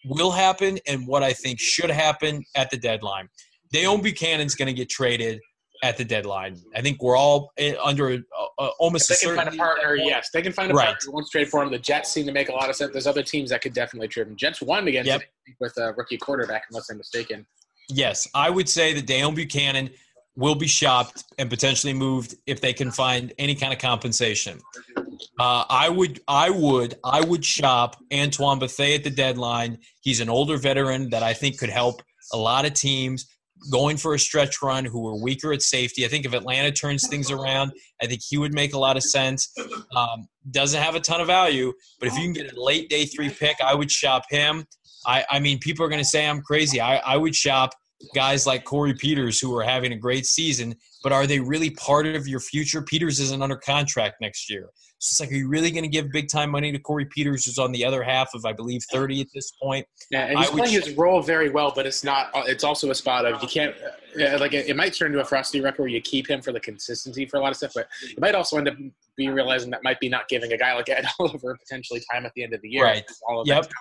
will 0.05 0.31
happen 0.31 0.79
and 0.87 1.07
what 1.07 1.23
I 1.23 1.33
think 1.33 1.59
should 1.59 1.89
happen 1.89 2.43
at 2.55 2.69
the 2.69 2.77
deadline. 2.77 3.29
Deone 3.73 4.01
Bucannon's 4.01 4.55
going 4.55 4.67
to 4.67 4.73
get 4.73 4.89
traded 4.89 5.39
at 5.81 5.97
the 5.97 6.05
deadline. 6.05 6.57
I 6.75 6.81
think 6.81 7.01
we're 7.01 7.17
all 7.17 7.51
eh, 7.57 7.73
under 7.83 8.13
uh, 8.59 8.67
almost. 8.79 9.09
If 9.09 9.21
they 9.21 9.27
can 9.27 9.35
find 9.35 9.49
a 9.49 9.57
partner, 9.57 9.95
yes, 9.95 10.29
they 10.33 10.41
can 10.41 10.53
find 10.53 10.71
a 10.71 10.75
right. 10.75 10.85
partner 10.85 11.21
to 11.21 11.27
trade 11.31 11.49
for 11.49 11.63
him. 11.63 11.71
The 11.71 11.79
Jets 11.79 12.11
seem 12.11 12.25
to 12.25 12.31
make 12.31 12.49
a 12.49 12.53
lot 12.53 12.69
of 12.69 12.75
sense. 12.75 12.91
There's 12.91 13.07
other 13.07 13.23
teams 13.23 13.49
that 13.49 13.61
could 13.61 13.73
definitely 13.73 14.07
trade 14.07 14.27
him. 14.27 14.35
Jets 14.35 14.61
won 14.61 14.87
against 14.87 15.07
yep. 15.07 15.21
with 15.59 15.77
a 15.77 15.93
rookie 15.93 16.17
quarterback, 16.17 16.63
unless 16.69 16.89
I'm 16.89 16.97
mistaken. 16.97 17.45
Yes, 17.89 18.27
I 18.33 18.49
would 18.49 18.69
say 18.69 18.93
that 18.93 19.05
Deone 19.05 19.35
Bucannon 19.35 19.91
will 20.37 20.55
be 20.55 20.67
shopped 20.67 21.25
and 21.37 21.49
potentially 21.49 21.93
moved 21.93 22.35
if 22.45 22.61
they 22.61 22.71
can 22.71 22.89
find 22.89 23.33
any 23.37 23.53
kind 23.53 23.73
of 23.73 23.79
compensation. 23.79 24.59
Uh, 25.39 25.65
I 25.69 25.89
would, 25.89 26.21
I 26.27 26.49
would, 26.49 26.95
I 27.03 27.21
would 27.21 27.43
shop 27.43 27.97
Antoine 28.13 28.59
Bethea 28.59 28.95
at 28.95 29.03
the 29.03 29.09
deadline. 29.09 29.77
He's 30.01 30.21
an 30.21 30.29
older 30.29 30.57
veteran 30.57 31.09
that 31.09 31.21
I 31.21 31.33
think 31.33 31.57
could 31.59 31.69
help 31.69 32.01
a 32.31 32.37
lot 32.37 32.65
of 32.65 32.73
teams 32.73 33.27
going 33.69 33.97
for 33.97 34.13
a 34.13 34.19
stretch 34.19 34.61
run 34.61 34.85
who 34.85 35.07
are 35.07 35.15
weaker 35.15 35.53
at 35.53 35.61
safety. 35.61 36.05
I 36.05 36.07
think 36.07 36.25
if 36.25 36.33
Atlanta 36.33 36.71
turns 36.71 37.07
things 37.07 37.29
around, 37.29 37.71
I 38.01 38.07
think 38.07 38.21
he 38.27 38.37
would 38.37 38.53
make 38.53 38.73
a 38.73 38.79
lot 38.79 38.97
of 38.97 39.03
sense. 39.03 39.53
Um, 39.95 40.27
doesn't 40.49 40.81
have 40.81 40.95
a 40.95 40.99
ton 40.99 41.21
of 41.21 41.27
value, 41.27 41.73
but 41.99 42.07
if 42.07 42.15
you 42.15 42.23
can 42.23 42.33
get 42.33 42.51
a 42.51 42.61
late 42.61 42.89
day 42.89 43.05
three 43.05 43.29
pick, 43.29 43.57
I 43.63 43.75
would 43.75 43.91
shop 43.91 44.23
him. 44.29 44.65
I, 45.05 45.25
I 45.29 45.39
mean, 45.39 45.59
people 45.59 45.85
are 45.85 45.89
going 45.89 46.01
to 46.01 46.05
say 46.05 46.27
I'm 46.27 46.41
crazy. 46.41 46.79
I, 46.79 46.97
I 46.97 47.17
would 47.17 47.35
shop 47.35 47.71
guys 48.15 48.47
like 48.47 48.63
Corey 48.63 48.93
Peters 48.93 49.39
who 49.39 49.55
are 49.57 49.63
having 49.63 49.93
a 49.93 49.97
great 49.97 50.25
season, 50.25 50.75
but 51.03 51.11
are 51.11 51.27
they 51.27 51.39
really 51.39 51.71
part 51.71 52.05
of 52.05 52.27
your 52.27 52.39
future? 52.39 52.81
Peters 52.81 53.19
isn't 53.19 53.41
under 53.41 53.57
contract 53.57 54.15
next 54.21 54.49
year. 54.49 54.69
So 55.01 55.13
it's 55.13 55.19
like, 55.19 55.31
are 55.31 55.35
you 55.35 55.47
really 55.47 55.71
going 55.71 55.83
to 55.83 55.89
give 55.89 56.11
big 56.11 56.29
time 56.29 56.51
money 56.51 56.71
to 56.71 56.77
Corey 56.77 57.05
Peters, 57.05 57.45
who's 57.45 57.57
on 57.57 57.71
the 57.71 57.83
other 57.83 58.03
half 58.03 58.35
of, 58.35 58.45
I 58.45 58.53
believe, 58.53 58.81
30 58.91 59.21
at 59.21 59.27
this 59.33 59.51
point? 59.59 59.87
Yeah, 60.11 60.25
and 60.25 60.37
he's 60.37 60.49
I 60.49 60.51
playing 60.51 60.73
his 60.73 60.91
role 60.95 61.23
very 61.23 61.49
well, 61.49 61.71
but 61.75 61.87
it's 61.87 62.03
not, 62.03 62.29
uh, 62.35 62.43
it's 62.45 62.63
also 62.63 62.91
a 62.91 62.95
spot 62.95 63.25
of 63.25 63.41
you 63.41 63.47
can't, 63.47 63.75
uh, 64.19 64.25
uh, 64.25 64.37
like, 64.39 64.53
it, 64.53 64.75
might 64.75 64.93
turn 64.93 65.07
into 65.07 65.19
a 65.19 65.25
frosty 65.25 65.59
record 65.59 65.81
where 65.81 65.89
you 65.89 66.01
keep 66.01 66.29
him 66.29 66.39
for 66.39 66.51
the 66.51 66.59
consistency 66.59 67.25
for 67.25 67.37
a 67.37 67.39
lot 67.39 67.49
of 67.49 67.57
stuff, 67.57 67.71
but 67.73 67.87
it 68.03 68.21
might 68.21 68.35
also 68.35 68.59
end 68.59 68.67
up 68.67 68.75
be 69.17 69.29
realizing 69.29 69.71
that 69.71 69.83
might 69.83 69.99
be 69.99 70.07
not 70.07 70.27
giving 70.27 70.53
a 70.53 70.57
guy 70.57 70.75
like 70.75 70.87
Ed 70.87 71.05
Oliver 71.19 71.57
potentially 71.57 72.03
time 72.11 72.27
at 72.27 72.31
the 72.35 72.43
end 72.43 72.53
of 72.53 72.61
the 72.61 72.69
year. 72.69 72.83
Right. 72.83 73.03
All 73.27 73.41
of 73.41 73.47
yep. 73.47 73.71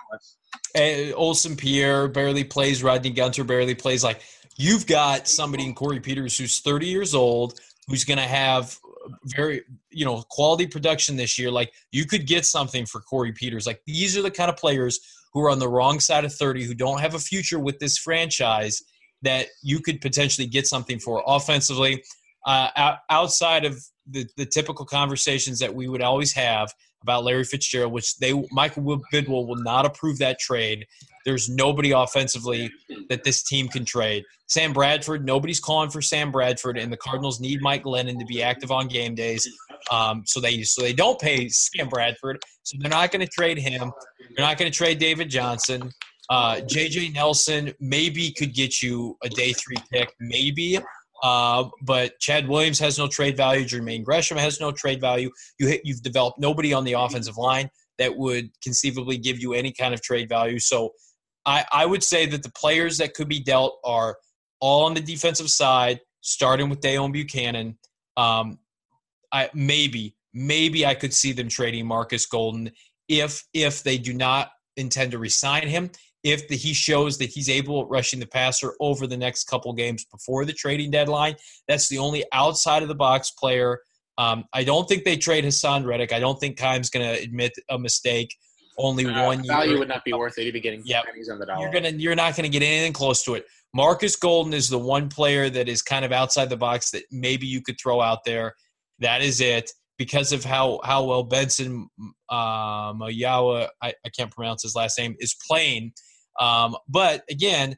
Uh, 0.75 1.13
Olsen 1.13 1.55
Pierre 1.55 2.07
barely 2.07 2.43
plays. 2.43 2.81
Rodney 2.81 3.11
Gunter 3.11 3.43
barely 3.43 3.75
plays. 3.75 4.03
Like 4.03 4.21
you've 4.57 4.85
got 4.87 5.27
somebody 5.27 5.65
in 5.65 5.73
Corey 5.73 5.99
Peters 5.99 6.37
who's 6.37 6.59
30 6.59 6.87
years 6.87 7.13
old, 7.13 7.59
who's 7.87 8.03
going 8.03 8.17
to 8.17 8.23
have 8.23 8.77
very, 9.25 9.63
you 9.89 10.05
know, 10.05 10.23
quality 10.29 10.67
production 10.67 11.15
this 11.15 11.37
year. 11.37 11.51
Like 11.51 11.73
you 11.91 12.05
could 12.05 12.27
get 12.27 12.45
something 12.45 12.85
for 12.85 13.01
Corey 13.01 13.31
Peters. 13.31 13.65
Like 13.65 13.81
these 13.85 14.17
are 14.17 14.21
the 14.21 14.31
kind 14.31 14.49
of 14.49 14.57
players 14.57 14.99
who 15.33 15.41
are 15.41 15.49
on 15.49 15.59
the 15.59 15.69
wrong 15.69 15.99
side 15.99 16.25
of 16.25 16.33
30 16.33 16.63
who 16.63 16.73
don't 16.73 16.99
have 16.99 17.15
a 17.15 17.19
future 17.19 17.59
with 17.59 17.79
this 17.79 17.97
franchise 17.97 18.83
that 19.21 19.47
you 19.61 19.79
could 19.79 20.01
potentially 20.01 20.47
get 20.47 20.67
something 20.67 20.99
for 20.99 21.23
offensively. 21.25 22.03
Uh, 22.45 22.95
outside 23.09 23.65
of 23.65 23.79
the, 24.09 24.27
the 24.35 24.45
typical 24.45 24.85
conversations 24.85 25.59
that 25.59 25.73
we 25.73 25.87
would 25.87 26.01
always 26.01 26.33
have 26.33 26.73
about 27.03 27.23
Larry 27.23 27.43
Fitzgerald, 27.43 27.93
which 27.93 28.17
they 28.17 28.33
Michael 28.51 28.99
Bidwill 29.13 29.47
will 29.47 29.61
not 29.63 29.85
approve 29.85 30.17
that 30.19 30.39
trade. 30.39 30.85
There's 31.25 31.49
nobody 31.49 31.91
offensively 31.91 32.71
that 33.09 33.23
this 33.23 33.43
team 33.43 33.67
can 33.67 33.85
trade. 33.85 34.23
Sam 34.47 34.73
Bradford, 34.73 35.25
nobody's 35.25 35.59
calling 35.59 35.89
for 35.89 36.01
Sam 36.01 36.31
Bradford, 36.31 36.77
and 36.77 36.91
the 36.91 36.97
Cardinals 36.97 37.39
need 37.39 37.61
Mike 37.61 37.83
Glennon 37.83 38.19
to 38.19 38.25
be 38.25 38.43
active 38.43 38.71
on 38.71 38.87
game 38.87 39.15
days. 39.15 39.47
Um, 39.89 40.23
so 40.25 40.39
they 40.39 40.63
so 40.63 40.81
they 40.81 40.93
don't 40.93 41.19
pay 41.19 41.47
Sam 41.49 41.87
Bradford, 41.87 42.39
so 42.63 42.77
they're 42.79 42.89
not 42.89 43.11
going 43.11 43.25
to 43.25 43.31
trade 43.31 43.57
him. 43.57 43.91
They're 44.35 44.45
not 44.45 44.57
going 44.57 44.71
to 44.71 44.77
trade 44.77 44.99
David 44.99 45.29
Johnson. 45.29 45.91
Uh, 46.29 46.57
JJ 46.57 47.13
Nelson 47.13 47.73
maybe 47.79 48.31
could 48.31 48.53
get 48.53 48.81
you 48.81 49.17
a 49.23 49.29
day 49.29 49.53
three 49.53 49.77
pick, 49.91 50.13
maybe. 50.19 50.79
Uh, 51.23 51.69
but 51.83 52.19
Chad 52.19 52.47
Williams 52.47 52.79
has 52.79 52.97
no 52.97 53.07
trade 53.07 53.37
value. 53.37 53.63
Jermaine 53.65 54.03
Gresham 54.03 54.37
has 54.37 54.59
no 54.59 54.71
trade 54.71 54.99
value. 54.99 55.29
You 55.59 55.67
hit, 55.67 55.81
you've 55.83 56.01
developed 56.01 56.39
nobody 56.39 56.73
on 56.73 56.83
the 56.83 56.93
offensive 56.93 57.37
line 57.37 57.69
that 57.99 58.17
would 58.17 58.49
conceivably 58.63 59.17
give 59.17 59.39
you 59.39 59.53
any 59.53 59.71
kind 59.71 59.93
of 59.93 60.01
trade 60.01 60.27
value. 60.27 60.57
So 60.59 60.91
I, 61.45 61.65
I 61.71 61.85
would 61.85 62.03
say 62.03 62.25
that 62.27 62.43
the 62.43 62.51
players 62.51 62.97
that 62.97 63.13
could 63.13 63.27
be 63.27 63.39
dealt 63.39 63.79
are 63.83 64.17
all 64.59 64.85
on 64.85 64.93
the 64.93 65.01
defensive 65.01 65.49
side, 65.49 65.99
starting 66.21 66.69
with 66.69 66.81
Deone 66.81 67.13
Bucannon. 67.13 67.75
Um, 68.17 68.59
I 69.31 69.49
maybe 69.53 70.15
maybe 70.33 70.85
I 70.85 70.95
could 70.95 71.13
see 71.13 71.31
them 71.31 71.49
trading 71.49 71.85
Marcus 71.85 72.25
Golden 72.25 72.71
if 73.07 73.43
if 73.53 73.83
they 73.83 73.97
do 73.97 74.13
not 74.13 74.51
intend 74.77 75.11
to 75.11 75.19
resign 75.19 75.67
him. 75.67 75.89
If 76.23 76.47
the, 76.47 76.55
he 76.55 76.73
shows 76.73 77.17
that 77.17 77.29
he's 77.29 77.49
able 77.49 77.81
at 77.81 77.89
rushing 77.89 78.19
the 78.19 78.27
passer 78.27 78.75
over 78.79 79.07
the 79.07 79.17
next 79.17 79.45
couple 79.45 79.73
games 79.73 80.05
before 80.05 80.45
the 80.45 80.53
trading 80.53 80.91
deadline, 80.91 81.35
that's 81.67 81.89
the 81.89 81.97
only 81.97 82.23
outside 82.31 82.83
of 82.83 82.89
the 82.89 82.95
box 82.95 83.31
player. 83.31 83.79
Um, 84.19 84.45
I 84.53 84.63
don't 84.63 84.87
think 84.87 85.03
they 85.03 85.17
trade 85.17 85.45
Haason 85.45 85.83
Reddick. 85.83 86.13
I 86.13 86.19
don't 86.19 86.39
think 86.39 86.59
Keim's 86.59 86.91
going 86.91 87.07
to 87.07 87.23
admit 87.23 87.53
a 87.71 87.79
mistake 87.79 88.35
only 88.81 89.05
uh, 89.05 89.25
one 89.25 89.45
value 89.45 89.71
year. 89.71 89.79
would 89.79 89.87
not 89.87 90.03
be 90.03 90.13
worth 90.13 90.37
it. 90.37 90.43
You'd 90.43 90.53
be 90.53 90.59
getting 90.59 90.81
yep. 90.85 91.05
on 91.31 91.39
the 91.39 91.45
dollar. 91.45 91.61
You're 91.61 91.71
gonna 91.71 91.89
you're 91.89 92.15
not 92.15 92.35
gonna 92.35 92.49
get 92.49 92.63
anything 92.63 92.93
close 92.93 93.23
to 93.23 93.35
it. 93.35 93.45
Marcus 93.73 94.15
Golden 94.15 94.53
is 94.53 94.69
the 94.69 94.77
one 94.77 95.07
player 95.07 95.49
that 95.49 95.69
is 95.69 95.81
kind 95.81 96.03
of 96.03 96.11
outside 96.11 96.49
the 96.49 96.57
box 96.57 96.91
that 96.91 97.03
maybe 97.11 97.47
you 97.47 97.61
could 97.61 97.77
throw 97.81 98.01
out 98.01 98.23
there. 98.25 98.53
That 98.99 99.21
is 99.21 99.39
it 99.41 99.71
because 99.97 100.33
of 100.33 100.43
how 100.43 100.79
how 100.83 101.05
well 101.05 101.23
Benson 101.23 101.87
uh, 102.29 102.93
Mayowa 102.93 103.69
I, 103.81 103.93
I 104.05 104.09
can't 104.09 104.31
pronounce 104.31 104.63
his 104.63 104.75
last 104.75 104.97
name 104.97 105.15
is 105.19 105.35
playing. 105.47 105.93
Um, 106.39 106.75
but 106.89 107.23
again, 107.29 107.77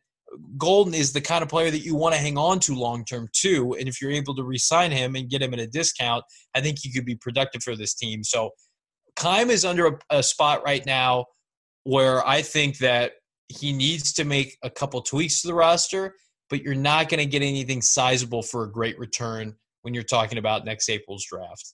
Golden 0.57 0.93
is 0.93 1.13
the 1.13 1.21
kind 1.21 1.43
of 1.43 1.49
player 1.49 1.69
that 1.69 1.83
you 1.83 1.95
want 1.95 2.15
to 2.15 2.21
hang 2.21 2.37
on 2.37 2.59
to 2.61 2.75
long 2.75 3.05
term 3.05 3.27
too. 3.33 3.75
And 3.79 3.87
if 3.87 4.01
you're 4.01 4.11
able 4.11 4.35
to 4.35 4.43
re-sign 4.43 4.91
him 4.91 5.15
and 5.15 5.29
get 5.29 5.41
him 5.41 5.53
at 5.53 5.59
a 5.59 5.67
discount, 5.67 6.23
I 6.55 6.61
think 6.61 6.79
he 6.79 6.91
could 6.91 7.05
be 7.05 7.15
productive 7.15 7.63
for 7.63 7.75
this 7.75 7.93
team. 7.93 8.23
So 8.23 8.51
Keim 9.15 9.49
is 9.49 9.65
under 9.65 9.87
a, 9.87 9.99
a 10.09 10.23
spot 10.23 10.63
right 10.63 10.85
now 10.85 11.25
where 11.83 12.25
I 12.27 12.41
think 12.41 12.79
that 12.79 13.13
he 13.47 13.73
needs 13.73 14.13
to 14.13 14.23
make 14.23 14.57
a 14.63 14.69
couple 14.69 15.01
tweaks 15.01 15.41
to 15.41 15.47
the 15.47 15.53
roster, 15.53 16.15
but 16.49 16.61
you're 16.61 16.75
not 16.75 17.09
going 17.09 17.19
to 17.19 17.25
get 17.25 17.41
anything 17.41 17.81
sizable 17.81 18.41
for 18.41 18.63
a 18.63 18.71
great 18.71 18.97
return 18.97 19.55
when 19.81 19.93
you're 19.93 20.03
talking 20.03 20.37
about 20.37 20.65
next 20.65 20.89
April's 20.89 21.25
draft. 21.25 21.73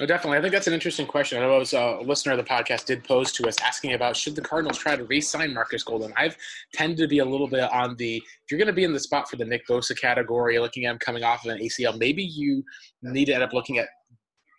Oh, 0.00 0.06
definitely. 0.06 0.38
I 0.38 0.42
think 0.42 0.52
that's 0.52 0.68
an 0.68 0.74
interesting 0.74 1.08
question. 1.08 1.38
I 1.38 1.40
know 1.40 1.56
a 1.56 2.02
listener 2.04 2.30
of 2.32 2.38
the 2.38 2.44
podcast 2.44 2.84
did 2.84 3.02
pose 3.02 3.32
to 3.32 3.48
us 3.48 3.56
asking 3.60 3.94
about 3.94 4.16
should 4.16 4.36
the 4.36 4.40
Cardinals 4.40 4.78
try 4.78 4.94
to 4.94 5.02
re-sign 5.02 5.52
Marcus 5.52 5.82
Golden. 5.82 6.12
I've 6.16 6.36
tended 6.72 6.98
to 6.98 7.08
be 7.08 7.18
a 7.18 7.24
little 7.24 7.48
bit 7.48 7.64
on 7.72 7.96
the 7.96 8.16
if 8.18 8.50
you're 8.50 8.58
going 8.58 8.68
to 8.68 8.72
be 8.72 8.84
in 8.84 8.92
the 8.92 9.00
spot 9.00 9.28
for 9.28 9.34
the 9.34 9.44
Nick 9.44 9.66
Bosa 9.66 10.00
category, 10.00 10.56
looking 10.60 10.84
at 10.84 10.92
him 10.92 10.98
coming 10.98 11.24
off 11.24 11.44
of 11.44 11.50
an 11.50 11.58
ACL, 11.58 11.98
maybe 11.98 12.22
you 12.22 12.62
need 13.02 13.24
to 13.24 13.32
end 13.32 13.42
up 13.42 13.52
looking 13.52 13.78
at 13.78 13.88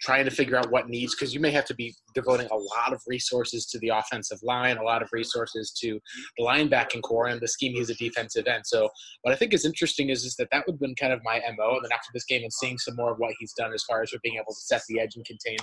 trying 0.02 0.26
to 0.26 0.32
figure 0.32 0.56
out 0.56 0.72
what 0.72 0.90
needs 0.90 1.16
because 1.16 1.34
you 1.34 1.40
may 1.40 1.52
have 1.52 1.66
to 1.66 1.76
be 1.76 1.94
devoting 2.14 2.48
a 2.52 2.56
lot 2.56 2.94
of 2.94 3.02
resources 3.08 3.66
to 3.66 3.80
the 3.80 3.90
offensive 3.90 4.40
line, 4.44 4.78
a 4.78 4.84
lot 4.84 5.02
of 5.02 5.10
resources 5.12 5.72
to 5.72 6.00
the 6.38 6.44
linebacking 6.44 7.02
core, 7.02 7.28
and 7.28 7.42
the 7.42 7.48
scheme 7.48 7.74
he's 7.74 7.90
a 7.90 7.96
defensive 7.96 8.48
end. 8.48 8.64
So 8.66 8.90
what 9.24 9.34
I 9.34 9.36
think 9.36 9.54
is 9.54 9.66
interesting 9.66 10.10
is, 10.10 10.24
is 10.24 10.36
that 10.36 10.48
that 10.52 10.66
would 10.66 10.74
have 10.74 10.80
been 10.80 10.96
kind 10.96 11.14
of 11.14 11.22
my 11.24 11.42
mo. 11.58 11.76
And 11.76 11.84
then 11.84 11.92
after 11.92 12.10
this 12.14 12.26
game 12.26 12.44
and 12.44 12.54
seeing 12.54 12.78
some 12.78 12.96
more 12.96 13.12
of 13.12 13.20
what 13.20 13.34
he's 13.40 13.54
done 13.54 13.74
as 13.74 13.84
far 13.84 14.02
as 14.02 14.14
being 14.24 14.36
able 14.36 14.54
to 14.54 14.62
set 14.62 14.82
the 14.88 15.00
edge 15.00 15.16
and 15.16 15.26
contain, 15.26 15.58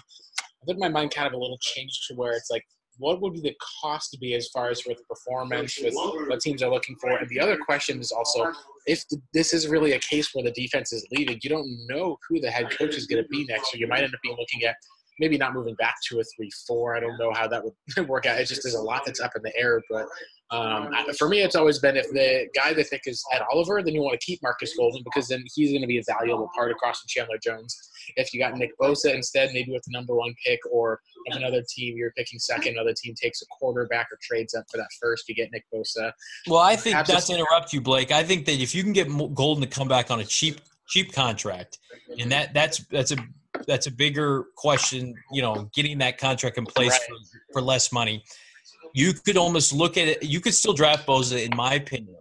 I 0.63 0.65
think 0.67 0.79
my 0.79 0.89
mind 0.89 1.13
kind 1.15 1.27
of 1.27 1.33
a 1.33 1.39
little 1.39 1.59
changed 1.61 2.07
to 2.09 2.15
where 2.15 2.33
it's 2.33 2.51
like 2.51 2.65
what 2.99 3.21
would 3.21 3.35
be 3.35 3.41
the 3.41 3.55
cost 3.83 4.17
be 4.21 4.35
as 4.35 4.49
far 4.49 4.71
as 4.71 4.83
with 4.87 5.07
performance, 5.09 5.79
with 5.83 5.95
what 5.95 6.41
teams 6.41 6.63
are 6.63 6.71
looking 6.71 6.97
for? 6.97 7.11
And 7.11 7.29
the 7.29 7.41
other 7.41 7.57
question 7.57 8.01
is 8.01 8.13
also 8.13 8.53
if 8.87 9.05
this 9.35 9.53
is 9.53 9.69
really 9.69 9.93
a 9.93 9.99
case 9.99 10.31
where 10.33 10.45
the 10.45 10.53
defense 10.53 10.93
is 10.93 11.07
leaving, 11.11 11.39
you 11.43 11.51
don't 11.51 11.69
know 11.89 12.19
who 12.29 12.41
the 12.41 12.51
head 12.51 12.71
coach 12.71 12.97
is 12.97 13.07
going 13.07 13.23
to 13.23 13.29
be 13.29 13.45
next 13.45 13.75
year. 13.75 13.81
You 13.81 13.89
might 13.89 14.03
end 14.03 14.15
up 14.15 14.21
being 14.23 14.37
looking 14.39 14.65
at 14.65 14.77
maybe 15.19 15.39
not 15.39 15.55
moving 15.55 15.75
back 15.77 15.97
to 16.09 16.21
a 16.21 16.25
three-four. 16.37 16.97
I 16.97 17.01
don't 17.01 17.19
know 17.19 17.33
how 17.33 17.49
that 17.49 17.63
would 17.65 18.09
work 18.09 18.27
out. 18.27 18.41
It 18.41 18.47
just 18.47 18.63
there's 18.63 18.75
a 18.75 18.81
lot 18.81 19.03
that's 19.05 19.21
up 19.21 19.33
in 19.37 19.43
the 19.43 19.57
air. 19.57 19.83
But 19.91 20.07
um, 20.51 20.93
for 21.19 21.29
me, 21.29 21.41
it's 21.41 21.57
always 21.57 21.79
been 21.79 21.97
if 21.97 22.09
the 22.11 22.49
guy 22.55 22.73
they 22.73 22.85
think 22.85 23.03
is 23.07 23.25
Ed 23.33 23.43
Oliver, 23.51 23.83
then 23.83 23.95
you 23.95 24.03
want 24.03 24.19
to 24.19 24.25
keep 24.25 24.41
Marcus 24.43 24.77
Golden 24.77 25.03
because 25.05 25.29
then 25.29 25.45
he's 25.55 25.71
going 25.71 25.81
to 25.81 25.89
be 25.89 25.99
a 25.99 26.03
valuable 26.07 26.49
part 26.55 26.71
across 26.71 27.01
from 27.01 27.09
Chandler 27.09 27.39
Jones. 27.43 27.77
If 28.17 28.33
you 28.33 28.41
got 28.41 28.57
Nick 28.57 28.71
Bosa 28.81 29.13
instead, 29.15 29.51
maybe 29.53 29.73
with 29.73 29.83
the 29.83 29.93
number 29.93 30.15
one 30.15 30.35
pick, 30.45 30.61
or 30.71 31.01
if 31.27 31.37
another 31.37 31.63
team 31.69 31.97
you're 31.97 32.13
picking 32.13 32.39
second, 32.39 32.75
another 32.75 32.95
team 32.97 33.15
takes 33.21 33.43
a 33.43 33.47
quarterback 33.59 34.07
or 34.13 34.19
trades 34.23 34.55
up 34.55 34.65
for 34.71 34.77
that 34.77 34.89
first, 35.03 35.29
you 35.29 35.35
get 35.35 35.51
Nick 35.53 35.65
Bosa. 35.75 36.13
Well, 36.47 36.61
I 36.61 36.77
think 36.77 37.05
that's 37.07 37.31
interrupt 37.31 37.73
you, 37.73 37.81
Blake. 37.81 38.13
I 38.13 38.23
think 38.23 38.47
that 38.47 38.61
if 38.61 38.75
you 38.75 38.83
can 38.85 38.93
get 38.93 39.09
Golden 39.35 39.63
to 39.63 39.69
come 39.69 39.89
back 39.89 40.11
on 40.11 40.21
a 40.21 40.25
cheap 40.25 40.61
cheap 40.89 41.13
contract, 41.13 41.79
and 42.21 42.31
that 42.31 42.55
that's 42.55 42.85
that's 42.87 43.11
a 43.11 43.17
that's 43.67 43.87
a 43.87 43.91
bigger 43.91 44.47
question. 44.57 45.15
You 45.33 45.43
know, 45.43 45.71
getting 45.75 45.99
that 45.99 46.19
contract 46.19 46.59
in 46.59 46.67
place 46.67 46.93
right. 46.93 47.01
for, 47.09 47.15
for 47.55 47.63
less 47.63 47.93
money. 47.93 48.25
You 48.95 49.13
could 49.13 49.37
almost 49.37 49.73
look 49.73 49.99
at 49.99 50.09
it. 50.09 50.23
You 50.23 50.41
could 50.41 50.55
still 50.55 50.73
draft 50.73 51.07
Bosa, 51.07 51.45
in 51.45 51.55
my 51.55 51.75
opinion, 51.75 52.17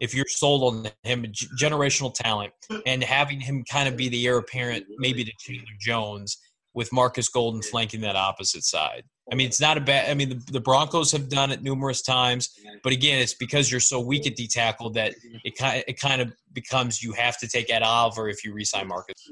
if 0.00 0.14
you're 0.14 0.26
sold 0.28 0.74
on 0.74 0.90
him, 1.04 1.24
generational 1.60 2.12
talent, 2.12 2.52
and 2.86 3.04
having 3.04 3.40
him 3.40 3.64
kind 3.70 3.88
of 3.88 3.96
be 3.96 4.08
the 4.08 4.26
heir 4.26 4.38
apparent, 4.38 4.86
maybe 4.98 5.24
to 5.24 5.32
Chandler 5.38 5.64
Jones, 5.80 6.38
with 6.74 6.92
Marcus 6.92 7.28
Golden 7.28 7.62
flanking 7.62 8.00
that 8.02 8.16
opposite 8.16 8.62
side. 8.64 9.02
I 9.32 9.34
mean, 9.34 9.48
it's 9.48 9.60
not 9.60 9.76
a 9.76 9.80
bad. 9.80 10.08
I 10.08 10.14
mean, 10.14 10.28
the, 10.28 10.52
the, 10.52 10.60
Broncos 10.60 11.12
have 11.12 11.28
done 11.28 11.50
it 11.50 11.62
numerous 11.62 12.02
times, 12.02 12.50
but 12.82 12.92
again, 12.92 13.20
it's 13.20 13.34
because 13.34 13.70
you're 13.70 13.80
so 13.80 14.00
weak 14.00 14.26
at 14.26 14.36
D 14.36 14.46
tackle 14.46 14.90
that 14.90 15.14
it 15.44 15.56
kind 15.58 15.82
it 15.86 16.00
kind 16.00 16.22
of 16.22 16.32
becomes 16.52 17.02
you 17.02 17.12
have 17.12 17.36
to 17.38 17.48
take 17.48 17.70
Ed 17.70 17.82
Oliver 17.82 18.28
if 18.28 18.44
you 18.44 18.54
resign 18.54 18.88
Marcus. 18.88 19.30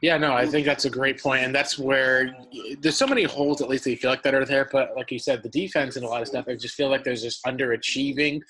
Yeah, 0.00 0.16
no, 0.16 0.32
I 0.32 0.46
think 0.46 0.64
that's 0.64 0.86
a 0.86 0.90
great 0.90 1.22
point, 1.22 1.42
and 1.44 1.54
that's 1.54 1.78
where 1.78 2.34
there's 2.78 2.96
so 2.96 3.06
many 3.06 3.24
holes, 3.24 3.60
at 3.60 3.68
least 3.68 3.84
that 3.84 3.90
you 3.90 3.98
feel 3.98 4.10
like 4.10 4.22
that 4.22 4.34
are 4.34 4.46
there. 4.46 4.66
But 4.70 4.96
like 4.96 5.10
you 5.10 5.18
said, 5.18 5.42
the 5.42 5.50
defense 5.50 5.96
and 5.96 6.04
a 6.06 6.08
lot 6.08 6.22
of 6.22 6.28
stuff, 6.28 6.46
I 6.48 6.54
just 6.56 6.74
feel 6.74 6.88
like 6.88 7.04
there's 7.04 7.22
just 7.22 7.44
underachieving, 7.44 8.40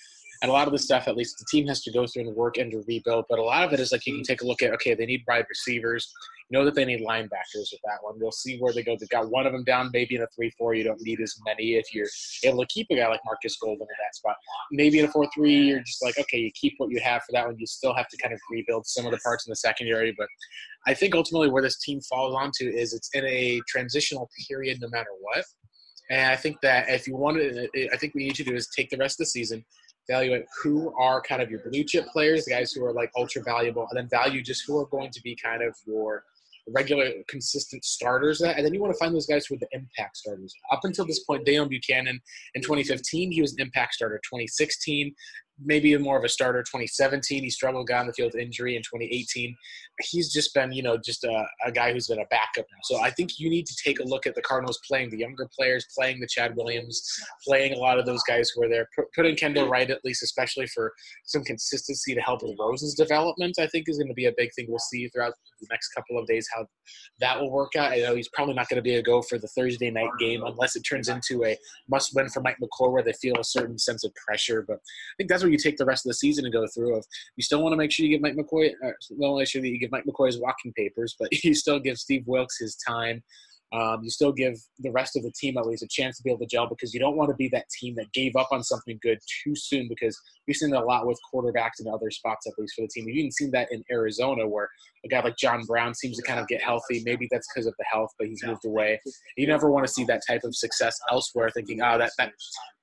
and 0.43 0.51
a 0.51 0.53
lot 0.53 0.66
of 0.66 0.72
the 0.72 0.78
stuff, 0.78 1.07
at 1.07 1.16
least 1.16 1.38
the 1.38 1.45
team 1.51 1.66
has 1.66 1.82
to 1.82 1.93
go 1.93 2.07
through 2.07 2.22
and 2.22 2.34
work 2.34 2.57
and 2.57 2.72
rebuild. 2.88 3.26
But 3.28 3.38
a 3.38 3.43
lot 3.43 3.64
of 3.64 3.72
it 3.74 3.80
is 3.80 3.93
like 3.93 4.07
you 4.07 4.14
can 4.14 4.22
take 4.22 4.41
a 4.41 4.47
look 4.47 4.62
at, 4.62 4.72
okay, 4.74 4.95
they 4.95 5.05
need 5.05 5.22
wide 5.28 5.45
receivers, 5.49 6.11
know 6.51 6.64
that 6.64 6.74
they 6.74 6.86
need 6.86 7.01
linebackers 7.01 7.70
with 7.70 7.80
that 7.84 7.99
one. 8.01 8.14
We'll 8.18 8.32
see 8.32 8.59
where 8.59 8.72
they 8.72 8.82
go. 8.82 8.97
They've 8.99 9.09
got 9.11 9.30
one 9.30 9.47
of 9.47 9.53
them 9.53 9.64
down, 9.64 9.91
maybe 9.93 10.16
in 10.16 10.22
a 10.22 10.26
3 10.34 10.51
4. 10.57 10.74
You 10.74 10.84
don't 10.84 11.01
need 11.03 11.20
as 11.20 11.36
many 11.45 11.74
if 11.74 11.95
you're 11.95 12.09
able 12.45 12.62
to 12.62 12.66
keep 12.68 12.86
a 12.91 12.97
guy 12.97 13.09
like 13.09 13.20
Marcus 13.24 13.59
Golden 13.61 13.82
in 13.82 13.86
that 13.88 14.14
spot. 14.14 14.36
Maybe 14.72 14.99
in 14.99 15.05
a 15.05 15.11
4 15.11 15.28
3, 15.34 15.55
you're 15.55 15.80
just 15.80 16.03
like, 16.03 16.18
okay, 16.18 16.38
you 16.38 16.51
keep 16.55 16.74
what 16.78 16.91
you 16.91 17.01
have 17.01 17.22
for 17.22 17.32
that 17.32 17.47
one. 17.47 17.57
You 17.59 17.66
still 17.66 17.95
have 17.95 18.09
to 18.09 18.16
kind 18.16 18.32
of 18.32 18.41
rebuild 18.51 18.86
some 18.86 19.05
of 19.05 19.12
the 19.12 19.18
parts 19.18 19.47
in 19.47 19.51
the 19.51 19.57
secondary. 19.57 20.14
But 20.16 20.28
I 20.86 20.95
think 20.95 21.14
ultimately 21.14 21.51
where 21.51 21.62
this 21.62 21.78
team 21.80 22.01
falls 22.01 22.34
onto 22.34 22.66
is 22.66 22.95
it's 22.95 23.11
in 23.12 23.26
a 23.26 23.61
transitional 23.68 24.30
period 24.49 24.78
no 24.80 24.88
matter 24.88 25.11
what. 25.20 25.45
And 26.11 26.32
I 26.32 26.36
think 26.36 26.61
that 26.62 26.88
if 26.88 27.07
you 27.07 27.16
want 27.16 27.36
to, 27.36 27.68
I 27.93 27.97
think 27.97 28.14
you 28.16 28.22
need 28.22 28.34
to 28.34 28.45
do 28.45 28.55
is 28.55 28.68
take 28.74 28.91
the 28.91 28.97
rest 28.97 29.20
of 29.20 29.26
the 29.26 29.30
season, 29.30 29.64
evaluate 30.11 30.46
who 30.62 30.92
are 30.98 31.22
kind 31.22 31.40
of 31.40 31.50
your 31.50 31.61
blue 31.61 31.84
chip 31.84 32.06
players, 32.08 32.44
the 32.44 32.50
guys 32.50 32.72
who 32.72 32.84
are 32.84 32.92
like 32.92 33.11
ultra 33.16 33.42
valuable, 33.42 33.86
and 33.90 33.96
then 33.96 34.08
value 34.08 34.42
just 34.42 34.64
who 34.66 34.78
are 34.78 34.86
going 34.86 35.11
to 35.11 35.22
be 35.22 35.36
kind 35.36 35.62
of 35.62 35.74
your 35.86 36.24
regular, 36.68 37.11
consistent 37.28 37.84
starters. 37.84 38.40
And 38.40 38.64
then 38.64 38.74
you 38.74 38.80
want 38.80 38.92
to 38.92 38.98
find 38.98 39.14
those 39.14 39.26
guys 39.26 39.46
who 39.46 39.54
are 39.54 39.58
the 39.58 39.68
impact 39.72 40.18
starters. 40.18 40.54
Up 40.70 40.80
until 40.84 41.06
this 41.06 41.20
point, 41.24 41.46
Deone 41.46 41.68
Bucannon 41.68 42.18
in 42.54 42.62
2015, 42.62 43.32
he 43.32 43.40
was 43.40 43.52
an 43.52 43.61
impact 43.61 43.94
starter. 43.94 44.20
2016, 44.24 45.14
maybe 45.64 45.96
more 45.98 46.18
of 46.18 46.24
a 46.24 46.28
starter. 46.28 46.62
2017, 46.62 47.42
he 47.42 47.50
struggled, 47.50 47.88
got 47.88 48.00
on 48.00 48.06
the 48.06 48.12
field 48.12 48.32
with 48.34 48.42
injury. 48.42 48.76
In 48.76 48.82
2018, 48.82 49.56
he's 50.00 50.32
just 50.32 50.54
been, 50.54 50.72
you 50.72 50.82
know, 50.82 50.96
just 50.96 51.24
a, 51.24 51.46
a, 51.66 51.72
guy 51.72 51.92
who's 51.92 52.08
been 52.08 52.20
a 52.20 52.26
backup 52.30 52.66
now. 52.70 52.78
So 52.84 53.00
I 53.00 53.11
think 53.11 53.38
you 53.38 53.50
need 53.50 53.66
to 53.66 53.76
take 53.84 54.00
a 54.00 54.04
look 54.04 54.26
at 54.26 54.34
the 54.34 54.42
Cardinals 54.42 54.80
playing 54.86 55.11
the 55.11 55.18
younger 55.18 55.48
players, 55.56 55.86
playing 55.96 56.20
the 56.20 56.26
Chad 56.26 56.56
Williams, 56.56 57.02
playing 57.46 57.74
a 57.74 57.78
lot 57.78 57.98
of 57.98 58.06
those 58.06 58.22
guys 58.24 58.50
who 58.50 58.62
are 58.64 58.68
there. 58.68 58.88
Putting 59.14 59.36
Kendall 59.36 59.68
Wright, 59.68 59.90
at 59.90 60.04
least, 60.04 60.22
especially 60.22 60.66
for 60.68 60.92
some 61.24 61.44
consistency 61.44 62.14
to 62.14 62.20
help 62.20 62.42
with 62.42 62.56
Rosen's 62.58 62.94
development, 62.94 63.56
I 63.58 63.66
think 63.66 63.88
is 63.88 63.98
going 63.98 64.08
to 64.08 64.14
be 64.14 64.26
a 64.26 64.32
big 64.36 64.50
thing 64.54 64.66
we'll 64.68 64.78
see 64.78 65.08
throughout 65.08 65.34
the 65.61 65.66
next 65.70 65.88
couple 65.90 66.18
of 66.18 66.26
days 66.26 66.48
how 66.54 66.66
that 67.20 67.38
will 67.38 67.50
work 67.50 67.76
out. 67.76 67.92
I 67.92 67.98
know 67.98 68.14
he's 68.14 68.28
probably 68.28 68.54
not 68.54 68.68
going 68.68 68.76
to 68.76 68.82
be 68.82 68.94
a 68.94 69.02
go 69.02 69.22
for 69.22 69.38
the 69.38 69.48
Thursday 69.48 69.90
night 69.90 70.11
game 70.18 70.42
unless 70.44 70.76
it 70.76 70.80
turns 70.80 71.08
into 71.08 71.44
a 71.44 71.56
must 71.88 72.14
win 72.14 72.28
for 72.28 72.40
Mike 72.40 72.56
McCoy 72.62 72.92
where 72.92 73.02
they 73.02 73.12
feel 73.12 73.36
a 73.38 73.44
certain 73.44 73.78
sense 73.78 74.04
of 74.04 74.12
pressure. 74.14 74.64
But 74.66 74.76
I 74.76 75.14
think 75.18 75.30
that's 75.30 75.42
what 75.42 75.49
you 75.53 75.59
take 75.59 75.76
the 75.76 75.84
rest 75.84 76.07
of 76.07 76.11
the 76.11 76.14
season 76.14 76.44
and 76.44 76.53
go 76.53 76.66
through. 76.74 76.96
Of 76.96 77.05
you 77.36 77.42
still 77.42 77.62
want 77.62 77.72
to 77.72 77.76
make 77.76 77.92
sure 77.92 78.05
you 78.07 78.12
give 78.12 78.22
Mike 78.22 78.36
McCoy, 78.36 78.72
well, 79.11 79.36
make 79.36 79.48
sure 79.48 79.62
that 79.62 79.68
you 79.68 79.78
give 79.78 79.90
Mike 79.90 80.05
McCoy 80.05 80.26
his 80.26 80.40
walking 80.40 80.72
papers, 80.72 81.16
but 81.18 81.28
you 81.44 81.55
still 81.55 81.80
give 81.80 81.98
Steve 81.98 82.24
Wilks 82.26 82.59
his 82.59 82.76
time. 82.76 83.22
Um, 83.72 84.00
you 84.02 84.10
still 84.10 84.32
give 84.32 84.54
the 84.80 84.90
rest 84.90 85.16
of 85.16 85.22
the 85.22 85.32
team 85.38 85.56
at 85.56 85.66
least 85.66 85.82
a 85.82 85.88
chance 85.88 86.16
to 86.16 86.22
be 86.24 86.30
able 86.30 86.40
to 86.40 86.46
gel 86.46 86.68
because 86.68 86.92
you 86.92 86.98
don't 86.98 87.16
want 87.16 87.30
to 87.30 87.36
be 87.36 87.48
that 87.48 87.66
team 87.80 87.94
that 87.96 88.12
gave 88.12 88.34
up 88.36 88.48
on 88.50 88.64
something 88.64 88.98
good 89.00 89.18
too 89.44 89.54
soon 89.54 89.86
because 89.88 90.18
we've 90.46 90.56
seen 90.56 90.70
that 90.70 90.82
a 90.82 90.84
lot 90.84 91.06
with 91.06 91.18
quarterbacks 91.32 91.78
and 91.78 91.88
other 91.88 92.10
spots, 92.10 92.46
at 92.46 92.52
least 92.58 92.74
for 92.74 92.82
the 92.82 92.88
team. 92.88 93.04
We've 93.06 93.16
even 93.16 93.30
seen 93.30 93.50
that 93.52 93.68
in 93.70 93.84
Arizona 93.90 94.48
where 94.48 94.68
a 95.04 95.08
guy 95.08 95.22
like 95.22 95.36
John 95.36 95.62
Brown 95.66 95.94
seems 95.94 96.16
to 96.16 96.22
kind 96.22 96.40
of 96.40 96.48
get 96.48 96.62
healthy. 96.62 97.02
Maybe 97.04 97.28
that's 97.30 97.46
because 97.54 97.66
of 97.66 97.74
the 97.78 97.84
health, 97.90 98.10
but 98.18 98.26
he's 98.26 98.42
moved 98.44 98.64
away. 98.64 99.00
You 99.36 99.46
never 99.46 99.70
want 99.70 99.86
to 99.86 99.92
see 99.92 100.04
that 100.04 100.22
type 100.26 100.42
of 100.44 100.54
success 100.56 100.98
elsewhere, 101.10 101.50
thinking, 101.50 101.80
oh, 101.80 101.96
that, 101.98 102.10
that 102.18 102.32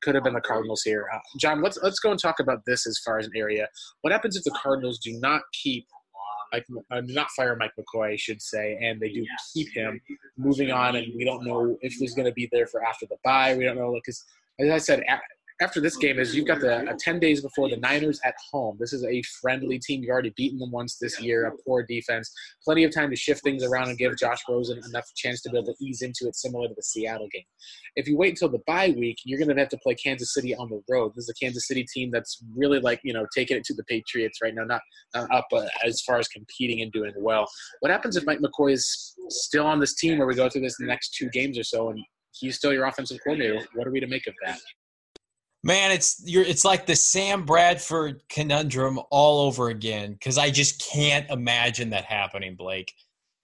could 0.02 0.16
have 0.16 0.24
been 0.24 0.34
the 0.34 0.42
Cardinals 0.42 0.84
here. 0.84 1.08
Uh, 1.14 1.20
John, 1.40 1.62
let's, 1.62 1.78
let's 1.84 2.00
go 2.00 2.12
and 2.12 2.20
talk 2.20 2.40
about 2.40 2.62
this 2.66 2.88
as 2.88 2.98
far 3.06 3.20
as 3.20 3.26
an 3.26 3.34
area. 3.36 3.68
What 4.02 4.14
happens 4.14 4.38
if 4.38 4.44
the 4.44 4.58
Cardinals 4.62 5.00
do 5.00 5.18
not 5.20 5.42
keep 5.54 5.86
Mike, 6.52 6.66
uh, 6.92 7.02
not 7.06 7.30
fire 7.32 7.56
Mike 7.56 7.72
McCoy, 7.80 8.14
I 8.14 8.16
should 8.16 8.42
say, 8.42 8.78
and 8.82 9.00
they 9.00 9.10
do 9.10 9.26
keep 9.54 9.74
him 9.74 10.00
moving 10.38 10.72
on, 10.72 10.96
and 10.96 11.08
we 11.16 11.26
don't 11.26 11.46
know 11.46 11.78
if 11.82 11.94
he's 11.94 12.14
going 12.14 12.28
to 12.28 12.34
be 12.34 12.50
there 12.52 12.68
for 12.68 12.84
after 12.84 13.06
the 13.06 13.18
bye. 13.24 13.56
We 13.56 13.66
don't 13.66 13.78
know 13.78 13.94
because, 13.94 14.24
as 14.60 14.70
I 14.70 14.78
said, 14.78 15.04
after 15.60 15.82
this 15.82 15.98
game 15.98 16.20
is 16.20 16.36
you've 16.36 16.46
got 16.46 16.60
the 16.60 16.90
uh, 16.90 16.94
10 17.00 17.20
days 17.20 17.42
before 17.42 17.70
the 17.70 17.78
Niners 17.78 18.20
at 18.24 18.36
home. 18.52 18.78
This 18.80 18.94
is 18.94 19.04
a 19.04 19.22
friendly 19.42 19.80
team. 19.80 20.02
You've 20.02 20.12
already 20.12 20.34
beaten 20.36 20.60
them 20.60 20.72
once 20.72 20.98
this 21.00 21.20
year, 21.20 21.48
a 21.48 21.52
poor 21.66 21.84
defense. 21.84 22.32
Plenty 22.64 22.84
of 22.84 22.94
time 22.94 23.10
to 23.10 23.16
shift 23.16 23.44
things 23.44 23.64
around 23.64 23.90
and 23.90 23.98
give 23.98 24.16
Josh 24.18 24.40
Rosen 24.48 24.80
enough 24.88 25.06
chance 25.16 25.42
to 25.42 25.50
be 25.50 25.58
able 25.58 25.74
to 25.74 25.86
ease 25.86 26.04
into 26.04 26.28
it, 26.28 26.36
similar 26.36 26.68
to 26.68 26.74
the 26.76 26.84
Seattle 26.84 27.28
game. 27.32 27.44
If 27.96 28.08
you 28.08 28.18
wait 28.18 28.30
until 28.30 28.50
the 28.50 28.62
bye 28.68 28.94
week, 28.96 29.18
you're 29.26 29.40
going 29.40 29.50
to 29.50 29.60
have 29.60 29.70
to 29.70 29.80
play 29.80 29.96
Kansas 29.96 30.34
City 30.34 30.56
on 30.56 30.70
the 30.70 30.82
road. 30.88 31.14
This 31.16 31.24
is 31.24 31.36
a 31.36 31.46
Kansas 31.46 31.68
City 31.68 31.86
team 31.92 32.12
that's 32.12 32.44
really 32.56 32.80
like, 32.80 33.00
you 33.04 33.14
know, 33.14 33.26
taking 33.34 33.58
it 33.58 33.64
to 33.66 33.74
the 33.74 33.84
Patriots 33.86 34.40
right 34.44 34.54
now, 34.54 34.64
not, 34.64 34.82
up 35.16 35.48
uh, 35.52 35.66
as 35.84 36.02
far 36.02 36.20
as 36.20 36.28
competing 36.28 36.82
and 36.82 36.92
doing 36.92 37.14
well. 37.18 37.48
What 37.80 37.92
happens 37.92 38.16
if 38.16 38.26
Mike 38.26 38.40
McCoy 38.40 38.74
is 38.74 39.16
still 39.30 39.66
on 39.66 39.80
this 39.80 39.96
team 39.96 40.20
where 40.20 40.28
we 40.28 40.36
go 40.36 40.50
through 40.50 40.62
this 40.62 40.80
next 40.80 41.16
two 41.16 41.30
games 41.30 41.58
or 41.58 41.64
so 41.64 41.90
and 41.90 42.00
he's 42.32 42.56
still 42.56 42.74
your 42.74 42.86
offensive 42.86 43.18
coordinator? 43.24 43.66
What 43.74 43.88
are 43.88 43.92
we 43.92 44.00
to 44.00 44.08
make 44.08 44.28
of 44.28 44.36
that? 44.46 44.60
Man, 45.64 45.92
it's 45.92 46.22
you're 46.26 46.44
it's 46.44 46.64
like 46.64 46.86
the 46.86 46.96
Sam 46.96 47.44
Bradford 47.44 48.22
conundrum 48.30 49.00
all 49.10 49.42
over 49.42 49.70
again 49.70 50.14
because 50.14 50.38
I 50.38 50.52
just 50.52 50.88
can't 50.92 51.30
imagine 51.30 51.90
that 51.90 52.06
happening, 52.06 52.56
Blake. 52.56 52.94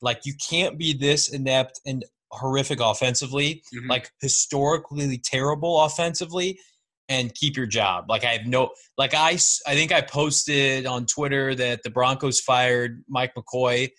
Like 0.01 0.25
you 0.25 0.33
can't 0.49 0.77
be 0.77 0.93
this 0.93 1.29
inept 1.29 1.81
and 1.85 2.05
horrific 2.31 2.79
offensively, 2.79 3.63
mm-hmm. 3.75 3.89
like 3.89 4.11
historically 4.21 5.17
terrible 5.17 5.81
offensively, 5.81 6.59
and 7.09 7.33
keep 7.33 7.57
your 7.57 7.65
job. 7.65 8.05
Like 8.09 8.23
I 8.23 8.33
have 8.33 8.45
no 8.45 8.69
like 8.97 9.13
I 9.13 9.31
I 9.67 9.75
think 9.75 9.91
I 9.91 10.01
posted 10.01 10.85
on 10.85 11.05
Twitter 11.05 11.55
that 11.55 11.81
the 11.83 11.89
Broncos 11.89 12.39
fired 12.39 13.03
Mike 13.09 13.33
McCoy 13.35 13.89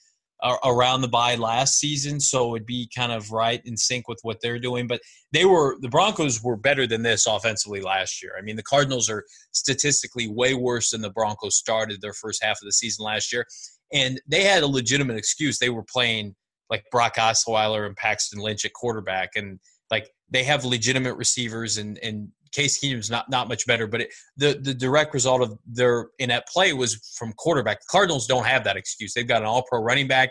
around 0.64 1.00
the 1.00 1.08
bye 1.08 1.36
last 1.36 1.78
season, 1.78 2.20
so 2.20 2.46
it 2.46 2.50
would 2.50 2.66
be 2.66 2.88
kind 2.94 3.12
of 3.12 3.30
right 3.30 3.62
in 3.64 3.76
sync 3.76 4.08
with 4.08 4.18
what 4.22 4.40
they're 4.40 4.58
doing. 4.58 4.86
But 4.86 5.00
they 5.32 5.44
were 5.44 5.76
the 5.80 5.88
Broncos 5.88 6.42
were 6.42 6.56
better 6.56 6.86
than 6.86 7.02
this 7.02 7.26
offensively 7.26 7.80
last 7.80 8.22
year. 8.22 8.32
I 8.38 8.42
mean, 8.42 8.56
the 8.56 8.62
Cardinals 8.62 9.08
are 9.08 9.24
statistically 9.52 10.28
way 10.28 10.54
worse 10.54 10.90
than 10.90 11.00
the 11.00 11.10
Broncos 11.10 11.56
started 11.56 12.00
their 12.00 12.12
first 12.12 12.42
half 12.42 12.58
of 12.60 12.66
the 12.66 12.72
season 12.72 13.04
last 13.04 13.32
year, 13.32 13.46
and 13.92 14.20
they 14.28 14.44
had 14.44 14.62
a 14.62 14.68
legitimate 14.68 15.16
excuse. 15.16 15.58
They 15.58 15.70
were 15.70 15.84
playing 15.84 16.34
like 16.70 16.84
Brock 16.90 17.16
Osweiler 17.16 17.86
and 17.86 17.96
Paxton 17.96 18.40
Lynch 18.40 18.64
at 18.64 18.72
quarterback, 18.74 19.30
and 19.36 19.58
like 19.90 20.10
they 20.30 20.44
have 20.44 20.64
legitimate 20.64 21.14
receivers 21.14 21.78
and 21.78 21.98
and 21.98 22.28
Case 22.54 22.78
Keenum's 22.78 23.10
not 23.10 23.28
not 23.28 23.48
much 23.48 23.66
better, 23.66 23.86
but 23.86 24.02
it, 24.02 24.14
the 24.36 24.58
the 24.60 24.72
direct 24.72 25.12
result 25.12 25.42
of 25.42 25.58
their 25.66 26.08
inept 26.18 26.48
play 26.52 26.72
was 26.72 26.94
from 27.18 27.32
quarterback. 27.32 27.80
The 27.80 27.86
Cardinals 27.90 28.26
don't 28.26 28.46
have 28.46 28.64
that 28.64 28.76
excuse. 28.76 29.12
They've 29.12 29.26
got 29.26 29.42
an 29.42 29.48
All 29.48 29.64
Pro 29.68 29.80
running 29.80 30.06
back, 30.06 30.30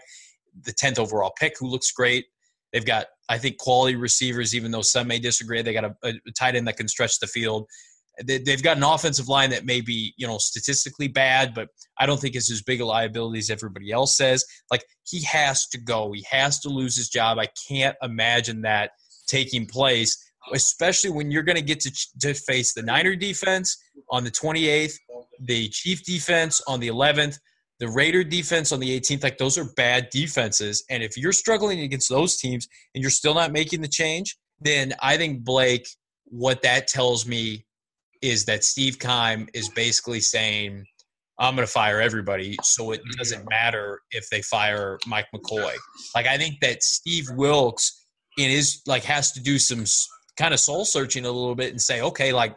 the 0.63 0.71
tenth 0.71 0.99
overall 0.99 1.33
pick, 1.37 1.55
who 1.59 1.67
looks 1.67 1.91
great. 1.91 2.25
They've 2.71 2.85
got 2.85 3.07
I 3.27 3.37
think 3.37 3.57
quality 3.57 3.95
receivers, 3.95 4.55
even 4.55 4.71
though 4.71 4.81
some 4.81 5.07
may 5.07 5.19
disagree. 5.19 5.61
They 5.61 5.73
got 5.73 5.85
a, 5.85 5.95
a 6.03 6.31
tight 6.37 6.55
end 6.55 6.67
that 6.67 6.77
can 6.77 6.87
stretch 6.87 7.19
the 7.19 7.27
field. 7.27 7.67
They, 8.23 8.37
they've 8.37 8.61
got 8.61 8.77
an 8.77 8.83
offensive 8.83 9.27
line 9.27 9.49
that 9.49 9.65
may 9.65 9.81
be 9.81 10.13
you 10.15 10.25
know 10.25 10.37
statistically 10.37 11.09
bad, 11.09 11.53
but 11.53 11.67
I 11.99 12.05
don't 12.05 12.21
think 12.21 12.35
it's 12.35 12.51
as 12.51 12.61
big 12.61 12.79
a 12.79 12.85
liability 12.85 13.39
as 13.39 13.49
everybody 13.49 13.91
else 13.91 14.15
says. 14.15 14.45
Like 14.71 14.85
he 15.03 15.23
has 15.23 15.67
to 15.67 15.77
go. 15.77 16.13
He 16.13 16.25
has 16.31 16.59
to 16.61 16.69
lose 16.69 16.95
his 16.95 17.09
job. 17.09 17.37
I 17.37 17.47
can't 17.67 17.97
imagine 18.01 18.61
that 18.61 18.91
taking 19.27 19.65
place 19.65 20.17
especially 20.53 21.09
when 21.09 21.31
you're 21.31 21.43
going 21.43 21.55
to 21.55 21.61
get 21.61 21.79
to 22.19 22.33
face 22.33 22.73
the 22.73 22.81
Niner 22.81 23.15
defense 23.15 23.77
on 24.09 24.23
the 24.23 24.31
28th, 24.31 24.95
the 25.39 25.69
Chief 25.69 26.03
defense 26.03 26.61
on 26.67 26.79
the 26.79 26.89
11th, 26.89 27.37
the 27.79 27.87
Raider 27.87 28.23
defense 28.23 28.71
on 28.71 28.79
the 28.79 28.99
18th. 28.99 29.23
Like 29.23 29.37
those 29.37 29.57
are 29.57 29.65
bad 29.75 30.09
defenses, 30.11 30.83
and 30.89 31.01
if 31.03 31.17
you're 31.17 31.31
struggling 31.31 31.81
against 31.81 32.09
those 32.09 32.37
teams 32.37 32.67
and 32.93 33.01
you're 33.01 33.11
still 33.11 33.33
not 33.33 33.51
making 33.51 33.81
the 33.81 33.87
change, 33.87 34.37
then 34.59 34.93
I 35.01 35.17
think 35.17 35.43
Blake, 35.43 35.87
what 36.25 36.61
that 36.61 36.87
tells 36.87 37.25
me 37.25 37.65
is 38.21 38.45
that 38.45 38.63
Steve 38.63 38.99
Keim 38.99 39.47
is 39.53 39.69
basically 39.69 40.19
saying. 40.19 40.85
I'm 41.39 41.55
going 41.55 41.65
to 41.65 41.73
fire 41.73 41.99
everybody, 41.99 42.55
so 42.61 42.91
it 42.91 43.01
doesn't 43.17 43.49
matter 43.49 43.99
if 44.11 44.29
they 44.29 44.43
fire 44.43 44.99
Mike 45.07 45.25
McCoy. 45.35 45.73
Like 46.15 46.27
I 46.27 46.37
think 46.37 46.59
that 46.61 46.83
Steve 46.83 47.25
Wilks 47.31 48.05
in 48.37 48.51
his 48.51 48.81
like 48.85 49.03
has 49.03 49.31
to 49.31 49.41
do 49.41 49.57
some 49.57 49.83
kind 50.37 50.53
of 50.53 50.59
soul 50.59 50.85
searching 50.85 51.25
a 51.25 51.31
little 51.31 51.55
bit 51.55 51.71
and 51.71 51.81
say, 51.81 52.01
okay, 52.01 52.33
like, 52.33 52.55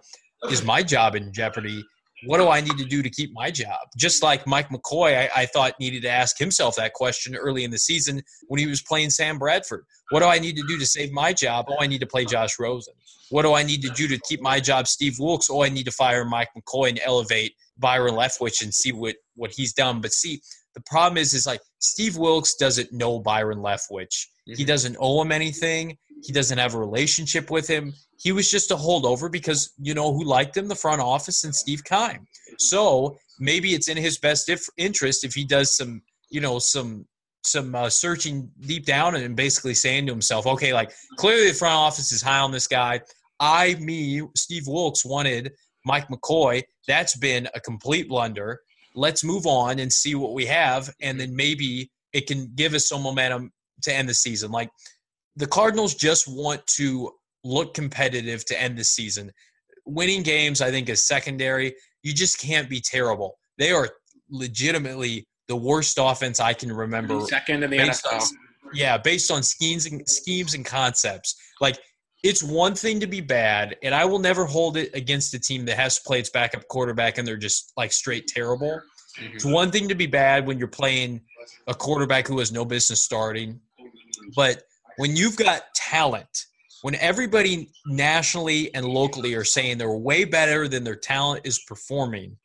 is 0.51 0.64
my 0.64 0.83
job 0.83 1.14
in 1.14 1.33
jeopardy? 1.33 1.85
What 2.24 2.39
do 2.39 2.49
I 2.49 2.61
need 2.61 2.79
to 2.79 2.85
do 2.85 3.03
to 3.03 3.11
keep 3.11 3.31
my 3.35 3.51
job? 3.51 3.77
Just 3.97 4.22
like 4.22 4.47
Mike 4.47 4.70
McCoy, 4.70 5.16
I, 5.16 5.43
I, 5.43 5.47
thought 5.47 5.79
needed 5.79 6.03
to 6.03 6.09
ask 6.09 6.39
himself 6.39 6.74
that 6.77 6.95
question 6.95 7.37
early 7.37 7.62
in 7.62 7.70
the 7.70 7.79
season 7.79 8.22
when 8.49 8.59
he 8.59 8.66
was 8.66 8.81
playing 8.81 9.11
Sam 9.11 9.39
Bradford. 9.39 9.85
What 10.11 10.20
do 10.20 10.27
I 10.27 10.39
need 10.39 10.57
to 10.57 10.64
do 10.66 10.79
to 10.79 10.87
save 10.87 11.12
my 11.12 11.35
job? 11.35 11.66
Oh, 11.68 11.77
I 11.79 11.87
need 11.87 12.01
to 12.01 12.07
play 12.07 12.24
Josh 12.24 12.59
Rosen. 12.59 12.95
What 13.31 13.43
do 13.43 13.53
I 13.53 13.62
need 13.62 13.83
to 13.83 13.91
do 13.91 14.09
to 14.09 14.18
keep 14.20 14.41
my 14.41 14.61
job, 14.61 14.87
Steve 14.87 15.16
Wilks? 15.18 15.51
Oh, 15.51 15.62
I 15.62 15.68
need 15.68 15.85
to 15.85 15.91
fire 15.91 16.24
Mike 16.24 16.49
McCoy 16.57 16.91
and 16.91 17.01
elevate 17.05 17.55
Byron 17.77 18.14
Leftwich 18.14 18.62
and 18.62 18.72
see 18.72 18.93
what 18.93 19.16
what 19.35 19.51
he's 19.51 19.72
done. 19.72 20.01
But 20.01 20.12
see, 20.12 20.41
the 20.74 20.83
problem 20.83 21.18
is, 21.18 21.35
is 21.35 21.47
like 21.47 21.61
Steve 21.81 22.16
Wilks 22.16 22.55
doesn't 22.55 22.93
know 22.93 23.18
Byron 23.18 23.59
Leftwich. 23.59 24.27
He 24.45 24.53
mm-hmm. 24.53 24.64
doesn't 24.64 24.97
owe 25.01 25.20
him 25.20 25.33
anything. 25.33 25.99
He 26.23 26.33
doesn't 26.33 26.59
have 26.59 26.75
a 26.75 26.79
relationship 26.79 27.51
with 27.51 27.69
him. 27.69 27.93
He 28.19 28.33
was 28.33 28.51
just 28.51 28.71
a 28.71 28.77
holdover 28.77 29.31
because 29.31 29.73
you 29.81 29.95
know 29.95 30.12
who 30.12 30.25
liked 30.25 30.57
him, 30.57 30.69
the 30.69 30.75
front 30.75 31.01
office 31.01 31.45
and 31.45 31.55
Steve 31.55 31.85
Keim. 31.85 32.27
So 32.59 33.19
maybe 33.39 33.75
it's 33.75 33.89
in 33.89 33.97
his 33.97 34.19
best 34.19 34.49
if, 34.49 34.67
interest 34.77 35.25
if 35.25 35.35
he 35.35 35.45
does 35.45 35.77
some, 35.77 36.03
you 36.31 36.41
know, 36.41 36.59
some 36.59 37.07
some 37.47 37.75
uh, 37.75 37.89
searching 37.89 38.51
deep 38.61 38.85
down 38.85 39.14
and 39.14 39.37
basically 39.37 39.75
saying 39.75 40.07
to 40.07 40.12
himself, 40.12 40.47
okay, 40.47 40.73
like 40.73 40.91
clearly 41.17 41.49
the 41.49 41.55
front 41.55 41.75
office 41.75 42.11
is 42.12 42.21
high 42.21 42.41
on 42.41 42.51
this 42.51 42.67
guy. 42.67 43.01
I, 43.39 43.75
me, 43.75 44.23
Steve 44.35 44.67
Wilks 44.67 45.05
wanted 45.05 45.53
Mike 45.85 46.09
McCoy. 46.09 46.64
That's 46.89 47.17
been 47.17 47.49
a 47.55 47.61
complete 47.61 48.09
blunder. 48.09 48.61
Let's 48.95 49.23
move 49.23 49.47
on 49.47 49.79
and 49.79 49.93
see 49.93 50.14
what 50.14 50.33
we 50.33 50.47
have, 50.47 50.93
and 51.01 51.21
then 51.21 51.37
maybe 51.37 51.91
it 52.12 52.27
can 52.27 52.51
give 52.55 52.75
us 52.75 52.89
some 52.89 53.03
momentum 53.03 53.53
to 53.83 53.93
end 53.93 54.09
the 54.09 54.14
season. 54.14 54.51
Like 54.51 54.71
the 55.37 55.47
Cardinals 55.47 55.95
just 55.95 56.26
want 56.26 56.66
to 56.66 57.12
look 57.45 57.74
competitive 57.74 58.45
to 58.47 58.61
end 58.61 58.76
the 58.76 58.84
season. 58.84 59.30
Winning 59.84 60.22
games, 60.22 60.61
I 60.61 60.70
think, 60.70 60.89
is 60.89 61.05
secondary. 61.05 61.74
You 62.03 62.12
just 62.12 62.41
can't 62.41 62.68
be 62.68 62.80
terrible. 62.80 63.39
They 63.59 63.70
are 63.70 63.89
legitimately 64.30 65.26
the 65.49 65.57
worst 65.57 65.99
offense 66.01 66.41
I 66.41 66.53
can 66.53 66.72
remember. 66.72 67.20
Second 67.26 67.62
in 67.62 67.70
the 67.70 67.78
NFL. 67.78 68.20
On, 68.20 68.28
yeah, 68.74 68.99
based 68.99 69.30
on 69.30 69.43
schemes 69.43 69.87
and 69.87 70.09
schemes 70.09 70.55
and 70.55 70.64
concepts. 70.64 71.37
Like 71.61 71.78
it's 72.24 72.43
one 72.43 72.74
thing 72.74 72.99
to 73.01 73.07
be 73.07 73.20
bad, 73.20 73.76
and 73.82 73.95
I 73.95 74.05
will 74.05 74.18
never 74.18 74.45
hold 74.45 74.76
it 74.76 74.91
against 74.95 75.34
a 75.34 75.39
team 75.39 75.64
that 75.66 75.76
has 75.76 75.97
to 75.97 76.03
play 76.05 76.18
its 76.18 76.30
backup 76.30 76.66
quarterback 76.68 77.18
and 77.18 77.26
they're 77.26 77.37
just 77.37 77.72
like 77.76 77.93
straight 77.93 78.26
terrible. 78.26 78.80
It's 79.18 79.45
one 79.45 79.70
thing 79.70 79.89
to 79.89 79.95
be 79.95 80.07
bad 80.07 80.47
when 80.47 80.59
you're 80.59 80.68
playing 80.68 81.22
a 81.68 81.74
quarterback 81.74 82.26
who 82.26 82.39
has 82.39 82.53
no 82.53 82.64
business 82.64 83.01
starting, 83.01 83.61
but 84.34 84.62
when 84.97 85.16
you've 85.16 85.36
got 85.36 85.62
talent, 85.74 86.47
when 86.82 86.94
everybody 86.97 87.70
nationally 87.86 88.74
and 88.74 88.86
locally 88.86 89.34
are 89.34 89.44
saying 89.44 89.78
they're 89.78 89.90
way 89.92 90.24
better 90.24 90.68
than 90.68 90.84
their 90.84 90.97
talent 90.97 91.42
is 91.44 91.59
performing, 91.66 92.36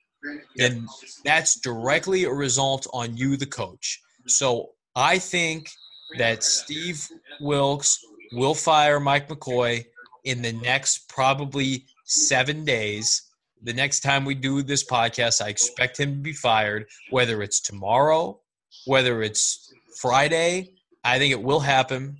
then 0.55 0.87
that's 1.25 1.59
directly 1.59 2.25
a 2.25 2.31
result 2.31 2.87
on 2.93 3.15
you, 3.17 3.37
the 3.37 3.45
coach. 3.45 4.01
So 4.27 4.71
I 4.95 5.17
think 5.17 5.69
that 6.17 6.43
Steve 6.43 7.07
Wilks 7.39 7.99
will 8.33 8.53
fire 8.53 8.99
Mike 8.99 9.27
McCoy 9.27 9.85
in 10.23 10.41
the 10.41 10.53
next 10.53 11.09
probably 11.09 11.85
seven 12.05 12.63
days. 12.65 13.23
The 13.63 13.73
next 13.73 14.01
time 14.01 14.25
we 14.25 14.35
do 14.35 14.61
this 14.61 14.83
podcast, 14.83 15.41
I 15.43 15.49
expect 15.49 15.99
him 15.99 16.15
to 16.15 16.19
be 16.19 16.33
fired, 16.33 16.87
whether 17.09 17.41
it's 17.41 17.61
tomorrow, 17.61 18.39
whether 18.85 19.21
it's 19.21 19.71
Friday. 19.99 20.73
I 21.03 21.17
think 21.17 21.31
it 21.31 21.41
will 21.41 21.59
happen 21.59 22.17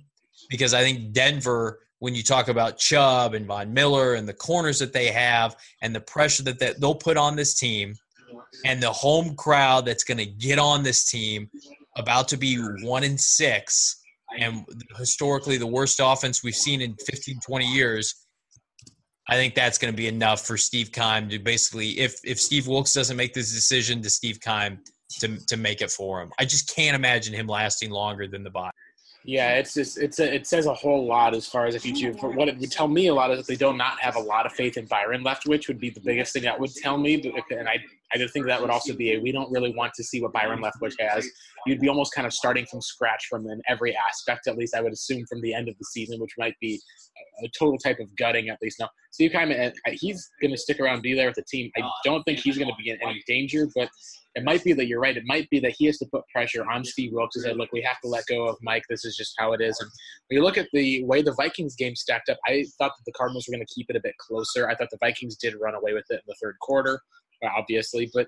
because 0.52 0.74
I 0.74 0.82
think 0.82 1.12
Denver, 1.12 1.80
when 1.98 2.14
you 2.14 2.22
talk 2.22 2.48
about 2.48 2.78
Chubb 2.78 3.32
and 3.32 3.46
Von 3.46 3.72
Miller 3.72 4.14
and 4.14 4.28
the 4.28 4.34
corners 4.34 4.78
that 4.80 4.92
they 4.92 5.06
have 5.06 5.56
and 5.80 5.94
the 5.94 6.00
pressure 6.00 6.42
that 6.44 6.58
they, 6.58 6.74
they'll 6.78 6.94
put 6.94 7.16
on 7.16 7.34
this 7.34 7.54
team 7.54 7.94
and 8.66 8.82
the 8.82 8.92
home 8.92 9.34
crowd 9.34 9.86
that's 9.86 10.04
going 10.04 10.18
to 10.18 10.26
get 10.26 10.58
on 10.58 10.82
this 10.82 11.10
team 11.10 11.48
about 11.96 12.28
to 12.28 12.36
be 12.36 12.56
one 12.82 13.02
in 13.02 13.16
six 13.16 13.98
and 14.38 14.64
historically 14.98 15.56
the 15.56 15.66
worst 15.66 16.00
offense 16.02 16.44
we've 16.44 16.54
seen 16.54 16.82
in 16.82 16.94
15, 17.06 17.40
20 17.40 17.66
years. 17.66 18.14
I 19.28 19.36
think 19.36 19.54
that's 19.54 19.78
going 19.78 19.92
to 19.92 19.96
be 19.96 20.08
enough 20.08 20.46
for 20.46 20.58
Steve 20.58 20.92
Keim 20.92 21.30
to 21.30 21.38
basically, 21.38 22.00
if 22.00 22.20
if 22.24 22.38
Steve 22.38 22.66
Wilks 22.66 22.92
doesn't 22.92 23.16
make 23.16 23.32
this 23.32 23.52
decision, 23.52 24.02
to 24.02 24.10
Steve 24.10 24.38
Keim 24.40 24.80
to 25.20 25.38
to 25.46 25.56
make 25.56 25.80
it 25.80 25.90
for 25.90 26.20
him. 26.20 26.30
I 26.38 26.44
just 26.44 26.74
can't 26.74 26.96
imagine 26.96 27.32
him 27.32 27.46
lasting 27.46 27.90
longer 27.90 28.26
than 28.26 28.42
the 28.42 28.50
bye. 28.50 28.70
Yeah, 29.24 29.54
it's 29.54 29.74
just 29.74 29.98
it's 29.98 30.18
a, 30.18 30.34
it 30.34 30.46
says 30.46 30.66
a 30.66 30.74
whole 30.74 31.06
lot 31.06 31.34
as 31.34 31.46
far 31.46 31.66
as 31.66 31.76
if 31.76 31.86
you 31.86 31.94
do. 31.94 32.12
What 32.28 32.48
it 32.48 32.58
would 32.58 32.72
tell 32.72 32.88
me 32.88 33.06
a 33.06 33.14
lot 33.14 33.30
is 33.30 33.38
that 33.38 33.46
they 33.46 33.56
do 33.56 33.72
not 33.72 34.00
have 34.00 34.16
a 34.16 34.20
lot 34.20 34.46
of 34.46 34.52
faith 34.52 34.76
in 34.76 34.86
Byron 34.86 35.22
Leftwich 35.22 35.68
would 35.68 35.78
be 35.78 35.90
the 35.90 36.00
biggest 36.00 36.32
thing 36.32 36.42
that 36.42 36.58
would 36.58 36.74
tell 36.74 36.98
me. 36.98 37.32
And 37.50 37.68
I 37.68 37.78
I 38.12 38.18
just 38.18 38.34
think 38.34 38.46
that 38.46 38.60
would 38.60 38.70
also 38.70 38.94
be 38.94 39.12
a 39.12 39.20
we 39.20 39.30
don't 39.30 39.50
really 39.52 39.72
want 39.74 39.94
to 39.94 40.04
see 40.04 40.20
what 40.20 40.32
Byron 40.32 40.60
Leftwich 40.60 40.94
has. 40.98 41.28
You'd 41.66 41.80
be 41.80 41.88
almost 41.88 42.12
kind 42.12 42.26
of 42.26 42.32
starting 42.32 42.66
from 42.66 42.80
scratch 42.80 43.26
from 43.30 43.46
in 43.46 43.62
every 43.68 43.96
aspect, 43.96 44.48
at 44.48 44.58
least 44.58 44.74
I 44.74 44.80
would 44.80 44.92
assume 44.92 45.24
from 45.26 45.40
the 45.40 45.54
end 45.54 45.68
of 45.68 45.78
the 45.78 45.84
season, 45.84 46.20
which 46.20 46.32
might 46.36 46.58
be 46.60 46.80
a 47.44 47.48
total 47.56 47.78
type 47.78 48.00
of 48.00 48.14
gutting 48.16 48.48
at 48.48 48.58
least. 48.60 48.80
Now, 48.80 48.90
Steve 49.12 49.32
Keim, 49.32 49.52
uh, 49.52 49.70
he's 49.92 50.30
going 50.40 50.50
to 50.50 50.58
stick 50.58 50.80
around, 50.80 51.02
be 51.02 51.14
there 51.14 51.26
with 51.26 51.36
the 51.36 51.44
team. 51.44 51.70
I 51.76 51.88
don't 52.04 52.22
think 52.24 52.40
he's 52.40 52.58
going 52.58 52.68
to 52.68 52.76
be 52.82 52.90
in 52.90 52.98
any 53.02 53.22
danger, 53.26 53.68
but 53.74 53.88
it 54.34 54.44
might 54.44 54.64
be 54.64 54.72
that 54.72 54.86
you're 54.86 55.00
right. 55.00 55.16
It 55.16 55.24
might 55.26 55.48
be 55.50 55.60
that 55.60 55.74
he 55.76 55.86
has 55.86 55.98
to 55.98 56.06
put 56.06 56.26
pressure 56.28 56.64
on 56.70 56.84
Steve 56.84 57.12
Wilks 57.12 57.36
and 57.36 57.44
say, 57.44 57.52
look, 57.52 57.70
we 57.72 57.82
have 57.82 58.00
to 58.00 58.08
let 58.08 58.24
go 58.26 58.46
of 58.46 58.56
Mike. 58.62 58.84
This 58.88 59.04
is 59.04 59.16
just 59.16 59.34
how 59.38 59.52
it 59.52 59.60
is. 59.60 59.78
And 59.80 59.90
when 60.28 60.38
you 60.38 60.42
look 60.42 60.56
at 60.56 60.68
the 60.72 61.04
way 61.04 61.20
the 61.20 61.34
Vikings 61.34 61.76
game 61.76 61.94
stacked 61.94 62.30
up, 62.30 62.38
I 62.46 62.64
thought 62.78 62.92
that 62.96 63.04
the 63.04 63.12
Cardinals 63.12 63.46
were 63.46 63.52
going 63.52 63.66
to 63.66 63.74
keep 63.74 63.90
it 63.90 63.96
a 63.96 64.00
bit 64.00 64.16
closer. 64.18 64.68
I 64.68 64.74
thought 64.74 64.88
the 64.90 64.98
Vikings 64.98 65.36
did 65.36 65.54
run 65.60 65.74
away 65.74 65.92
with 65.92 66.06
it 66.08 66.14
in 66.14 66.26
the 66.26 66.36
third 66.40 66.56
quarter, 66.60 67.00
obviously. 67.56 68.10
But 68.14 68.26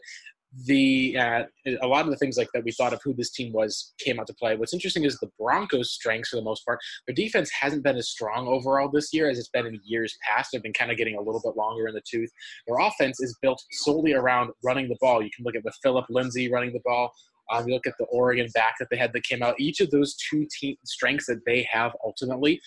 the 0.67 1.17
uh, 1.19 1.43
a 1.83 1.87
lot 1.87 2.05
of 2.05 2.11
the 2.11 2.17
things 2.17 2.37
like 2.37 2.49
that 2.55 2.65
we 2.65 2.73
thought 2.73 2.93
of 2.93 3.01
who 3.03 3.13
this 3.13 3.31
team 3.31 3.53
was 3.53 3.93
came 3.99 4.21
out 4.21 4.27
to 4.29 4.35
play. 4.35 4.57
What's 4.57 4.73
interesting 4.73 5.05
is 5.05 5.19
the 5.19 5.31
Broncos' 5.39 5.93
strengths 5.93 6.31
for 6.31 6.37
the 6.37 6.43
most 6.43 6.65
part. 6.65 6.79
Their 7.07 7.15
defense 7.15 7.51
hasn't 7.51 7.83
been 7.83 7.97
as 7.97 8.09
strong 8.09 8.47
overall 8.47 8.89
this 8.89 9.13
year 9.13 9.29
as 9.29 9.39
it's 9.39 9.49
been 9.49 9.67
in 9.67 9.81
years 9.85 10.17
past. 10.29 10.51
They've 10.53 10.63
been 10.63 10.73
kind 10.73 10.91
of 10.91 10.97
getting 10.97 11.17
a 11.17 11.21
little 11.21 11.41
bit 11.45 11.57
longer 11.57 11.89
in 11.89 11.95
the 11.95 12.03
tooth. 12.09 12.31
Their 12.67 12.79
offense 12.79 13.21
is 13.21 13.37
built 13.43 13.63
solely 13.71 14.13
around 14.13 14.51
running 14.63 14.89
the 14.89 14.97
ball. 15.01 15.23
You 15.23 15.31
can 15.35 15.45
look 15.45 15.57
at 15.57 15.65
the 15.65 15.73
Philip 15.83 16.07
Lindsay 16.09 16.51
running 16.51 16.73
the 16.73 16.83
ball. 16.85 17.13
Um, 17.53 17.69
you 17.69 17.75
look 17.75 17.87
at 17.87 17.95
the 17.99 18.07
Oregon 18.07 18.49
back 18.55 18.77
that 18.79 18.89
they 18.91 18.97
had 18.97 19.13
that 19.13 19.25
came 19.25 19.43
out. 19.43 19.59
Each 19.59 19.81
of 19.81 19.91
those 19.91 20.17
two 20.17 20.47
team 20.59 20.77
strengths 20.85 21.27
that 21.27 21.45
they 21.45 21.67
have 21.71 21.93
ultimately 22.05 22.61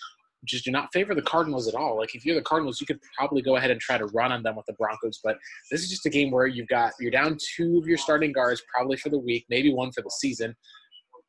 just 0.44 0.64
do 0.64 0.70
not 0.70 0.88
favor 0.92 1.14
the 1.14 1.22
Cardinals 1.22 1.68
at 1.68 1.74
all. 1.74 1.98
Like 1.98 2.14
if 2.14 2.24
you're 2.24 2.34
the 2.34 2.42
Cardinals, 2.42 2.80
you 2.80 2.86
could 2.86 3.00
probably 3.16 3.42
go 3.42 3.56
ahead 3.56 3.70
and 3.70 3.80
try 3.80 3.98
to 3.98 4.06
run 4.06 4.32
on 4.32 4.42
them 4.42 4.56
with 4.56 4.66
the 4.66 4.72
Broncos. 4.74 5.20
But 5.22 5.38
this 5.70 5.82
is 5.82 5.90
just 5.90 6.06
a 6.06 6.10
game 6.10 6.30
where 6.30 6.46
you've 6.46 6.68
got 6.68 6.92
you're 7.00 7.10
down 7.10 7.36
two 7.56 7.78
of 7.78 7.86
your 7.86 7.98
starting 7.98 8.32
guards 8.32 8.62
probably 8.72 8.96
for 8.96 9.08
the 9.08 9.18
week, 9.18 9.46
maybe 9.48 9.72
one 9.72 9.92
for 9.92 10.02
the 10.02 10.10
season. 10.18 10.54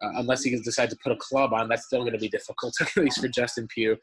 Uh, 0.02 0.12
unless 0.16 0.44
he 0.44 0.58
decides 0.62 0.94
to 0.94 1.00
put 1.04 1.12
a 1.12 1.18
club 1.18 1.52
on, 1.52 1.68
that's 1.68 1.86
still 1.86 2.00
going 2.02 2.14
to 2.14 2.20
be 2.20 2.30
difficult, 2.30 2.74
at 2.82 2.96
least 2.96 3.20
for 3.20 3.28
Justin 3.28 3.68
Pugh 3.68 3.98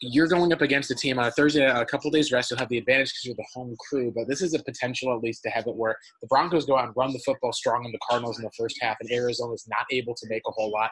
you're 0.00 0.28
going 0.28 0.52
up 0.52 0.60
against 0.60 0.90
a 0.90 0.94
team 0.94 1.18
on 1.18 1.26
a 1.26 1.30
Thursday, 1.30 1.64
a 1.64 1.84
couple 1.84 2.10
days 2.10 2.32
rest. 2.32 2.50
You'll 2.50 2.58
have 2.58 2.68
the 2.68 2.78
advantage 2.78 3.10
because 3.10 3.24
you're 3.24 3.34
the 3.34 3.46
home 3.54 3.76
crew. 3.88 4.12
But 4.14 4.28
this 4.28 4.42
is 4.42 4.54
a 4.54 4.62
potential, 4.62 5.14
at 5.14 5.22
least, 5.22 5.42
to 5.44 5.50
have 5.50 5.66
it 5.66 5.74
where 5.74 5.96
the 6.20 6.26
Broncos 6.28 6.66
go 6.66 6.76
out 6.76 6.86
and 6.86 6.94
run 6.96 7.12
the 7.12 7.18
football 7.20 7.52
strong 7.52 7.84
on 7.84 7.92
the 7.92 7.98
Cardinals 8.08 8.38
in 8.38 8.44
the 8.44 8.50
first 8.58 8.76
half, 8.80 8.96
and 9.00 9.10
Arizona 9.10 9.52
is 9.52 9.66
not 9.68 9.86
able 9.90 10.14
to 10.14 10.26
make 10.28 10.42
a 10.46 10.50
whole 10.50 10.70
lot. 10.70 10.90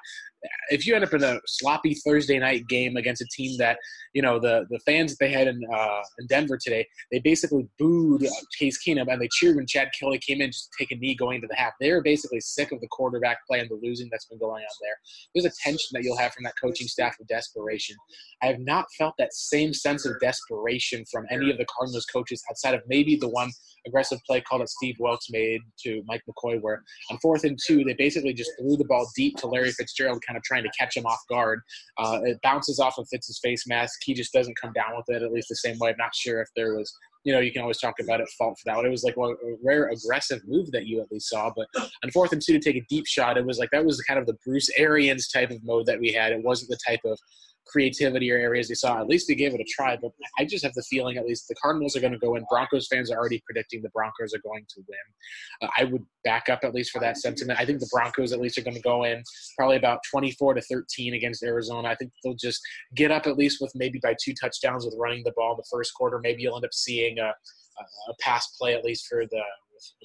If 0.70 0.86
you 0.86 0.94
end 0.94 1.04
up 1.04 1.14
in 1.14 1.22
a 1.22 1.40
sloppy 1.46 1.94
Thursday 1.94 2.38
night 2.38 2.66
game 2.68 2.96
against 2.96 3.22
a 3.22 3.26
team 3.32 3.56
that, 3.58 3.78
you 4.12 4.22
know, 4.22 4.38
the 4.38 4.66
the 4.70 4.78
fans 4.80 5.12
that 5.12 5.16
they 5.20 5.30
had 5.30 5.48
in 5.48 5.60
uh, 5.72 6.02
in 6.18 6.26
Denver 6.26 6.58
today, 6.62 6.86
they 7.10 7.18
basically 7.18 7.66
booed 7.78 8.26
Case 8.58 8.78
Keenum 8.86 9.10
and 9.10 9.20
they 9.20 9.28
cheered 9.32 9.56
when 9.56 9.66
Chad 9.66 9.88
Kelly 9.98 10.18
came 10.18 10.40
in 10.40 10.50
just 10.50 10.70
to 10.72 10.84
take 10.84 10.92
a 10.92 10.96
knee 10.96 11.14
going 11.14 11.36
into 11.36 11.48
the 11.48 11.56
half. 11.56 11.72
They're 11.80 12.02
basically 12.02 12.40
sick 12.40 12.72
of 12.72 12.80
the 12.80 12.88
quarterback 12.88 13.46
play 13.46 13.60
and 13.60 13.70
the 13.70 13.78
losing 13.82 14.08
that's 14.10 14.26
been 14.26 14.38
going 14.38 14.62
on 14.62 14.76
there. 14.82 14.96
There's 15.34 15.52
a 15.52 15.56
tension 15.62 15.88
that 15.92 16.02
you'll 16.02 16.18
have 16.18 16.32
from 16.32 16.44
that 16.44 16.54
coaching 16.62 16.86
staff 16.86 17.16
of 17.20 17.26
desperation. 17.28 17.96
I 18.42 18.46
have 18.46 18.60
not 18.60 18.86
felt 18.98 19.14
that 19.18 19.32
same 19.32 19.72
sense 19.72 20.06
of 20.06 20.18
desperation 20.20 21.04
from 21.10 21.26
any 21.30 21.50
of 21.50 21.58
the 21.58 21.66
Cardinals 21.66 22.06
coaches 22.06 22.42
outside 22.50 22.74
of 22.74 22.82
maybe 22.86 23.16
the 23.16 23.28
one 23.28 23.50
aggressive 23.86 24.18
play 24.26 24.40
call 24.40 24.58
that 24.58 24.68
Steve 24.68 24.96
Wilks 24.98 25.26
made 25.30 25.60
to 25.84 26.02
Mike 26.06 26.22
McCoy, 26.28 26.60
where 26.60 26.82
on 27.10 27.18
fourth 27.18 27.44
and 27.44 27.58
two, 27.66 27.84
they 27.84 27.94
basically 27.94 28.32
just 28.32 28.50
threw 28.58 28.76
the 28.76 28.84
ball 28.84 29.08
deep 29.16 29.36
to 29.38 29.46
Larry 29.46 29.72
Fitzgerald, 29.72 30.22
kind 30.26 30.36
of 30.36 30.42
trying 30.42 30.62
to 30.62 30.70
catch 30.78 30.96
him 30.96 31.06
off 31.06 31.20
guard. 31.28 31.60
Uh, 31.98 32.20
it 32.24 32.38
bounces 32.42 32.78
off 32.78 32.98
of 32.98 33.06
Fitz's 33.10 33.38
face 33.42 33.66
mask. 33.66 34.00
He 34.04 34.14
just 34.14 34.32
doesn't 34.32 34.58
come 34.60 34.72
down 34.72 34.96
with 34.96 35.06
it, 35.08 35.22
at 35.22 35.32
least 35.32 35.48
the 35.48 35.56
same 35.56 35.78
way. 35.78 35.90
I'm 35.90 35.96
not 35.98 36.14
sure 36.14 36.40
if 36.40 36.48
there 36.56 36.74
was 36.74 36.92
you 37.24 37.32
know, 37.32 37.40
you 37.40 37.50
can 37.52 37.62
always 37.62 37.78
talk 37.78 37.94
about 38.00 38.20
it 38.20 38.28
fault 38.38 38.58
for 38.58 38.70
that 38.70 38.76
one. 38.76 38.86
It 38.86 38.90
was 38.90 39.02
like 39.02 39.16
well, 39.16 39.30
a 39.30 39.56
rare 39.62 39.88
aggressive 39.88 40.42
move 40.46 40.70
that 40.72 40.86
you 40.86 41.00
at 41.00 41.10
least 41.10 41.30
saw. 41.30 41.50
But 41.56 41.66
on 42.04 42.10
fourth 42.12 42.32
and 42.32 42.42
two 42.42 42.52
to 42.52 42.58
take 42.58 42.76
a 42.76 42.86
deep 42.88 43.06
shot, 43.06 43.38
it 43.38 43.46
was 43.46 43.58
like 43.58 43.70
that 43.70 43.84
was 43.84 44.00
kind 44.02 44.20
of 44.20 44.26
the 44.26 44.36
Bruce 44.44 44.70
Arians 44.76 45.28
type 45.28 45.50
of 45.50 45.64
mode 45.64 45.86
that 45.86 45.98
we 45.98 46.12
had. 46.12 46.32
It 46.32 46.44
wasn't 46.44 46.70
the 46.70 46.78
type 46.86 47.00
of 47.04 47.18
creativity 47.66 48.30
or 48.30 48.36
areas 48.36 48.68
they 48.68 48.74
saw. 48.74 49.00
At 49.00 49.08
least 49.08 49.28
they 49.28 49.34
gave 49.34 49.54
it 49.54 49.60
a 49.60 49.64
try. 49.64 49.96
But 49.96 50.12
I 50.38 50.44
just 50.44 50.64
have 50.64 50.74
the 50.74 50.82
feeling 50.82 51.16
at 51.16 51.26
least 51.26 51.48
the 51.48 51.54
Cardinals 51.54 51.96
are 51.96 52.00
going 52.00 52.12
to 52.12 52.18
go 52.18 52.36
in. 52.36 52.44
Broncos 52.50 52.86
fans 52.88 53.10
are 53.10 53.18
already 53.18 53.42
predicting 53.44 53.82
the 53.82 53.90
Broncos 53.90 54.34
are 54.34 54.40
going 54.40 54.64
to 54.68 54.84
win. 54.88 54.98
Uh, 55.62 55.68
I 55.78 55.84
would 55.84 56.04
back 56.24 56.48
up 56.48 56.60
at 56.62 56.74
least 56.74 56.90
for 56.90 57.00
that 57.00 57.18
sentiment. 57.18 57.58
I 57.58 57.64
think 57.64 57.80
the 57.80 57.88
Broncos 57.92 58.32
at 58.32 58.40
least 58.40 58.58
are 58.58 58.62
going 58.62 58.76
to 58.76 58.82
go 58.82 59.04
in 59.04 59.22
probably 59.56 59.76
about 59.76 60.00
24 60.10 60.54
to 60.54 60.62
13 60.62 61.14
against 61.14 61.42
Arizona. 61.42 61.88
I 61.88 61.94
think 61.94 62.12
they'll 62.22 62.34
just 62.34 62.60
get 62.94 63.10
up 63.10 63.26
at 63.26 63.36
least 63.36 63.58
with 63.60 63.72
maybe 63.74 64.00
by 64.02 64.14
two 64.22 64.34
touchdowns 64.40 64.84
with 64.84 64.94
running 64.98 65.22
the 65.24 65.32
ball 65.36 65.52
in 65.52 65.58
the 65.58 65.66
first 65.70 65.94
quarter. 65.94 66.18
Maybe 66.18 66.42
you'll 66.42 66.56
end 66.56 66.64
up 66.64 66.74
seeing 66.74 67.18
a, 67.18 67.28
a 67.28 68.14
pass 68.20 68.46
play 68.58 68.74
at 68.74 68.84
least 68.84 69.06
for 69.08 69.24
the. 69.26 69.40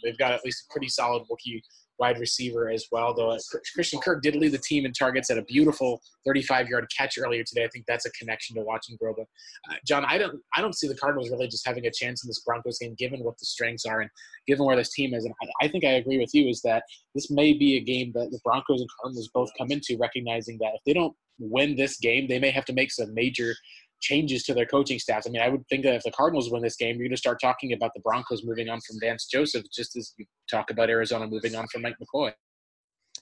They've 0.03 0.17
got 0.17 0.31
at 0.31 0.43
least 0.43 0.65
a 0.67 0.73
pretty 0.73 0.89
solid 0.89 1.23
rookie 1.29 1.63
wide 1.99 2.19
receiver 2.19 2.69
as 2.69 2.85
well. 2.91 3.13
Though 3.13 3.37
Christian 3.75 3.99
Kirk 3.99 4.21
did 4.21 4.35
lead 4.35 4.51
the 4.51 4.57
team 4.59 4.85
in 4.85 4.93
targets 4.93 5.29
at 5.29 5.37
a 5.37 5.43
beautiful 5.43 6.01
35-yard 6.27 6.87
catch 6.95 7.17
earlier 7.17 7.43
today. 7.43 7.65
I 7.65 7.69
think 7.69 7.85
that's 7.87 8.05
a 8.05 8.11
connection 8.11 8.55
to 8.55 8.63
watching 8.63 8.97
grow. 8.99 9.13
But 9.15 9.27
uh, 9.69 9.77
John, 9.85 10.05
I 10.05 10.17
don't, 10.17 10.39
I 10.55 10.61
don't 10.61 10.75
see 10.75 10.87
the 10.87 10.95
Cardinals 10.95 11.29
really 11.29 11.47
just 11.47 11.67
having 11.67 11.85
a 11.85 11.91
chance 11.91 12.23
in 12.23 12.29
this 12.29 12.41
Broncos 12.45 12.79
game, 12.79 12.95
given 12.97 13.23
what 13.23 13.37
the 13.37 13.45
strengths 13.45 13.85
are 13.85 14.01
and 14.01 14.09
given 14.47 14.65
where 14.65 14.75
this 14.75 14.93
team 14.93 15.13
is. 15.13 15.25
And 15.25 15.33
I, 15.41 15.65
I 15.65 15.67
think 15.67 15.83
I 15.83 15.91
agree 15.91 16.19
with 16.19 16.33
you 16.33 16.47
is 16.47 16.61
that 16.61 16.83
this 17.15 17.29
may 17.29 17.53
be 17.53 17.77
a 17.77 17.81
game 17.81 18.11
that 18.15 18.31
the 18.31 18.39
Broncos 18.43 18.81
and 18.81 18.89
Cardinals 19.01 19.29
both 19.33 19.49
come 19.57 19.71
into, 19.71 19.97
recognizing 19.99 20.57
that 20.59 20.73
if 20.75 20.81
they 20.85 20.93
don't 20.93 21.15
win 21.39 21.75
this 21.75 21.97
game, 21.97 22.27
they 22.27 22.39
may 22.39 22.51
have 22.51 22.65
to 22.65 22.73
make 22.73 22.91
some 22.91 23.13
major 23.13 23.53
changes 24.01 24.43
to 24.43 24.53
their 24.53 24.65
coaching 24.65 24.99
staffs. 24.99 25.27
I 25.27 25.29
mean, 25.29 25.41
I 25.41 25.49
would 25.49 25.67
think 25.67 25.83
that 25.83 25.95
if 25.95 26.03
the 26.03 26.11
Cardinals 26.11 26.51
win 26.51 26.61
this 26.61 26.75
game, 26.75 26.95
you're 26.97 27.07
going 27.07 27.11
to 27.11 27.17
start 27.17 27.39
talking 27.41 27.73
about 27.73 27.91
the 27.93 28.01
Broncos 28.01 28.43
moving 28.43 28.69
on 28.69 28.79
from 28.81 28.97
Vance 29.01 29.27
Joseph, 29.31 29.65
just 29.73 29.95
as 29.95 30.13
you 30.17 30.25
talk 30.49 30.71
about 30.71 30.89
Arizona 30.89 31.27
moving 31.27 31.55
on 31.55 31.67
from 31.67 31.81
Mike 31.81 31.95
McCoy. 32.01 32.31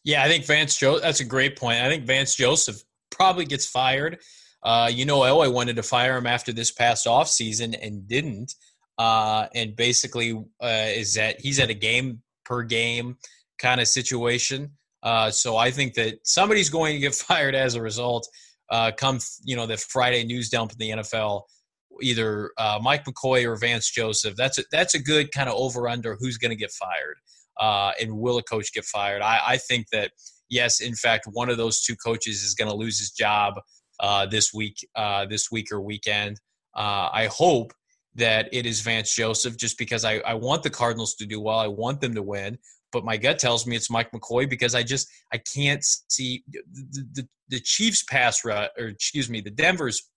Yeah, 0.03 0.23
I 0.23 0.27
think 0.27 0.45
Vance 0.45 0.77
Joseph. 0.77 1.03
That's 1.03 1.19
a 1.19 1.25
great 1.25 1.57
point. 1.57 1.81
I 1.81 1.89
think 1.89 2.05
Vance 2.05 2.35
Joseph 2.35 2.81
probably 3.11 3.45
gets 3.45 3.65
fired. 3.65 4.19
Uh, 4.63 4.89
you 4.91 5.05
know, 5.05 5.19
Elway 5.19 5.51
wanted 5.51 5.75
to 5.75 5.83
fire 5.83 6.17
him 6.17 6.27
after 6.27 6.51
this 6.51 6.71
past 6.71 7.07
off 7.07 7.27
season 7.27 7.73
and 7.75 8.07
didn't. 8.07 8.53
Uh, 8.97 9.47
and 9.53 9.75
basically, 9.75 10.33
uh, 10.61 10.85
is 10.87 11.13
that 11.13 11.39
he's 11.39 11.59
at 11.59 11.69
a 11.69 11.73
game 11.73 12.21
per 12.45 12.63
game 12.63 13.17
kind 13.59 13.79
of 13.79 13.87
situation. 13.87 14.71
Uh, 15.03 15.29
so 15.29 15.57
I 15.57 15.71
think 15.71 15.93
that 15.95 16.19
somebody's 16.23 16.69
going 16.69 16.93
to 16.93 16.99
get 16.99 17.15
fired 17.27 17.55
as 17.55 17.75
a 17.75 17.81
result 17.81 18.27
uh, 18.69 18.91
come 18.97 19.19
you 19.43 19.55
know 19.55 19.65
the 19.65 19.77
Friday 19.77 20.23
news 20.23 20.49
dump 20.49 20.71
in 20.71 20.77
the 20.77 20.89
NFL, 21.01 21.43
either 22.01 22.51
uh, 22.57 22.79
Mike 22.81 23.05
McCoy 23.05 23.45
or 23.45 23.55
Vance 23.55 23.89
Joseph. 23.89 24.35
That's 24.35 24.57
a, 24.57 24.63
that's 24.71 24.95
a 24.95 25.01
good 25.01 25.31
kind 25.31 25.49
of 25.49 25.55
over 25.55 25.87
under 25.87 26.15
who's 26.19 26.37
going 26.37 26.51
to 26.51 26.55
get 26.55 26.71
fired 26.71 27.17
uh, 27.59 27.91
and 27.99 28.17
will 28.17 28.37
a 28.37 28.43
coach 28.43 28.73
get 28.73 28.85
fired. 28.85 29.21
I, 29.21 29.41
I 29.47 29.57
think 29.57 29.89
that 29.91 30.11
yes, 30.49 30.79
in 30.79 30.95
fact, 30.95 31.27
one 31.31 31.49
of 31.49 31.57
those 31.57 31.81
two 31.81 31.95
coaches 31.95 32.43
is 32.43 32.53
going 32.53 32.69
to 32.69 32.75
lose 32.75 32.99
his 32.99 33.11
job 33.11 33.55
uh, 33.99 34.25
this 34.25 34.53
week, 34.53 34.77
uh, 34.95 35.25
this 35.25 35.51
week 35.51 35.71
or 35.71 35.81
weekend. 35.81 36.39
Uh, 36.75 37.09
I 37.11 37.27
hope 37.31 37.73
that 38.15 38.49
it 38.51 38.65
is 38.65 38.81
Vance 38.81 39.13
Joseph, 39.13 39.57
just 39.57 39.77
because 39.77 40.03
I, 40.03 40.17
I 40.19 40.33
want 40.33 40.63
the 40.63 40.69
Cardinals 40.69 41.15
to 41.15 41.25
do 41.25 41.39
well. 41.39 41.59
I 41.59 41.67
want 41.67 42.01
them 42.01 42.15
to 42.15 42.23
win, 42.23 42.57
but 42.91 43.05
my 43.05 43.17
gut 43.17 43.39
tells 43.39 43.67
me 43.67 43.75
it's 43.75 43.89
Mike 43.89 44.11
McCoy 44.11 44.49
because 44.49 44.75
I 44.75 44.83
just 44.83 45.09
I 45.31 45.37
can't 45.37 45.83
see 45.83 46.43
the 46.49 46.61
the, 47.13 47.27
the 47.49 47.59
Chiefs 47.59 48.03
pass 48.03 48.43
rush 48.45 48.69
or 48.77 48.87
excuse 48.87 49.29
me 49.29 49.41
the 49.41 49.51
Denver's 49.51 50.09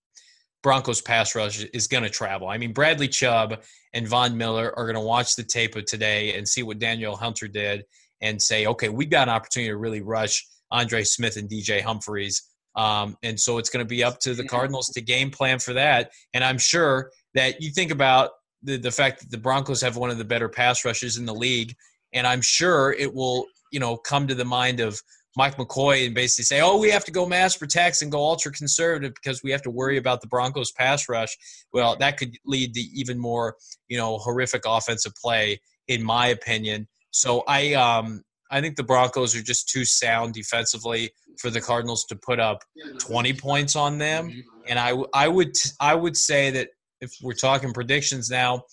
Broncos 0.63 1.01
pass 1.01 1.33
rush 1.35 1.63
is 1.73 1.87
going 1.87 2.03
to 2.03 2.09
travel. 2.09 2.47
I 2.47 2.57
mean 2.57 2.73
Bradley 2.73 3.07
Chubb 3.07 3.61
and 3.93 4.07
Von 4.07 4.37
Miller 4.37 4.73
are 4.77 4.85
going 4.85 4.95
to 4.95 5.01
watch 5.01 5.35
the 5.35 5.43
tape 5.43 5.75
of 5.75 5.85
today 5.85 6.35
and 6.37 6.47
see 6.47 6.63
what 6.63 6.79
Danielle 6.79 7.15
Hunter 7.15 7.47
did 7.47 7.83
and 8.21 8.41
say, 8.41 8.67
okay, 8.67 8.89
we 8.89 9.05
got 9.05 9.27
an 9.27 9.33
opportunity 9.33 9.71
to 9.71 9.77
really 9.77 10.01
rush 10.01 10.45
Andre 10.71 11.03
Smith 11.03 11.37
and 11.37 11.49
DJ 11.49 11.81
Humphries 11.81 12.43
um, 12.75 13.17
and 13.23 13.39
so 13.39 13.57
it's 13.57 13.69
going 13.69 13.85
to 13.85 13.89
be 13.89 14.03
up 14.03 14.19
to 14.19 14.33
the 14.33 14.45
Cardinals 14.45 14.87
to 14.89 15.01
game 15.01 15.29
plan 15.29 15.59
for 15.59 15.73
that. 15.73 16.11
And 16.33 16.43
I'm 16.43 16.57
sure 16.57 17.11
that 17.33 17.61
you 17.61 17.71
think 17.71 17.91
about 17.91 18.31
the, 18.63 18.77
the 18.77 18.91
fact 18.91 19.21
that 19.21 19.31
the 19.31 19.37
Broncos 19.37 19.81
have 19.81 19.97
one 19.97 20.09
of 20.09 20.17
the 20.17 20.25
better 20.25 20.47
pass 20.47 20.85
rushes 20.85 21.17
in 21.17 21.25
the 21.25 21.33
league. 21.33 21.75
And 22.13 22.27
I'm 22.27 22.41
sure 22.41 22.93
it 22.93 23.13
will, 23.13 23.45
you 23.71 23.79
know, 23.79 23.97
come 23.97 24.27
to 24.27 24.35
the 24.35 24.45
mind 24.45 24.79
of 24.79 25.01
Mike 25.37 25.55
McCoy 25.55 26.05
and 26.05 26.13
basically 26.13 26.43
say, 26.43 26.61
oh, 26.61 26.77
we 26.77 26.89
have 26.89 27.05
to 27.05 27.11
go 27.11 27.25
mass 27.25 27.55
protects 27.55 28.01
and 28.01 28.11
go 28.11 28.19
ultra 28.19 28.51
conservative 28.51 29.13
because 29.13 29.41
we 29.43 29.51
have 29.51 29.61
to 29.61 29.71
worry 29.71 29.97
about 29.97 30.21
the 30.21 30.27
Broncos 30.27 30.71
pass 30.71 31.07
rush. 31.07 31.37
Well, 31.71 31.95
that 31.97 32.17
could 32.17 32.35
lead 32.45 32.73
to 32.73 32.81
even 32.81 33.17
more, 33.17 33.55
you 33.87 33.97
know, 33.97 34.17
horrific 34.17 34.63
offensive 34.65 35.13
play, 35.21 35.61
in 35.87 36.03
my 36.03 36.27
opinion. 36.27 36.87
So 37.11 37.43
I, 37.47 37.73
um, 37.73 38.23
I 38.51 38.59
think 38.59 38.75
the 38.75 38.83
Broncos 38.83 39.33
are 39.35 39.41
just 39.41 39.69
too 39.69 39.85
sound 39.85 40.33
defensively 40.33 41.11
for 41.39 41.49
the 41.49 41.61
Cardinals 41.61 42.03
to 42.05 42.15
put 42.17 42.39
up 42.39 42.63
20 42.99 43.33
points 43.33 43.77
on 43.77 43.97
them. 43.97 44.43
And 44.67 44.77
I, 44.77 44.95
I 45.13 45.29
would 45.29 45.55
I 45.79 45.95
would 45.95 46.17
say 46.17 46.51
that 46.51 46.69
if 46.99 47.13
we're 47.23 47.33
talking 47.33 47.73
predictions 47.73 48.29
now, 48.29 48.63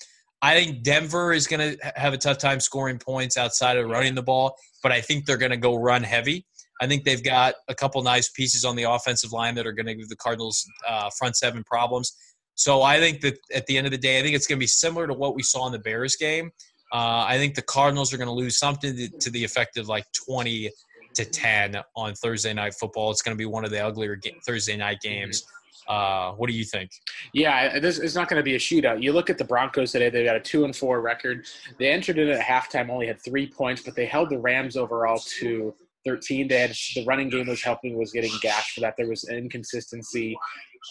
I 0.40 0.54
think 0.54 0.82
Denver 0.82 1.32
is 1.32 1.46
going 1.46 1.76
to 1.76 1.92
have 1.96 2.12
a 2.12 2.18
tough 2.18 2.38
time 2.38 2.60
scoring 2.60 2.98
points 2.98 3.36
outside 3.36 3.76
of 3.76 3.88
running 3.88 4.14
the 4.14 4.22
ball, 4.22 4.56
but 4.82 4.92
I 4.92 5.00
think 5.00 5.26
they're 5.26 5.36
going 5.36 5.50
to 5.50 5.56
go 5.56 5.74
run 5.74 6.02
heavy. 6.02 6.46
I 6.80 6.86
think 6.86 7.04
they've 7.04 7.22
got 7.22 7.54
a 7.66 7.74
couple 7.74 8.00
nice 8.02 8.30
pieces 8.30 8.64
on 8.64 8.76
the 8.76 8.84
offensive 8.84 9.32
line 9.32 9.56
that 9.56 9.66
are 9.66 9.72
going 9.72 9.86
to 9.86 9.94
give 9.94 10.08
the 10.08 10.16
Cardinals 10.16 10.64
uh, 10.86 11.10
front 11.18 11.36
seven 11.36 11.64
problems. 11.64 12.16
So 12.54 12.82
I 12.82 12.98
think 12.98 13.20
that 13.22 13.38
at 13.52 13.66
the 13.66 13.76
end 13.76 13.86
of 13.86 13.90
the 13.90 13.98
day, 13.98 14.18
I 14.18 14.22
think 14.22 14.36
it's 14.36 14.46
going 14.46 14.58
to 14.58 14.62
be 14.62 14.68
similar 14.68 15.06
to 15.06 15.14
what 15.14 15.34
we 15.34 15.42
saw 15.42 15.66
in 15.66 15.72
the 15.72 15.78
Bears 15.78 16.16
game. 16.16 16.50
Uh, 16.92 17.24
I 17.26 17.36
think 17.36 17.54
the 17.54 17.62
Cardinals 17.62 18.12
are 18.12 18.16
going 18.16 18.28
to 18.28 18.34
lose 18.34 18.58
something 18.58 18.96
to, 18.96 19.08
to, 19.08 19.30
the 19.30 19.44
effect 19.44 19.76
of 19.76 19.88
like 19.88 20.04
20 20.26 20.70
to 21.14 21.24
10 21.24 21.76
on 21.96 22.14
Thursday 22.14 22.54
night 22.54 22.74
football. 22.74 23.10
It's 23.10 23.22
going 23.22 23.36
to 23.36 23.38
be 23.38 23.44
one 23.44 23.64
of 23.64 23.70
the 23.70 23.84
uglier 23.84 24.16
ga- 24.16 24.36
Thursday 24.46 24.76
night 24.76 25.00
games. 25.02 25.44
Uh, 25.88 26.32
what 26.32 26.48
do 26.48 26.54
you 26.54 26.64
think? 26.64 26.90
Yeah, 27.32 27.78
this 27.78 27.98
is 27.98 28.14
not 28.14 28.28
going 28.28 28.38
to 28.38 28.44
be 28.44 28.54
a 28.54 28.58
shootout. 28.58 29.02
You 29.02 29.12
look 29.12 29.30
at 29.30 29.38
the 29.38 29.44
Broncos 29.44 29.92
today; 29.92 30.10
they've 30.10 30.26
got 30.26 30.36
a 30.36 30.40
two 30.40 30.64
and 30.64 30.76
four 30.76 31.00
record. 31.00 31.46
They 31.78 31.90
entered 31.90 32.18
it 32.18 32.28
at 32.28 32.40
halftime, 32.40 32.90
only 32.90 33.06
had 33.06 33.20
three 33.22 33.50
points, 33.50 33.82
but 33.82 33.94
they 33.94 34.04
held 34.04 34.28
the 34.30 34.38
Rams 34.38 34.76
overall 34.76 35.18
to 35.40 35.74
13. 36.04 36.48
They 36.48 36.60
had 36.60 36.76
the 36.94 37.04
running 37.04 37.28
game 37.28 37.46
was 37.46 37.62
helping, 37.62 37.96
was 37.96 38.12
getting 38.12 38.32
gashed 38.40 38.74
for 38.74 38.80
that. 38.80 38.94
There 38.96 39.08
was 39.08 39.28
inconsistency 39.28 40.36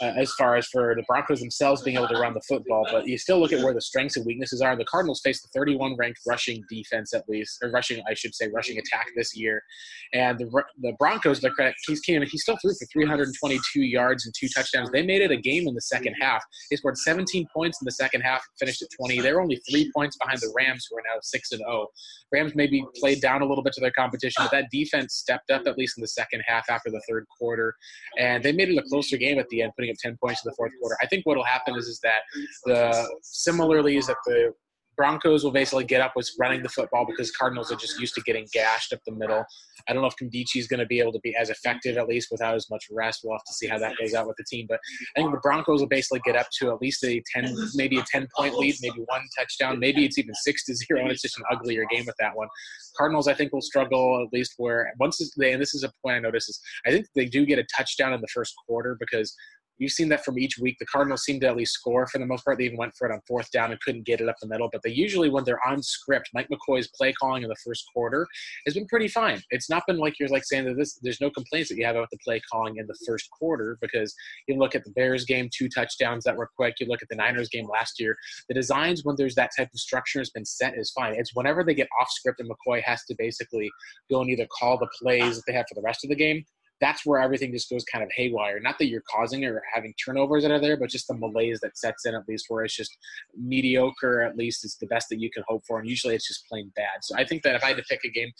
uh, 0.02 0.14
as 0.18 0.32
far 0.34 0.56
as 0.56 0.68
for 0.68 0.96
the 0.96 1.04
Broncos 1.08 1.40
themselves 1.40 1.82
being 1.82 1.98
able 1.98 2.08
to 2.08 2.20
run 2.20 2.34
the 2.34 2.42
football. 2.42 2.86
But 2.92 3.08
you 3.08 3.18
still 3.18 3.40
look 3.40 3.54
at 3.54 3.64
where 3.64 3.74
the 3.74 3.82
strengths 3.82 4.18
and 4.18 4.26
weaknesses 4.26 4.62
are. 4.62 4.76
The 4.76 4.86
Cardinals 4.86 5.22
face 5.24 5.42
the 5.42 5.50
31 5.56 5.96
ranked 5.98 6.20
rushing 6.28 6.64
defense, 6.70 7.14
at 7.14 7.28
least, 7.28 7.60
or 7.62 7.72
rushing, 7.72 8.02
I 8.10 8.14
should 8.14 8.36
say, 8.36 8.48
rushing 8.54 8.78
attack 8.78 9.08
this 9.16 9.36
year. 9.36 9.62
And 10.14 10.38
the, 10.38 10.64
the 10.82 10.94
Broncos, 11.00 11.42
the 11.42 11.50
credit, 11.52 11.76
came, 12.06 12.22
he 12.22 12.38
still 12.38 12.58
threw 12.62 12.72
for 12.74 12.86
322 12.92 13.82
yards 13.82 14.26
and 14.26 14.34
two 14.38 14.48
touchdowns. 14.50 14.92
They 14.92 15.04
made 15.04 15.22
it 15.22 15.32
a 15.32 15.38
game 15.38 15.68
in 15.68 15.74
the 15.74 15.82
second 15.82 16.16
half. 16.20 16.44
They 16.70 16.78
scored 16.78 16.98
17 16.98 17.48
points 17.54 17.82
in 17.82 17.86
the 17.86 17.92
second 17.92 18.22
half, 18.22 18.44
finished 18.60 18.82
at 18.82 18.90
20. 19.00 19.22
They're 19.22 19.42
only 19.42 19.60
three 19.70 19.92
points 19.96 20.18
behind 20.18 20.40
the 20.40 20.52
Rams, 20.56 20.88
who 20.90 20.98
are 20.98 21.02
now 21.02 21.20
six 21.22 21.52
and 21.52 21.60
0. 21.60 21.88
Rams 22.32 22.54
maybe 22.56 22.84
played 23.00 23.22
down 23.22 23.42
a 23.42 23.46
little 23.46 23.64
bit 23.64 23.74
to 23.74 23.82
their 23.82 23.92
competition, 23.92 24.44
but 24.44 24.52
that 24.52 24.66
defense 24.72 25.16
stepped 25.16 25.52
up 25.52 25.66
at 25.66 25.78
least 25.78 25.98
in 25.98 26.02
the 26.02 26.08
second 26.08 26.44
half 26.46 26.70
after 26.70 26.90
the 26.90 27.02
third 27.10 27.26
quarter, 27.38 27.76
and 28.18 28.44
they 28.44 28.52
made 28.52 28.70
it 28.70 28.78
a 28.78 28.84
closer 28.90 29.18
game 29.18 29.40
at 29.40 29.48
the 29.50 29.62
end, 29.62 29.72
putting 29.76 29.87
up 29.90 29.96
10 30.00 30.18
points 30.24 30.42
in 30.46 30.50
the 30.50 30.56
fourth 30.56 30.72
quarter. 30.80 30.98
I 31.02 31.08
think 31.08 31.26
what 31.26 31.38
will 31.38 31.44
happen 31.44 31.76
is 31.76 31.88
is 31.88 32.00
that 32.04 32.22
the 32.66 33.10
similarly 33.22 33.98
is 33.98 34.08
that 34.08 34.18
the 34.26 34.54
Broncos 34.98 35.44
will 35.44 35.52
basically 35.52 35.86
get 35.86 36.02
up 36.02 36.14
with 36.16 36.30
running 36.40 36.64
the 36.64 36.70
football 36.70 37.06
because 37.06 37.32
Cardinals 37.32 37.72
are 37.72 37.76
just 37.76 38.00
used 38.00 38.16
to 38.16 38.22
getting 38.22 38.48
gashed 38.52 38.92
up 38.92 39.00
the 39.06 39.14
middle. 39.14 39.46
I 39.88 39.94
don't 39.94 40.02
know 40.02 40.08
if 40.08 40.16
Nkemdiche 40.16 40.58
is 40.58 40.68
going 40.68 40.80
to 40.80 40.88
be 40.88 41.00
able 41.00 41.14
to 41.14 41.20
be 41.20 41.36
as 41.36 41.52
effective, 41.52 41.98
at 41.98 42.08
least 42.08 42.30
without 42.32 42.56
as 42.56 42.68
much 42.70 42.86
rest. 42.92 43.22
We'll 43.24 43.36
have 43.36 43.44
to 43.46 43.54
see 43.54 43.68
how 43.68 43.78
that 43.78 43.96
goes 43.98 44.16
out 44.16 44.28
with 44.28 44.36
the 44.38 44.44
team. 44.44 44.66
But 44.68 44.80
I 45.16 45.22
think 45.22 45.32
the 45.32 45.40
Broncos 45.40 45.80
will 45.80 45.88
basically 45.88 46.22
get 46.26 46.36
up 46.36 46.48
to 46.60 46.72
at 46.72 46.82
least 46.82 47.04
a 47.04 47.22
10, 47.34 47.56
maybe 47.76 48.00
a 48.00 48.04
10 48.12 48.28
point 48.36 48.58
lead, 48.58 48.76
maybe 48.82 49.04
one 49.06 49.22
touchdown. 49.38 49.80
Maybe 49.80 50.04
it's 50.04 50.18
even 50.18 50.34
six 50.34 50.66
to 50.66 50.76
zero, 50.76 51.02
and 51.02 51.12
it's 51.12 51.22
just 51.22 51.38
an 51.38 51.44
uglier 51.52 51.86
game 51.92 52.06
with 52.06 52.16
that 52.20 52.36
one. 52.36 52.48
Cardinals, 52.98 53.28
I 53.28 53.36
think, 53.36 53.54
will 53.54 53.62
struggle 53.62 54.24
at 54.26 54.34
least 54.36 54.56
where 54.58 54.92
once 55.00 55.22
they, 55.38 55.54
and 55.54 55.62
this 55.62 55.76
is 55.76 55.84
a 55.84 55.92
point 56.04 56.16
I 56.16 56.20
notice 56.20 56.50
is 56.50 56.60
I 56.88 56.90
think 56.90 57.06
they 57.16 57.26
do 57.26 57.46
get 57.46 57.60
a 57.60 57.66
touchdown 57.76 58.14
in 58.14 58.22
the 58.22 58.28
first 58.34 58.54
quarter 58.68 58.98
because 59.00 59.36
You've 59.80 59.92
seen 59.92 60.10
that 60.10 60.26
from 60.26 60.40
each 60.40 60.58
week. 60.58 60.78
The 60.80 60.86
Cardinals 60.86 61.24
seem 61.24 61.40
to 61.42 61.48
at 61.48 61.56
least 61.56 61.74
score 61.74 62.08
for 62.08 62.18
the 62.18 62.26
most 62.26 62.44
part. 62.46 62.58
They 62.58 62.66
even 62.66 62.78
went 62.78 62.96
for 62.96 63.10
it 63.10 63.14
on 63.14 63.22
fourth 63.28 63.52
down 63.52 63.72
and 63.72 63.80
couldn't 63.82 64.06
get 64.06 64.22
it 64.22 64.30
up 64.30 64.36
the 64.42 64.48
middle. 64.48 64.70
But 64.72 64.82
they 64.84 64.92
usually, 64.92 65.30
when 65.30 65.44
they're 65.44 65.66
on 65.68 65.82
script, 65.84 66.30
Mike 66.34 66.50
McCoy's 66.50 66.90
play 66.96 67.14
calling 67.14 67.44
in 67.44 67.50
the 67.50 67.56
first 67.64 67.86
quarter 67.94 68.28
has 68.66 68.74
been 68.74 68.88
pretty 68.88 69.08
fine. 69.08 69.42
It's 69.52 69.70
not 69.70 69.84
been 69.88 69.98
like 69.98 70.20
you're 70.20 70.30
like 70.30 70.46
saying 70.46 70.66
that 70.66 70.78
this. 70.78 71.00
There's 71.02 71.22
no 71.22 71.30
complaints 71.30 71.70
that 71.70 71.78
you 71.78 71.86
have 71.86 71.96
about 71.96 72.10
the 72.12 72.18
play 72.24 72.42
calling 72.52 72.78
in 72.78 72.88
the 72.88 72.98
first 73.06 73.30
quarter 73.32 73.78
because 73.82 74.14
you 74.48 74.58
look 74.58 74.76
at 74.76 74.84
the 74.84 74.92
Bears 74.92 75.26
game, 75.26 75.50
two 75.56 75.70
touchdowns 75.70 76.24
that 76.24 76.36
were 76.36 76.50
quick. 76.56 76.76
You 76.80 76.88
look 76.88 77.02
at 77.02 77.10
the 77.10 77.16
Niners 77.16 77.50
game 77.50 77.68
last 77.68 78.00
year. 78.00 78.18
The 78.48 78.56
designs 78.56 79.04
when 79.04 79.16
there's 79.18 79.36
that 79.36 79.52
type 79.58 79.70
of 79.74 79.80
structure 79.80 80.20
has 80.20 80.30
been 80.30 80.46
set 80.46 80.78
is 80.78 80.92
fine. 80.92 81.16
It's 81.16 81.36
whenever 81.36 81.64
they 81.64 81.74
get 81.74 81.88
off 82.00 82.10
script 82.10 82.40
and 82.40 82.50
McCoy 82.50 82.82
has 82.84 83.04
to 83.06 83.16
basically 83.18 83.70
go 84.10 84.22
and 84.22 84.30
either 84.30 84.48
call 84.48 84.78
the 84.78 84.90
plays 85.02 85.36
that 85.36 85.44
they 85.48 85.54
have 85.54 85.66
for 85.70 85.76
the 85.76 85.86
rest 85.86 86.04
of 86.04 86.10
the 86.10 86.16
game 86.16 86.44
that's 86.80 87.06
where 87.06 87.20
everything 87.20 87.52
just 87.52 87.70
goes 87.70 87.84
kind 87.86 88.04
of 88.04 88.12
haywire. 88.16 88.60
Not 88.60 88.78
that 88.80 88.88
you're 88.88 89.04
causing 89.10 89.44
or 89.46 89.62
having 89.74 89.94
turnovers 89.94 90.44
that 90.44 90.52
are 90.52 90.60
there, 90.60 90.78
but 90.78 90.90
just 90.90 91.08
the 91.08 91.16
malaise 91.16 91.60
that 91.62 91.78
sets 91.78 92.06
in 92.06 92.14
at 92.14 92.28
least 92.28 92.46
where 92.50 92.64
it's 92.64 92.76
just 92.76 92.96
mediocre, 93.36 94.22
at 94.22 94.38
least 94.38 94.64
is 94.64 94.78
the 94.80 94.88
best 94.88 95.10
that 95.10 95.20
you 95.20 95.30
can 95.32 95.44
hope 95.48 95.64
for. 95.68 95.80
And 95.80 95.90
usually 95.90 96.16
it's 96.16 96.28
just 96.28 96.48
plain 96.48 96.72
bad. 96.76 97.00
So 97.02 97.16
I 97.18 97.26
think 97.26 97.44
that 97.44 97.56
if 97.56 97.64
I 97.64 97.70
had 97.70 97.78
to 97.78 97.84
pick 97.84 98.02
a 98.06 98.10
game, 98.10 98.32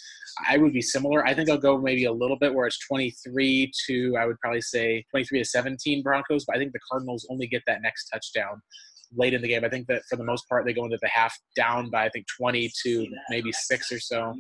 I 0.48 0.58
would 0.58 0.74
be 0.74 0.82
similar. 0.82 1.26
I 1.26 1.34
think 1.34 1.50
I'll 1.50 1.58
go 1.58 1.80
maybe 1.80 2.06
a 2.06 2.12
little 2.12 2.38
bit 2.38 2.54
where 2.54 2.68
it's 2.68 2.80
23 2.88 3.72
to, 3.88 4.16
I 4.20 4.26
would 4.26 4.40
probably 4.40 4.62
say 4.62 5.04
23 5.12 5.40
to 5.40 5.46
17 5.46 6.04
Broncos, 6.04 6.46
but 6.46 6.56
I 6.56 6.60
think 6.60 6.74
the 6.74 6.80
Cardinals 6.92 7.26
only 7.32 7.48
get 7.48 7.64
that 7.68 7.82
next 7.82 8.10
touchdown 8.10 8.62
late 9.16 9.34
in 9.34 9.42
the 9.42 9.48
game. 9.48 9.64
I 9.64 9.70
think 9.70 9.88
that 9.88 10.04
for 10.10 10.16
the 10.16 10.24
most 10.24 10.48
part, 10.48 10.66
they 10.66 10.74
go 10.74 10.86
into 10.86 11.00
the 11.02 11.08
half 11.08 11.36
down 11.56 11.90
by, 11.90 12.06
I 12.06 12.10
think, 12.10 12.26
20 12.38 12.70
to 12.84 13.08
maybe 13.30 13.52
six 13.52 13.92
or 13.92 14.00
so. 14.00 14.36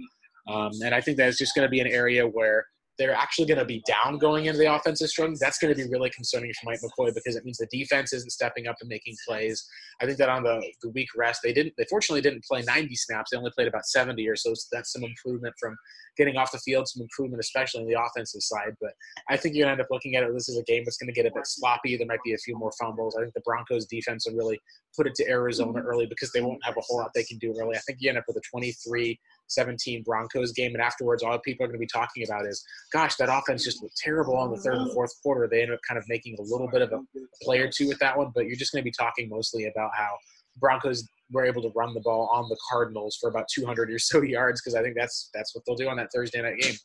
Um, 0.47 0.71
and 0.83 0.93
I 0.93 1.01
think 1.01 1.17
that's 1.17 1.37
just 1.37 1.55
going 1.55 1.65
to 1.65 1.69
be 1.69 1.79
an 1.79 1.87
area 1.87 2.25
where 2.25 2.65
they're 2.97 3.13
actually 3.13 3.45
going 3.45 3.59
to 3.59 3.65
be 3.65 3.83
down 3.87 4.17
going 4.17 4.45
into 4.45 4.59
the 4.59 4.73
offensive 4.73 5.09
strong, 5.09 5.35
that's 5.39 5.57
going 5.59 5.73
to 5.73 5.81
be 5.81 5.89
really 5.89 6.09
concerning 6.09 6.51
for 6.53 6.69
Mike 6.69 6.79
McCoy 6.81 7.13
because 7.13 7.35
it 7.35 7.45
means 7.45 7.57
the 7.57 7.67
defense 7.71 8.13
isn't 8.13 8.31
stepping 8.31 8.67
up 8.67 8.75
and 8.81 8.89
making 8.89 9.15
plays. 9.27 9.65
I 10.01 10.05
think 10.05 10.17
that 10.17 10.29
on 10.29 10.43
the, 10.43 10.61
the 10.81 10.89
week 10.89 11.09
rest, 11.15 11.41
they 11.43 11.53
didn't. 11.53 11.73
They 11.77 11.85
fortunately 11.89 12.21
didn't 12.21 12.43
play 12.43 12.61
90 12.61 12.95
snaps. 12.95 13.31
They 13.31 13.37
only 13.37 13.51
played 13.55 13.67
about 13.67 13.85
70 13.85 14.27
or 14.27 14.35
so. 14.35 14.53
so 14.53 14.67
that's 14.71 14.91
some 14.91 15.03
improvement 15.03 15.53
from 15.59 15.75
getting 16.17 16.37
off 16.37 16.51
the 16.51 16.59
field, 16.59 16.87
some 16.87 17.01
improvement, 17.01 17.39
especially 17.39 17.81
on 17.81 17.87
the 17.87 17.99
offensive 17.99 18.41
side. 18.41 18.75
But 18.81 18.91
I 19.29 19.37
think 19.37 19.55
you're 19.55 19.65
going 19.65 19.77
to 19.77 19.81
end 19.83 19.85
up 19.85 19.91
looking 19.91 20.15
at 20.15 20.23
it. 20.23 20.33
This 20.33 20.49
is 20.49 20.57
a 20.57 20.63
game 20.63 20.83
that's 20.83 20.97
going 20.97 21.07
to 21.07 21.13
get 21.13 21.25
a 21.25 21.33
bit 21.33 21.45
sloppy. 21.45 21.97
There 21.97 22.07
might 22.07 22.23
be 22.25 22.33
a 22.33 22.37
few 22.37 22.57
more 22.57 22.71
fumbles. 22.79 23.15
I 23.15 23.21
think 23.21 23.33
the 23.33 23.41
Broncos 23.41 23.85
defense 23.85 24.25
will 24.27 24.35
really 24.35 24.59
put 24.95 25.07
it 25.07 25.15
to 25.15 25.29
Arizona 25.29 25.79
early 25.81 26.07
because 26.07 26.31
they 26.31 26.41
won't 26.41 26.63
have 26.63 26.75
a 26.77 26.81
whole 26.81 26.97
lot 26.97 27.11
they 27.13 27.23
can 27.23 27.37
do 27.37 27.53
early. 27.59 27.75
I 27.75 27.79
think 27.81 27.99
you 28.01 28.09
end 28.09 28.17
up 28.17 28.25
with 28.27 28.37
a 28.37 28.41
23 28.51 29.19
17 29.47 30.03
Broncos 30.03 30.51
game, 30.51 30.73
and 30.73 30.81
afterwards, 30.81 31.23
all 31.23 31.37
people 31.39 31.65
are 31.65 31.67
going 31.67 31.79
to 31.79 31.83
be 31.83 31.87
talking 31.87 32.23
about 32.23 32.45
is, 32.45 32.63
gosh, 32.91 33.15
that 33.15 33.29
offense 33.29 33.63
just 33.63 33.81
looked 33.81 33.97
terrible 33.97 34.35
on 34.35 34.51
the 34.51 34.57
third 34.57 34.75
and 34.75 34.91
fourth 34.93 35.11
quarter. 35.21 35.47
They 35.47 35.61
ended 35.61 35.75
up 35.75 35.81
kind 35.87 35.97
of 35.97 36.05
making 36.07 36.35
a 36.39 36.43
little 36.43 36.67
bit 36.67 36.81
of 36.81 36.91
a 36.91 36.99
play 37.41 37.59
or 37.59 37.69
two 37.69 37.87
with 37.87 37.99
that 37.99 38.17
one, 38.17 38.31
but 38.33 38.45
you're 38.45 38.57
just 38.57 38.71
going 38.71 38.81
to 38.81 38.85
be 38.85 38.93
talking 38.97 39.29
mostly 39.29 39.65
about 39.65 39.91
how 39.95 40.15
Broncos 40.59 41.07
were 41.31 41.45
able 41.45 41.61
to 41.61 41.71
run 41.75 41.93
the 41.93 42.01
ball 42.01 42.29
on 42.33 42.47
the 42.49 42.57
Cardinals 42.69 43.17
for 43.19 43.29
about 43.29 43.47
200 43.53 43.91
or 43.91 43.99
so 43.99 44.21
yards 44.23 44.61
because 44.61 44.75
I 44.75 44.81
think 44.81 44.95
that's 44.97 45.29
that's 45.33 45.53
what 45.55 45.63
they'll 45.65 45.75
do 45.75 45.89
on 45.89 45.97
that 45.97 46.09
Thursday 46.13 46.41
night 46.41 46.59
game. 46.59 46.75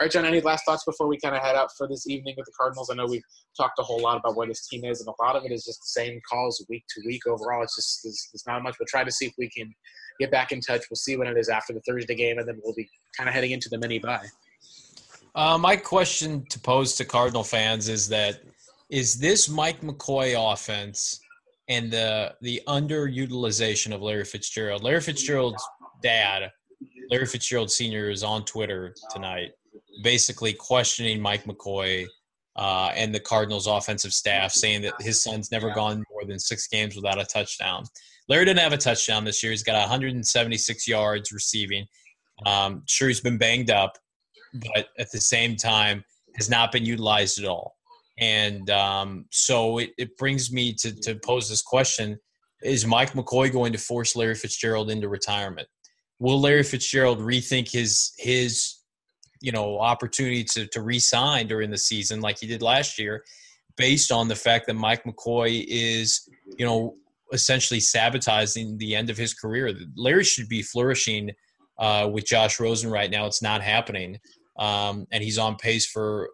All 0.00 0.04
right, 0.06 0.10
John, 0.10 0.24
any 0.24 0.40
last 0.40 0.64
thoughts 0.64 0.84
before 0.84 1.08
we 1.08 1.18
kind 1.18 1.36
of 1.36 1.42
head 1.42 1.56
out 1.56 1.68
for 1.76 1.86
this 1.86 2.08
evening 2.08 2.34
with 2.36 2.46
the 2.46 2.52
Cardinals? 2.56 2.88
I 2.90 2.94
know 2.94 3.04
we've 3.04 3.22
talked 3.54 3.78
a 3.78 3.82
whole 3.82 4.00
lot 4.00 4.16
about 4.16 4.34
where 4.34 4.46
this 4.46 4.66
team 4.66 4.84
is, 4.84 5.00
and 5.00 5.08
a 5.08 5.22
lot 5.22 5.36
of 5.36 5.44
it 5.44 5.52
is 5.52 5.64
just 5.64 5.80
the 5.80 6.00
same 6.00 6.18
calls 6.26 6.64
week 6.70 6.84
to 6.88 7.02
week 7.06 7.26
overall. 7.26 7.62
It's 7.62 7.76
just, 7.76 8.00
there's, 8.02 8.44
not 8.46 8.62
much. 8.62 8.76
We'll 8.80 8.86
try 8.86 9.04
to 9.04 9.10
see 9.10 9.26
if 9.26 9.34
we 9.36 9.50
can 9.50 9.70
get 10.20 10.30
back 10.30 10.52
in 10.52 10.60
touch. 10.60 10.84
We'll 10.90 10.96
see 10.96 11.16
when 11.16 11.26
it 11.26 11.36
is 11.36 11.48
after 11.48 11.72
the 11.72 11.80
Thursday 11.80 12.14
game, 12.14 12.38
and 12.38 12.46
then 12.46 12.60
we'll 12.62 12.74
be 12.74 12.88
kind 13.16 13.28
of 13.28 13.34
heading 13.34 13.50
into 13.50 13.68
the 13.68 13.78
mini 13.78 13.98
bye. 13.98 14.26
Uh, 15.34 15.58
my 15.58 15.76
question 15.76 16.44
to 16.50 16.60
pose 16.60 16.94
to 16.96 17.04
Cardinal 17.04 17.44
fans 17.44 17.88
is 17.88 18.08
that 18.08 18.40
is 18.90 19.18
this 19.18 19.48
Mike 19.48 19.80
McCoy 19.80 20.34
offense 20.52 21.20
and 21.68 21.90
the 21.90 22.34
the 22.40 22.60
underutilization 22.68 23.94
of 23.94 24.02
Larry 24.02 24.24
Fitzgerald? 24.24 24.82
Larry 24.82 25.00
Fitzgerald's 25.00 25.64
dad, 26.02 26.50
Larry 27.10 27.26
Fitzgerald 27.26 27.70
Sr., 27.70 28.10
is 28.10 28.22
on 28.22 28.44
Twitter 28.44 28.94
tonight, 29.10 29.52
basically 30.02 30.52
questioning 30.52 31.20
Mike 31.20 31.44
McCoy 31.44 32.06
uh, 32.56 32.90
and 32.94 33.14
the 33.14 33.20
Cardinals' 33.20 33.66
offensive 33.66 34.12
staff, 34.12 34.52
saying 34.52 34.82
that 34.82 34.94
his 35.00 35.22
son's 35.22 35.50
never 35.50 35.70
gone 35.70 36.04
more 36.10 36.24
than 36.24 36.38
six 36.38 36.66
games 36.66 36.96
without 36.96 37.20
a 37.20 37.24
touchdown. 37.24 37.84
Larry 38.28 38.44
didn't 38.44 38.60
have 38.60 38.72
a 38.72 38.78
touchdown 38.78 39.24
this 39.24 39.42
year. 39.42 39.50
He's 39.50 39.62
got 39.62 39.78
176 39.78 40.88
yards 40.88 41.32
receiving. 41.32 41.86
Um, 42.46 42.82
sure, 42.86 43.08
he's 43.08 43.20
been 43.20 43.38
banged 43.38 43.70
up, 43.70 43.98
but 44.52 44.88
at 44.98 45.10
the 45.12 45.20
same 45.20 45.56
time, 45.56 46.04
has 46.36 46.48
not 46.48 46.72
been 46.72 46.84
utilized 46.84 47.38
at 47.38 47.44
all. 47.44 47.76
And 48.18 48.68
um, 48.70 49.26
so 49.30 49.78
it, 49.78 49.90
it 49.98 50.16
brings 50.16 50.52
me 50.52 50.74
to, 50.74 50.94
to 51.00 51.14
pose 51.16 51.48
this 51.48 51.62
question 51.62 52.18
Is 52.62 52.86
Mike 52.86 53.12
McCoy 53.12 53.50
going 53.50 53.72
to 53.72 53.78
force 53.78 54.14
Larry 54.14 54.34
Fitzgerald 54.34 54.90
into 54.90 55.08
retirement? 55.08 55.68
Will 56.18 56.40
Larry 56.40 56.62
Fitzgerald 56.62 57.18
rethink 57.18 57.70
his 57.72 58.12
his 58.18 58.76
you 59.40 59.52
know 59.52 59.78
opportunity 59.78 60.44
to 60.44 60.66
to 60.66 60.82
re-sign 60.82 61.46
during 61.46 61.70
the 61.70 61.78
season 61.78 62.20
like 62.20 62.38
he 62.38 62.46
did 62.46 62.62
last 62.62 62.98
year, 62.98 63.24
based 63.76 64.12
on 64.12 64.28
the 64.28 64.36
fact 64.36 64.66
that 64.66 64.74
Mike 64.74 65.04
McCoy 65.04 65.64
is 65.68 66.28
you 66.58 66.66
know 66.66 66.94
essentially 67.32 67.80
sabotaging 67.80 68.76
the 68.78 68.94
end 68.94 69.10
of 69.10 69.16
his 69.16 69.34
career? 69.34 69.72
Larry 69.96 70.24
should 70.24 70.48
be 70.48 70.62
flourishing 70.62 71.30
uh, 71.78 72.08
with 72.12 72.26
Josh 72.26 72.60
Rosen 72.60 72.90
right 72.90 73.10
now. 73.10 73.26
It's 73.26 73.42
not 73.42 73.62
happening. 73.62 74.18
Um, 74.58 75.06
and 75.10 75.22
he's 75.24 75.38
on 75.38 75.56
pace 75.56 75.86
for 75.86 76.30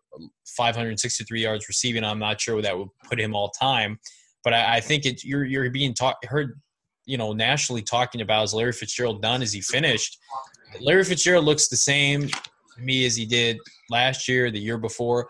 563 0.57 1.41
yards 1.41 1.69
receiving. 1.69 2.03
I'm 2.03 2.19
not 2.19 2.41
sure 2.41 2.61
that 2.61 2.77
would 2.77 2.89
put 3.09 3.21
him 3.21 3.37
all 3.37 3.51
time, 3.51 4.01
but 4.43 4.53
I, 4.53 4.77
I 4.77 4.81
think 4.81 5.07
it, 5.07 5.23
you're 5.23 5.45
you're 5.45 5.71
being 5.71 5.95
talk, 5.95 6.17
heard, 6.25 6.61
you 7.05 7.17
know, 7.17 7.33
nationally 7.33 7.83
talking 7.83 8.21
about 8.21 8.45
is 8.45 8.55
Larry 8.55 8.73
Fitzgerald 8.73 9.23
done? 9.23 9.43
Is 9.43 9.53
he 9.53 9.61
finished? 9.61 10.19
Larry 10.81 11.05
Fitzgerald 11.05 11.45
looks 11.45 11.69
the 11.69 11.77
same 11.77 12.29
to 12.77 12.83
me 12.83 13.07
as 13.07 13.17
he 13.17 13.27
did 13.27 13.59
last 13.91 14.29
year, 14.29 14.51
the 14.51 14.59
year 14.59 14.79
before. 14.79 15.29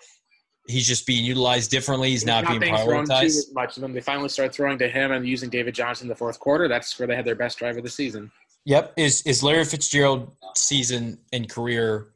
He's 0.68 0.86
just 0.86 1.06
being 1.06 1.24
utilized 1.24 1.70
differently. 1.70 2.10
He's, 2.10 2.26
not, 2.26 2.44
not, 2.44 2.60
being 2.60 2.74
prioritized. 2.74 3.54
much. 3.54 3.76
And 3.76 3.84
then 3.84 3.92
they 3.92 4.00
finally 4.00 4.28
start 4.28 4.52
throwing 4.52 4.78
to 4.78 4.88
him 4.88 5.12
and 5.12 5.26
using 5.26 5.48
David 5.48 5.74
Johnson 5.74 6.06
in 6.06 6.08
the 6.08 6.16
fourth 6.16 6.40
quarter. 6.40 6.66
That's 6.66 6.98
where 6.98 7.06
they 7.06 7.14
had 7.14 7.24
their 7.24 7.36
best 7.36 7.58
drive 7.58 7.76
of 7.76 7.84
the 7.84 7.90
season. 7.90 8.32
Yep. 8.64 8.94
Is 8.96 9.22
is 9.22 9.44
Larry 9.44 9.64
Fitzgerald 9.64 10.34
season 10.56 11.18
and 11.32 11.48
career 11.48 12.08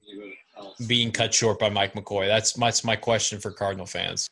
being 0.89 1.13
cut 1.13 1.33
short 1.33 1.61
by 1.61 1.71
Mike 1.71 1.95
McCoy? 1.95 2.27
That's 2.27 2.59
my, 2.59 2.67
that's 2.67 2.83
my 2.83 2.97
question 2.97 3.39
for 3.39 3.53
Cardinal 3.53 3.87
fans. 3.87 4.29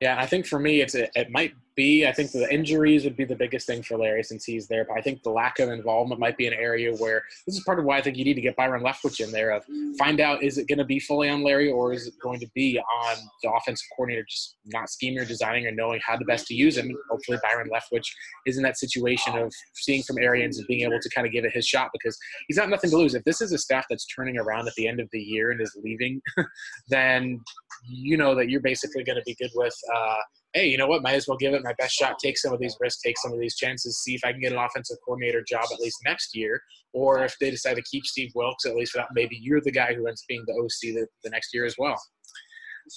Yeah, 0.00 0.18
I 0.18 0.26
think 0.26 0.46
for 0.46 0.58
me, 0.58 0.80
it's 0.80 0.94
a, 0.94 1.08
it 1.18 1.30
might 1.30 1.52
be. 1.78 2.08
I 2.08 2.12
think 2.12 2.32
the 2.32 2.52
injuries 2.52 3.04
would 3.04 3.16
be 3.16 3.24
the 3.24 3.36
biggest 3.36 3.68
thing 3.68 3.84
for 3.84 3.96
Larry 3.96 4.24
since 4.24 4.44
he's 4.44 4.66
there. 4.66 4.84
But 4.84 4.98
I 4.98 5.00
think 5.00 5.22
the 5.22 5.30
lack 5.30 5.60
of 5.60 5.70
involvement 5.70 6.20
might 6.20 6.36
be 6.36 6.48
an 6.48 6.52
area 6.52 6.92
where 6.96 7.22
this 7.46 7.56
is 7.56 7.62
part 7.62 7.78
of 7.78 7.84
why 7.84 7.98
I 7.98 8.02
think 8.02 8.16
you 8.16 8.24
need 8.24 8.34
to 8.34 8.40
get 8.40 8.56
Byron 8.56 8.82
Leftwich 8.82 9.24
in 9.24 9.30
there. 9.30 9.52
Of 9.52 9.64
find 9.96 10.20
out 10.20 10.42
is 10.42 10.58
it 10.58 10.66
going 10.66 10.78
to 10.78 10.84
be 10.84 10.98
fully 10.98 11.28
on 11.28 11.44
Larry 11.44 11.70
or 11.70 11.92
is 11.92 12.08
it 12.08 12.14
going 12.20 12.40
to 12.40 12.48
be 12.52 12.78
on 12.78 13.16
the 13.44 13.50
offensive 13.52 13.86
coordinator 13.96 14.26
just 14.28 14.56
not 14.66 14.90
scheming 14.90 15.20
or 15.20 15.24
designing 15.24 15.66
or 15.66 15.70
knowing 15.70 16.00
how 16.04 16.16
the 16.16 16.24
best 16.24 16.48
to 16.48 16.54
use 16.54 16.76
him. 16.76 16.92
Hopefully 17.08 17.38
Byron 17.42 17.70
Leftwich 17.72 18.08
is 18.44 18.56
in 18.56 18.64
that 18.64 18.76
situation 18.76 19.38
of 19.38 19.52
seeing 19.74 20.02
from 20.02 20.18
Arians 20.18 20.58
and 20.58 20.66
being 20.66 20.80
able 20.80 20.98
to 21.00 21.10
kind 21.14 21.26
of 21.28 21.32
give 21.32 21.44
it 21.44 21.52
his 21.52 21.66
shot 21.66 21.90
because 21.92 22.18
he's 22.48 22.56
not 22.56 22.68
nothing 22.68 22.90
to 22.90 22.96
lose. 22.96 23.14
If 23.14 23.22
this 23.22 23.40
is 23.40 23.52
a 23.52 23.58
staff 23.58 23.86
that's 23.88 24.06
turning 24.06 24.36
around 24.36 24.66
at 24.66 24.74
the 24.74 24.88
end 24.88 24.98
of 24.98 25.08
the 25.12 25.20
year 25.20 25.52
and 25.52 25.60
is 25.60 25.76
leaving, 25.84 26.20
then 26.88 27.40
you 27.88 28.16
know 28.16 28.34
that 28.34 28.48
you're 28.48 28.60
basically 28.60 29.04
going 29.04 29.18
to 29.18 29.24
be 29.24 29.36
good 29.36 29.52
with. 29.54 29.76
Uh, 29.94 30.16
hey, 30.54 30.66
you 30.66 30.78
know 30.78 30.86
what? 30.86 31.02
Might 31.02 31.14
as 31.14 31.28
well 31.28 31.36
give 31.36 31.54
it 31.54 31.62
my 31.62 31.74
best 31.78 31.94
shot, 31.94 32.18
take 32.18 32.38
some 32.38 32.52
of 32.52 32.60
these 32.60 32.76
risks, 32.80 33.02
take 33.02 33.18
some 33.18 33.32
of 33.32 33.38
these 33.38 33.56
chances, 33.56 33.98
see 33.98 34.14
if 34.14 34.24
I 34.24 34.32
can 34.32 34.40
get 34.40 34.52
an 34.52 34.58
offensive 34.58 34.96
coordinator 35.04 35.44
job 35.46 35.64
at 35.72 35.80
least 35.80 35.98
next 36.04 36.34
year. 36.34 36.60
Or 36.92 37.22
if 37.22 37.36
they 37.40 37.50
decide 37.50 37.74
to 37.74 37.82
keep 37.82 38.06
Steve 38.06 38.30
Wilks, 38.34 38.64
at 38.64 38.74
least 38.74 38.94
that, 38.94 39.08
maybe 39.12 39.38
you're 39.40 39.60
the 39.60 39.70
guy 39.70 39.94
who 39.94 40.06
ends 40.06 40.22
up 40.22 40.28
being 40.28 40.44
the 40.46 40.54
OC 40.54 40.94
the, 40.94 41.06
the 41.24 41.30
next 41.30 41.52
year 41.52 41.64
as 41.64 41.74
well. 41.78 42.00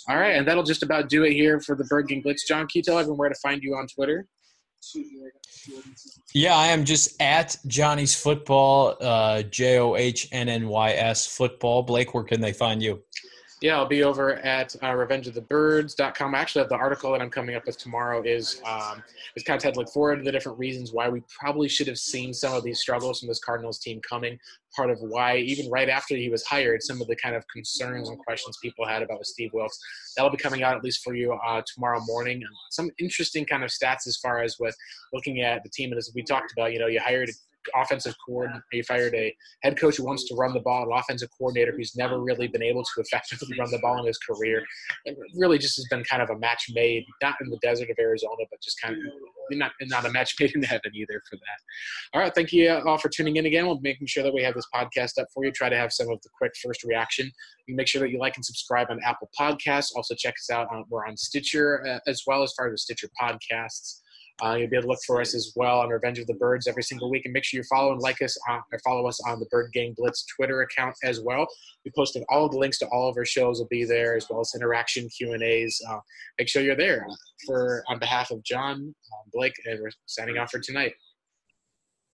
All 0.10 0.16
right, 0.16 0.36
and 0.36 0.48
that'll 0.48 0.64
just 0.64 0.84
about 0.84 1.10
do 1.10 1.24
it 1.24 1.34
here 1.34 1.60
for 1.60 1.76
the 1.76 1.84
Birdgang 1.84 2.24
Blitz. 2.24 2.48
John, 2.48 2.62
can 2.62 2.70
you 2.76 2.82
tell 2.82 2.98
everyone 2.98 3.18
where 3.18 3.30
to 3.30 3.36
find 3.44 3.62
you 3.62 3.76
on 3.76 3.88
Twitter? 3.88 4.26
Yeah, 6.34 6.56
I 6.56 6.68
am 6.68 6.86
just 6.86 7.22
at 7.22 7.58
Johnny's 7.68 8.16
Football, 8.16 8.98
uh, 9.00 9.44
J 9.44 9.78
O 9.80 9.96
H 9.96 10.28
N 10.32 10.50
N 10.50 10.68
Y 10.68 10.92
S 10.94 11.28
Football. 11.28 11.84
Blake, 11.84 12.14
where 12.14 12.24
can 12.24 12.42
they 12.42 12.54
find 12.54 12.82
you? 12.82 13.04
Yeah, 13.62 13.78
I'll 13.78 13.86
be 13.86 14.04
over 14.04 14.38
at 14.38 14.76
uh, 14.82 14.88
revengeofthebirds.com. 14.94 16.34
Actually, 16.34 16.66
the 16.68 16.76
article 16.76 17.12
that 17.12 17.22
I'm 17.22 17.30
coming 17.30 17.56
up 17.56 17.68
with 17.68 17.78
tomorrow 17.78 18.24
is 18.24 18.60
um, 18.66 19.04
is 19.36 19.44
kind 19.44 19.56
of 19.56 19.64
had 19.64 19.76
to 19.76 19.82
look 19.82 19.90
forward 19.90 20.16
to 20.16 20.24
the 20.24 20.32
different 20.32 20.58
reasons 20.58 20.92
why 20.92 21.10
we 21.10 21.22
probably 21.30 21.70
should 21.70 21.86
have 21.86 22.00
seen 22.00 22.34
some 22.34 22.56
of 22.56 22.64
these 22.64 22.80
struggles 22.80 23.20
from 23.20 23.28
this 23.28 23.40
Cardinals 23.40 23.78
team 23.78 24.02
coming. 24.02 24.40
Part 24.76 24.90
of 24.90 24.98
why, 25.02 25.38
even 25.38 25.70
right 25.70 25.90
after 25.90 26.16
he 26.16 26.28
was 26.30 26.44
hired, 26.44 26.82
some 26.82 27.02
of 27.02 27.08
the 27.08 27.16
kind 27.16 27.36
of 27.36 27.46
concerns 27.50 28.10
and 28.10 28.18
questions 28.18 28.58
people 28.64 28.88
had 28.88 29.04
about 29.04 29.24
Steve 29.28 29.52
Wilks. 29.54 29.78
That'll 30.18 30.32
be 30.32 30.38
coming 30.38 30.64
out 30.64 30.76
at 30.76 30.84
least 30.84 31.04
for 31.04 31.14
you 31.14 31.34
uh, 31.34 31.62
tomorrow 31.72 32.00
morning. 32.08 32.42
Some 32.72 32.90
interesting 32.98 33.46
kind 33.46 33.64
of 33.64 33.70
stats 33.70 34.08
as 34.08 34.18
far 34.18 34.42
as 34.42 34.58
with 34.60 34.76
looking 35.14 35.42
at 35.42 35.62
the 35.64 35.70
team. 35.70 35.92
And 35.92 36.00
as 36.00 36.12
we 36.16 36.24
talked 36.24 36.52
about, 36.52 36.74
you 36.74 36.80
know, 36.80 36.88
you 36.88 37.00
hired 37.00 37.30
offensive 37.76 38.16
coordinator. 38.26 38.64
He 38.72 38.82
fired 38.82 39.14
a 39.16 39.36
head 39.64 39.80
coach 39.80 39.98
who 39.98 40.06
wants 40.06 40.28
to 40.28 40.36
run 40.36 40.54
the 40.54 40.60
ball, 40.60 40.84
an 40.84 40.98
offensive 40.98 41.30
coordinator 41.38 41.74
who's 41.76 41.96
never 41.96 42.22
really 42.22 42.48
been 42.48 42.64
able 42.64 42.84
to 42.84 43.02
effectively 43.02 43.58
run 43.60 43.70
the 43.72 43.80
ball 43.80 44.00
in 44.00 44.06
his 44.06 44.18
career. 44.18 44.64
Really 45.36 45.58
just 45.58 45.78
has 45.78 45.86
been 45.90 46.04
kind 46.04 46.22
of 46.22 46.30
a 46.30 46.40
match 46.40 46.66
made, 46.74 47.06
not 47.22 47.36
in 47.42 47.50
the 47.50 47.58
desert 47.62 47.90
of 47.90 47.98
Arizona, 48.00 48.44
but 48.50 48.62
just 48.62 48.80
kind 48.82 48.96
of 48.96 49.02
not 49.58 49.72
not 49.82 50.06
a 50.06 50.12
match 50.12 50.36
made 50.40 50.56
in 50.56 50.64
heaven 50.64 50.92
either 50.94 51.22
for 51.30 51.36
that. 51.36 52.14
All 52.14 52.22
right, 52.22 52.34
thank 52.34 52.52
you 52.52 52.70
all 52.86 52.98
for 52.98 53.10
tuning 53.10 53.36
in 53.38 53.46
again. 53.46 53.66
We'll 53.66 53.80
be 53.80 53.90
making 53.90 54.08
sure 54.08 54.24
that 54.24 54.34
we 54.34 54.44
have 54.44 54.56
this 54.56 54.68
podcast 54.74 55.20
up 55.20 55.28
for 55.34 55.46
you. 55.46 55.52
Try 55.52 55.70
to 55.70 55.78
have 55.78 55.92
some 55.92 56.10
of 56.10 56.22
the 56.22 56.30
quick 56.38 56.54
first 56.64 56.84
reaction. 56.84 57.32
You 57.68 57.76
make 57.76 57.88
sure 57.88 58.02
that 58.02 58.10
you 58.10 58.20
like 58.20 58.36
and 58.36 58.46
subscribe 58.46 58.88
on 58.90 59.00
Apple 59.06 59.30
Podcasts. 59.40 59.90
Also 59.96 60.16
check 60.16 60.34
us 60.34 60.50
out. 60.50 60.68
On, 60.72 60.84
we're 60.90 61.06
on 61.06 61.18
Stitcher 61.18 61.86
uh, 61.88 62.00
as 62.10 62.24
well 62.26 62.44
as 62.44 62.54
far 62.54 62.68
as 62.68 62.74
the 62.74 62.78
Stitcher 62.78 63.10
podcasts. 63.22 64.02
Uh, 64.44 64.56
you'll 64.56 64.70
be 64.70 64.76
able 64.76 64.84
to 64.84 64.90
look 64.90 65.04
for 65.06 65.22
us 65.22 65.36
as 65.36 65.54
well 65.56 65.80
on 65.80 65.90
Revenge 65.90 66.20
of 66.20 66.28
the 66.28 66.34
Birds 66.34 66.68
every 66.68 66.84
single 66.84 67.10
week, 67.10 67.26
and 67.26 67.34
make 67.34 67.44
sure 67.44 67.60
you 67.60 67.64
follow 67.70 67.92
and 67.92 68.02
like 68.02 68.22
us 68.22 68.38
on, 68.50 68.62
or 68.72 68.80
follow 68.80 69.08
us 69.08 69.20
on 69.28 69.40
the 69.40 69.46
Birdgang 69.54 69.96
Blitz 69.96 70.26
Twitter 70.36 70.62
account 70.62 70.96
as 71.04 71.22
well. 71.22 71.48
We 71.86 71.92
posted 71.96 72.24
all 72.30 72.50
the 72.50 72.58
links 72.58 72.80
to 72.80 72.88
all 72.88 73.10
of 73.10 73.18
our 73.18 73.26
shows 73.26 73.60
will 73.60 73.68
be 73.70 73.86
there, 73.86 74.16
as 74.16 74.28
well 74.30 74.40
as 74.40 74.52
interaction 74.56 75.08
Q 75.10 75.34
and 75.34 75.44
A's. 75.44 75.80
Uh, 75.90 76.00
make 76.40 76.50
sure 76.50 76.64
you're 76.64 76.76
there. 76.76 77.06
For 77.46 77.84
on 77.88 78.00
behalf 78.00 78.32
of 78.32 78.44
John, 78.44 78.76
um, 78.78 79.30
Blake, 79.34 79.54
and 79.66 79.80
we're 79.82 79.92
signing 80.06 80.38
off 80.38 80.52
for 80.52 80.60
tonight. 80.60 80.94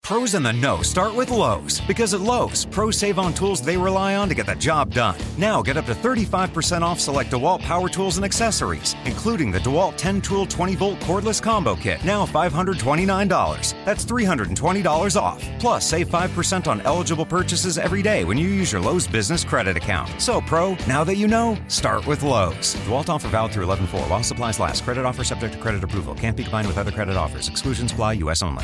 Pros 0.07 0.35
in 0.35 0.43
the 0.43 0.53
know 0.53 0.81
start 0.81 1.13
with 1.13 1.31
Lowe's 1.31 1.81
because 1.81 2.13
at 2.13 2.21
Lowe's, 2.21 2.63
pros 2.67 2.95
save 2.95 3.19
on 3.19 3.33
tools 3.33 3.61
they 3.61 3.75
rely 3.75 4.15
on 4.15 4.29
to 4.29 4.35
get 4.35 4.45
the 4.45 4.55
job 4.55 4.93
done. 4.93 5.17
Now 5.37 5.61
get 5.61 5.75
up 5.75 5.85
to 5.87 5.93
35% 5.93 6.81
off 6.81 6.97
select 7.01 7.29
DeWalt 7.29 7.59
power 7.59 7.89
tools 7.89 8.15
and 8.15 8.23
accessories, 8.23 8.95
including 9.03 9.51
the 9.51 9.59
DeWalt 9.59 9.97
10 9.97 10.21
tool 10.21 10.45
20 10.45 10.75
volt 10.75 10.97
cordless 11.01 11.41
combo 11.41 11.75
kit, 11.75 12.01
now 12.05 12.25
$529. 12.25 13.73
That's 13.83 14.05
$320 14.05 15.21
off. 15.21 15.45
Plus, 15.59 15.85
save 15.85 16.07
5% 16.07 16.67
on 16.67 16.79
eligible 16.83 17.25
purchases 17.25 17.77
every 17.77 18.01
day 18.01 18.23
when 18.23 18.37
you 18.37 18.47
use 18.47 18.71
your 18.71 18.79
Lowe's 18.79 19.09
business 19.09 19.43
credit 19.43 19.75
account. 19.75 20.21
So, 20.21 20.39
pro, 20.39 20.75
now 20.87 21.03
that 21.03 21.17
you 21.17 21.27
know, 21.27 21.57
start 21.67 22.07
with 22.07 22.23
Lowe's. 22.23 22.75
DeWalt 22.85 23.09
offer 23.09 23.27
valid 23.27 23.51
through 23.51 23.65
11 23.65 23.87
4 23.87 23.99
while 24.03 24.23
supplies 24.23 24.57
last. 24.57 24.85
Credit 24.85 25.03
offer 25.03 25.25
subject 25.25 25.55
to 25.55 25.59
credit 25.59 25.83
approval. 25.83 26.15
Can't 26.15 26.37
be 26.37 26.43
combined 26.43 26.67
with 26.67 26.77
other 26.77 26.93
credit 26.93 27.17
offers. 27.17 27.49
Exclusions 27.49 27.91
apply, 27.91 28.13
U.S. 28.13 28.41
only. 28.41 28.63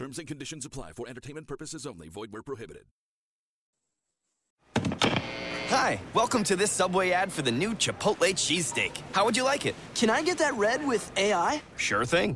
Terms 0.00 0.18
and 0.18 0.26
conditions 0.26 0.64
apply 0.64 0.92
for 0.92 1.06
entertainment 1.10 1.46
purposes 1.46 1.84
only. 1.84 2.08
Void 2.08 2.32
where 2.32 2.42
prohibited. 2.42 2.84
Hi, 5.68 6.00
welcome 6.14 6.42
to 6.44 6.56
this 6.56 6.70
Subway 6.70 7.10
ad 7.10 7.30
for 7.30 7.42
the 7.42 7.52
new 7.52 7.74
Chipotle 7.74 8.32
cheesesteak. 8.32 9.02
How 9.12 9.26
would 9.26 9.36
you 9.36 9.44
like 9.44 9.66
it? 9.66 9.74
Can 9.94 10.08
I 10.08 10.22
get 10.22 10.38
that 10.38 10.54
red 10.54 10.86
with 10.86 11.12
AI? 11.18 11.60
Sure 11.76 12.06
thing. 12.06 12.34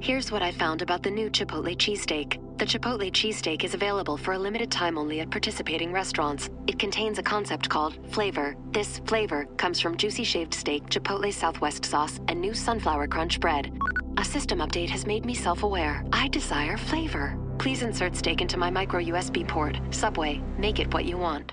Here's 0.00 0.32
what 0.32 0.42
I 0.42 0.50
found 0.50 0.82
about 0.82 1.04
the 1.04 1.10
new 1.12 1.30
Chipotle 1.30 1.76
cheesesteak. 1.76 2.42
The 2.58 2.64
Chipotle 2.64 3.12
cheesesteak 3.12 3.62
is 3.62 3.74
available 3.74 4.16
for 4.16 4.32
a 4.32 4.38
limited 4.38 4.68
time 4.68 4.98
only 4.98 5.20
at 5.20 5.30
participating 5.30 5.92
restaurants. 5.92 6.50
It 6.66 6.76
contains 6.76 7.20
a 7.20 7.22
concept 7.22 7.68
called 7.68 7.96
flavor. 8.10 8.56
This 8.72 8.98
flavor 9.06 9.44
comes 9.58 9.78
from 9.78 9.96
juicy 9.96 10.24
shaved 10.24 10.52
steak, 10.52 10.84
Chipotle 10.86 11.32
Southwest 11.32 11.84
sauce, 11.84 12.18
and 12.26 12.40
new 12.40 12.54
sunflower 12.54 13.06
crunch 13.06 13.38
bread. 13.38 13.70
A 14.16 14.24
system 14.24 14.58
update 14.58 14.88
has 14.88 15.06
made 15.06 15.24
me 15.24 15.34
self 15.34 15.62
aware. 15.62 16.04
I 16.12 16.26
desire 16.26 16.76
flavor. 16.76 17.38
Please 17.58 17.84
insert 17.84 18.16
steak 18.16 18.40
into 18.40 18.56
my 18.56 18.70
micro 18.70 19.00
USB 19.00 19.46
port. 19.46 19.78
Subway, 19.90 20.42
make 20.58 20.80
it 20.80 20.92
what 20.92 21.04
you 21.04 21.16
want. 21.16 21.52